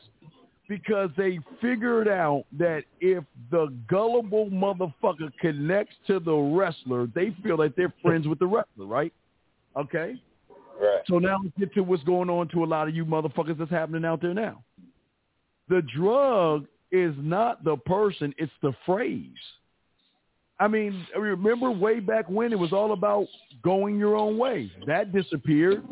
[0.68, 7.59] Because they figured out that if the gullible motherfucker connects to the wrestler, they feel
[7.59, 9.12] like they're friends with the wrestler, right?
[9.76, 10.15] Okay?
[10.81, 11.02] Right.
[11.07, 13.70] So now let's get to what's going on to a lot of you motherfuckers that's
[13.70, 14.62] happening out there now.
[15.68, 19.28] The drug is not the person, it's the phrase.
[20.60, 23.26] I mean, remember way back when it was all about
[23.62, 24.70] going your own way.
[24.86, 25.83] That disappeared.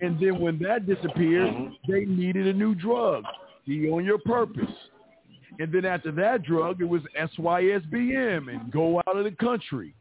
[0.00, 1.92] And then when that disappeared, mm-hmm.
[1.92, 3.24] they needed a new drug.
[3.68, 4.64] Be on your purpose.
[5.58, 9.94] And then after that drug, it was SYSBM and go out of the country.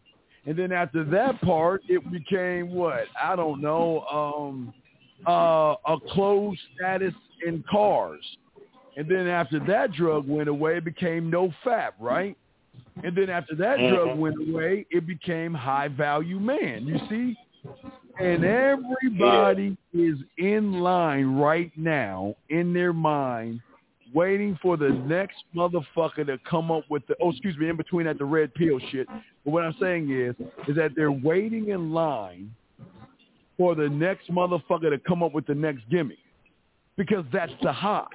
[0.45, 3.05] And then after that part, it became what?
[3.21, 4.01] I don't know.
[4.11, 4.73] Um,
[5.27, 7.13] uh, a closed status
[7.45, 8.23] in cars.
[8.95, 12.37] And then after that drug went away, it became no fap, right?
[13.03, 16.87] And then after that drug went away, it became high value man.
[16.87, 17.37] You see?
[18.19, 23.61] And everybody is in line right now in their mind
[24.13, 28.05] waiting for the next motherfucker to come up with the oh excuse me in between
[28.05, 29.07] that the red pill shit.
[29.07, 30.35] But what I'm saying is
[30.67, 32.53] is that they're waiting in line
[33.57, 36.17] for the next motherfucker to come up with the next gimmick.
[36.95, 38.05] Because that's the high.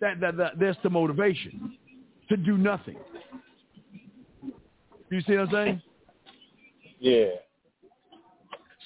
[0.00, 1.76] That that, that that's the motivation.
[2.28, 2.96] To do nothing.
[5.10, 5.82] You see what I'm saying?
[6.98, 7.26] Yeah.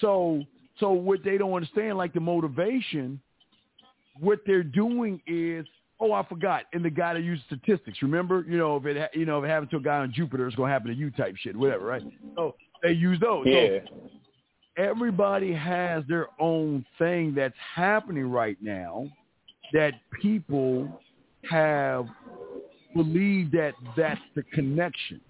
[0.00, 0.42] So
[0.78, 3.20] so what they don't understand, like the motivation,
[4.18, 5.66] what they're doing is,
[6.00, 6.64] oh, I forgot.
[6.72, 9.44] And the guy that uses statistics, remember, you know, if it ha- you know if
[9.44, 11.84] it happened to a guy on Jupiter, it's gonna happen to you type shit, whatever,
[11.84, 12.02] right?
[12.34, 13.46] So they use those.
[13.46, 13.80] Yeah.
[13.88, 14.10] So
[14.76, 19.06] everybody has their own thing that's happening right now
[19.72, 21.00] that people
[21.50, 22.06] have
[22.94, 25.20] believed that that's the connection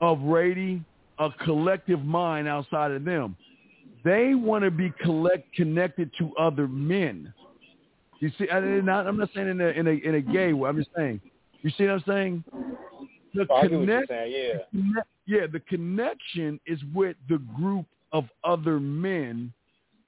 [0.00, 0.84] of rating
[1.18, 3.36] a collective mind outside of them.
[4.04, 7.32] They want to be collect connected to other men.
[8.20, 10.52] You see, I, I'm not, I'm not saying in a in a in a gay
[10.52, 10.68] way.
[10.68, 11.20] I'm just saying.
[11.62, 12.44] You see what I'm saying?
[13.34, 15.02] The Oh, I get what you're connect, saying, yeah.
[15.26, 19.52] yeah, the connection is with the group of other men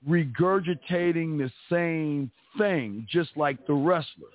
[0.08, 4.28] regurgitating the same thing, just like the wrestler.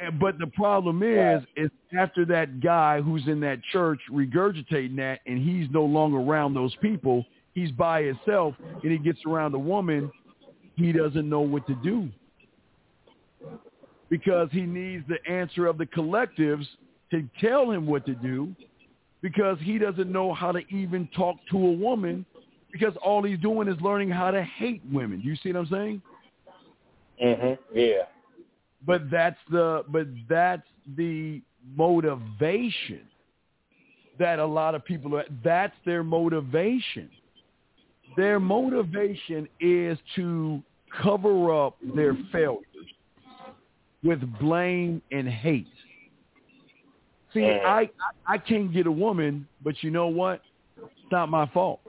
[0.00, 5.20] And, but the problem is, is after that guy who's in that church regurgitating that,
[5.26, 9.58] and he's no longer around those people, he's by himself, and he gets around a
[9.58, 10.10] woman,
[10.76, 12.08] he doesn't know what to do
[14.08, 16.66] because he needs the answer of the collectives
[17.10, 18.54] to tell him what to do
[19.22, 22.26] because he doesn't know how to even talk to a woman
[22.72, 25.20] because all he's doing is learning how to hate women.
[25.22, 26.02] You see what I'm saying?
[27.20, 27.58] Mhm.
[27.72, 28.06] Yeah.
[28.86, 31.42] But that's the but that's the
[31.76, 33.02] motivation
[34.18, 37.10] that a lot of people are that's their motivation.
[38.16, 40.62] Their motivation is to
[41.02, 42.64] cover up their failures
[44.02, 45.68] with blame and hate.
[47.32, 47.88] See, I,
[48.26, 50.42] I can't get a woman, but you know what?
[50.76, 51.80] It's not my fault.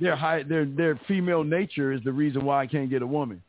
[0.00, 3.42] Their high, their their female nature is the reason why I can't get a woman.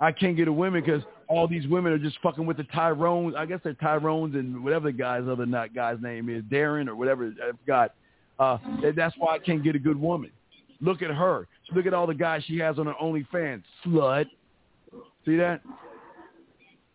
[0.00, 3.36] I can't get a woman because all these women are just fucking with the Tyrones.
[3.36, 6.96] I guess they're Tyrones and whatever the guy's other not guy's name is, Darren or
[6.96, 7.32] whatever.
[7.42, 7.94] I forgot.
[8.40, 8.58] Uh,
[8.96, 10.32] that's why I can't get a good woman.
[10.80, 11.46] Look at her.
[11.72, 13.62] Look at all the guys she has on her OnlyFans.
[13.86, 14.26] Slut.
[15.24, 15.60] See that?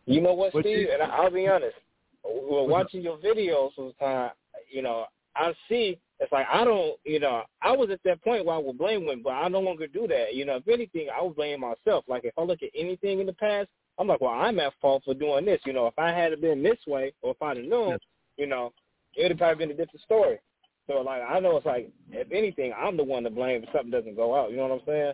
[0.06, 0.66] You know what, Steve?
[0.66, 1.78] you- And I- I'll be honest.
[2.24, 4.34] When watching your videos sometimes,
[4.70, 5.06] you know,
[5.36, 8.60] I see it's like I don't, you know, I was at that point where I
[8.60, 10.34] would blame women, but I no longer do that.
[10.34, 12.04] You know, if anything, I would blame myself.
[12.08, 15.04] Like if I look at anything in the past, I'm like, well, I'm at fault
[15.06, 15.62] for doing this.
[15.66, 17.98] You know, if I had been this way, or if I'd have known,
[18.38, 18.74] you know,
[19.16, 20.40] it would have probably been a different story.
[20.88, 23.92] So like, I know it's like, if anything, I'm the one to blame if something
[23.92, 24.52] doesn't go out.
[24.52, 25.14] You know what I'm saying?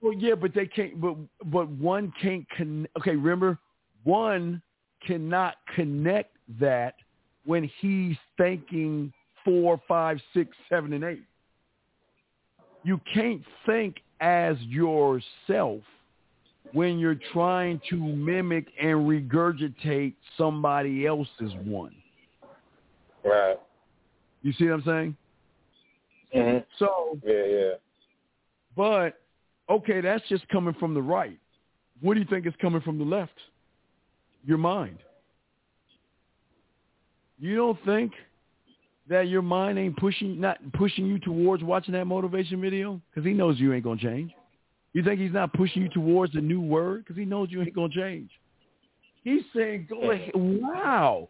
[0.00, 1.00] Well, yeah, but they can't.
[1.00, 2.44] But but one can't.
[2.56, 3.58] Con- okay, remember,
[4.02, 4.60] one
[5.06, 6.96] cannot connect that
[7.44, 9.12] when he's thinking
[9.44, 11.22] four, five, six, seven, and eight.
[12.82, 15.82] You can't think as yourself
[16.72, 21.94] when you're trying to mimic and regurgitate somebody else's one.
[23.24, 23.58] Right.
[24.42, 25.16] You see what I'm saying?
[26.34, 26.58] Mm-hmm.
[26.78, 27.70] So yeah, yeah.
[28.76, 29.20] But
[29.68, 31.38] okay, that's just coming from the right.
[32.00, 33.32] What do you think is coming from the left?
[34.44, 34.98] Your mind.
[37.38, 38.12] You don't think
[39.08, 43.34] that your mind ain't pushing not pushing you towards watching that motivation video because he
[43.34, 44.32] knows you ain't gonna change.
[44.92, 47.74] You think he's not pushing you towards the new word because he knows you ain't
[47.74, 48.30] gonna change.
[49.24, 51.28] He's saying, "Go ahead, wow."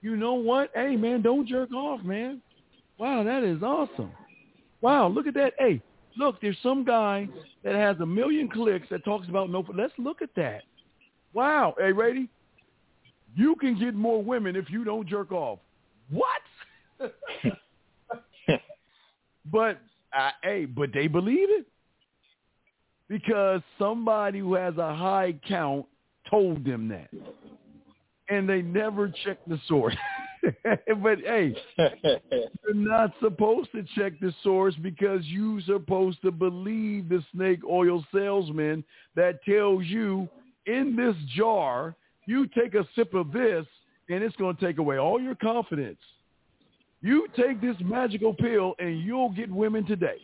[0.00, 0.70] You know what?
[0.74, 2.40] Hey man, don't jerk off, man.
[2.98, 4.12] Wow, that is awesome.
[4.80, 5.54] Wow, look at that.
[5.58, 5.80] Hey,
[6.16, 7.28] look, there's some guy
[7.64, 9.64] that has a million clicks that talks about no.
[9.74, 10.62] Let's look at that.
[11.32, 11.74] Wow.
[11.78, 12.28] Hey, ready?
[13.34, 15.58] You can get more women if you don't jerk off.
[16.10, 16.42] What?
[19.50, 19.80] but
[20.16, 21.66] uh, hey, but they believe it
[23.12, 25.84] because somebody who has a high count
[26.30, 27.10] told them that,
[28.30, 29.94] and they never checked the source.
[30.64, 37.22] but hey, you're not supposed to check the source because you're supposed to believe the
[37.34, 38.82] snake oil salesman
[39.14, 40.26] that tells you
[40.64, 43.66] in this jar, you take a sip of this
[44.08, 46.00] and it's going to take away all your confidence.
[47.02, 50.16] You take this magical pill and you'll get women today.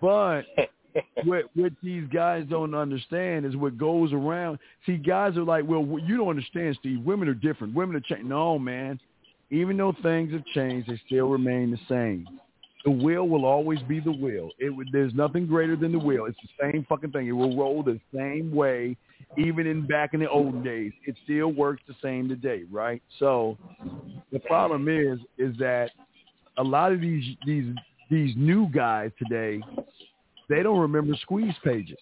[0.00, 0.44] But
[1.24, 4.58] what what these guys don't understand is what goes around.
[4.86, 7.00] See, guys are like, well, you don't understand, Steve.
[7.04, 7.74] Women are different.
[7.74, 8.28] Women are changing.
[8.28, 9.00] No, man.
[9.50, 12.26] Even though things have changed, they still remain the same.
[12.84, 14.50] The will will always be the will.
[14.58, 16.26] It there's nothing greater than the will.
[16.26, 17.28] It's the same fucking thing.
[17.28, 18.96] It will roll the same way,
[19.38, 20.92] even in back in the old days.
[21.06, 23.00] It still works the same today, right?
[23.18, 23.56] So
[24.32, 25.90] the problem is, is that
[26.58, 27.72] a lot of these these
[28.10, 29.60] these new guys today,
[30.52, 31.98] they don't remember squeeze pages.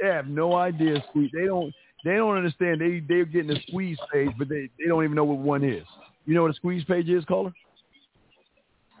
[0.00, 1.30] They have no idea squeeze.
[1.32, 1.72] They don't
[2.04, 2.80] they don't understand.
[2.80, 5.86] They they're getting a squeeze page, but they they don't even know what one is.
[6.26, 7.52] You know what a squeeze page is, caller?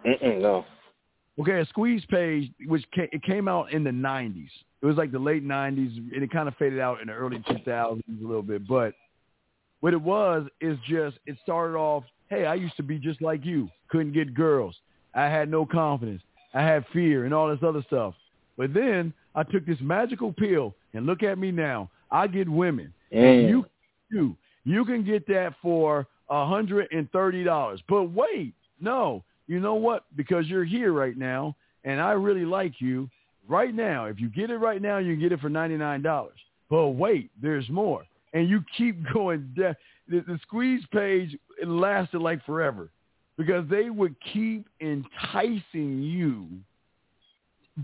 [0.06, 0.64] Mm-mm, no.
[1.40, 4.48] Okay, a squeeze page, which came, it came out in the '90s.
[4.82, 7.38] It was like the late '90s, and it kind of faded out in the early
[7.38, 8.66] 2000s a little bit.
[8.66, 8.94] But
[9.80, 12.04] what it was is just it started off.
[12.30, 13.68] Hey, I used to be just like you.
[13.88, 14.74] Couldn't get girls.
[15.14, 16.22] I had no confidence.
[16.54, 18.14] I had fear and all this other stuff.
[18.56, 21.90] But then I took this magical pill, and look at me now.
[22.10, 22.92] I get women.
[23.12, 23.48] Mm.
[23.48, 23.66] You,
[24.10, 27.80] you, you can get that for a hundred and thirty dollars.
[27.88, 30.04] But wait, no, you know what?
[30.16, 33.08] Because you're here right now, and I really like you.
[33.46, 36.02] Right now, if you get it right now, you can get it for ninety nine
[36.02, 36.38] dollars.
[36.70, 39.52] But wait, there's more, and you keep going.
[39.56, 39.76] De-
[40.08, 42.90] the, the squeeze page it lasted like forever
[43.36, 46.46] because they would keep enticing you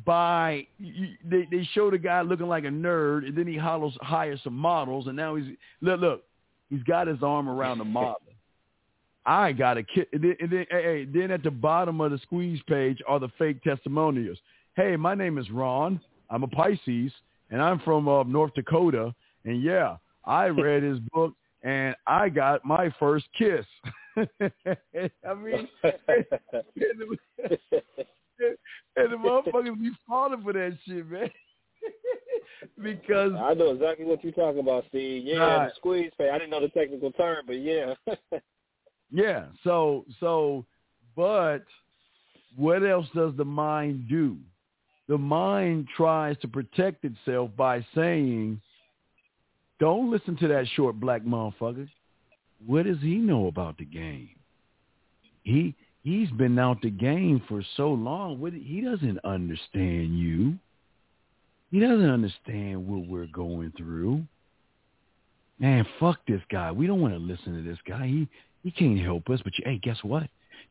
[0.07, 4.41] by they they showed a guy looking like a nerd and then he hollers hires
[4.45, 6.25] some models and now he's look look
[6.69, 8.21] he's got his arm around the model.
[9.27, 12.13] I got a kid and then, and then hey, hey, then at the bottom of
[12.13, 14.39] the squeeze page are the fake testimonials.
[14.77, 16.01] Hey my name is Ron.
[16.31, 17.13] I'm a Pisces
[17.51, 19.13] and I'm from uh, North Dakota
[19.45, 23.67] and yeah I read his book and I got my first kiss.
[24.17, 25.69] I mean
[28.97, 31.31] and the motherfuckers be falling for that shit, man.
[32.83, 35.25] because I know exactly what you're talking about, Steve.
[35.25, 35.73] Yeah, Right.
[35.77, 36.31] squeeze pay.
[36.31, 37.95] I didn't know the technical term, but yeah.
[39.11, 40.65] yeah, so so
[41.17, 41.65] but
[42.57, 44.37] what else does the mind do?
[45.09, 48.61] The mind tries to protect itself by saying,
[49.81, 51.89] Don't listen to that short black motherfucker.
[52.67, 54.31] What does he know about the game?
[55.43, 55.75] He
[56.11, 58.41] he's been out the game for so long.
[58.53, 60.55] He doesn't understand you.
[61.71, 64.23] He doesn't understand what we're going through.
[65.61, 66.73] Man, fuck this guy.
[66.73, 68.07] We don't want to listen to this guy.
[68.07, 68.29] He
[68.63, 69.41] he can't help us.
[69.45, 70.25] But you, hey, guess what?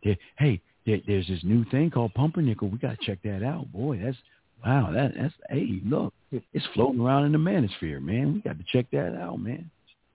[0.03, 2.69] There, hey, there, there's this new thing called pumpernickel.
[2.69, 3.71] We got to check that out.
[3.71, 4.17] Boy, that's
[4.65, 4.91] wow.
[4.91, 8.33] That that's hey, look, it's floating around in the manosphere, man.
[8.33, 9.69] We got to check that out, man.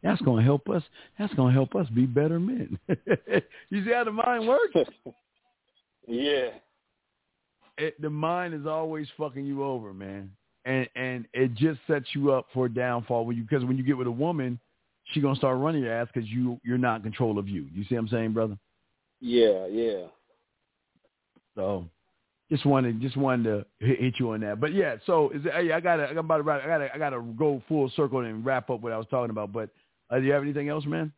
[0.04, 0.82] That's gonna help us.
[1.18, 2.78] That's gonna help us be better men.
[3.70, 4.90] you see how the mind works?
[6.06, 6.50] Yeah.
[7.78, 10.30] It, the mind is always fucking you over, man,
[10.66, 13.82] and and it just sets you up for a downfall when you because when you
[13.82, 14.60] get with a woman,
[15.06, 17.66] she gonna start running your ass because you you're not in control of you.
[17.72, 18.58] You see what I'm saying, brother?
[19.22, 20.08] Yeah, yeah.
[21.54, 21.86] So
[22.50, 23.44] just wanted just wanted
[23.80, 24.60] to hit, you on that.
[24.60, 27.20] But yeah, so is hey, I gotta I'm about to wrap, I gotta I gotta
[27.36, 29.52] go full circle and wrap up what I was talking about.
[29.52, 29.70] But
[30.10, 31.12] uh, do you have anything else, man?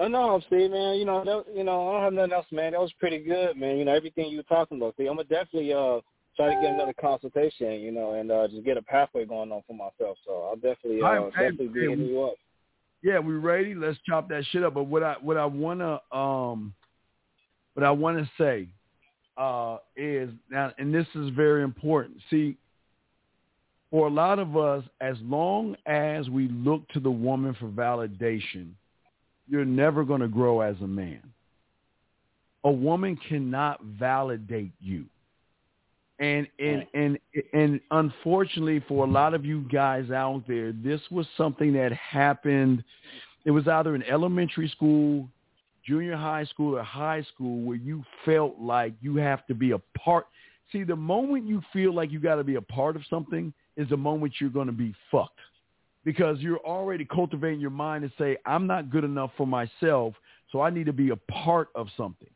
[0.00, 0.96] Uh, no, Steve, man.
[0.96, 2.72] You know, that, you know, I don't have nothing else, man.
[2.72, 3.76] That was pretty good, man.
[3.76, 4.94] You know, everything you were talking about.
[4.96, 6.00] See, I'm gonna definitely uh
[6.34, 9.62] try to get another consultation, you know, and uh just get a pathway going on
[9.66, 10.16] for myself.
[10.26, 12.34] So I'll definitely uh, hey, definitely be hitting you up.
[13.02, 13.74] Yeah, we ready?
[13.74, 14.74] Let's chop that shit up.
[14.74, 16.74] But what I what I wanna um
[17.74, 18.68] what I wanna say
[19.36, 22.16] uh is now and this is very important.
[22.30, 22.56] See,
[23.92, 28.70] for a lot of us, as long as we look to the woman for validation,
[29.46, 31.20] you're never gonna grow as a man.
[32.64, 35.04] A woman cannot validate you.
[36.18, 37.18] And and and
[37.52, 42.82] and unfortunately for a lot of you guys out there, this was something that happened.
[43.44, 45.28] It was either in elementary school,
[45.84, 49.78] junior high school, or high school where you felt like you have to be a
[49.98, 50.28] part.
[50.70, 53.88] See, the moment you feel like you got to be a part of something is
[53.88, 55.38] the moment you're going to be fucked
[56.04, 60.14] because you're already cultivating your mind to say, I'm not good enough for myself,
[60.50, 62.28] so I need to be a part of something.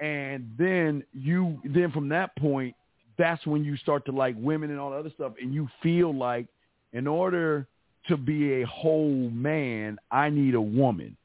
[0.00, 2.74] And then you, then from that point,
[3.18, 6.14] that's when you start to like women and all the other stuff, and you feel
[6.14, 6.46] like
[6.92, 7.66] in order
[8.08, 11.16] to be a whole man, I need a woman.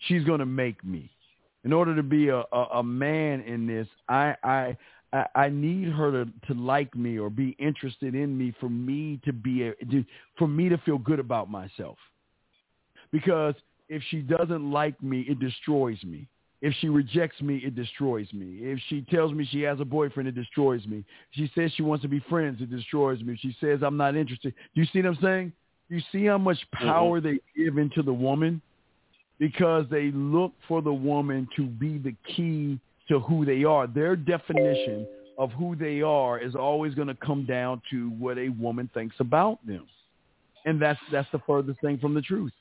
[0.00, 1.10] She's going to make me.
[1.64, 4.76] In order to be a, a, a man in this, I, I,
[5.12, 9.20] I, I need her to, to like me or be interested in me for me
[9.24, 10.04] to be a, to,
[10.38, 11.96] for me to feel good about myself.
[13.10, 13.54] Because
[13.88, 16.28] if she doesn't like me, it destroys me.
[16.60, 18.58] If she rejects me, it destroys me.
[18.60, 20.98] If she tells me she has a boyfriend, it destroys me.
[20.98, 23.34] If she says she wants to be friends, it destroys me.
[23.34, 25.52] If she says I'm not interested, do you see what I'm saying?
[25.88, 26.88] You see how much mm-hmm.
[26.88, 28.60] power they give into the woman
[29.38, 33.86] because they look for the woman to be the key to who they are.
[33.86, 35.06] Their definition
[35.38, 39.16] of who they are is always going to come down to what a woman thinks
[39.20, 39.86] about them.
[40.64, 42.52] And that's that's the furthest thing from the truth.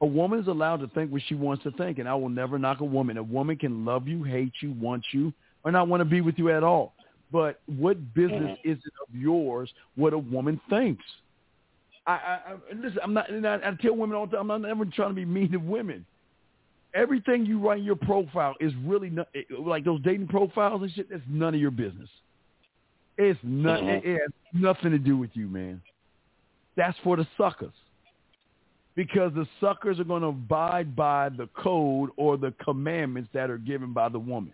[0.00, 2.58] A woman is allowed to think what she wants to think, and I will never
[2.58, 3.16] knock a woman.
[3.16, 5.32] A woman can love you, hate you, want you,
[5.64, 6.92] or not want to be with you at all.
[7.32, 8.70] But what business mm-hmm.
[8.70, 11.04] is it of yours what a woman thinks?
[12.06, 12.98] I, I, I listen.
[13.02, 13.30] I'm not.
[13.30, 14.50] I, I tell women all the time.
[14.50, 16.06] I'm not ever trying to be mean to women.
[16.94, 21.10] Everything you write in your profile is really not, like those dating profiles and shit.
[21.10, 22.08] That's none of your business.
[23.18, 23.82] It's not.
[23.82, 25.82] It, it has nothing to do with you, man.
[26.76, 27.72] That's for the suckers
[28.98, 33.58] because the suckers are going to abide by the code or the commandments that are
[33.58, 34.52] given by the woman.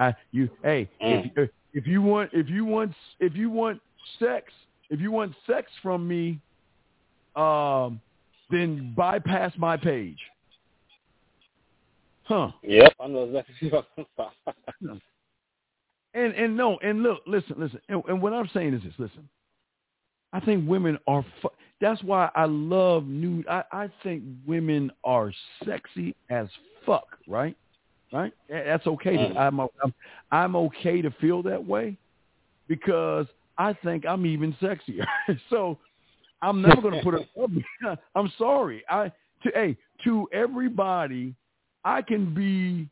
[0.00, 3.80] I, you, hey, if, if you want, if you want, if you want
[4.18, 4.52] sex,
[4.90, 6.40] if you want sex from me,
[7.36, 8.00] um,
[8.50, 10.18] then bypass my page.
[12.26, 12.50] Huh?
[12.62, 15.00] Yep, I know exactly what you're talking about.
[16.14, 17.78] And and no, and look, listen, listen.
[17.90, 19.28] And, and what I'm saying is this: listen,
[20.32, 21.22] I think women are.
[21.42, 23.46] Fu- that's why I love nude.
[23.48, 25.30] I, I think women are
[25.66, 26.48] sexy as
[26.86, 27.18] fuck.
[27.28, 27.54] Right,
[28.14, 28.32] right.
[28.48, 29.18] That's okay.
[29.18, 29.36] To, mm.
[29.36, 29.94] I'm, I'm
[30.32, 31.98] I'm okay to feel that way
[32.66, 33.26] because
[33.58, 35.04] I think I'm even sexier.
[35.50, 35.76] so
[36.40, 37.28] I'm never going to put it
[37.86, 37.98] up.
[38.14, 38.84] I'm sorry.
[38.88, 41.34] I to hey to everybody,
[41.86, 42.88] I can be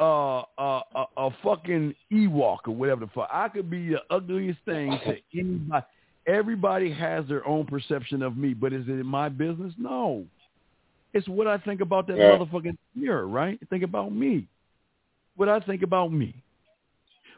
[0.00, 3.28] uh, uh, a, a fucking Ewok or whatever the fuck.
[3.32, 5.86] I could be the ugliest thing to anybody.
[6.26, 9.72] Everybody has their own perception of me, but is it my business?
[9.78, 10.24] No.
[11.14, 12.36] It's what I think about that Yeah.
[12.36, 13.60] motherfucking mirror, right?
[13.70, 14.48] Think about me.
[15.36, 16.34] What I think about me.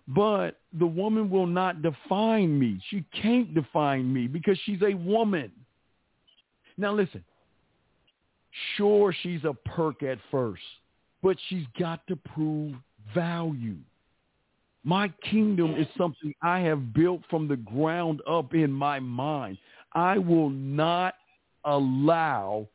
[0.08, 2.81] But the woman will not define me.
[2.89, 5.50] She can't define me because she's a woman.
[6.78, 7.23] Now listen.
[8.76, 10.62] Sure, she's a perk at first,
[11.24, 12.74] but she's got to prove
[13.14, 13.78] value.
[14.84, 19.56] My kingdom is something I have built from the ground up in my mind.
[19.94, 21.14] I will not
[21.64, 22.68] allow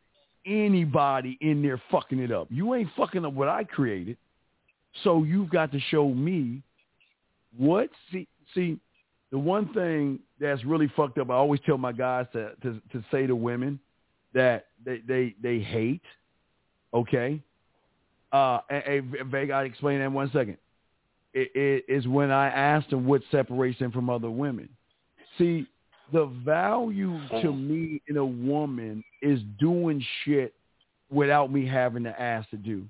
[0.48, 2.48] anybody in there fucking it up.
[2.50, 4.18] You ain't fucking up what I created.
[5.04, 6.64] So you've got to show me
[7.56, 8.80] what see see
[9.32, 11.30] the one thing that's really fucked up.
[11.30, 13.80] I always tell my guys to to, to say to women
[14.34, 16.02] that they they they hate.
[16.96, 17.40] Okay,
[18.32, 20.58] uh, and Vega, I explain that in one second.
[21.34, 24.70] It, it is when I asked them what separates them from other women.
[25.38, 25.68] See,
[26.12, 30.54] the value to me in a woman is doing shit
[31.12, 32.84] without me having to ask to do.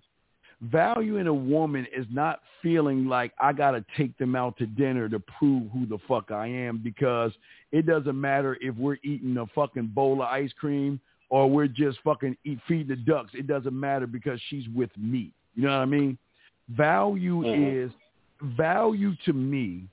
[0.62, 4.66] value in a woman is not feeling like I got to take them out to
[4.66, 7.32] dinner to prove who the fuck I am because
[7.72, 12.00] it doesn't matter if we're eating a fucking bowl of ice cream or we're just
[12.04, 13.32] fucking eat, feeding the ducks.
[13.34, 15.32] It doesn't matter because she's with me.
[15.56, 16.18] You know what I mean?
[16.70, 17.86] Value Mhm.
[17.86, 17.92] is
[18.42, 19.84] value to me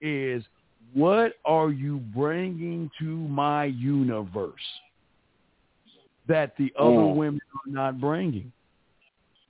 [0.00, 0.44] is
[0.92, 4.80] what are you bringing to my universe
[6.26, 7.14] that the other Mm.
[7.14, 8.50] women are not bringing?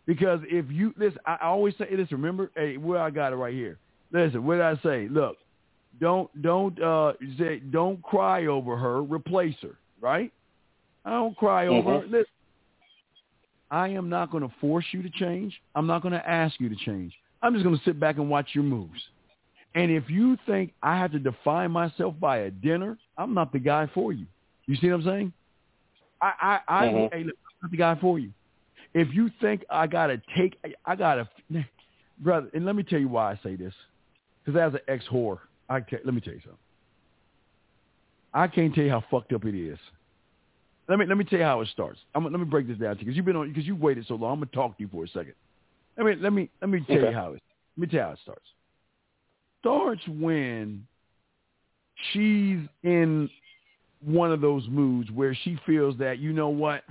[0.07, 2.13] Because if you listen, I I always say this.
[2.13, 3.79] Remember, hey, where I got it right here.
[4.13, 5.09] Listen, what did I say?
[5.09, 5.39] Look,
[5.99, 9.03] don't don't uh say don't cry over her.
[9.03, 9.79] Replace her.
[10.01, 10.33] Right?
[11.07, 12.01] I don't cry over.
[12.01, 12.11] Mhm.
[12.11, 12.33] Listen,
[13.71, 15.59] I am not going to force you to change.
[15.75, 17.17] I'm not going to ask you to change.
[17.43, 19.01] I'm just going to sit back and watch your moves.
[19.75, 23.59] And if you think I have to define myself by a dinner, I'm not the
[23.59, 24.27] guy for you.
[24.67, 25.33] You see what I'm saying?
[26.21, 27.13] I I, I Mhm.
[27.13, 28.33] hey, look, I'm not the guy for you.
[28.95, 31.29] If you think I gotta take, I gotta,
[32.19, 32.49] brother.
[32.55, 33.75] And let me tell you why I say this.
[34.45, 36.05] Because as an ex whore, I can't.
[36.07, 36.59] let me tell you something.
[38.33, 39.79] I can't tell you how fucked up it is.
[40.89, 41.99] Let me let me tell you how it starts.
[42.15, 44.07] I'm, let me break this down to you because you've been on because you waited
[44.07, 44.35] so long.
[44.35, 45.35] I'm gonna talk to you for a second.
[45.97, 47.09] Let me let me let me tell Okay.
[47.09, 47.43] you how it.
[47.77, 48.47] Let me tell you how it starts.
[49.61, 50.87] Starts when
[52.13, 53.29] she's in
[54.05, 56.85] one of those moods where she feels that you know what,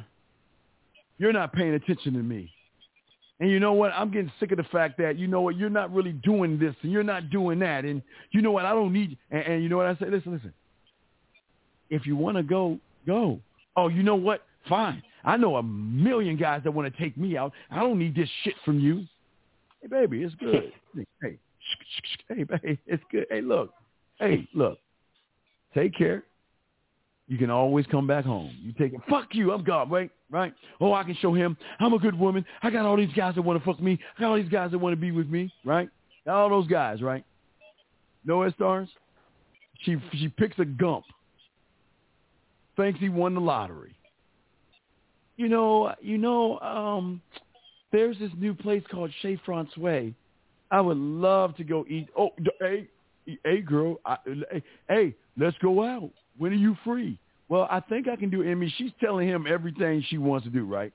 [1.18, 2.52] you're not paying attention to me.
[3.40, 3.92] And you know what?
[3.94, 6.74] I'm getting sick of the fact that you know what you're not really doing this
[6.82, 8.02] and you're not doing that, and
[8.32, 9.18] you know what I don't need.
[9.30, 10.10] And, and you know what I say?
[10.10, 10.54] Listen, listen.
[11.90, 13.40] If you want to go, go.
[13.76, 14.42] Oh, you know what?
[14.68, 15.04] Fine.
[15.24, 17.52] I know a million guys that want to take me out.
[17.72, 19.06] I don't need this shit from you.
[19.82, 20.72] Hey, baby, it's good.
[21.22, 21.38] hey,
[22.30, 23.26] hey, baby, it's good.
[23.30, 23.72] Hey, look.
[24.20, 24.80] Hey, look.
[25.74, 26.24] Take care.
[27.28, 28.56] You can always come back home.
[28.62, 29.02] You take it.
[29.10, 29.52] Fuck you.
[29.52, 29.90] I'm gone.
[29.90, 30.12] Right?
[30.30, 30.54] Right?
[30.80, 32.46] Oh, I can show him I'm a good woman.
[32.62, 34.00] I got all these guys that want to fuck me.
[34.18, 35.52] I got all these guys that want to be with me.
[35.64, 35.90] Right?
[36.28, 37.02] All those guys.
[37.02, 37.24] Right?
[38.28, 38.90] It stars?
[39.82, 41.06] She she picks a gump.
[42.76, 43.96] Thinks he won the lottery.
[45.38, 47.22] You know, you know, um,
[47.92, 50.12] there's this new place called Chez Francois.
[50.72, 52.08] I would love to go eat.
[52.18, 52.30] Oh,
[52.60, 52.88] hey,
[53.44, 54.18] hey, girl, I,
[54.52, 56.10] hey, hey, let's go out.
[56.38, 57.18] When are you free?
[57.48, 58.44] Well, I think I can do.
[58.50, 60.92] I mean, she's telling him everything she wants to do, right?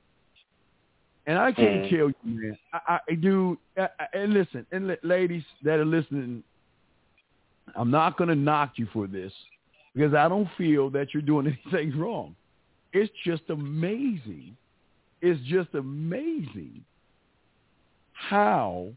[1.27, 1.91] And I can't Mhm.
[1.91, 2.59] tell you, man.
[2.73, 3.59] I, I do.
[3.79, 6.43] I, I- and listen, and la- ladies that are listening,
[7.77, 9.33] I'm not going to knock you for this
[9.95, 12.35] because I don't feel that you're doing anything wrong.
[12.93, 14.57] It's just amazing.
[15.23, 16.85] It's just amazing
[18.13, 18.89] how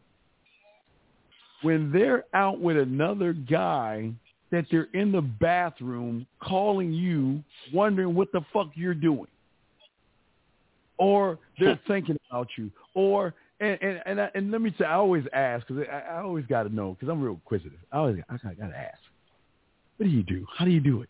[1.62, 4.12] when they're out with another guy
[4.50, 7.42] that they're in the bathroom calling you,
[7.72, 9.26] wondering what the fuck you're doing.
[10.98, 12.70] Or they're thinking about you.
[12.94, 16.20] Or and and and, I, and let me say, I always ask because I, I
[16.20, 17.78] always got to know because I'm real inquisitive.
[17.90, 18.98] I always I got to ask.
[19.96, 20.46] What do you do?
[20.56, 21.08] How do you do it?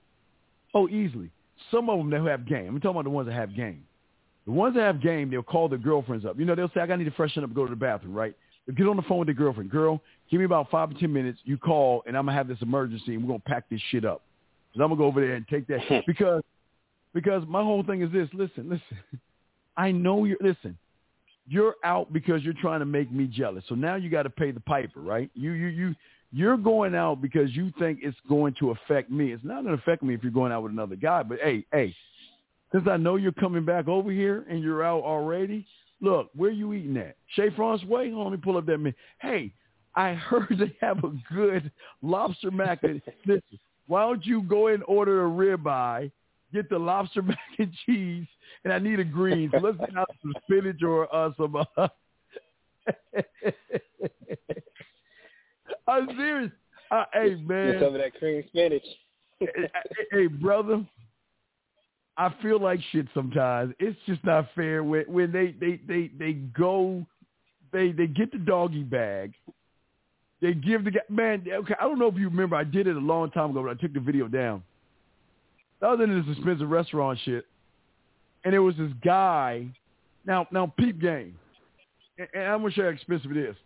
[0.75, 1.31] Oh, easily.
[1.71, 2.69] Some of them that have game.
[2.69, 3.85] I'm talking about the ones that have game.
[4.45, 6.39] The ones that have game, they'll call their girlfriends up.
[6.39, 8.15] You know, they'll say, I got need to freshen up and go to the bathroom,
[8.15, 8.35] right?
[8.67, 9.71] They'll get on the phone with their girlfriend.
[9.71, 11.39] Girl, give me about five or ten minutes.
[11.45, 13.81] You call, and I'm going to have this emergency, and we're going to pack this
[13.91, 14.23] shit up.
[14.73, 15.81] Because I'm going to go over there and take that.
[16.07, 16.43] because
[17.15, 18.29] because my whole thing is this.
[18.35, 19.21] Listen, listen.
[19.77, 20.77] I know you're, listen,
[21.49, 23.65] you're out because you're trying to make me jealous.
[23.69, 25.31] So now you got to pay the piper, right?
[25.35, 25.95] You, you, you,
[26.35, 29.31] you're going out because you think it's going to affect me.
[29.33, 31.23] It's not going to affect me if you're going out with another guy.
[31.23, 31.95] But hey, hey,
[32.73, 35.65] since I know you're coming back over here and you're out already,
[36.01, 37.17] look, where you eating at?
[37.37, 38.03] Chez Francois?
[38.31, 38.93] Me pull up that menu.
[39.21, 39.53] Hey,
[39.95, 41.71] I heard they have a good
[42.03, 42.83] lobster mac.
[42.83, 46.11] and- Listen, why don't you go and order a ribeye,
[46.53, 48.27] get the lobster mac and cheese,
[48.65, 49.51] and I need a green.
[49.53, 51.57] So let's get out some spinach or uh, some.
[51.77, 51.89] Uh,
[55.87, 56.51] I'm serious.
[56.91, 58.85] Uh, hey man, some of that cream spinach.
[60.13, 60.87] hey, brother,
[62.17, 63.75] I feel like shit sometimes.
[63.79, 67.05] It's just not fair when when they they they they go,
[67.73, 69.35] they they get the doggy bag.
[70.41, 71.45] They give the guy man.
[71.51, 72.57] Okay, I don't know if you remember.
[72.57, 74.63] I did it a long time ago, but I took the video down.
[75.83, 77.45] I was in this expensive restaurant shit,
[78.45, 79.67] and there was this guy.
[80.27, 81.37] Now now peep game,
[82.19, 83.57] and, and I'm gonna show you how expensive it is.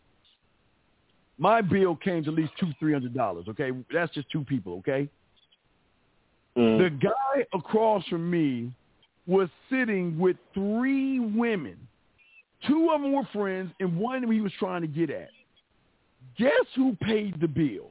[1.38, 3.46] My bill came to at least two three hundred dollars.
[3.48, 4.74] Okay, that's just two people.
[4.78, 5.08] Okay.
[6.56, 6.78] Mm.
[6.78, 8.72] The guy across from me
[9.26, 11.76] was sitting with three women.
[12.66, 15.28] Two of them were friends, and one he was trying to get at.
[16.36, 17.90] Guess who paid the bill?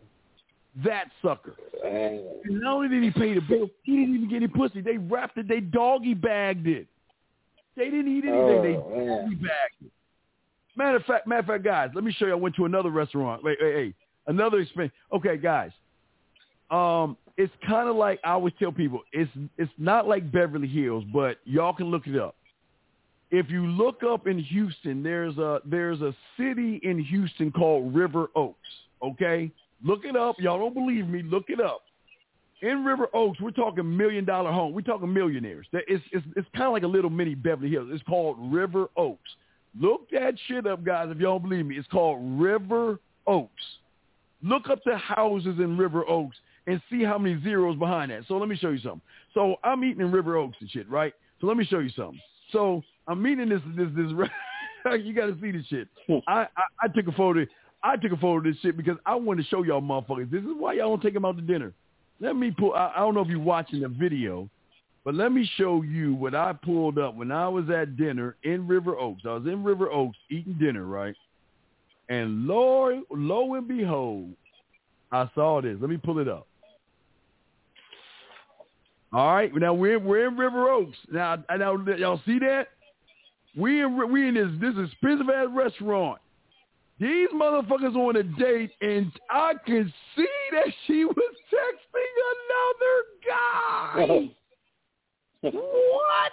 [0.84, 1.56] That sucker.
[1.86, 4.82] And not only did he pay the bill, he didn't even get any pussy.
[4.82, 5.48] They wrapped it.
[5.48, 6.88] They doggy bagged it.
[7.76, 8.62] They didn't eat anything.
[8.64, 9.08] they Oh, man.
[9.24, 9.92] doggy bagged it.
[10.78, 12.32] Matter of fact, matter of fact, guys, let me show you.
[12.34, 13.44] I went to another restaurant.
[13.44, 13.96] Wait, wait, wait.
[14.28, 14.94] Another experience.
[15.12, 15.72] Okay, guys.
[16.70, 19.02] Um, it's kind of like I always tell people.
[19.12, 22.36] It's it's not like Beverly Hills, but y'all can look it up.
[23.32, 28.28] If you look up in Houston, there's a there's a city in Houston called River
[28.36, 28.58] Oaks.
[29.04, 29.52] Okay,
[29.84, 30.36] look it up.
[30.40, 31.24] Y'all don't believe me?
[31.24, 31.82] Look it up.
[32.62, 34.74] In River Oaks, we're talking million dollar home.
[34.74, 35.68] We're talking millionaires.
[35.74, 37.90] It's it's it's kind of like a little mini Beverly Hills.
[37.92, 39.30] It's called River Oaks.
[39.80, 41.10] Look that shit up, guys.
[41.10, 43.52] If y'all don't believe me, it's called River Oaks.
[44.42, 48.24] Look up the houses in River Oaks and see how many zeros behind that.
[48.28, 49.02] So let me show you something.
[49.34, 51.14] So I'm eating in River Oaks and shit, right?
[51.40, 52.20] So let me show you something.
[52.52, 54.12] So I'm eating this this this.
[55.04, 55.88] you got to see this shit.
[56.28, 56.48] I, I
[56.84, 57.46] I took a photo.
[57.84, 60.32] I took a photo of this shit because I wanted to show y'all motherfuckers.
[60.32, 61.74] This is why y'all don't take them out to dinner.
[62.20, 62.74] Let me pull.
[62.74, 64.50] I, I don't know if you're watching the video,
[65.08, 68.68] but let me show you what I pulled up when I was at dinner in
[68.68, 69.22] River Oaks.
[69.24, 71.16] I was in River Oaks eating dinner, right?
[72.10, 74.34] And lo, lo and behold,
[75.10, 75.78] I saw this.
[75.80, 76.46] Let me pull it up.
[79.14, 80.98] All right, now we're we're in River Oaks.
[81.10, 82.68] Now, now y'all see that?
[83.56, 86.20] We in we in this this expensive ass restaurant.
[87.00, 92.12] These motherfuckers on a date, and I can see that she was texting
[93.96, 94.30] another guy.
[95.42, 96.32] what?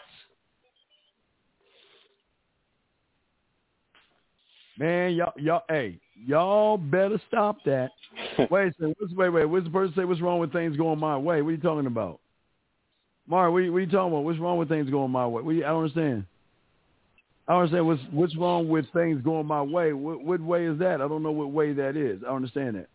[4.77, 7.91] Man, y'all, y'all, hey, y'all better stop that.
[8.51, 9.45] wait, so what's, wait, wait.
[9.45, 10.05] What's the person say?
[10.05, 11.43] What's wrong with things going my way?
[11.43, 12.21] What are you talking about?
[13.27, 14.25] Mark, what are you, what are you talking about?
[14.25, 15.55] What's wrong with things going my way?
[15.55, 16.25] You, I don't understand.
[17.47, 19.93] I don't understand what's what's wrong with things going my way.
[19.93, 21.01] What, what way is that?
[21.01, 22.21] I don't know what way that is.
[22.23, 22.89] I don't understand that.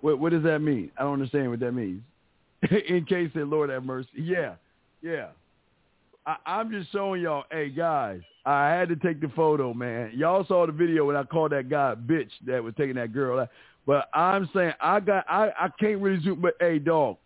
[0.00, 0.90] What what does that mean?
[0.98, 2.02] I don't understand what that means.
[2.88, 4.08] In case that Lord have mercy.
[4.16, 4.54] Yeah,
[5.02, 5.28] yeah.
[6.26, 7.44] I, I'm just showing y'all.
[7.50, 10.12] Hey guys, I had to take the photo, man.
[10.14, 13.48] Y'all saw the video when I called that guy bitch that was taking that girl.
[13.86, 16.42] But I'm saying I got I I can't really zoom.
[16.42, 17.16] But hey, dog,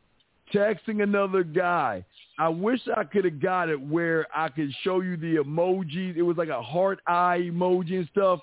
[0.52, 2.04] texting another guy.
[2.38, 6.16] I wish I could have got it where I could show you the emojis.
[6.16, 8.40] It was like a heart eye emoji and stuff.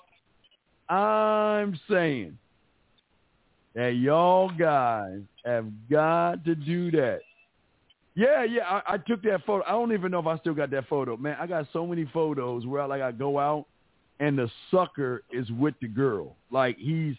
[0.88, 2.36] I'm saying
[3.74, 7.20] that y'all guys have got to do that.
[8.14, 9.64] Yeah, yeah, I, I took that photo.
[9.66, 11.16] I don't even know if I still got that photo.
[11.16, 13.66] Man, I got so many photos where I, like I go out
[14.20, 16.36] and the sucker is with the girl.
[16.50, 17.16] Like he's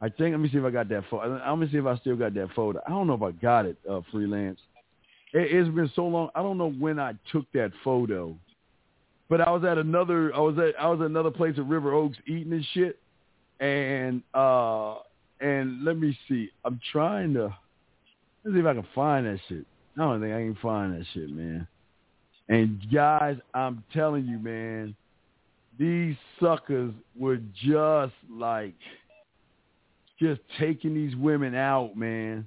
[0.00, 1.38] I think let me see if I got that photo.
[1.38, 2.80] I'm see if I still got that photo.
[2.86, 4.60] I don't know if I got it, uh, freelance.
[5.32, 6.28] It, it's been so long.
[6.34, 8.36] I don't know when I took that photo,
[9.28, 10.34] but I was at another.
[10.34, 12.98] I was at I was at another place at River Oaks eating and shit,
[13.60, 14.96] and uh
[15.40, 16.50] and let me see.
[16.64, 17.54] I'm trying to
[18.46, 19.66] let's see if I can find that shit.
[19.96, 21.66] I don't think I can find that shit, man.
[22.48, 24.94] And guys, I'm telling you, man,
[25.78, 28.74] these suckers were just like
[30.20, 32.46] just taking these women out, man.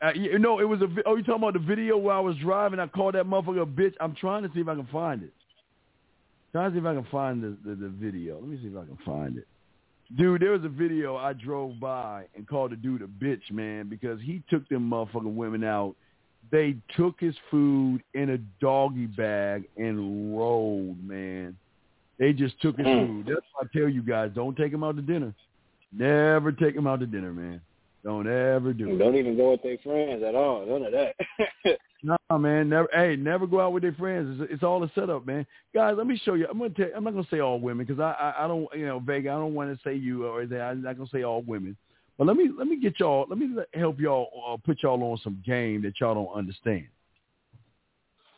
[0.00, 0.86] Uh, you know, it was a.
[1.04, 2.80] Oh, you talking about the video where I was driving?
[2.80, 3.94] I called that motherfucker a bitch.
[4.00, 5.32] I'm trying to see if I can find it.
[6.52, 8.36] Trying to see if I can find the, the, the video.
[8.36, 9.46] Let me see if I can find it.
[10.16, 13.88] Dude, there was a video I drove by and called the dude a bitch, man,
[13.88, 15.94] because he took them motherfucking women out.
[16.50, 21.56] They took his food in a doggy bag and rolled, man.
[22.18, 23.06] They just took his Mm.
[23.06, 23.26] food.
[23.26, 25.34] That's why I tell you guys, don't take him out to dinner.
[25.92, 27.60] Never take them out to dinner, man.
[28.02, 28.98] Don't ever do it.
[28.98, 30.64] Don't even go with their friends at all.
[30.64, 31.14] None of that.
[32.02, 32.68] No, man.
[32.68, 32.88] Never.
[32.92, 34.40] Hey, never go out with their friends.
[34.40, 35.44] It's, it's all a setup, man.
[35.74, 36.46] Guys, let me show you.
[36.48, 36.70] I'm gonna.
[36.70, 38.44] Tell, I'm not gonna say all women because I, I.
[38.44, 38.68] I don't.
[38.74, 39.30] You know, Vega.
[39.30, 40.60] I don't want to say you or that.
[40.60, 41.76] I'm not gonna say all women.
[42.16, 42.50] But let me.
[42.56, 43.26] Let me get y'all.
[43.28, 44.28] Let me help y'all.
[44.48, 46.86] Uh, put y'all on some game that y'all don't understand.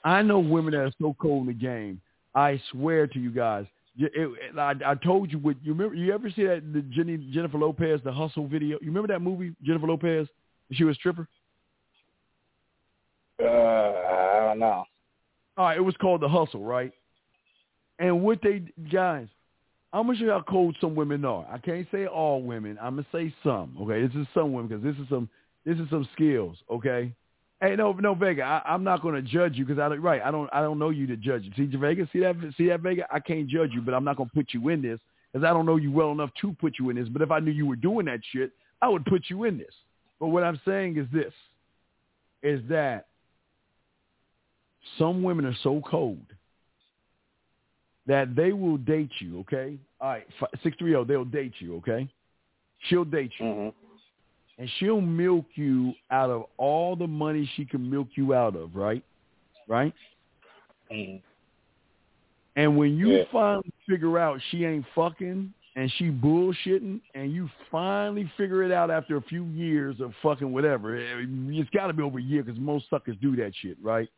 [0.05, 2.00] I know women that are so cold in the game.
[2.34, 3.66] I swear to you guys.
[3.94, 5.94] you- It, I, I told you what you remember.
[5.94, 8.78] You ever see that the Jenny, Jennifer Lopez the Hustle video?
[8.80, 10.26] You remember that movie Jennifer Lopez?
[10.72, 11.28] She was stripper.
[13.42, 14.84] Uh, I don't know.
[15.56, 16.92] All right, it was called The Hustle, right?
[17.98, 19.28] And what they guys,
[19.92, 21.46] I'm gonna show you how cold some women are.
[21.50, 22.78] I can't say all women.
[22.80, 23.76] I'm gonna say some.
[23.82, 25.28] Okay, this is some women because this is some
[25.64, 26.56] this is some skills.
[26.70, 27.12] Okay.
[27.60, 28.42] Hey, no, no, Vega.
[28.42, 30.00] I, I'm not gonna judge you because I don't.
[30.00, 30.48] Right, I don't.
[30.52, 31.52] I don't know you to judge you.
[31.56, 32.08] See, Vega.
[32.12, 32.36] See that?
[32.56, 33.06] See that, Vega?
[33.12, 34.98] I can't judge you, but I'm not gonna put you in this
[35.30, 37.08] because I don't know you well enough to put you in this.
[37.08, 39.74] But if I knew you were doing that shit, I would put you in this.
[40.18, 41.34] But what I'm saying is this:
[42.42, 43.08] is that
[44.99, 46.25] some women are so cold
[48.07, 49.76] that they will date you, okay?
[50.00, 50.26] All right,
[50.62, 52.09] six three zero, they'll date you, okay?
[52.89, 53.68] She'll date you, mm-hmm.
[54.59, 58.75] and she'll milk you out of all the money she can milk you out of,
[58.75, 59.05] right?
[59.68, 59.94] Right?
[60.91, 61.18] Mm-hmm.
[62.57, 63.25] And when you Yeah.
[63.31, 68.91] finally figure out she ain't fucking and she bullshitting, and you finally figure it out
[68.91, 72.42] after a few years of fucking whatever, it- it's got to be over a year
[72.42, 74.09] because most suckers do that shit, right?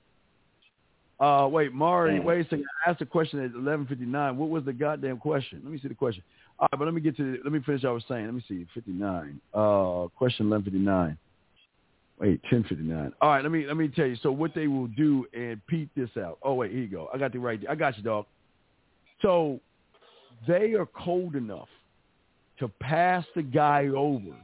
[1.22, 2.24] Uh, wait, Mari, Mm.
[2.24, 2.66] wait a second.
[2.84, 4.36] I asked a question at eleven fifty nine.
[4.36, 5.60] What was the goddamn question?
[5.62, 6.24] Let me see the question.
[6.58, 7.36] All right, but let me get to.
[7.36, 7.84] the, Let me finish.
[7.84, 8.24] what I was saying.
[8.26, 8.66] Let me see.
[8.74, 9.40] Fifty nine.
[9.54, 11.16] Uh, question eleven fifty nine.
[12.18, 13.12] Wait, ten fifty nine.
[13.20, 14.16] All right, let me let me tell you.
[14.16, 16.38] So what they will do and peep this out.
[16.42, 17.08] Oh wait, here you go.
[17.14, 17.60] I got the right.
[17.68, 18.26] I got you, dog.
[19.22, 19.60] So
[20.48, 21.68] they are cold enough
[22.58, 24.34] to pass the guy over.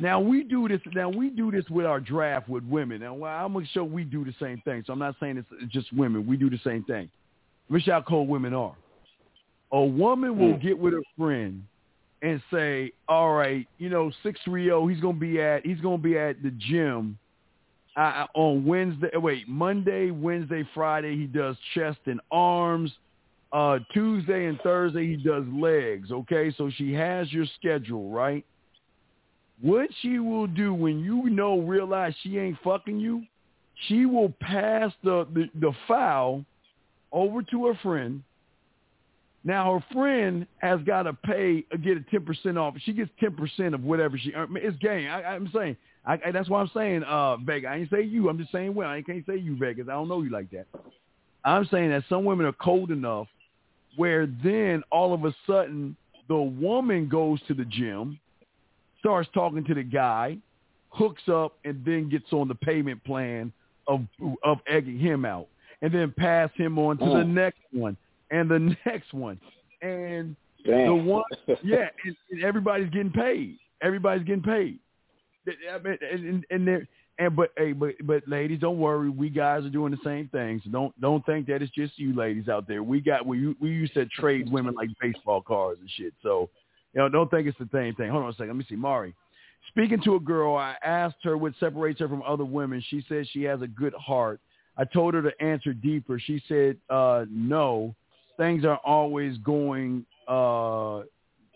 [0.00, 0.80] Now we do this.
[0.94, 3.00] Now we do this with our draft with women.
[3.00, 4.82] Now I'm gonna show we do the same thing.
[4.86, 6.26] So I'm not saying it's just women.
[6.26, 7.10] We do the same thing.
[7.68, 8.74] Wish how cold women are.
[9.72, 11.62] A woman will get with a friend
[12.22, 14.86] and say, "All right, you know, six three zero.
[14.86, 17.18] He's gonna be at he's gonna be at the gym
[17.96, 19.10] uh, on Wednesday.
[19.16, 21.16] Wait, Monday, Wednesday, Friday.
[21.16, 22.92] He does chest and arms.
[23.52, 26.12] Uh, Tuesday and Thursday he does legs.
[26.12, 28.44] Okay, so she has your schedule, right?
[29.60, 33.24] What she will do when you know realize she ain't fucking you,
[33.88, 36.44] she will pass the the, the foul
[37.12, 38.22] over to her friend.
[39.42, 42.74] Now her friend has got to pay uh, get a ten percent off.
[42.84, 44.32] She gets ten percent of whatever she.
[44.32, 44.56] earned.
[44.56, 45.10] It's game.
[45.10, 45.76] I, I'm saying.
[46.06, 47.68] I, I, that's why I'm saying uh, Vegas.
[47.70, 48.28] I ain't say you.
[48.28, 48.88] I'm just saying well.
[48.88, 49.86] I can't say you Vegas.
[49.88, 50.66] I don't know you like that.
[51.44, 53.26] I'm saying that some women are cold enough
[53.96, 55.96] where then all of a sudden
[56.28, 58.18] the woman goes to the gym,
[59.00, 60.38] starts talking to the guy,
[60.90, 63.52] hooks up, and then gets on the payment plan
[63.88, 64.02] of
[64.44, 65.48] of egging him out,
[65.82, 67.34] and then pass him on to the Mm.
[67.34, 67.96] next one
[68.30, 69.40] and the next one,
[69.82, 70.86] and Damn.
[70.86, 71.24] the one,
[71.64, 73.58] yeah, and, and everybody's getting paid.
[73.82, 74.78] Everybody's getting paid.
[75.48, 76.86] I mean, and, and, and they're
[77.18, 79.10] and but hey, but but ladies, don't worry.
[79.10, 80.62] We guys are doing the same things.
[80.64, 82.82] So don't don't think that it's just you ladies out there.
[82.82, 86.12] We got we we used to trade women like baseball cards and shit.
[86.22, 86.48] So
[86.94, 88.10] you know, don't think it's the same thing.
[88.10, 88.48] Hold on a second.
[88.48, 88.76] Let me see.
[88.76, 89.14] Mari.
[89.68, 92.82] Speaking to a girl, I asked her what separates her from other women.
[92.88, 94.40] She said she has a good heart.
[94.76, 96.18] I told her to answer deeper.
[96.18, 97.94] She said, uh, no,
[98.36, 101.02] things are always going, uh,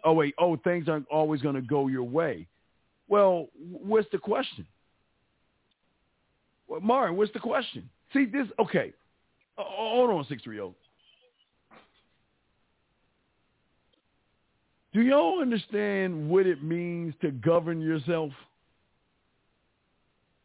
[0.04, 2.46] oh, wait, oh, things aren't always going to go your way.
[3.08, 4.66] Well, what's the question?
[6.68, 7.88] Well, Mari, what's the question?
[8.12, 8.92] See, this, okay,
[9.58, 10.74] oh, hold on, 630.
[14.94, 18.30] Do y'all understand what it means to govern yourself?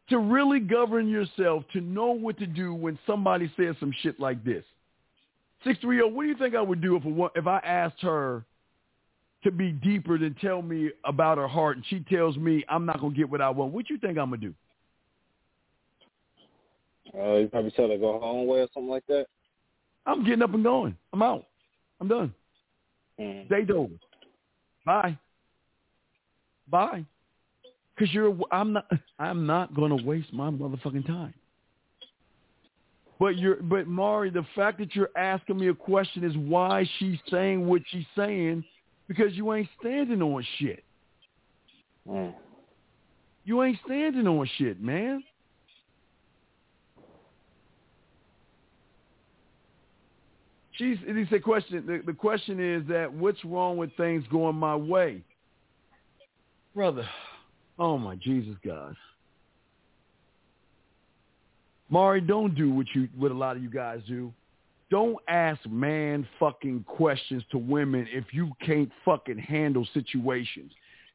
[0.08, 4.44] To really govern yourself, to know what to do when somebody says some shit like
[4.44, 4.64] this.
[5.64, 6.08] Six three zero.
[6.08, 8.44] What do you think I would do if a, if I asked her
[9.44, 13.00] to be deeper than tell me about her heart, and she tells me I'm not
[13.00, 13.72] gonna get what I want?
[13.72, 14.54] What you think I'm gonna do?
[17.16, 19.26] Uh, you probably tell her to go home way or something like that.
[20.06, 20.96] I'm getting up and going.
[21.12, 21.46] I'm out.
[22.00, 22.34] I'm done.
[23.20, 23.48] Mm.
[23.48, 23.94] Day's over.
[24.84, 25.18] Bye.
[26.68, 27.04] Bye.
[27.98, 28.34] Cause you're.
[28.50, 28.90] I'm not.
[29.18, 31.34] I'm not gonna waste my motherfucking time.
[33.18, 33.56] But you're.
[33.56, 37.82] But Mari, the fact that you're asking me a question is why she's saying what
[37.90, 38.64] she's saying,
[39.06, 40.82] because you ain't standing on shit.
[42.08, 42.32] Mm.
[43.44, 45.22] You ain't standing on shit, man.
[50.80, 50.96] She's.
[51.06, 51.84] It's a question.
[51.86, 55.22] The, the question is that what's wrong with things going my way,
[56.74, 57.06] brother?
[57.78, 58.96] Oh my Jesus, God.
[61.90, 64.32] Mari, don't do what you what a lot of you guys do.
[64.90, 70.72] Don't ask man fucking questions to women if you can't fucking handle situations.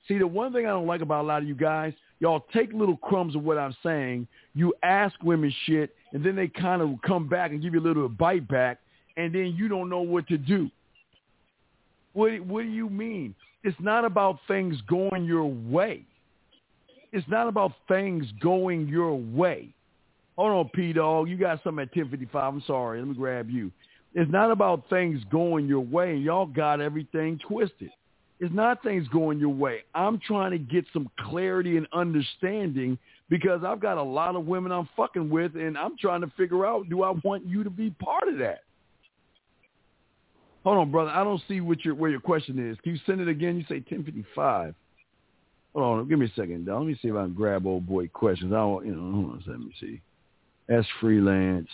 [0.07, 2.71] See, the one thing I don't like about a lot of you guys, y'all take
[2.71, 6.91] little crumbs of what I'm saying, you ask women shit, and then they kind of
[7.05, 8.77] come back and give you a little bite back,
[9.17, 10.69] and then you don't know what to do.
[12.13, 13.35] What What do you mean?
[13.63, 16.05] It's not about things going your way.
[17.11, 19.69] It's not about things going your way.
[20.37, 21.29] Hold on, P Dog.
[21.29, 22.53] You got something at 1055.
[22.53, 22.99] I'm sorry.
[22.99, 23.71] Let me grab you.
[24.13, 26.15] It's not about things going your way.
[26.15, 27.89] Y'all got everything twisted.
[28.39, 29.83] It's not things going your way.
[29.93, 32.97] I'm trying to get some clarity and understanding
[33.29, 36.65] because I've got a lot of women I'm fucking with and I'm trying to figure
[36.65, 38.61] out, do I want you to be part of that?
[40.65, 41.11] Hold on, brother.
[41.11, 42.77] I don't see what your where your question is.
[42.81, 43.55] Can you send it again?
[43.55, 44.73] You say 1055.
[45.75, 46.09] Hold on.
[46.09, 46.79] Give me a second, dog.
[46.79, 48.51] Let me see if I can grab old boy questions.
[48.51, 49.43] I don't, you know, hold on.
[49.45, 50.01] Let me see.
[50.67, 51.69] That's freelance.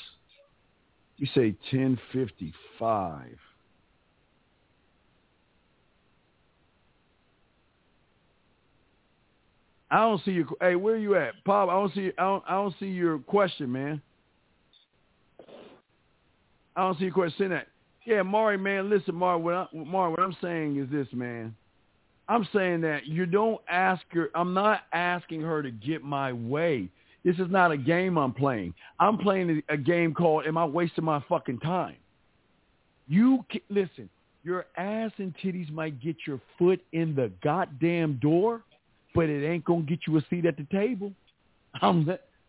[1.17, 3.37] You say 1055.
[9.89, 10.47] I don't see your.
[10.59, 11.69] Hey, where are you at, Pop?
[11.69, 12.11] I don't see.
[12.17, 12.43] I don't.
[12.45, 14.01] I don't see your question, man.
[16.75, 17.35] I don't see your question.
[17.37, 17.67] Send that.
[18.05, 21.55] Yeah, Mari, man, listen, Mari, what, I, Mari, what I'm saying is this, man.
[22.27, 24.29] I'm saying that you don't ask her.
[24.33, 26.89] I'm not asking her to get my way.
[27.23, 28.73] This is not a game I'm playing.
[28.99, 31.97] I'm playing a game called Am I Wasting My Fucking Time?
[33.07, 34.09] You can, listen,
[34.43, 38.63] your ass and titties might get your foot in the goddamn door,
[39.13, 41.11] but it ain't gonna get you a seat at the table.
[41.81, 42.05] I'm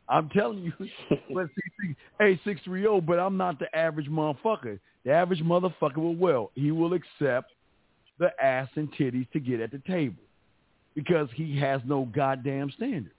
[0.08, 0.72] I'm telling you.
[1.34, 3.00] but see, hey, six three zero.
[3.00, 4.78] But I'm not the average motherfucker.
[5.05, 6.50] The average motherfucker will well.
[6.55, 7.52] He will accept
[8.18, 10.22] the ass and titties to get at the table
[10.94, 13.12] because he has no goddamn standard.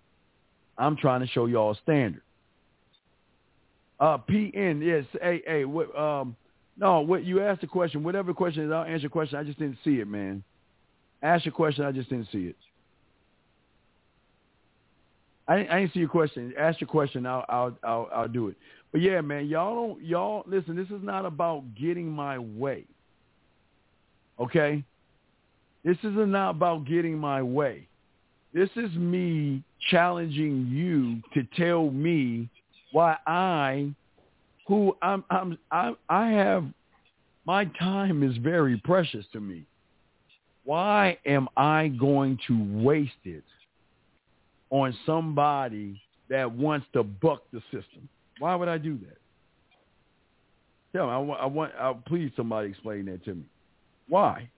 [0.77, 2.21] I'm trying to show y'all a standard.
[3.99, 6.35] Uh, PN, yes, hey, hey, what, um,
[6.77, 9.37] no, what you asked the question, whatever question is, I'll answer your question.
[9.37, 10.43] I just didn't see it, man.
[11.21, 12.55] Ask your question, I just didn't see it.
[15.47, 16.53] I, I didn't see your question.
[16.57, 18.55] Ask your question, I'll, I'll, I'll, I'll do it.
[18.91, 20.75] But yeah, man, y'all don't, y'all listen.
[20.75, 22.85] This is not about getting my way.
[24.39, 24.83] Okay,
[25.83, 27.87] this is not about getting my way.
[28.53, 32.49] This is me challenging you to tell me
[32.91, 33.91] why I,
[34.67, 36.65] who I'm, I'm, I, I have,
[37.45, 39.65] my time is very precious to me.
[40.63, 43.43] Why am I going to waste it
[44.73, 48.09] on somebody that wants to buck the system?
[48.39, 49.17] Why would I do that?
[50.91, 51.13] Tell me.
[51.13, 51.41] I want.
[51.41, 51.71] I want.
[51.79, 53.43] I, please, somebody explain that to me.
[54.07, 54.49] Why?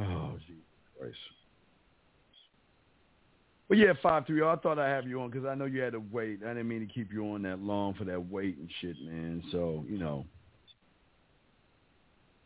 [0.00, 0.62] Oh, Jesus
[0.98, 1.16] Christ.
[3.74, 4.40] But yeah, five three.
[4.40, 6.38] I thought I'd have you on because I know you had to wait.
[6.44, 9.42] I didn't mean to keep you on that long for that wait and shit, man.
[9.50, 10.24] So you know.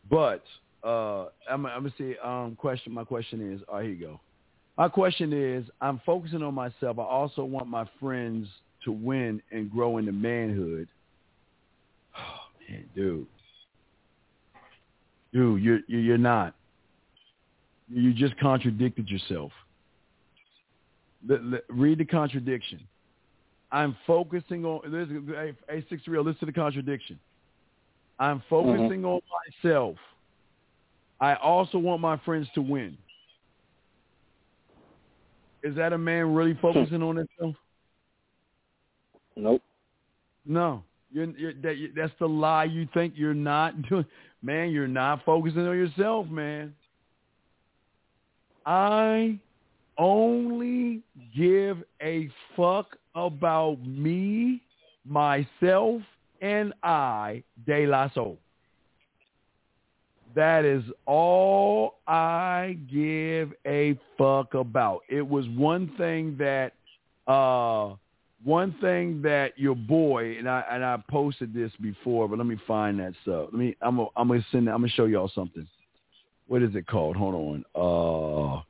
[0.09, 0.43] But
[0.83, 2.91] uh, I'm, I'm gonna say um, question.
[2.93, 4.19] My question is, oh, here you go.
[4.75, 6.97] My question is, I'm focusing on myself.
[6.97, 8.47] I also want my friends
[8.85, 10.87] to win and grow into manhood.
[12.17, 13.27] Oh, man, dude,
[15.31, 16.55] dude, you're you're not.
[17.87, 19.51] You just contradicted yourself.
[21.69, 22.81] Read the contradiction.
[23.71, 26.23] I'm focusing on a, a six real.
[26.23, 27.19] Listen to the contradiction.
[28.19, 29.05] I'm focusing mm-hmm.
[29.05, 29.21] on
[29.63, 29.95] myself.
[31.21, 32.97] I also want my friends to win.
[35.63, 37.55] Is that a man really focusing on himself?
[39.35, 39.61] Nope.
[40.45, 40.83] No.
[41.11, 44.05] You're, you're, that, that's the lie you think you're not doing.
[44.41, 46.73] Man, you're not focusing on yourself, man.
[48.65, 49.37] I
[49.99, 51.01] only
[51.35, 54.61] give a fuck about me,
[55.05, 56.01] myself,
[56.41, 58.39] and I, De La Soul.
[60.35, 65.01] That is all I give a fuck about.
[65.09, 66.73] It was one thing that
[67.27, 67.95] uh
[68.43, 72.57] one thing that your boy and I and I posted this before, but let me
[72.67, 73.49] find that stuff.
[73.51, 75.67] Let me I'm a, I'm gonna send I'm gonna show y'all something
[76.49, 77.15] what is it called?
[77.15, 77.65] Hold on.
[77.75, 78.61] Uh,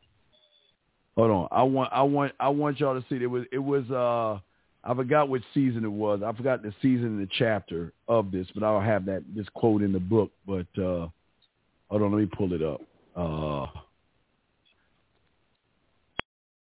[1.19, 1.47] hold on.
[1.51, 3.27] I want I want I want y'all to see it.
[3.27, 4.39] was it was uh
[4.81, 6.21] I forgot which season it was.
[6.23, 9.81] I forgot the season and the chapter of this, but I'll have that this quote
[9.81, 10.31] in the book.
[10.47, 11.07] But uh
[11.89, 12.81] hold on, let me pull it up.
[13.15, 13.67] Uh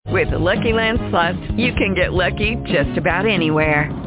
[0.08, 4.07] with the Lucky Land Slots, you can get lucky just about anywhere.